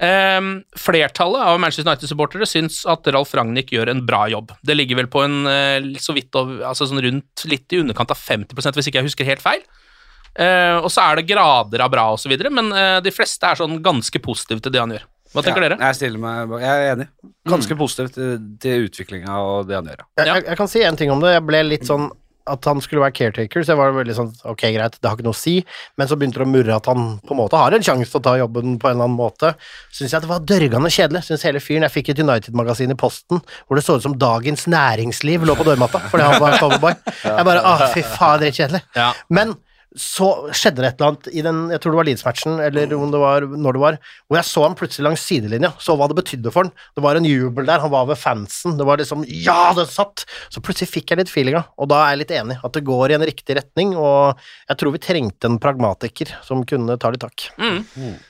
Eh, 0.00 0.40
flertallet 0.78 1.42
av 1.42 1.60
Manchester 1.60 1.86
United-supportere 1.88 2.48
syns 2.48 2.82
at 2.88 3.06
Ralf 3.12 3.34
Ragnhild 3.36 3.70
gjør 3.74 3.92
en 3.92 4.04
bra 4.06 4.24
jobb. 4.32 4.52
Det 4.62 4.76
ligger 4.76 5.02
vel 5.02 5.10
på 5.12 5.24
en 5.26 5.42
uh, 5.46 5.92
så 6.00 6.14
vidt 6.16 6.34
over, 6.38 6.62
altså 6.70 6.88
sånn 6.88 7.02
rundt 7.04 7.44
litt 7.50 7.72
i 7.74 7.80
underkant 7.82 8.10
av 8.14 8.18
50 8.20 8.56
hvis 8.76 8.88
ikke 8.90 9.02
jeg 9.02 9.10
husker 9.10 9.28
helt 9.28 9.44
feil. 9.44 9.62
Uh, 10.32 10.80
og 10.80 10.88
så 10.88 11.04
er 11.04 11.20
det 11.20 11.28
grader 11.28 11.82
av 11.84 11.90
bra 11.92 12.06
og 12.14 12.20
så 12.20 12.30
videre, 12.32 12.48
men 12.50 12.70
uh, 12.72 13.00
de 13.04 13.12
fleste 13.12 13.44
er 13.44 13.58
sånn 13.60 13.82
ganske 13.84 14.22
positive 14.24 14.64
til 14.64 14.72
det 14.72 14.80
han 14.80 14.94
gjør. 14.96 15.04
Hva 15.32 15.40
tenker 15.44 15.64
Ja, 15.64 15.68
dere? 15.70 15.78
Jeg 15.80 15.96
stiller 15.96 16.20
meg 16.20 16.48
bak- 16.50 16.60
Jeg 16.60 16.72
er 16.80 16.90
enig. 16.92 17.06
Ganske 17.48 17.76
positiv 17.80 18.10
til, 18.12 18.34
til 18.60 18.88
utviklinga 18.88 19.36
og 19.40 19.68
det 19.68 19.78
han 19.78 19.86
gjør. 19.88 20.02
ja. 20.02 20.24
Jeg, 20.24 20.28
jeg, 20.28 20.44
jeg 20.50 20.58
kan 20.60 20.68
si 20.68 20.82
en 20.84 20.98
ting 21.00 21.12
om 21.12 21.22
det. 21.24 21.32
Jeg 21.38 21.44
ble 21.48 21.62
litt 21.64 21.86
sånn 21.88 22.10
at 22.50 22.68
han 22.68 22.80
skulle 22.82 23.02
være 23.04 23.14
caretaker, 23.16 23.62
så 23.62 23.72
jeg 23.72 23.80
var 23.80 23.94
veldig 23.96 24.16
sånn 24.16 24.30
ok, 24.50 24.64
greit, 24.74 24.98
det 24.98 25.08
har 25.08 25.16
ikke 25.18 25.26
noe 25.26 25.36
å 25.36 25.38
si, 25.38 25.54
men 26.00 26.10
så 26.10 26.18
begynte 26.18 26.40
det 26.42 26.46
å 26.46 26.52
murre 26.52 26.76
at 26.76 26.88
han 26.90 27.16
på 27.22 27.34
en 27.36 27.40
måte 27.42 27.60
har 27.60 27.76
en 27.76 27.86
sjanse 27.86 28.10
til 28.10 28.20
å 28.20 28.24
ta 28.26 28.36
jobben 28.40 28.78
på 28.82 28.90
en 28.90 28.96
eller 28.96 29.08
annen 29.08 29.18
måte. 29.18 29.54
Syns 29.94 30.14
jeg 30.16 30.24
det 30.24 30.30
var 30.30 30.44
dørgende 30.48 30.92
kjedelig. 30.92 31.24
Syns 31.26 31.46
hele 31.46 31.62
fyren 31.62 31.86
Jeg 31.86 31.94
fikk 31.94 32.12
et 32.12 32.22
United-magasin 32.22 32.94
i 32.94 32.98
posten 32.98 33.42
hvor 33.66 33.78
det 33.78 33.84
så 33.86 33.98
ut 33.98 34.06
som 34.06 34.16
Dagens 34.18 34.66
Næringsliv 34.70 35.46
lå 35.46 35.56
på 35.58 35.66
dørmatta 35.66 36.02
fordi 36.08 36.26
han 36.26 36.40
var 36.42 36.58
coverboy. 36.60 36.96
Jeg 37.26 37.46
bare 37.48 37.62
Å, 37.62 37.92
fy 37.94 38.02
faen, 38.06 38.42
drittkjedelig. 38.42 38.82
Ja. 38.98 39.12
Men 39.32 39.54
så 39.98 40.28
skjedde 40.56 40.80
det 40.80 40.88
et 40.88 41.00
eller 41.00 41.10
annet 41.12 41.26
i 41.36 41.42
den 41.44 41.58
Jeg 41.72 41.82
tror 41.82 41.92
det 41.92 41.98
var 41.98 42.06
Leeds-matchen, 42.08 42.54
eller 42.64 42.94
om 42.96 43.10
det 43.12 43.20
var 43.20 43.44
når 43.44 43.76
det 43.76 43.82
var, 43.82 43.98
hvor 44.26 44.38
jeg 44.38 44.48
så 44.48 44.64
han 44.64 44.76
plutselig 44.78 45.04
langs 45.04 45.24
sidelinja, 45.28 45.72
så 45.82 45.96
hva 45.98 46.08
det 46.08 46.16
betydde 46.16 46.52
for 46.54 46.64
han. 46.64 46.72
Det 46.96 47.04
var 47.04 47.18
en 47.18 47.28
jubel 47.28 47.68
der, 47.68 47.82
han 47.84 47.92
var 47.92 48.06
ved 48.08 48.20
fansen, 48.20 48.78
det 48.78 48.86
var 48.88 49.02
liksom 49.02 49.26
Ja, 49.28 49.72
det 49.76 49.88
satt! 49.92 50.24
Så 50.52 50.62
plutselig 50.64 50.90
fikk 50.92 51.12
jeg 51.12 51.22
litt 51.22 51.32
feelinga, 51.32 51.64
og 51.76 51.90
da 51.92 52.00
er 52.06 52.14
jeg 52.14 52.22
litt 52.22 52.34
enig. 52.38 52.58
At 52.64 52.76
det 52.76 52.84
går 52.88 53.12
i 53.12 53.18
en 53.18 53.26
riktig 53.28 53.58
retning, 53.58 53.92
og 53.98 54.40
jeg 54.70 54.80
tror 54.80 54.96
vi 54.96 55.02
trengte 55.04 55.50
en 55.50 55.60
pragmatiker 55.62 56.32
som 56.46 56.64
kunne 56.68 56.96
ta 57.00 57.12
litt 57.12 57.24
tak. 57.24 57.50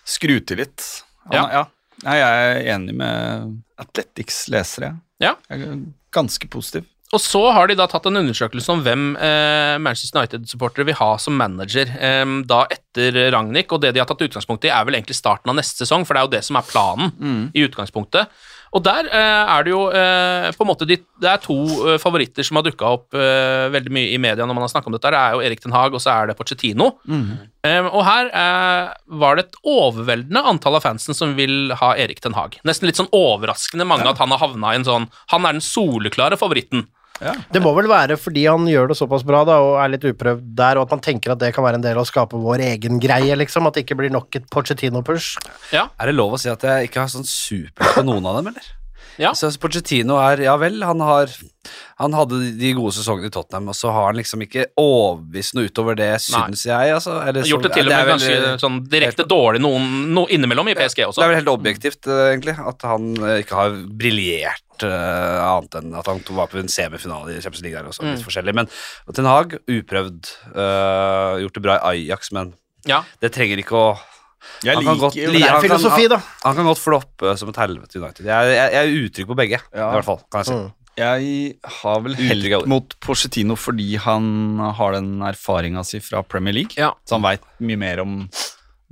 Skru 0.08 0.38
til 0.40 0.62
litt. 0.64 0.88
Ja. 1.30 1.46
Ja. 1.60 1.64
Nei, 2.02 2.16
jeg 2.18 2.46
er 2.46 2.72
enig 2.74 2.96
med 2.98 3.52
Athletics 3.78 4.48
lesere. 4.50 4.96
Ja. 5.22 5.36
Jeg 5.52 5.62
er 5.68 5.76
ganske 6.14 6.48
positiv. 6.50 6.88
Og 7.12 7.20
så 7.20 7.42
har 7.52 7.68
de 7.68 7.74
da 7.76 7.84
tatt 7.92 8.06
en 8.08 8.16
undersøkelse 8.22 8.72
om 8.72 8.80
hvem 8.86 9.02
eh, 9.20 9.74
Manchester 9.84 10.22
United-supportere 10.22 10.86
vil 10.88 10.96
ha 10.96 11.10
som 11.20 11.36
manager 11.36 11.90
eh, 12.00 12.24
da 12.48 12.62
etter 12.72 13.18
Ragnhild, 13.34 13.68
og 13.76 13.82
det 13.84 13.90
de 13.92 14.00
har 14.00 14.08
tatt 14.08 14.24
utgangspunkt 14.24 14.64
i, 14.64 14.72
er 14.72 14.86
vel 14.88 14.96
egentlig 14.96 15.18
starten 15.18 15.52
av 15.52 15.58
neste 15.58 15.84
sesong, 15.84 16.06
for 16.08 16.16
det 16.16 16.22
er 16.22 16.28
jo 16.30 16.32
det 16.38 16.42
som 16.48 16.56
er 16.56 16.68
planen 16.70 17.12
i 17.52 17.66
utgangspunktet. 17.66 18.32
Og 18.72 18.80
der 18.80 19.04
eh, 19.12 19.50
er 19.52 19.66
det 19.66 19.74
jo 19.74 19.82
eh, 19.92 20.46
på 20.56 20.64
en 20.64 20.68
måte 20.70 20.86
de, 20.88 20.96
Det 21.20 21.28
er 21.28 21.42
to 21.44 21.56
eh, 21.90 21.98
favoritter 22.00 22.46
som 22.48 22.56
har 22.56 22.64
dukka 22.64 22.88
opp 22.96 23.12
eh, 23.20 23.66
veldig 23.74 23.92
mye 23.92 24.14
i 24.14 24.20
media 24.22 24.46
når 24.48 24.56
man 24.56 24.64
har 24.64 24.72
snakka 24.72 24.88
om 24.88 24.96
dette. 24.96 25.10
Det 25.12 25.20
er 25.20 25.34
jo 25.36 25.42
Erik 25.44 25.60
Den 25.66 25.76
Haag, 25.76 25.92
og 25.92 26.00
så 26.00 26.14
er 26.14 26.30
det 26.30 26.38
Pochettino. 26.38 26.86
Eh, 27.68 27.90
og 27.92 28.00
her 28.08 28.30
var 29.20 29.36
det 29.36 29.44
et 29.50 29.60
overveldende 29.68 30.40
antall 30.48 30.80
av 30.80 30.86
fansen 30.88 31.12
som 31.14 31.36
vil 31.36 31.76
ha 31.82 31.92
Erik 32.00 32.24
Den 32.24 32.32
Haag. 32.38 32.56
Nesten 32.64 32.88
litt 32.88 32.96
sånn 32.96 33.12
overraskende 33.12 33.84
mange 33.84 34.08
at 34.08 34.24
han 34.24 34.32
har 34.32 34.40
havna 34.46 34.72
i 34.72 34.80
en 34.80 34.88
sånn 34.88 35.10
Han 35.36 35.44
er 35.44 35.58
den 35.60 35.68
soleklare 35.68 36.40
favoritten. 36.40 36.86
Det 37.52 37.62
må 37.62 37.72
vel 37.76 37.88
være 37.90 38.18
fordi 38.20 38.44
han 38.48 38.66
gjør 38.68 38.92
det 38.92 38.98
såpass 38.98 39.24
bra 39.26 39.44
da, 39.48 39.58
og 39.62 39.78
er 39.82 39.94
litt 39.94 40.06
uprøvd 40.10 40.52
der, 40.58 40.80
og 40.80 40.86
at 40.88 40.94
man 40.96 41.04
tenker 41.04 41.34
at 41.34 41.42
det 41.42 41.52
kan 41.56 41.64
være 41.66 41.80
en 41.80 41.86
del 41.86 41.96
av 41.96 42.04
å 42.06 42.10
skape 42.10 42.40
vår 42.42 42.64
egen 42.72 43.00
greie, 43.02 43.36
liksom. 43.38 43.68
At 43.68 43.78
det 43.78 43.86
ikke 43.86 44.00
blir 44.02 44.12
nok 44.14 44.40
et 44.40 44.48
Pochettino-push. 44.52 45.36
Ja. 45.74 45.88
Er 46.00 46.10
det 46.10 46.18
lov 46.18 46.36
å 46.36 46.40
si 46.42 46.50
at 46.52 46.66
jeg 46.66 46.90
ikke 46.90 47.04
har 47.04 47.12
sånn 47.12 47.28
super 47.28 47.94
på 47.96 48.06
noen 48.06 48.26
av 48.26 48.40
dem, 48.40 48.52
eller? 48.52 48.70
Ja. 49.20 49.32
Så 49.36 49.50
Pochettino 49.60 50.16
er 50.22 50.40
Ja 50.44 50.54
vel, 50.56 50.80
han 50.82 51.00
har 51.04 51.28
Han 52.00 52.12
hadde 52.16 52.38
de 52.58 52.72
gode 52.74 52.90
sesongene 52.96 53.28
i 53.28 53.30
Tottenham, 53.30 53.68
og 53.70 53.74
så 53.78 53.92
har 53.92 54.06
han 54.08 54.16
liksom 54.18 54.40
ikke 54.42 54.64
overbevist 54.80 55.54
noe 55.54 55.68
utover 55.68 55.94
det, 55.94 56.08
syns 56.24 56.64
jeg. 56.66 56.90
Altså, 56.96 57.18
eller 57.28 57.42
så- 57.44 57.52
Gjort 57.52 57.62
det 57.68 57.72
til 57.76 57.86
og 57.86 57.92
med 57.92 58.08
kanskje 58.08 58.38
sånn 58.58 58.78
direkte 58.90 59.26
dårlig 59.28 59.60
noen, 59.62 60.08
no, 60.12 60.24
innimellom 60.26 60.68
i 60.72 60.74
PSG 60.74 61.04
også. 61.06 61.20
Det 61.20 61.24
er 61.28 61.28
vel 61.34 61.40
helt 61.44 61.52
objektivt, 61.52 62.06
eh, 62.08 62.32
egentlig, 62.34 62.56
at 62.58 62.82
han 62.82 63.12
eh, 63.22 63.42
ikke 63.44 63.54
har 63.60 63.70
briljert 64.02 64.82
eh, 64.82 65.38
annet 65.46 65.74
enn 65.78 65.94
at 65.94 66.06
han 66.10 66.18
var 66.34 66.48
på 66.50 66.58
en 66.58 66.66
semifinale 66.72 67.36
i 67.36 67.40
Champions 67.40 67.62
League 67.62 67.78
der 67.78 67.88
også, 67.88 68.02
Mm. 68.02 68.16
litt 68.16 68.26
forskjellig. 68.26 68.54
Men 68.54 68.68
Ten 69.14 69.24
Hag, 69.30 69.58
uprøvd, 69.68 70.32
Uh, 70.56 71.38
gjort 71.38 71.54
det 71.54 71.62
bra 71.62 71.76
i 71.78 72.08
Ajax, 72.08 72.32
men 72.32 72.54
Ja. 72.84 73.04
det 73.20 73.32
trenger 73.32 73.58
ikke 73.62 73.78
å 73.78 73.98
Jeg 74.64 74.74
han 74.76 74.84
kan 74.84 74.98
godt 74.98 75.14
jo 75.16 75.30
Det 75.32 75.42
er 75.42 75.48
han 75.48 75.60
kan- 75.60 75.70
filosofi, 75.70 76.08
da. 76.08 76.20
Han 76.44 76.54
kan 76.56 76.64
godt 76.66 76.78
floppe 76.82 77.36
som 77.38 77.48
et 77.48 77.56
helvete 77.56 77.98
United. 78.02 78.24
Jeg, 78.26 78.54
jeg, 78.56 78.72
jeg 78.72 78.86
er 78.86 79.02
utrygg 79.08 79.26
på 79.32 79.36
begge, 79.36 79.60
Ja. 79.74 79.88
i 79.90 79.92
hvert 79.96 80.04
fall. 80.04 80.20
kan 80.30 80.40
jeg 80.44 80.46
si. 80.46 80.52
Mm. 80.52 80.72
Jeg 80.94 81.56
har 81.80 82.00
vel 82.04 82.14
helt 82.14 82.66
mot 82.68 82.94
Porcetino 83.00 83.54
fordi 83.56 83.96
han 83.96 84.58
har 84.76 84.92
den 84.92 85.20
erfaringa 85.24 85.82
si 85.88 86.00
fra 86.00 86.22
Premier 86.22 86.52
League. 86.52 86.76
Ja. 86.76 86.92
Så 87.08 87.16
han 87.16 87.22
veit 87.22 87.40
mye 87.60 87.78
mer 87.80 88.00
om 88.02 88.28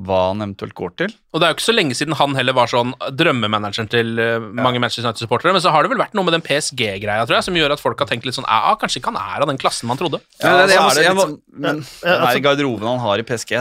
hva 0.00 0.30
han 0.30 0.40
eventuelt 0.40 0.72
går 0.72 0.94
til. 0.96 1.10
Og 1.34 1.40
det 1.40 1.44
er 1.44 1.50
jo 1.52 1.56
ikke 1.58 1.66
så 1.68 1.74
lenge 1.76 1.92
siden 1.94 2.14
han 2.16 2.32
heller 2.34 2.54
var 2.56 2.70
sånn 2.72 2.94
drømmemanageren 3.12 3.90
til 3.92 4.14
mange 4.16 4.62
mange 4.64 4.80
Manchester 4.80 5.04
United-supportere, 5.10 5.52
men 5.52 5.60
så 5.60 5.70
har 5.74 5.82
det 5.84 5.90
vel 5.92 6.00
vært 6.00 6.14
noe 6.16 6.24
med 6.24 6.32
den 6.32 6.40
PSG-greia, 6.46 7.26
tror 7.28 7.36
jeg, 7.36 7.44
som 7.44 7.54
gjør 7.60 7.74
at 7.76 7.82
folk 7.84 7.98
har 8.00 8.08
tenkt 8.08 8.24
litt 8.24 8.34
sånn 8.38 8.48
Ja, 8.48 8.72
kanskje 8.80 9.02
ikke 9.02 9.12
han 9.12 9.20
er 9.20 9.42
av 9.44 9.48
den 9.52 9.58
klassen 9.60 9.86
man 9.92 9.98
trodde. 10.00 10.22
Ja, 10.40 10.56
det- 10.64 10.68
det, 10.72 10.78
jeg, 10.78 10.80
jeg 10.80 10.80
må 10.80 10.88
er 10.88 11.02
jeg 11.04 11.12
litt 11.12 11.20
må- 11.20 11.26
men, 11.28 11.36
men 11.52 11.74
men, 11.76 11.84
den 12.00 12.08
her 12.16 12.26
altså- 12.30 12.42
garderoben 12.48 12.88
han 12.88 12.98
har 13.04 13.18
i 13.18 13.22
PSG, 13.28 13.52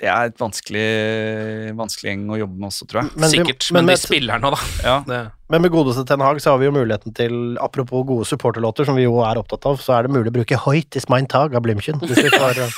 det, 0.00 0.08
er 0.10 0.30
et 0.32 0.38
vanskelig, 0.42 0.84
vanskelig 1.78 2.10
gjeng 2.10 2.24
å 2.34 2.38
jobbe 2.40 2.58
med 2.58 2.68
også, 2.70 2.86
tror 2.90 3.02
jeg. 3.04 3.10
Men 3.14 3.30
vi- 3.30 3.38
Sikkert, 3.38 3.68
men 3.76 3.84
men, 3.86 3.94
de 3.94 4.00
spiller 4.02 4.42
nå, 4.42 4.50
da. 4.54 4.60
Ja. 4.82 4.96
Men 5.54 5.60
med 5.62 5.70
godeste 5.70 6.02
Ten 6.08 6.22
Hag 6.24 6.40
så 6.42 6.50
har 6.54 6.58
vi 6.58 6.66
jo 6.66 6.72
muligheten 6.74 7.12
til, 7.14 7.34
apropos 7.62 8.02
gode 8.08 8.24
supporterlåter, 8.26 8.86
som 8.88 8.96
vi 8.96 9.04
jo 9.04 9.20
er 9.22 9.38
opptatt 9.38 9.66
av, 9.68 9.76
så 9.78 9.92
er 9.98 10.06
det 10.08 10.14
mulig 10.16 10.32
å 10.32 10.34
bruke 10.34 10.56
Hoit 10.64 10.96
is 10.98 11.04
mein 11.12 11.28
Tag 11.30 11.54
av 11.54 11.62
Blümchen. 11.62 12.00
Hvis 12.00 12.24
vi 12.24 12.32
får 12.32 12.58
eh, 12.64 12.72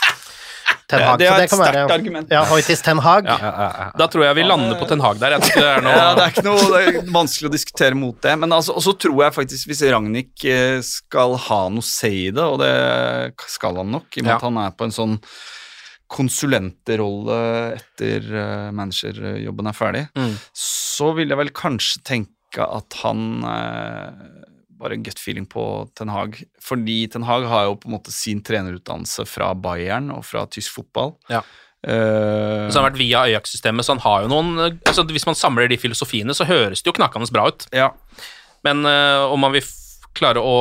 Ten 0.91 1.01
Hag. 1.07 1.19
det 1.23 1.27
er 1.31 1.45
et 1.47 1.51
sterkt 1.55 1.95
argument. 1.95 2.29
Ja, 2.31 2.43
Hoitis 2.51 2.83
Ten 2.85 2.99
Hag. 3.03 3.25
Ja, 3.31 3.37
ja, 3.41 3.69
ja. 3.71 3.87
da 3.97 4.07
tror 4.13 4.27
jeg 4.27 4.37
vi 4.39 4.45
lander 4.47 4.77
på 4.79 4.87
Ten 4.91 5.01
Hag 5.03 5.19
der. 5.23 5.39
Det 5.43 5.57
er 5.63 5.81
noe 5.87 5.95
Ja, 5.97 6.11
det 6.19 6.27
er 6.27 6.35
ikke 6.35 6.45
noe 6.47 6.69
det 6.75 6.83
er 6.83 7.11
vanskelig 7.15 7.49
å 7.49 7.55
diskutere 7.55 7.97
mot 7.99 8.19
det. 8.23 8.35
Men 8.43 8.53
altså, 8.55 8.75
og 8.77 8.85
så 8.85 8.93
tror 9.07 9.25
jeg 9.25 9.35
faktisk 9.39 9.71
hvis 9.73 9.83
Ragnhild 9.95 10.47
eh, 10.53 10.79
skal 10.87 11.35
ha 11.49 11.61
noe 11.75 11.87
say 11.87 12.27
i 12.29 12.31
det, 12.35 12.45
og 12.45 12.61
det 12.63 12.75
skal 13.51 13.81
han 13.81 13.95
nok, 13.97 14.11
i 14.15 14.21
og 14.21 14.27
med 14.29 14.35
Ja. 14.35 14.37
at 14.43 14.47
han 14.51 14.61
er 14.67 14.75
på 14.77 14.91
en 14.91 14.95
sånn 14.95 15.17
konsulentrolle 16.13 17.39
etter 17.77 18.27
uh, 18.33 18.71
managerjobben 18.77 19.71
er 19.71 19.77
ferdig, 19.77 20.05
Mm. 20.17 20.35
så 20.57 21.13
vil 21.17 21.29
jeg 21.33 21.39
vel 21.41 21.51
kanskje 21.57 22.03
tenke 22.07 22.33
at 22.63 22.95
han 23.03 23.43
eh, 23.45 24.13
bare 24.79 24.95
en 24.97 25.03
gut 25.05 25.19
feeling 25.21 25.45
på 25.51 25.63
Ten 25.99 26.09
Hag. 26.09 26.39
Fordi 26.63 27.07
Ten 27.13 27.27
Hag 27.27 27.45
har 27.51 27.67
jo 27.67 27.75
på 27.83 27.89
en 27.91 27.97
måte 27.99 28.13
sin 28.15 28.41
trenerutdannelse 28.41 29.27
fra 29.29 29.51
Bayern 29.55 30.09
og 30.15 30.23
fra 30.25 30.47
tysk 30.49 30.73
fotball. 30.79 31.17
Ja. 31.29 31.43
Uh, 31.87 32.67
Så 32.71 32.79
han 32.79 32.85
har 32.87 32.89
vært 32.91 32.99
via 33.03 33.25
Ajax-systemet, 33.27 33.85
så 33.85 33.93
han 33.95 34.01
har 34.07 34.25
jo 34.25 34.31
noen 34.33 34.57
eh, 34.59 34.79
altså 34.89 35.05
Hvis 35.07 35.27
man 35.29 35.37
samler 35.39 35.69
de 35.71 35.77
filosofiene, 35.79 36.35
så 36.35 36.47
høres 36.49 36.81
det 36.83 36.89
jo 36.91 36.97
knakende 36.97 37.29
bra 37.35 37.49
ut. 37.51 37.67
ja. 37.77 37.91
Men 38.65 38.81
uh, 38.89 39.29
om 39.31 39.39
man 39.45 39.53
vil 39.55 39.63
klare 40.17 40.41
å 40.41 40.55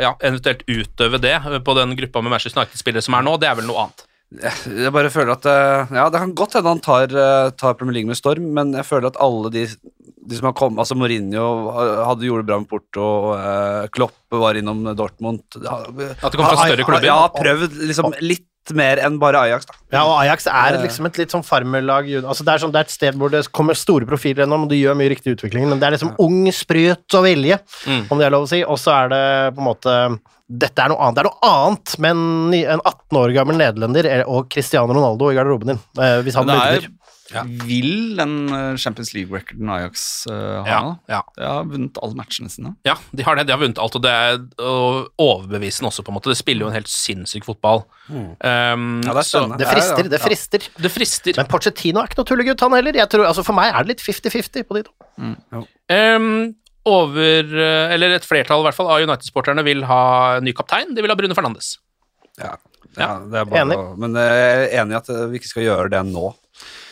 ja, 0.00 0.14
eventuelt 0.22 0.62
utøve 0.70 1.18
det 1.20 1.34
på 1.66 1.74
den 1.76 1.96
gruppa 1.98 2.22
med 2.22 2.30
Manchester 2.30 2.62
United-spillere 2.62 3.02
som 3.02 3.16
er 3.18 3.26
nå, 3.26 3.34
det 3.42 3.50
er 3.50 3.58
vel 3.58 3.66
noe 3.66 3.82
annet. 3.88 4.06
Jeg 4.30 4.92
bare 4.94 5.10
føler 5.10 5.32
at 5.34 5.46
eh, 5.50 5.94
Ja, 5.96 6.04
det 6.12 6.20
kan 6.22 6.34
godt 6.38 6.52
hende 6.54 6.70
han 6.70 6.82
tar, 6.84 7.10
eh, 7.10 7.48
tar 7.58 7.74
Premier 7.74 7.96
League 7.98 8.10
med 8.12 8.18
storm, 8.18 8.44
men 8.54 8.70
jeg 8.78 8.86
føler 8.86 9.10
at 9.10 9.18
alle 9.18 9.50
de, 9.50 9.64
de 9.66 10.36
som 10.38 10.46
har 10.46 10.54
kommet 10.54 10.78
Altså 10.84 10.94
Mourinho 10.94 11.46
hadde 12.06 12.28
gjorde 12.28 12.44
det 12.44 12.50
bra 12.52 12.60
med 12.62 12.70
Porto, 12.70 13.02
og 13.02 13.32
eh, 13.40 13.88
Klopp 13.96 14.14
var 14.38 14.54
innom 14.60 14.84
Dortmund 14.94 15.42
At 15.58 15.90
det 15.96 16.36
kommer 16.38 16.54
fra 16.54 16.68
større 16.68 16.86
klubber. 16.86 17.08
Ja, 17.10 17.18
prøvd 17.34 17.74
liksom 17.90 18.14
litt 18.22 18.46
mer 18.76 19.00
enn 19.02 19.16
bare 19.18 19.40
Ajax, 19.48 19.64
da. 19.66 19.74
Ja, 19.96 20.00
og 20.06 20.18
Ajax 20.20 20.44
er 20.46 20.76
liksom 20.84 21.08
et 21.08 21.16
litt 21.18 21.32
sånn 21.34 21.42
farmerlag. 21.42 22.06
Altså 22.20 22.44
det, 22.46 22.52
er 22.54 22.62
sånn, 22.62 22.70
det 22.74 22.82
er 22.84 22.86
et 22.86 22.92
sted 22.92 23.16
hvor 23.18 23.32
det 23.32 23.40
kommer 23.56 23.74
store 23.74 24.06
profiler 24.06 24.44
gjennom, 24.44 24.66
og 24.68 24.70
du 24.70 24.76
gjør 24.76 24.94
mye 25.00 25.10
riktig 25.10 25.32
utvikling, 25.34 25.64
men 25.72 25.80
det 25.80 25.88
er 25.88 25.96
liksom 25.96 26.12
ung 26.22 26.44
sprøt 26.54 27.16
og 27.18 27.24
vilje, 27.26 27.56
Mm. 27.88 28.04
om 28.12 28.20
det 28.20 28.28
er 28.28 28.34
lov 28.36 28.44
å 28.46 28.50
si. 28.52 28.60
Og 28.62 28.78
så 28.78 28.92
er 28.94 29.08
det 29.10 29.22
på 29.56 29.64
en 29.64 29.66
måte 29.72 29.94
Dette 30.50 30.82
er 30.82 30.90
noe 30.90 30.98
annet. 30.98 31.14
Det 31.14 31.22
er 31.22 31.28
noe 31.30 31.50
annet 31.50 31.92
med 32.02 32.16
en, 32.66 32.80
18 32.82 33.18
år 33.20 33.32
gammel 33.36 33.56
nederlender 33.60 34.08
eh, 34.10 34.22
og 34.26 34.48
Cristiano 34.50 34.92
Ronaldo 34.96 35.28
i 35.30 35.36
garderoben 35.38 35.74
din, 35.76 35.78
eh, 36.02 36.16
hvis 36.26 36.34
han 36.34 36.46
Men 36.50 36.58
Ja. 36.58 36.64
er 36.74 36.88
den 38.18 38.32
eh, 38.50 38.74
Champions 38.82 39.12
League-recorden 39.14 39.68
Ajax 39.70 40.26
uh, 40.26 40.64
ha 40.64 40.66
Ja, 40.66 40.80
nå. 40.82 40.96
ja. 41.12 41.20
De 41.36 41.44
har 41.46 41.68
vunnet 41.70 42.00
alle 42.02 42.18
matchene 42.18 42.50
sine. 42.50 42.72
Ja, 42.84 42.96
de 43.14 43.22
har 43.22 43.36
det. 43.38 43.44
De 43.46 43.52
har 43.54 43.60
vunnet 43.62 43.78
alt, 43.78 43.94
og 43.94 44.02
det 44.02 44.10
er 44.10 44.40
overbevisende 45.22 45.92
også, 45.92 46.02
på 46.02 46.10
en 46.10 46.16
måte. 46.18 46.32
Det 46.32 46.40
spiller 46.40 46.66
jo 46.66 46.70
en 46.72 46.74
helt 46.74 46.90
sinnssyk 46.90 47.46
fotball. 47.46 47.84
Um, 48.10 49.00
Ja, 49.06 49.14
det 49.14 49.24
så- 49.28 49.46
Det 49.56 49.68
frister, 49.70 50.02
det 50.10 50.18
Ja. 50.18 50.24
frister. 50.26 50.58
Det 50.82 50.90
frister. 50.90 51.32
Men 51.36 51.46
Pochettino 51.46 52.00
er 52.00 52.08
ikke 52.08 52.18
noe 52.18 52.24
tullegutt, 52.26 52.60
han 52.60 52.72
heller. 52.72 52.92
Jeg 52.98 53.08
tror, 53.08 53.26
altså 53.26 53.44
For 53.44 53.52
meg 53.52 53.72
er 53.74 53.84
det 53.84 53.94
litt 53.94 54.02
50-50 54.02 54.64
på 54.66 54.74
de 54.74 54.82
to. 54.82 54.92
Um, 55.88 56.56
over 56.88 57.44
eh, 57.60 57.92
Eller 57.94 58.14
et 58.16 58.24
flertall 58.24 58.62
i 58.62 58.68
hvert 58.68 58.76
fall 58.78 58.88
av 58.88 59.02
United-sporterne 59.04 59.64
vil 59.66 59.82
ha 59.88 60.38
ny 60.40 60.52
kaptein. 60.56 60.94
De 60.96 61.02
vil 61.04 61.10
ha 61.12 61.16
Bruno 61.18 61.34
Fernandes. 61.36 61.74
Ja, 62.40 62.54
ja, 62.96 63.10
det 63.20 63.40
er 63.42 63.44
bare 63.50 63.64
Enig. 63.66 63.76
å- 63.78 63.96
Men 64.00 64.14
jeg 64.16 64.44
er 64.70 64.80
enig 64.82 64.94
i 64.96 65.00
at 65.00 65.10
vi 65.30 65.38
ikke 65.40 65.50
skal 65.50 65.62
gjøre 65.66 65.90
det 65.92 66.04
nå. 66.08 66.30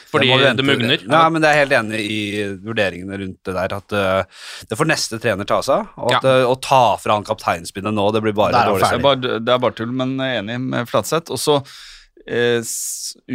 Fordi 0.08 0.28
det, 0.56 0.64
mugner. 0.64 1.02
Nei, 1.04 1.28
men 1.28 1.42
jeg 1.44 1.52
er 1.52 1.58
helt 1.66 1.72
enig 1.76 1.98
i 2.00 2.20
vurderingene 2.64 3.18
rundt 3.20 3.42
det 3.44 3.52
der. 3.58 3.74
At 3.76 3.92
eh, 3.92 4.22
det 4.70 4.78
får 4.80 4.88
neste 4.88 5.18
trener 5.20 5.44
ta 5.44 5.58
seg 5.60 5.84
av. 5.98 6.12
Ja. 6.14 6.20
eh, 6.24 6.44
å 6.48 6.54
ta 6.64 6.96
fra 6.96 7.12
han 7.18 7.26
kapteinspinnet 7.28 7.92
nå, 7.92 8.06
det 8.16 8.22
blir 8.24 8.32
bare 8.32 8.52
dårlig. 8.56 8.86
Det 8.88 8.96
er 8.96 9.04
bare, 9.04 9.40
det 9.44 9.52
er 9.52 9.58
bare 9.66 9.76
tull, 9.76 9.92
men 9.92 10.14
jeg 10.16 10.38
er 10.38 10.40
enig 10.42 10.56
med 10.64 10.88
Flatseth. 10.88 11.28
Og 11.30 11.36
så, 11.42 11.58
eh, 12.26 12.60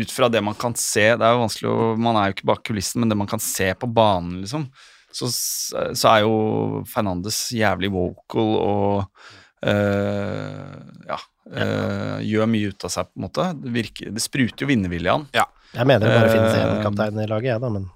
ut 0.02 0.12
fra 0.16 0.30
det 0.34 0.42
man 0.44 0.56
kan 0.56 0.74
se 0.74 1.06
Det 1.16 1.22
er 1.22 1.34
jo 1.38 1.44
vanskelig 1.46 1.70
å 1.70 1.98
Man 1.98 2.16
er 2.18 2.32
jo 2.32 2.34
ikke 2.38 2.50
bak 2.50 2.64
kulissen, 2.66 3.00
men 3.02 3.10
det 3.10 3.18
man 3.22 3.28
kan 3.30 3.40
se 3.40 3.70
på 3.78 3.90
banen, 3.94 4.42
liksom, 4.42 4.66
så, 5.14 5.30
så 5.32 6.10
er 6.12 6.24
jo 6.26 6.84
Fernandes 6.90 7.46
jævlig 7.56 7.92
vocal 7.94 8.56
og 8.60 9.26
eh, 9.66 10.80
ja. 11.10 11.20
eh, 11.54 12.16
gjør 12.30 12.50
mye 12.50 12.72
ut 12.74 12.88
av 12.88 12.94
seg, 12.94 13.12
på 13.12 13.22
en 13.22 13.28
måte. 13.28 13.50
Det, 13.60 13.76
virker, 13.76 14.16
det 14.16 14.24
spruter 14.24 14.66
jo 14.66 14.72
vinnervilje 14.72 15.14
av 15.14 15.22
han. 15.22 15.52
Jeg 15.74 15.90
mener 15.90 16.06
det 16.06 16.16
bare 16.16 16.30
uh, 16.30 16.34
finnes 16.34 16.58
én 16.58 16.82
kaptein 16.86 17.22
i 17.24 17.30
laget, 17.30 17.54
jeg, 17.56 17.62
da, 17.64 17.70
men 17.74 17.88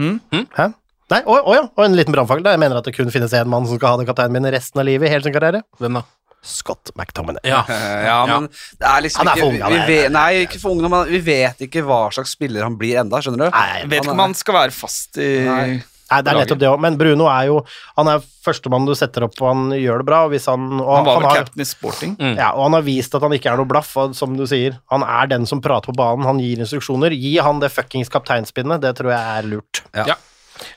hmm? 0.00 0.46
Hæ? 0.56 0.70
Nei, 1.08 1.22
å, 1.24 1.34
å 1.40 1.56
ja, 1.56 1.64
og 1.72 1.82
en 1.86 1.96
liten 1.96 2.12
brannfakkel. 2.12 2.44
Jeg 2.52 2.60
mener 2.60 2.80
at 2.80 2.88
det 2.88 2.92
kun 2.96 3.12
finnes 3.12 3.32
én 3.36 3.48
mann 3.48 3.66
som 3.68 3.80
skal 3.80 3.94
ha 3.94 4.00
den 4.00 4.08
kapteinen 4.08 4.36
min 4.36 4.48
resten 4.52 4.80
av 4.80 4.88
livet 4.88 5.08
i 5.08 5.12
hele 5.12 5.24
sin 5.24 5.34
karriere. 5.34 5.62
Hvem 5.80 6.00
da? 6.00 6.04
Scott 6.44 6.92
McTominay. 6.94 7.40
Ja. 7.48 7.64
Eh, 7.68 8.06
ja, 8.10 8.18
men 8.28 8.48
det 8.78 8.88
er 8.88 9.04
liksom 9.04 9.24
Han 9.24 9.30
er 9.32 9.40
for 9.40 9.50
ung, 9.50 9.86
vi, 9.88 9.98
Nei, 10.14 10.28
ikke 10.44 10.60
for 10.62 10.76
ung, 10.76 10.84
men 10.84 11.10
vi 11.10 11.20
vet 11.24 11.64
ikke 11.66 11.82
hva 11.86 12.04
slags 12.14 12.36
spiller 12.36 12.66
han 12.66 12.76
blir 12.78 13.00
enda, 13.02 13.20
skjønner 13.24 13.48
du? 13.48 13.56
Nei, 13.56 13.68
Jeg 13.82 13.90
vet 13.92 14.04
ikke 14.04 14.14
om 14.14 14.22
han 14.22 14.36
skal 14.38 14.58
være 14.60 14.76
fast 14.76 15.18
i 15.22 15.30
Nei. 15.48 15.64
Nei, 16.10 16.20
det 16.24 16.32
er 16.32 16.38
nettopp 16.40 16.60
det 16.62 16.68
òg, 16.70 16.78
men 16.80 16.96
Bruno 17.00 17.26
er 17.28 17.50
jo 17.50 17.58
Han 17.98 18.08
er 18.08 18.22
førstemann 18.44 18.86
du 18.88 18.94
setter 18.96 19.26
opp, 19.26 19.36
og 19.42 19.48
han 19.50 19.74
gjør 19.76 20.00
det 20.02 20.06
bra. 20.08 20.22
Og 20.24 20.32
hvis 20.32 20.46
han, 20.48 20.70
og 20.80 20.94
Han 20.96 21.04
var 21.08 21.20
vel 21.20 21.36
captain 21.42 21.64
i 21.64 21.68
sporting. 21.68 22.16
Mm. 22.16 22.36
ja, 22.38 22.52
og 22.54 22.68
han 22.68 22.78
har 22.78 22.86
vist 22.86 23.14
at 23.18 23.26
han 23.26 23.34
ikke 23.36 23.52
er 23.52 23.60
noe 23.60 23.68
blaff, 23.68 23.92
som 24.16 24.36
du 24.38 24.46
sier. 24.48 24.78
Han 24.94 25.04
er 25.04 25.28
den 25.34 25.44
som 25.50 25.60
prater 25.64 25.92
på 25.92 25.98
banen, 26.00 26.24
han 26.28 26.40
gir 26.40 26.64
instruksjoner. 26.64 27.12
Gi 27.12 27.36
han 27.44 27.60
det 27.60 27.72
fuckings 27.74 28.08
kapteinspinnet, 28.12 28.80
det 28.80 28.96
tror 28.96 29.12
jeg 29.12 29.38
er 29.38 29.52
lurt. 29.52 29.84
Ja. 29.94 30.16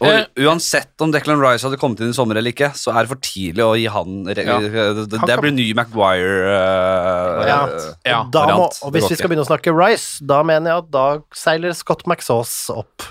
Og 0.02 0.08
Eh, 0.08 0.26
uansett 0.46 1.02
om 1.02 1.12
Declan 1.14 1.40
Rice 1.42 1.66
hadde 1.66 1.80
kommet 1.82 2.02
inn 2.04 2.12
i 2.14 2.16
sommer 2.16 2.38
eller 2.38 2.54
ikke, 2.54 2.72
så 2.78 2.94
er 2.94 3.06
det 3.06 3.12
for 3.14 3.22
tidlig 3.24 3.64
å 3.66 3.74
gi 3.78 3.88
han 3.90 4.26
Ja. 4.30 4.60
det, 4.60 5.38
blir 5.42 5.54
ny 5.56 5.74
Maguire 5.74 6.52
uh, 6.52 7.48
Ja. 7.48 7.60
eh, 7.66 8.12
Ja, 8.12 8.24
må, 8.26 8.70
og 8.70 8.94
hvis 8.94 9.10
vi 9.10 9.16
skal 9.16 9.30
begynne 9.30 9.46
å 9.46 9.50
snakke 9.50 9.74
Rice, 9.74 10.24
da 10.24 10.44
mener 10.44 10.72
jeg 10.72 10.78
at 10.86 10.92
da 10.92 11.08
seiler 11.34 11.74
Scott 11.74 12.06
McSauce 12.06 12.70
opp 12.74 13.08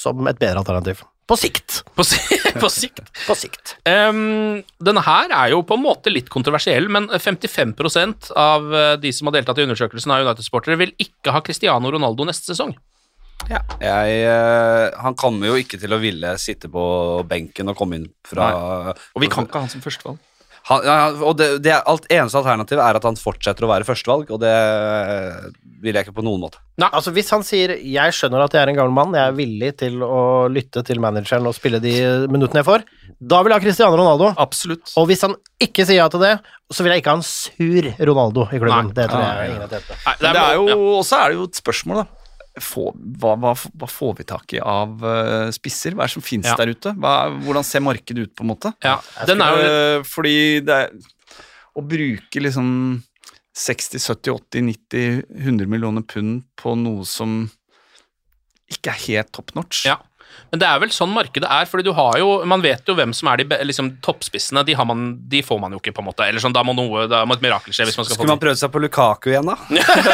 som 0.00 0.26
et 0.26 0.38
bedre 0.40 0.62
alternativ. 0.62 1.04
På 1.30 1.36
sikt. 1.38 1.84
På, 1.94 2.02
si 2.02 2.18
på 2.62 2.68
sikt. 2.72 3.04
På 3.28 3.36
sikt. 3.38 3.76
Um, 3.86 4.60
denne 4.82 5.02
her 5.06 5.30
er 5.30 5.52
jo 5.52 5.60
på 5.62 5.76
en 5.78 5.84
måte 5.84 6.10
litt 6.10 6.30
kontroversiell, 6.32 6.88
men 6.90 7.06
55% 7.06 8.32
av 8.34 8.66
eh, 8.74 8.94
de 8.98 9.12
som 9.14 9.30
har 9.30 9.38
deltatt 9.38 9.60
i 9.60 9.66
undersøkelsen 9.68 10.10
av 10.10 10.24
United-sportere, 10.26 10.78
vil 10.80 10.94
ikke 10.98 11.34
ha 11.36 11.42
Cristiano 11.46 11.92
Ronaldo 11.94 12.26
neste 12.26 12.50
sesong. 12.50 12.74
Jeg, 13.48 14.16
eh, 14.26 14.86
han 15.00 15.16
kommer 15.18 15.52
jo 15.52 15.60
ikke 15.62 15.78
til 15.80 15.94
å 15.94 16.00
ville 16.02 16.34
sitte 16.42 16.68
på 16.72 16.82
benken 17.30 17.70
og 17.70 17.78
komme 17.78 18.00
inn 18.00 18.10
fra 18.26 18.50
Og 18.92 19.22
vi 19.22 19.30
kan 19.30 19.46
ikke 19.46 19.62
ha 19.62 19.68
han 19.68 19.72
som 19.72 19.86
førstevalg. 19.86 20.18
Han, 20.70 20.84
ja, 20.86 20.96
Og 21.26 21.36
det, 21.38 21.48
det 21.64 21.74
alt 21.78 22.06
eneste 22.10 22.38
alternativet 22.40 22.82
er 22.84 22.98
at 23.00 23.06
han 23.08 23.18
fortsetter 23.18 23.66
å 23.66 23.70
være 23.72 23.86
førstevalg, 23.88 24.30
og 24.30 24.40
det 24.42 24.54
vil 25.80 25.96
jeg 25.96 26.06
ikke 26.06 26.16
på 26.20 26.24
noen 26.24 26.44
måte. 26.44 26.60
Nei. 26.80 26.88
Altså 26.92 27.12
Hvis 27.12 27.30
han 27.34 27.42
sier 27.46 27.74
'jeg 27.76 28.14
skjønner 28.16 28.44
at 28.44 28.54
jeg 28.54 28.62
er 28.62 28.70
en 28.72 28.78
gammel 28.78 28.94
mann, 28.94 29.16
jeg 29.16 29.28
er 29.28 29.36
villig 29.36 29.70
til 29.80 30.00
å 30.04 30.48
lytte 30.52 30.84
til 30.86 31.00
manageren 31.00 31.46
og 31.48 31.56
spille 31.56 31.80
de 31.80 31.94
minuttene 32.28 32.62
jeg 32.62 32.68
får', 32.68 32.84
da 33.20 33.42
vil 33.42 33.52
jeg 33.52 33.60
ha 33.60 33.64
Cristiano 33.64 33.96
Ronaldo. 33.96 34.30
Absolutt. 34.38 34.92
Og 34.96 35.08
hvis 35.10 35.22
han 35.26 35.34
ikke 35.60 35.84
sier 35.84 36.00
ja 36.00 36.08
til 36.08 36.20
det, 36.20 36.38
så 36.72 36.84
vil 36.84 36.92
jeg 36.92 37.02
ikke 37.02 37.12
ha 37.12 37.18
en 37.20 37.26
sur 37.26 37.90
Ronaldo 37.98 38.46
i 38.48 38.58
klubben. 38.62 38.88
Nei. 38.92 38.96
Det 38.96 39.08
tror 39.10 39.20
Nei. 39.20 39.34
jeg 39.36 39.50
ingen 39.50 39.62
er 39.66 39.68
tjent 39.74 39.88
med. 39.90 39.98
Nei, 40.06 40.14
Men 40.20 40.32
det 40.32 40.42
er 40.46 40.54
jo, 40.54 40.64
ja. 40.68 40.76
Og 40.76 41.04
så 41.04 41.16
er 41.20 41.28
det 41.28 41.36
jo 41.40 41.44
et 41.50 41.60
spørsmål, 41.60 41.96
da. 42.04 42.19
Få, 42.58 42.88
hva, 43.22 43.36
hva, 43.38 43.52
hva 43.54 43.86
får 43.88 44.16
vi 44.18 44.24
tak 44.26 44.52
i 44.56 44.58
av 44.58 44.98
uh, 45.06 45.50
spisser? 45.54 45.94
Hva 45.94 46.02
er 46.02 46.10
det 46.10 46.16
som 46.16 46.24
finnes 46.26 46.50
Ja. 46.50 46.56
der 46.58 46.72
ute? 46.74 46.90
Hva, 46.98 47.12
hvordan 47.44 47.62
ser 47.64 47.84
markedet 47.86 48.26
ut, 48.26 48.32
på 48.34 48.42
en 48.42 48.50
måte? 48.50 48.72
Ja, 48.82 48.96
den 49.28 49.40
er 49.44 49.54
jo 49.54 49.68
Uh, 50.00 50.02
fordi 50.08 50.34
det 50.66 50.74
er 50.74 50.90
Å 51.78 51.84
bruke 51.86 52.42
liksom 52.42 52.68
60, 53.54 54.02
70, 54.02 54.34
80, 54.34 54.66
90, 54.66 55.22
100 55.46 55.70
millioner 55.70 56.02
pund 56.02 56.42
på 56.58 56.74
noe 56.78 57.06
som 57.06 57.44
ikke 58.70 58.90
er 58.92 59.00
helt 59.06 59.30
top 59.34 59.54
notch. 59.54 59.84
Ja. 59.86 59.96
Men 60.50 60.62
det 60.62 60.66
er 60.66 60.80
vel 60.82 60.92
sånn 60.94 61.12
markedet 61.14 61.48
er, 61.50 61.68
fordi 61.70 61.86
du 61.86 61.92
har 61.94 62.18
jo 62.18 62.40
Man 62.48 62.62
vet 62.64 62.86
jo 62.88 62.94
hvem 62.98 63.12
som 63.16 63.28
er 63.30 63.42
de 63.42 63.58
liksom, 63.66 63.92
toppspissene. 64.04 64.64
De, 64.66 64.74
har 64.74 64.86
man, 64.88 65.12
de 65.30 65.42
får 65.46 65.60
man 65.62 65.74
jo 65.74 65.80
ikke, 65.82 65.92
på 65.96 66.02
en 66.02 66.08
måte. 66.10 66.26
Eller 66.26 66.42
sånn, 66.42 66.54
da 66.56 66.64
må 66.66 66.74
noe 66.76 67.06
Da 67.10 67.22
må 67.28 67.36
et 67.36 67.44
mirakel 67.44 67.74
skje 67.76 67.86
hvis 67.88 67.98
man 67.98 68.08
skal 68.08 68.18
Skulle 68.18 68.32
man 68.32 68.40
få 68.40 68.46
prøvd 68.46 68.62
seg 68.62 68.72
på 68.74 68.82
Lukaku 68.82 69.30
igjen, 69.32 69.50
da? 69.50 69.56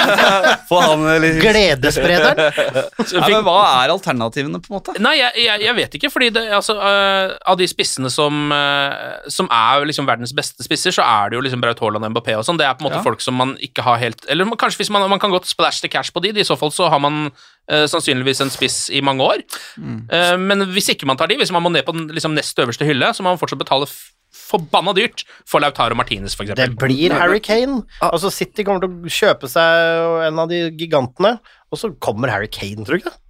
Få 0.70 0.80
han 0.82 1.06
litt 1.22 1.40
Gledessprederen! 1.42 2.36
til. 2.36 3.20
Nei, 3.20 3.30
men 3.32 3.44
hva 3.46 3.56
er 3.82 3.92
alternativene, 3.94 4.60
på 4.62 4.70
en 4.70 4.76
måte? 4.78 4.96
Nei, 5.02 5.16
jeg, 5.18 5.32
jeg, 5.46 5.64
jeg 5.66 5.76
vet 5.78 5.96
ikke, 5.98 6.10
fordi 6.12 6.30
det, 6.34 6.44
altså, 6.56 6.76
uh, 6.80 7.36
av 7.48 7.58
de 7.60 7.68
spissene 7.70 8.10
som, 8.12 8.52
uh, 8.52 9.26
som 9.32 9.50
er 9.52 9.86
liksom 9.88 10.08
verdens 10.08 10.34
beste 10.36 10.64
spisser, 10.66 10.94
så 10.96 11.06
er 11.06 11.32
det 11.32 11.38
jo 11.38 11.44
liksom 11.46 11.62
Braut 11.64 11.80
Haaland 11.82 12.08
og 12.08 12.14
Mbappé 12.14 12.36
og 12.38 12.46
sånn. 12.46 12.60
Det 12.60 12.66
er 12.68 12.76
på 12.76 12.84
en 12.84 12.90
måte 12.90 13.00
Ja. 13.00 13.04
folk 13.06 13.20
som 13.20 13.36
man 13.36 13.56
ikke 13.60 13.84
har 13.84 13.98
helt 14.00 14.24
Eller 14.32 14.48
kanskje 14.56 14.84
hvis 14.84 14.92
man, 14.94 15.04
man 15.10 15.20
kan 15.22 15.34
godt 15.34 15.48
splash 15.48 15.82
the 15.84 15.90
cash 15.92 16.12
på 16.14 16.22
de, 16.24 16.32
i 16.32 16.46
så 16.46 16.56
fall 16.58 16.72
så 16.74 16.88
har 16.92 17.02
man 17.02 17.30
sannsynligvis 17.66 18.42
en 18.44 18.52
spiss 18.54 18.76
i 18.94 19.00
mange 19.02 19.24
år. 19.26 19.42
Mm. 19.76 20.04
men 20.46 20.66
hvis 20.70 20.92
ikke 20.92 21.08
man 21.08 21.18
tar 21.18 21.26
de, 21.30 21.38
hvis 21.40 21.50
man 21.54 21.64
må 21.64 21.72
ned 21.74 21.86
på 21.86 21.94
den 21.96 22.06
liksom, 22.14 22.36
nest 22.36 22.58
øverste 22.62 22.86
hylle, 22.86 23.08
så 23.10 23.24
må 23.24 23.32
man 23.32 23.40
fortsatt 23.40 23.58
betale 23.62 23.88
forbanna 24.36 24.94
dyrt 24.96 25.24
for 25.48 25.62
Lautaro 25.62 25.96
Martinez, 25.98 26.36
for 26.36 26.46
Det 26.46 26.68
blir 26.78 27.14
Harry 27.16 27.40
Kane. 27.40 27.82
Altså 28.04 28.30
City 28.30 28.64
kommer 28.66 28.84
til 28.84 28.92
å 28.92 29.12
kjøpe 29.18 29.50
seg 29.50 30.26
en 30.28 30.42
av 30.42 30.50
de 30.52 30.66
gigantene, 30.78 31.36
og 31.70 31.80
så 31.80 31.92
kommer 32.02 32.32
Harry 32.32 32.50
Kane, 32.52 32.86
tror 32.86 32.98
du 32.98 33.04
ikke 33.04 33.14
det? 33.14 33.22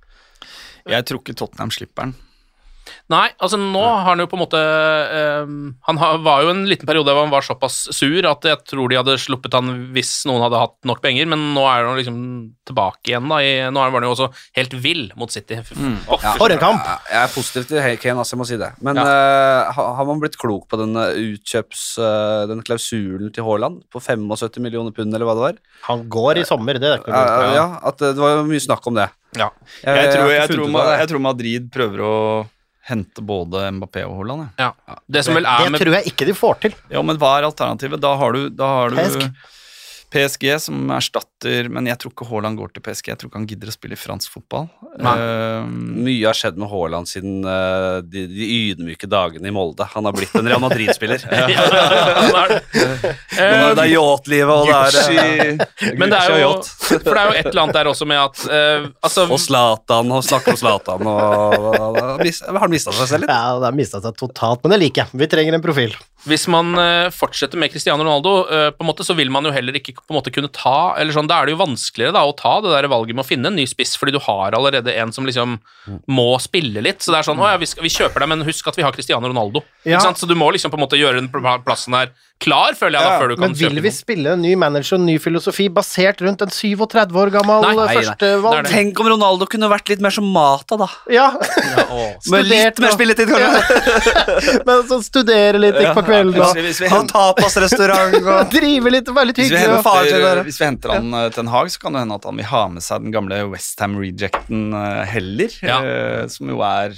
Jeg 0.97 1.09
tror 1.09 1.23
ikke 1.23 1.35
Tottenham 1.39 1.73
slipper 1.75 2.07
den. 2.07 2.15
Nei, 3.11 3.29
altså 3.43 3.59
nå 3.59 3.81
har 3.83 4.05
han 4.13 4.21
jo 4.23 4.27
på 4.31 4.37
en 4.39 4.43
måte 4.45 4.59
eh, 4.61 5.49
Han 5.89 5.99
har, 6.01 6.19
var 6.23 6.45
jo 6.45 6.51
en 6.53 6.65
liten 6.71 6.87
periode 6.89 7.11
hvor 7.13 7.25
han 7.27 7.33
var 7.33 7.43
såpass 7.47 7.79
sur 7.95 8.27
at 8.31 8.47
jeg 8.47 8.61
tror 8.71 8.91
de 8.93 8.99
hadde 9.01 9.17
sluppet 9.19 9.55
han 9.59 9.73
hvis 9.95 10.13
noen 10.29 10.45
hadde 10.45 10.61
hatt 10.61 10.77
nok 10.87 11.01
penger, 11.03 11.27
men 11.31 11.43
nå 11.57 11.65
er 11.71 11.87
han 11.89 11.99
liksom 11.99 12.19
tilbake 12.67 13.11
igjen. 13.13 13.29
da 13.31 13.41
i, 13.43 13.51
Nå 13.71 13.83
var 13.83 13.95
han 13.99 14.07
jo 14.09 14.13
også 14.15 14.29
helt 14.59 14.75
vill 14.83 15.05
mot 15.19 15.31
City. 15.35 15.59
Fy 15.67 15.75
For 16.39 16.53
en 16.55 16.63
kamp! 16.63 16.87
Jeg 17.11 17.21
er 17.25 17.33
positiv 17.35 17.67
til 17.71 17.83
Kane, 18.03 18.19
altså, 18.23 18.35
jeg 18.37 18.41
må 18.43 18.49
si 18.49 18.59
det. 18.61 18.71
Men 18.87 18.99
ja. 19.03 19.07
ha- 19.77 19.89
har 20.01 20.09
man 20.09 20.23
blitt 20.23 20.39
klok 20.41 20.67
på 20.71 20.79
den 20.83 20.95
eh, 21.01 21.15
utkjøps... 21.37 21.85
eh, 22.03 22.47
den 22.51 22.63
klausulen 22.67 23.31
til 23.35 23.47
Haaland 23.47 23.83
på 23.93 24.03
75 24.03 24.61
millioner 24.63 24.95
pund, 24.95 25.15
eller 25.15 25.27
hva 25.29 25.35
det 25.39 25.45
var? 25.47 25.61
Han 25.89 26.05
går 26.13 26.43
i 26.43 26.45
sommer, 26.49 26.79
det 26.83 26.91
er 26.91 27.01
ikke 27.03 27.11
Ja, 27.15 27.23
noe 27.23 27.47
lurt. 27.47 27.57
ja, 27.59 27.67
at 27.91 28.03
det, 28.03 28.11
det 28.19 28.23
var 28.23 28.35
jo 28.37 28.45
mye 28.51 28.63
snakk 28.63 28.87
om 28.91 28.99
det. 28.99 29.07
Ja. 29.37 29.49
Jeg, 29.83 29.87
Jeg 29.87 30.05
jeg, 30.07 30.13
tror, 30.57 30.77
jeg 30.97 31.09
tror 31.11 31.23
Madrid 31.25 31.67
prøver 31.75 32.03
å 32.07 32.13
hente 32.87 33.23
både 33.27 33.65
Mbappé 33.77 34.05
og 34.07 34.17
Haaland. 34.21 34.49
Ja. 34.61 34.71
Det 35.11 35.25
som 35.27 35.35
vel 35.35 35.47
er 35.49 35.65
Det 35.65 35.75
med 35.75 35.83
tror 35.83 35.97
jeg 35.99 36.13
ikke 36.13 36.29
de 36.29 36.35
får 36.39 36.59
til. 36.63 36.75
Ja, 36.93 37.03
men 37.03 37.19
hva 37.19 37.33
er 37.41 37.49
alternativet? 37.49 38.01
Da 38.03 38.15
har 38.21 38.37
du, 38.37 38.49
da 38.55 38.69
har 38.79 38.95
du 38.95 39.01
PSG. 40.13 40.49
Som 40.63 40.91
erstatter 40.95 41.71
Men 41.73 41.89
jeg 41.91 41.99
tror 42.01 42.13
ikke 42.15 42.29
Haaland 42.31 42.59
går 42.61 42.75
til 42.75 42.85
PSG. 42.85 43.11
Jeg 43.13 43.21
tror 43.21 43.31
ikke 43.31 43.41
han 43.41 43.49
gidder 43.51 43.73
å 43.73 43.75
spille 43.75 43.97
i 43.97 44.01
fransk 44.01 44.33
fotball. 44.37 44.69
Nei. 45.03 45.15
Eh, 45.17 45.71
Mye 46.07 46.27
har 46.29 46.39
skjedd 46.39 46.61
med 46.61 46.71
Haaland 46.71 47.11
siden 47.11 47.41
uh, 47.47 47.99
de, 48.05 48.27
de 48.31 48.49
ydmyke 48.73 49.09
dagene 49.11 49.51
i 49.51 49.55
Molde. 49.55 49.87
Han 49.95 50.09
har 50.09 50.17
blitt 50.17 50.35
en 50.39 50.49
Real 50.49 50.63
Madrid-spiller. 50.63 51.23
Ja, 51.37 51.43
han 51.47 52.51
det. 52.51 53.11
Eh, 53.37 53.75
det 53.77 53.83
er 53.83 53.91
yachtlivet, 53.91 54.53
og 54.53 54.71
det 54.71 54.77
er 54.77 55.59
eh, 55.61 55.93
Men 55.99 56.11
det 56.13 56.19
er 56.19 56.41
jo. 56.41 56.51
For 56.65 57.13
det 57.13 57.21
er 57.21 57.29
jo 57.29 57.37
et 57.37 57.51
eller 57.51 57.63
annet 57.65 57.79
der 57.79 57.91
også 57.91 58.09
med 58.09 58.21
at 58.21 58.43
eh, 58.49 58.87
Altså 59.05 59.27
Og 59.29 59.41
Zlatan, 59.43 60.13
og 60.17 60.25
snakke 60.27 60.55
om 60.55 60.59
Zlatan, 60.61 61.07
og 61.11 61.69
Har 62.57 62.61
han 62.63 62.73
mista 62.73 62.95
seg 62.95 63.11
selv 63.11 63.27
litt? 63.27 63.33
Ja, 63.33 63.57
det 63.61 63.69
har 63.71 63.77
mista 63.77 64.01
seg 64.03 64.17
totalt, 64.19 64.63
men 64.65 64.75
det 64.75 64.81
liker 64.87 65.05
jeg. 65.05 65.21
Vi 65.21 65.29
trenger 65.31 65.59
en 65.59 65.65
profil. 65.65 65.95
Hvis 66.27 66.47
man 66.51 66.73
eh, 66.81 67.09
fortsetter 67.15 67.61
med 67.61 67.71
Cristiano 67.71 68.03
Ronaldo, 68.03 68.35
eh, 68.51 68.69
på 68.75 68.83
en 68.83 68.91
måte, 68.91 69.07
så 69.07 69.15
vil 69.19 69.31
man 69.33 69.47
jo 69.47 69.53
heller 69.55 69.77
ikke 69.79 69.96
på 70.03 70.15
en 70.15 70.19
måte 70.19 70.33
kunne 70.35 70.51
ta 70.53 70.95
eller 71.01 71.15
sånn, 71.15 71.29
Da 71.31 71.41
er 71.41 71.49
det 71.49 71.57
jo 71.57 71.63
vanskeligere 71.63 72.15
da, 72.17 72.25
å 72.27 72.35
ta 72.37 72.59
det 72.65 72.75
der 72.75 72.89
valget 72.93 73.17
med 73.17 73.25
å 73.25 73.29
finne 73.29 73.51
en 73.51 73.59
ny 73.59 73.67
spiss, 73.69 73.97
fordi 73.99 74.17
du 74.17 74.21
har 74.27 74.57
allerede 74.59 74.95
en 74.95 75.13
som 75.15 75.27
liksom 75.29 75.59
må 76.11 76.29
spille 76.43 76.83
litt. 76.85 77.03
Så 77.03 77.15
det 77.15 77.23
er 77.23 77.31
sånn 77.31 77.41
Å 77.43 77.55
ja, 77.55 77.57
vi, 77.61 77.71
skal, 77.71 77.87
vi 77.87 77.93
kjøper 77.93 78.23
deg, 78.23 78.33
men 78.35 78.47
husk 78.47 78.69
at 78.71 78.79
vi 78.79 78.85
har 78.87 78.95
Cristiano 78.97 79.31
Ronaldo. 79.31 79.65
Ja. 79.85 79.97
Ikke 79.97 80.09
sant? 80.11 80.23
Så 80.23 80.29
du 80.31 80.37
må 80.39 80.51
liksom 80.55 80.73
på 80.73 80.79
en 80.81 80.87
måte 80.87 81.01
gjøre 81.01 81.21
den 81.21 81.31
plassen 81.65 81.97
her 81.97 82.15
klar, 82.43 82.75
føler 82.77 82.99
jeg, 82.99 83.07
da, 83.07 83.17
før 83.17 83.31
du 83.31 83.35
kan 83.39 83.55
kjøpe 83.55 83.55
Men 83.55 83.57
vil 83.57 83.81
vi 83.81 83.89
noen. 83.89 83.97
spille 83.97 84.33
en 84.35 84.43
ny 84.45 84.53
manager 84.61 84.97
og 84.97 85.01
en 85.01 85.07
ny 85.09 85.15
filosofi 85.23 85.69
basert 85.73 86.21
rundt 86.25 86.43
en 86.45 86.53
37 86.53 87.17
år 87.23 87.33
gammel 87.33 87.65
førstevalg? 87.81 88.69
Tenk 88.69 89.01
om 89.01 89.09
Ronaldo 89.15 89.49
kunne 89.49 89.71
vært 89.73 89.89
litt 89.93 90.05
mer 90.05 90.15
som 90.15 90.29
Mata, 90.37 90.77
da. 90.81 90.89
Ja. 91.13 91.31
Med 92.33 92.49
litt 92.51 92.81
mer 92.83 92.93
spilletid, 92.93 93.33
kanskje. 93.33 94.61
Men 94.69 94.85
så 94.91 95.01
studere 95.07 95.63
litt 95.63 95.81
ikke 95.81 95.97
på 95.97 96.07
kvelden 96.11 96.37
da, 96.37 96.51
og 96.53 96.61
hvis 96.67 96.83
Ha 96.93 97.01
tapasrestaurant 97.09 98.19
og 98.21 98.53
drive 98.53 98.93
litt 98.93 99.09
være 99.17 99.31
litt 99.31 99.41
hvis 99.41 99.53
vi 99.53 99.61
hyggelig. 99.63 99.81
Henter, 99.95 100.23
der. 100.25 100.43
hvis 100.47 100.61
vi 100.61 100.67
henter 100.69 100.95
han 100.97 101.11
ja. 101.15 101.29
til 101.35 101.45
en 101.45 101.53
Hag, 101.53 101.71
så 101.73 101.83
kan 101.83 101.97
det 101.97 102.05
hende 102.05 102.19
at 102.19 102.25
han 102.29 102.41
vil 102.41 102.49
ha 102.51 102.63
med 102.73 102.85
seg 102.87 103.05
den 103.07 103.15
gamle 103.15 103.43
Westham-rejecten 103.53 104.65
Heller, 105.13 105.59
Ja. 105.63 105.79
eh, 105.83 106.25
som 106.33 106.51
jo 106.53 106.61
er 106.67 106.97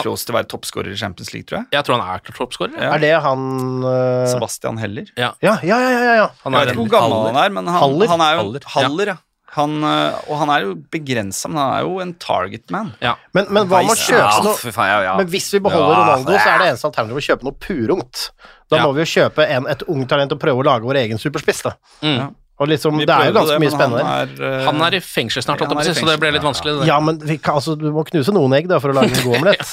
close 0.00 0.24
til 0.24 0.32
å 0.32 0.38
være 0.38 0.48
toppskårer 0.48 0.94
i 0.94 0.96
Champions 0.96 1.34
League, 1.34 1.44
tror 1.48 1.60
jeg. 1.60 1.66
Jeg 1.76 1.84
tror 1.84 2.00
han 2.00 2.14
er 2.14 2.32
toppskårer. 2.32 2.76
Ja. 2.80 2.94
Er 2.96 3.02
det 3.02 3.12
han 3.20 3.42
uh... 3.84 4.24
Sebastian 4.30 4.80
Heller. 4.80 5.10
Ja, 5.20 5.34
ja, 5.44 5.58
ja. 5.60 5.78
ja, 5.84 6.14
ja. 6.22 6.28
Han 6.44 6.56
Jeg 6.56 6.60
er 6.60 6.70
vet 6.70 6.72
ikke 6.74 6.82
hvor 6.86 6.92
gammel 6.96 7.26
han 7.28 7.40
er, 7.42 7.54
men 7.58 7.68
han, 7.68 7.80
Haller? 7.82 8.08
han 8.14 8.24
er 8.24 8.38
jo 8.38 8.44
Haller. 8.46 8.68
Haller, 8.78 9.12
ja. 9.12 9.16
Han, 9.54 9.76
øh, 9.86 10.16
og 10.28 10.38
han 10.40 10.50
er 10.50 10.64
jo 10.66 10.74
begrensa, 10.90 11.48
men 11.50 11.60
han 11.62 11.72
er 11.76 11.84
jo 11.86 11.98
en 12.02 12.14
target 12.18 12.72
man. 12.74 12.92
ja. 13.02 13.14
Men, 13.36 13.46
men 13.54 13.68
hva 13.70 13.82
med 13.86 13.94
å 13.94 13.98
kjøpe 14.00 14.44
noe 14.46 14.86
ja, 14.90 15.00
ja. 15.06 15.16
Men 15.20 15.28
hvis 15.30 15.50
vi 15.54 15.60
beholder 15.62 15.94
Ja, 15.94 16.00
Ronaldo, 16.00 16.36
så 16.38 16.54
er 16.54 16.62
det 16.64 16.70
eneste 16.72 16.88
alternativet 16.90 17.22
å 17.22 17.26
kjøpe 17.28 17.48
noe 17.48 17.58
purungt. 17.62 18.24
Da 18.72 18.80
Ja. 18.80 18.86
må 18.86 18.94
vi 18.96 19.04
jo 19.04 19.10
kjøpe 19.12 19.46
en, 19.46 19.68
et 19.70 19.84
ungt 19.86 20.08
talent 20.10 20.34
og 20.34 20.40
prøve 20.42 20.64
å 20.64 20.66
lage 20.66 20.88
vår 20.88 20.98
egen 21.04 21.22
superspiss, 21.22 21.62
da. 21.68 21.76
Mm. 22.02 22.32
Og 22.54 22.68
liksom, 22.70 22.98
det 23.02 23.10
er 23.10 23.30
jo 23.30 23.34
ganske 23.34 23.54
det, 23.56 23.62
mye 23.64 23.72
spennende. 23.74 24.02
Han 24.06 24.28
er, 24.28 24.34
uh, 24.38 24.66
Han 24.68 24.82
er 24.86 24.94
i 24.94 25.00
fengsel 25.02 25.42
snart, 25.42 25.62
han 25.64 25.72
i 25.74 25.80
fengsel, 25.82 25.96
så 26.06 26.12
det 26.12 26.20
ble 26.22 26.30
litt 26.36 26.44
vanskelig. 26.46 26.76
Det. 26.80 26.86
Ja, 26.86 27.00
men 27.02 27.18
vi 27.18 27.36
kan, 27.42 27.58
altså, 27.58 27.74
du 27.78 27.88
må 27.94 28.04
knuse 28.06 28.34
noen 28.34 28.54
egg 28.54 28.68
da 28.70 28.78
for 28.82 28.94
å 28.94 28.98
lage 28.98 29.10
en 29.10 29.24
god 29.26 29.36
omelett. 29.40 29.72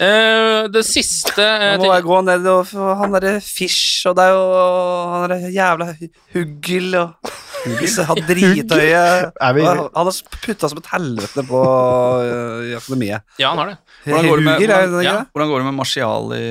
Eh, 0.00 0.62
det 0.72 0.80
siste 0.88 1.44
eh, 1.44 1.74
Nå 1.76 1.84
må 1.84 1.92
jeg 1.92 2.04
gå 2.06 2.18
ned 2.24 2.46
og 2.48 2.70
han 3.02 3.12
derre 3.18 3.34
Fish, 3.44 4.06
og 4.08 4.14
deg 4.16 4.32
er 4.32 5.10
han 5.12 5.26
derre 5.28 5.50
jævla 5.52 5.88
Huggel 6.32 6.96
og 7.02 7.32
Han 7.66 7.76
Er 7.76 9.52
vi- 9.52 9.66
Han 9.66 9.90
har 9.92 10.12
putta 10.40 10.70
som 10.72 10.78
et 10.80 10.88
helvete 10.94 11.44
på 11.44 11.60
uh, 11.60 12.64
i 12.64 12.72
akademiet. 12.78 13.20
Ja, 13.36 13.50
han 13.50 13.58
har 13.58 13.66
det. 13.74 13.76
hvordan, 14.06 14.28
går 14.30 14.36
det 14.36 14.44
med, 14.44 14.68
hvordan, 14.68 15.04
ja. 15.04 15.16
hvordan 15.34 15.48
går 15.50 15.58
det 15.58 15.66
med 15.66 15.74
Martial 15.76 16.32
i 16.32 16.46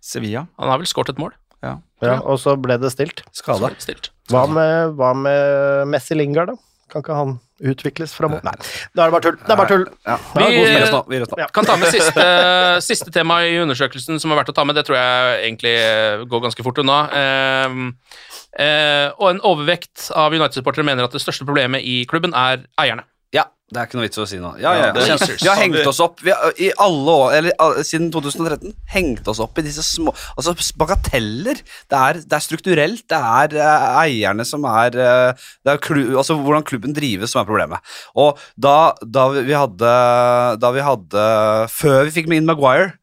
Sevilla? 0.00 0.46
Han 0.56 0.72
har 0.72 0.78
vel 0.80 0.88
skåret 0.88 1.12
et 1.12 1.20
mål. 1.20 1.34
Ja. 1.60 1.76
Ja, 2.00 2.20
og 2.24 2.40
så 2.40 2.56
ble 2.56 2.78
det 2.80 2.92
stilt. 2.94 3.20
Skada. 3.36 3.68
Stilt. 3.76 4.08
Hva 4.32 4.46
med, 4.48 4.96
hva 4.96 5.12
med 5.12 5.92
Messi 5.92 6.16
Lingard, 6.16 6.54
da? 6.54 6.56
Kan 6.88 7.04
ikke 7.04 7.20
han 7.20 7.36
utvikles 7.60 8.12
framover? 8.14 8.42
Nei, 8.44 8.52
da 8.94 9.06
er 9.06 9.10
det 9.10 9.14
bare 9.16 9.24
tull. 9.24 9.36
Det 9.40 9.52
er 9.54 9.56
bare 9.60 9.70
tull. 9.70 9.84
Ja. 10.06 10.16
Det 10.34 10.42
er 10.42 10.50
Vi- 10.50 11.18
Vi. 11.18 11.24
Ja. 11.38 11.46
Kan 11.52 11.64
ta 11.64 11.76
med 11.76 11.88
siste, 11.88 12.26
siste 12.82 13.10
tema 13.12 13.40
i 13.44 13.56
undersøkelsen 13.62 14.20
som 14.20 14.32
er 14.32 14.36
verdt 14.42 14.52
å 14.52 14.54
ta 14.54 14.64
med. 14.64 14.74
Det 14.76 14.84
tror 14.86 14.96
jeg 14.96 15.44
egentlig 15.50 15.74
eh, 15.76 16.24
går 16.24 16.42
ganske 16.48 16.62
fort 16.62 16.78
unna. 16.78 16.98
Eh, 17.12 18.64
eh, 18.64 19.10
og 19.18 19.30
en 19.30 19.40
overvekt 19.40 20.10
av 20.14 20.32
United-supportere 20.32 20.84
mener 20.84 21.04
at 21.04 21.12
det 21.12 21.20
største 21.22 21.46
problemet 21.48 21.82
i 21.82 22.04
klubben 22.06 22.34
er 22.34 22.66
eierne. 22.78 23.04
Det 23.66 23.80
er 23.80 23.88
ikke 23.88 23.98
noe 23.98 24.04
vits 24.06 24.20
å 24.22 24.24
si 24.30 24.36
nå. 24.38 24.52
Ja, 24.62 24.76
ja, 24.78 24.90
Ja, 24.94 25.16
Vi, 25.18 25.48
har 25.48 25.58
hengt 25.58 25.88
oss 25.90 25.98
opp 26.04 26.20
har, 26.22 26.34
i 26.62 26.68
alle 26.78 27.14
år, 27.18 27.32
eller 27.34 27.80
siden 27.82 28.12
2013, 28.14 28.70
hengt 28.92 29.26
oss 29.26 29.40
opp 29.42 29.58
i 29.58 29.64
disse 29.66 29.82
små 29.82 30.12
Altså 30.38 30.54
bagateller. 30.78 31.58
Det 31.90 31.98
er, 31.98 32.20
det 32.22 32.36
er 32.36 32.44
strukturelt. 32.44 33.02
Det 33.10 33.18
er 33.18 33.56
uh, 33.58 33.96
eierne 34.04 34.46
som 34.46 34.62
er 34.70 34.94
eh, 34.94 35.48
Det 35.66 35.72
er 35.72 35.82
klu, 35.82 35.98
altså 36.14 36.36
hvordan 36.38 36.62
klubben 36.68 36.94
drives 36.94 37.34
som 37.34 37.42
er 37.42 37.48
problemet. 37.48 37.96
Og 38.14 38.38
da, 38.54 38.94
da 39.02 39.26
vi 39.34 39.58
hadde 39.58 39.90
Da 40.62 40.70
vi 40.76 40.86
hadde 40.86 41.26
Før 41.74 42.06
vi 42.06 42.14
fikk 42.20 42.30
med 42.30 42.44
inn 42.44 42.46
Maguire, 42.46 42.94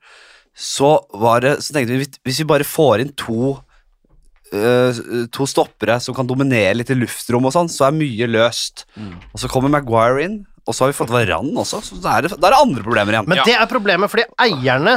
så 0.56 0.96
var 1.12 1.44
det 1.44 1.58
Så 1.66 1.76
tenkte 1.76 2.00
vi 2.00 2.08
hvis 2.24 2.40
vi 2.40 2.48
bare 2.48 2.68
får 2.68 3.04
inn 3.04 3.12
to 3.20 3.58
eh, 4.56 5.04
to 5.34 5.50
stoppere 5.50 6.00
som 6.00 6.16
kan 6.16 6.30
dominere 6.30 6.78
litt 6.78 6.94
i 6.94 6.98
luftrom 6.98 7.52
og 7.52 7.56
sånn, 7.56 7.72
så 7.72 7.90
er 7.90 8.00
mye 8.00 8.32
løst. 8.32 8.86
Og 9.34 9.44
så 9.44 9.52
kommer 9.52 9.74
Maguire 9.74 10.24
inn, 10.24 10.42
og 10.64 10.72
så 10.76 10.86
har 10.86 10.94
vi 10.94 10.96
fått 10.96 11.12
Varan 11.12 11.50
også, 11.60 11.82
så 11.84 11.98
da 12.00 12.14
er 12.16 12.26
det, 12.26 12.38
da 12.40 12.48
er 12.48 12.54
det 12.56 12.60
andre 12.64 12.84
problemer 12.86 13.18
igjen. 13.18 13.28
Men 13.28 13.42
det 13.44 13.56
er 13.58 13.68
problemet, 13.68 14.12
fordi 14.12 14.24
eierne 14.46 14.94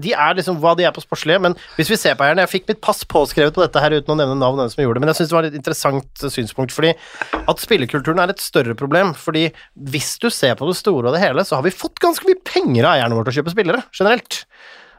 De 0.00 0.14
er 0.16 0.38
liksom 0.38 0.56
hva 0.62 0.72
de 0.78 0.86
er 0.88 0.94
på 0.96 1.02
sportslige, 1.04 1.42
men 1.44 1.56
hvis 1.76 1.90
vi 1.92 1.98
ser 2.00 2.16
på 2.16 2.24
eierne 2.24 2.46
Jeg 2.46 2.52
fikk 2.54 2.70
mitt 2.70 2.80
pass 2.84 3.02
påskrevet 3.04 3.52
på 3.56 3.60
dette 3.60 3.82
her 3.84 3.98
uten 3.98 4.14
å 4.14 4.16
nevne 4.16 4.38
navn, 4.40 4.62
hvem 4.62 4.72
som 4.72 4.80
gjorde 4.80 4.96
det, 4.96 5.04
men 5.04 5.12
jeg 5.12 5.20
syns 5.20 5.32
det 5.32 5.36
var 5.36 5.48
et 5.50 5.58
interessant 5.60 6.24
synspunkt, 6.24 6.72
fordi 6.72 6.94
at 7.40 7.60
spillekulturen 7.60 8.22
er 8.24 8.32
et 8.32 8.40
større 8.40 8.76
problem. 8.78 9.12
Fordi 9.18 9.50
hvis 9.92 10.14
du 10.22 10.30
ser 10.32 10.56
på 10.56 10.68
det 10.70 10.78
store 10.80 11.10
og 11.10 11.16
det 11.18 11.22
hele, 11.22 11.44
så 11.44 11.58
har 11.58 11.68
vi 11.68 11.74
fått 11.74 12.00
ganske 12.00 12.24
mye 12.28 12.40
penger 12.46 12.88
av 12.88 12.96
eierne 12.96 13.18
våre 13.18 13.28
til 13.28 13.36
å 13.36 13.40
kjøpe 13.42 13.54
spillere, 13.58 13.84
generelt. 13.92 14.44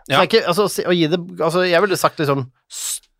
Så 0.06 0.20
er 0.20 0.28
ikke, 0.28 0.44
altså, 0.50 0.68
å 0.86 0.94
gi 0.98 1.08
det, 1.10 1.20
altså, 1.40 1.66
jeg 1.66 1.82
ville 1.86 1.98
sagt 1.98 2.22
liksom 2.22 2.46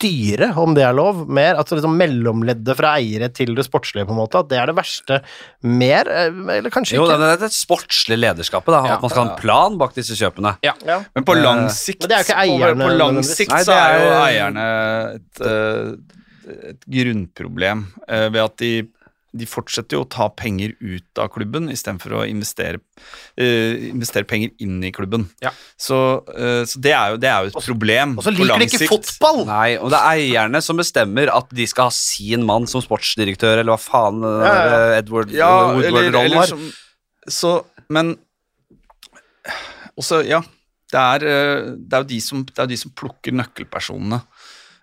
styre, 0.02 0.50
om 0.58 0.74
det 0.74 0.82
er 0.84 0.94
lov, 0.98 1.28
mer. 1.30 1.56
Altså 1.62 1.78
liksom 1.78 1.94
mellomleddet 2.00 2.76
fra 2.78 2.96
eiere 2.98 3.30
til 3.34 3.54
det 3.56 3.66
sportslige, 3.68 4.08
på 4.10 4.16
en 4.16 4.20
måte. 4.24 4.40
At 4.42 4.50
det 4.50 4.58
er 4.58 4.66
det 4.72 4.76
verste. 4.76 5.22
Mer, 5.64 6.10
eh, 6.10 6.58
eller 6.58 6.70
kanskje 6.74 6.96
Jo, 6.98 7.06
ikke. 7.06 7.18
det 7.22 7.30
er 7.36 7.38
det 7.46 7.52
sportslige 7.54 8.20
lederskapet, 8.20 8.74
da, 8.74 8.82
Ja. 8.88 8.96
at 8.96 9.02
man 9.02 9.10
skal 9.14 9.26
ha 9.26 9.32
en 9.36 9.40
plan 9.42 9.78
bak 9.78 9.94
disse 9.94 10.18
kjøpene. 10.18 10.58
Ja. 10.64 10.74
Men 11.16 11.24
på 11.24 11.36
Eh, 11.38 11.44
lang 11.44 11.70
sikt 11.70 12.02
men 12.02 12.10
det 12.10 12.18
er 12.18 12.24
jo 12.24 12.34
ikke 12.34 12.42
eierne 12.42 12.88
På 12.90 12.98
lang 12.98 13.22
sikt 13.24 13.52
Nei, 13.52 13.62
så 13.64 13.72
det 13.72 13.78
er 13.78 14.00
jo 14.00 14.10
er- 14.12 14.26
eierne 14.28 15.16
et, 15.16 15.42
eh, 15.46 16.70
et 16.72 16.82
grunnproblem 16.90 17.86
eh, 18.08 18.30
ved 18.30 18.42
at 18.44 18.58
de, 18.58 18.88
de 19.32 19.48
fortsetter 19.48 19.96
jo 19.96 20.04
å 20.04 20.10
ta 20.12 20.28
penger 20.36 20.74
ut 20.84 21.20
av 21.22 21.30
klubben 21.32 21.70
istedenfor 21.72 22.18
å 22.20 22.24
investere, 22.28 22.82
eh, 23.40 23.88
investere 23.90 24.28
penger 24.28 24.52
inn 24.64 24.82
i 24.84 24.92
klubben. 24.92 25.30
Ja. 25.44 25.54
Så, 25.80 25.98
eh, 26.36 26.64
så 26.68 26.82
det, 26.84 26.92
er 26.92 27.14
jo, 27.14 27.20
det 27.24 27.30
er 27.32 27.46
jo 27.46 27.54
et 27.54 27.68
problem 27.70 28.18
Og 28.20 28.26
så 28.26 28.34
liker 28.36 28.50
lang 28.52 28.64
de 28.64 28.68
ikke 28.68 28.82
sikt. 28.84 28.92
fotball! 28.92 29.44
Nei, 29.48 29.70
og 29.80 29.94
det 29.94 30.02
er 30.02 30.24
eierne 30.26 30.62
som 30.64 30.80
bestemmer 30.82 31.32
at 31.32 31.52
de 31.56 31.68
skal 31.70 31.88
ha 31.88 31.96
sin 31.96 32.44
mann 32.48 32.68
som 32.68 32.84
sportsdirektør, 32.84 33.62
eller 33.62 33.78
hva 33.78 33.82
faen 33.82 34.22
Ja, 34.26 34.52
ja. 34.52 34.80
eh, 34.82 34.98
Edward 35.00 35.36
Ja, 35.36 35.52
eller, 35.72 35.80
Woodward-rollen 35.80 36.40
var. 36.42 36.52
som 36.52 36.68
Så, 37.30 37.54
men 37.90 38.18
også, 39.96 40.26
ja. 40.28 40.42
Det 40.92 41.00
er, 41.00 41.24
eh, 41.24 41.70
det 41.80 41.96
er 41.96 42.04
jo 42.04 42.12
de 42.12 42.20
som, 42.24 42.44
det 42.44 42.60
er 42.60 42.68
de 42.68 42.84
som 42.84 42.92
plukker 42.92 43.32
nøkkelpersonene, 43.32 44.26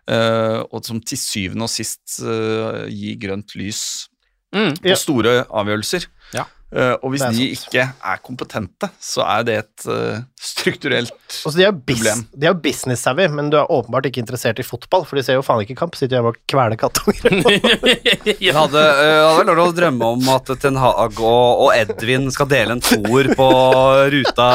Uh, 0.08 0.64
og 0.72 0.80
som 0.86 1.02
til 1.04 1.18
syvende 1.20 1.66
og 1.66 1.68
sist 1.68 2.22
uh, 2.24 2.86
gir 2.88 3.18
grønt 3.20 3.52
lys 3.60 4.08
Mm. 4.54 4.76
på 4.80 4.94
store 4.96 5.42
avgjørelser. 5.50 6.08
Ja. 6.34 6.46
Uh, 6.68 6.94
og 7.02 7.12
hvis 7.14 7.24
de 7.32 7.48
ikke 7.54 7.84
er 7.88 8.22
kompetente, 8.24 8.90
så 9.00 9.24
er 9.24 9.44
det 9.48 9.54
et 9.62 9.86
eh, 9.88 10.18
strukturelt 10.38 11.12
Altså, 11.28 11.56
de 11.58 11.64
er 11.66 11.72
problem. 11.74 12.22
de 12.32 12.46
er 12.46 12.52
jo 12.54 12.58
business-savvy, 12.62 13.26
men 13.34 13.50
du 13.52 13.58
er 13.60 13.70
åpenbart 13.72 14.06
ikke 14.08 14.22
interessert 14.22 14.60
i 14.62 14.64
fotball, 14.66 15.04
for 15.06 15.18
de 15.18 15.24
ser 15.26 15.36
jo 15.36 15.42
faen 15.44 15.60
ikke 15.64 15.76
kamp. 15.78 15.96
Sitter 15.98 16.18
hjemme 16.18 16.32
og 16.32 16.38
kveler 16.48 16.78
kattunger. 16.80 17.36
Jeg 18.38 18.54
hadde, 18.58 18.82
eh, 18.82 19.18
hadde 19.28 19.44
vel 19.44 19.58
lov 19.60 19.72
å 19.72 19.76
drømme 19.76 20.10
om 20.16 20.30
at 20.34 20.52
Ten 20.62 20.78
Hag 20.80 21.20
og, 21.20 21.64
og 21.66 21.72
Edvin 21.76 22.28
skal 22.34 22.48
dele 22.50 22.76
en 22.76 22.82
toer 22.84 23.30
på 23.38 23.48
ruta 24.14 24.48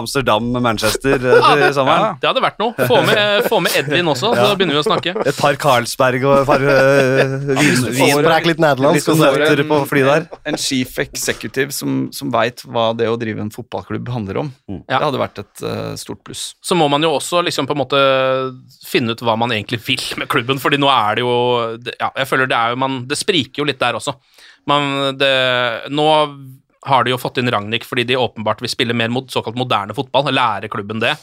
Amsterdam-Manchester 0.00 1.24
i 1.24 1.72
sommeren. 1.76 2.18
Det 2.20 2.30
hadde 2.30 2.44
vært 2.44 2.60
noe. 2.62 2.88
Få 2.90 3.00
med, 3.06 3.48
få 3.50 3.62
med 3.64 3.78
Edvin 3.80 4.12
også, 4.12 4.32
så 4.36 4.50
begynner 4.58 4.76
vi 4.78 4.82
å 4.82 4.86
snakke. 4.86 5.16
Et 5.24 5.40
par 5.40 5.58
Carlsberg 5.60 6.26
og 6.28 6.36
et 6.42 6.50
par 6.50 6.66
uh, 6.66 7.36
vin, 7.60 7.88
vin, 7.96 8.30
litt 8.50 8.62
nederlandsk. 8.62 9.08
så- 9.14 9.68
på 9.70 9.80
flyet 9.86 10.08
der. 10.08 10.26
En, 10.44 10.54
en 10.54 10.60
chief 10.60 10.98
executive 11.02 11.74
som, 11.74 12.08
som 12.14 12.30
veit 12.32 12.64
hva 12.66 12.90
det 12.96 13.08
å 13.10 13.16
drive 13.20 13.42
en 13.44 13.52
fotballklubb 13.54 14.08
handler 14.12 14.42
om. 14.44 14.52
Mm. 14.70 14.82
Det 14.88 15.00
hadde 15.04 15.19
vært 15.20 15.40
et 15.42 15.62
uh, 15.64 15.94
stort 16.00 16.22
pluss. 16.26 16.44
Så 16.64 16.76
må 16.78 16.88
man 16.92 17.04
jo 17.04 17.12
også 17.16 17.42
liksom 17.46 17.68
på 17.68 17.76
en 17.76 17.82
måte 17.82 18.00
finne 18.86 19.14
ut 19.14 19.24
hva 19.24 19.36
man 19.40 19.52
egentlig 19.54 19.80
vil 19.86 20.06
med 20.20 20.30
klubben, 20.32 20.60
fordi 20.62 20.80
nå 20.80 20.90
er 20.92 21.18
det 21.18 21.26
jo 21.26 21.34
Ja, 21.92 22.10
jeg 22.16 22.28
føler 22.30 22.50
det 22.50 22.56
er 22.58 22.72
jo 22.72 22.80
man 22.80 23.02
Det 23.10 23.18
spriker 23.18 23.62
jo 23.62 23.68
litt 23.68 23.80
der 23.80 23.98
også. 23.98 24.16
Man, 24.70 25.16
det, 25.20 25.34
nå 25.92 26.06
har 26.88 27.04
de 27.04 27.12
jo 27.12 27.20
fått 27.20 27.40
inn 27.40 27.50
Ragnhild 27.52 27.84
fordi 27.88 28.06
de 28.08 28.18
åpenbart 28.20 28.62
vil 28.64 28.72
spille 28.72 28.96
mer 28.96 29.12
mot 29.12 29.28
såkalt 29.32 29.58
moderne 29.58 29.96
fotball, 29.96 30.32
lære 30.32 30.70
klubben 30.72 31.02
det. 31.02 31.14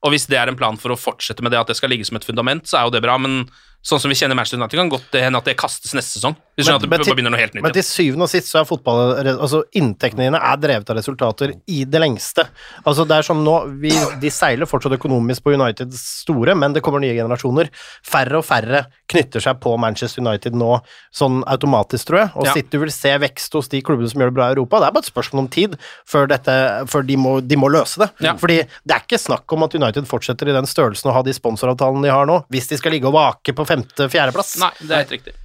Og 0.00 0.14
hvis 0.14 0.26
det 0.30 0.38
er 0.40 0.48
en 0.48 0.58
plan 0.58 0.78
for 0.80 0.94
å 0.94 0.98
fortsette 0.98 1.44
med 1.44 1.52
det, 1.52 1.60
at 1.60 1.70
det 1.70 1.76
skal 1.76 1.92
ligge 1.92 2.06
som 2.08 2.16
et 2.16 2.24
fundament, 2.24 2.64
så 2.68 2.78
er 2.78 2.86
jo 2.86 2.94
det 2.94 3.02
bra, 3.04 3.18
men 3.20 3.42
sånn 3.82 4.00
som 4.00 4.10
vi 4.10 4.14
kjenner 4.14 4.36
Manchester 4.36 4.58
United, 4.60 4.76
kan 4.78 4.90
godt 4.92 5.16
hende 5.24 5.38
at 5.40 5.44
det 5.48 5.56
kastes 5.56 5.94
neste 5.96 6.18
sesong. 6.20 6.36
Hvis 6.58 6.66
Men- 6.66 6.74
at 6.74 6.80
det 6.82 6.90
men 6.90 7.00
til- 7.00 7.14
begynner 7.16 7.30
noe 7.32 7.40
helt 7.40 7.54
nytt. 7.54 7.62
Men 7.62 7.72
til 7.72 7.82
syvende 7.82 8.22
og 8.22 8.28
sist 8.28 8.52
så 8.52 8.60
er 8.60 8.64
fotball 8.68 9.16
Altså, 9.40 9.62
inntektene 9.74 10.26
dine 10.28 10.36
er 10.36 10.56
drevet 10.58 10.90
av 10.90 10.96
resultater 10.96 11.54
i 11.66 11.84
det 11.84 12.00
lengste. 12.00 12.44
Altså, 12.84 13.06
det 13.08 13.16
er 13.16 13.22
som 13.22 13.42
nå 13.42 13.80
vi, 13.80 13.88
De 14.20 14.28
seiler 14.28 14.66
fortsatt 14.66 14.92
økonomisk 14.98 15.40
på 15.42 15.54
Uniteds 15.54 16.20
store, 16.20 16.54
men 16.54 16.74
det 16.74 16.82
kommer 16.82 17.00
nye 17.00 17.14
generasjoner. 17.16 17.70
Færre 18.04 18.36
og 18.36 18.44
færre 18.44 18.86
knytter 19.08 19.40
seg 19.40 19.58
på 19.60 19.78
Manchester 19.78 20.20
United 20.20 20.52
nå 20.52 20.82
sånn 21.14 21.42
automatisk, 21.46 22.04
tror 22.06 22.18
jeg. 22.18 22.30
Og 22.36 22.44
Ja. 22.44 22.52
City 22.52 22.76
vil 22.76 22.90
se 22.90 23.16
vekst 23.18 23.52
hos 23.54 23.68
de 23.68 23.80
klubbene 23.80 24.10
som 24.10 24.20
gjør 24.20 24.26
det 24.26 24.34
bra 24.34 24.48
i 24.50 24.54
Europa. 24.54 24.80
Det 24.80 24.88
er 24.88 24.92
bare 24.92 25.04
et 25.06 25.12
spørsmål 25.14 25.38
om 25.38 25.48
tid 25.48 25.78
før, 26.06 26.28
dette, 26.28 26.84
før 26.86 27.06
de, 27.06 27.16
må, 27.16 27.40
de 27.46 27.56
må 27.56 27.70
løse 27.70 27.96
det. 27.98 28.10
Ja. 28.20 28.34
Fordi 28.34 28.58
det 28.86 28.92
er 28.94 29.00
ikke 29.00 29.18
snakk 29.18 29.50
om 29.50 29.62
at 29.62 29.74
United 29.74 30.04
fortsetter 30.06 30.48
i 30.48 30.52
den 30.52 30.66
størrelsen 30.66 31.06
og 31.08 31.14
ha 31.14 31.22
de 31.22 31.32
sponsoravtalene 31.32 32.02
de 32.02 32.10
har 32.10 32.26
nå, 32.26 32.44
hvis 32.50 32.68
de 32.68 32.76
skal 32.76 32.92
ligge 32.92 33.06
og 33.06 33.14
vake 33.14 33.54
på 33.54 33.66
femte-fjerdeplass. 33.70 34.56
Nei, 34.62 34.74
det 34.82 34.90
er 34.90 35.04
helt 35.04 35.16
riktig. 35.18 35.36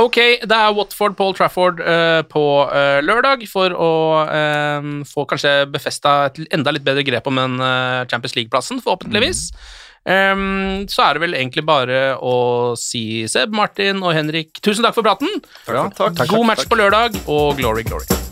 Ok, 0.00 0.18
det 0.44 0.56
er 0.56 0.74
Watford 0.76 1.16
Paul 1.16 1.36
Trafford 1.36 1.80
uh, 1.80 2.20
på 2.28 2.44
uh, 2.68 3.00
lørdag 3.04 3.46
for 3.50 3.72
å 3.72 3.92
uh, 4.28 4.90
få 5.08 5.26
kanskje 5.28 5.54
befesta 5.72 6.16
et 6.30 6.42
enda 6.52 6.74
litt 6.74 6.86
bedre 6.86 7.04
grep 7.06 7.30
om 7.30 7.40
den 7.40 7.56
Champions 8.10 8.36
League-plassen, 8.38 8.82
forhåpentligvis. 8.84 9.48
Um, 10.02 10.82
så 10.90 11.04
er 11.04 11.14
det 11.14 11.22
vel 11.22 11.36
egentlig 11.38 11.62
bare 11.62 12.00
å 12.18 12.74
si 12.78 13.22
Seb, 13.30 13.54
Martin 13.54 14.02
og 14.02 14.16
Henrik 14.16 14.58
tusen 14.58 14.82
takk 14.82 14.98
for 14.98 15.06
praten. 15.06 15.30
Ja, 15.68 15.86
takk. 15.94 16.24
God 16.26 16.50
match 16.50 16.66
på 16.66 16.80
lørdag, 16.80 17.22
og 17.30 17.54
glory, 17.60 17.86
glory. 17.86 18.31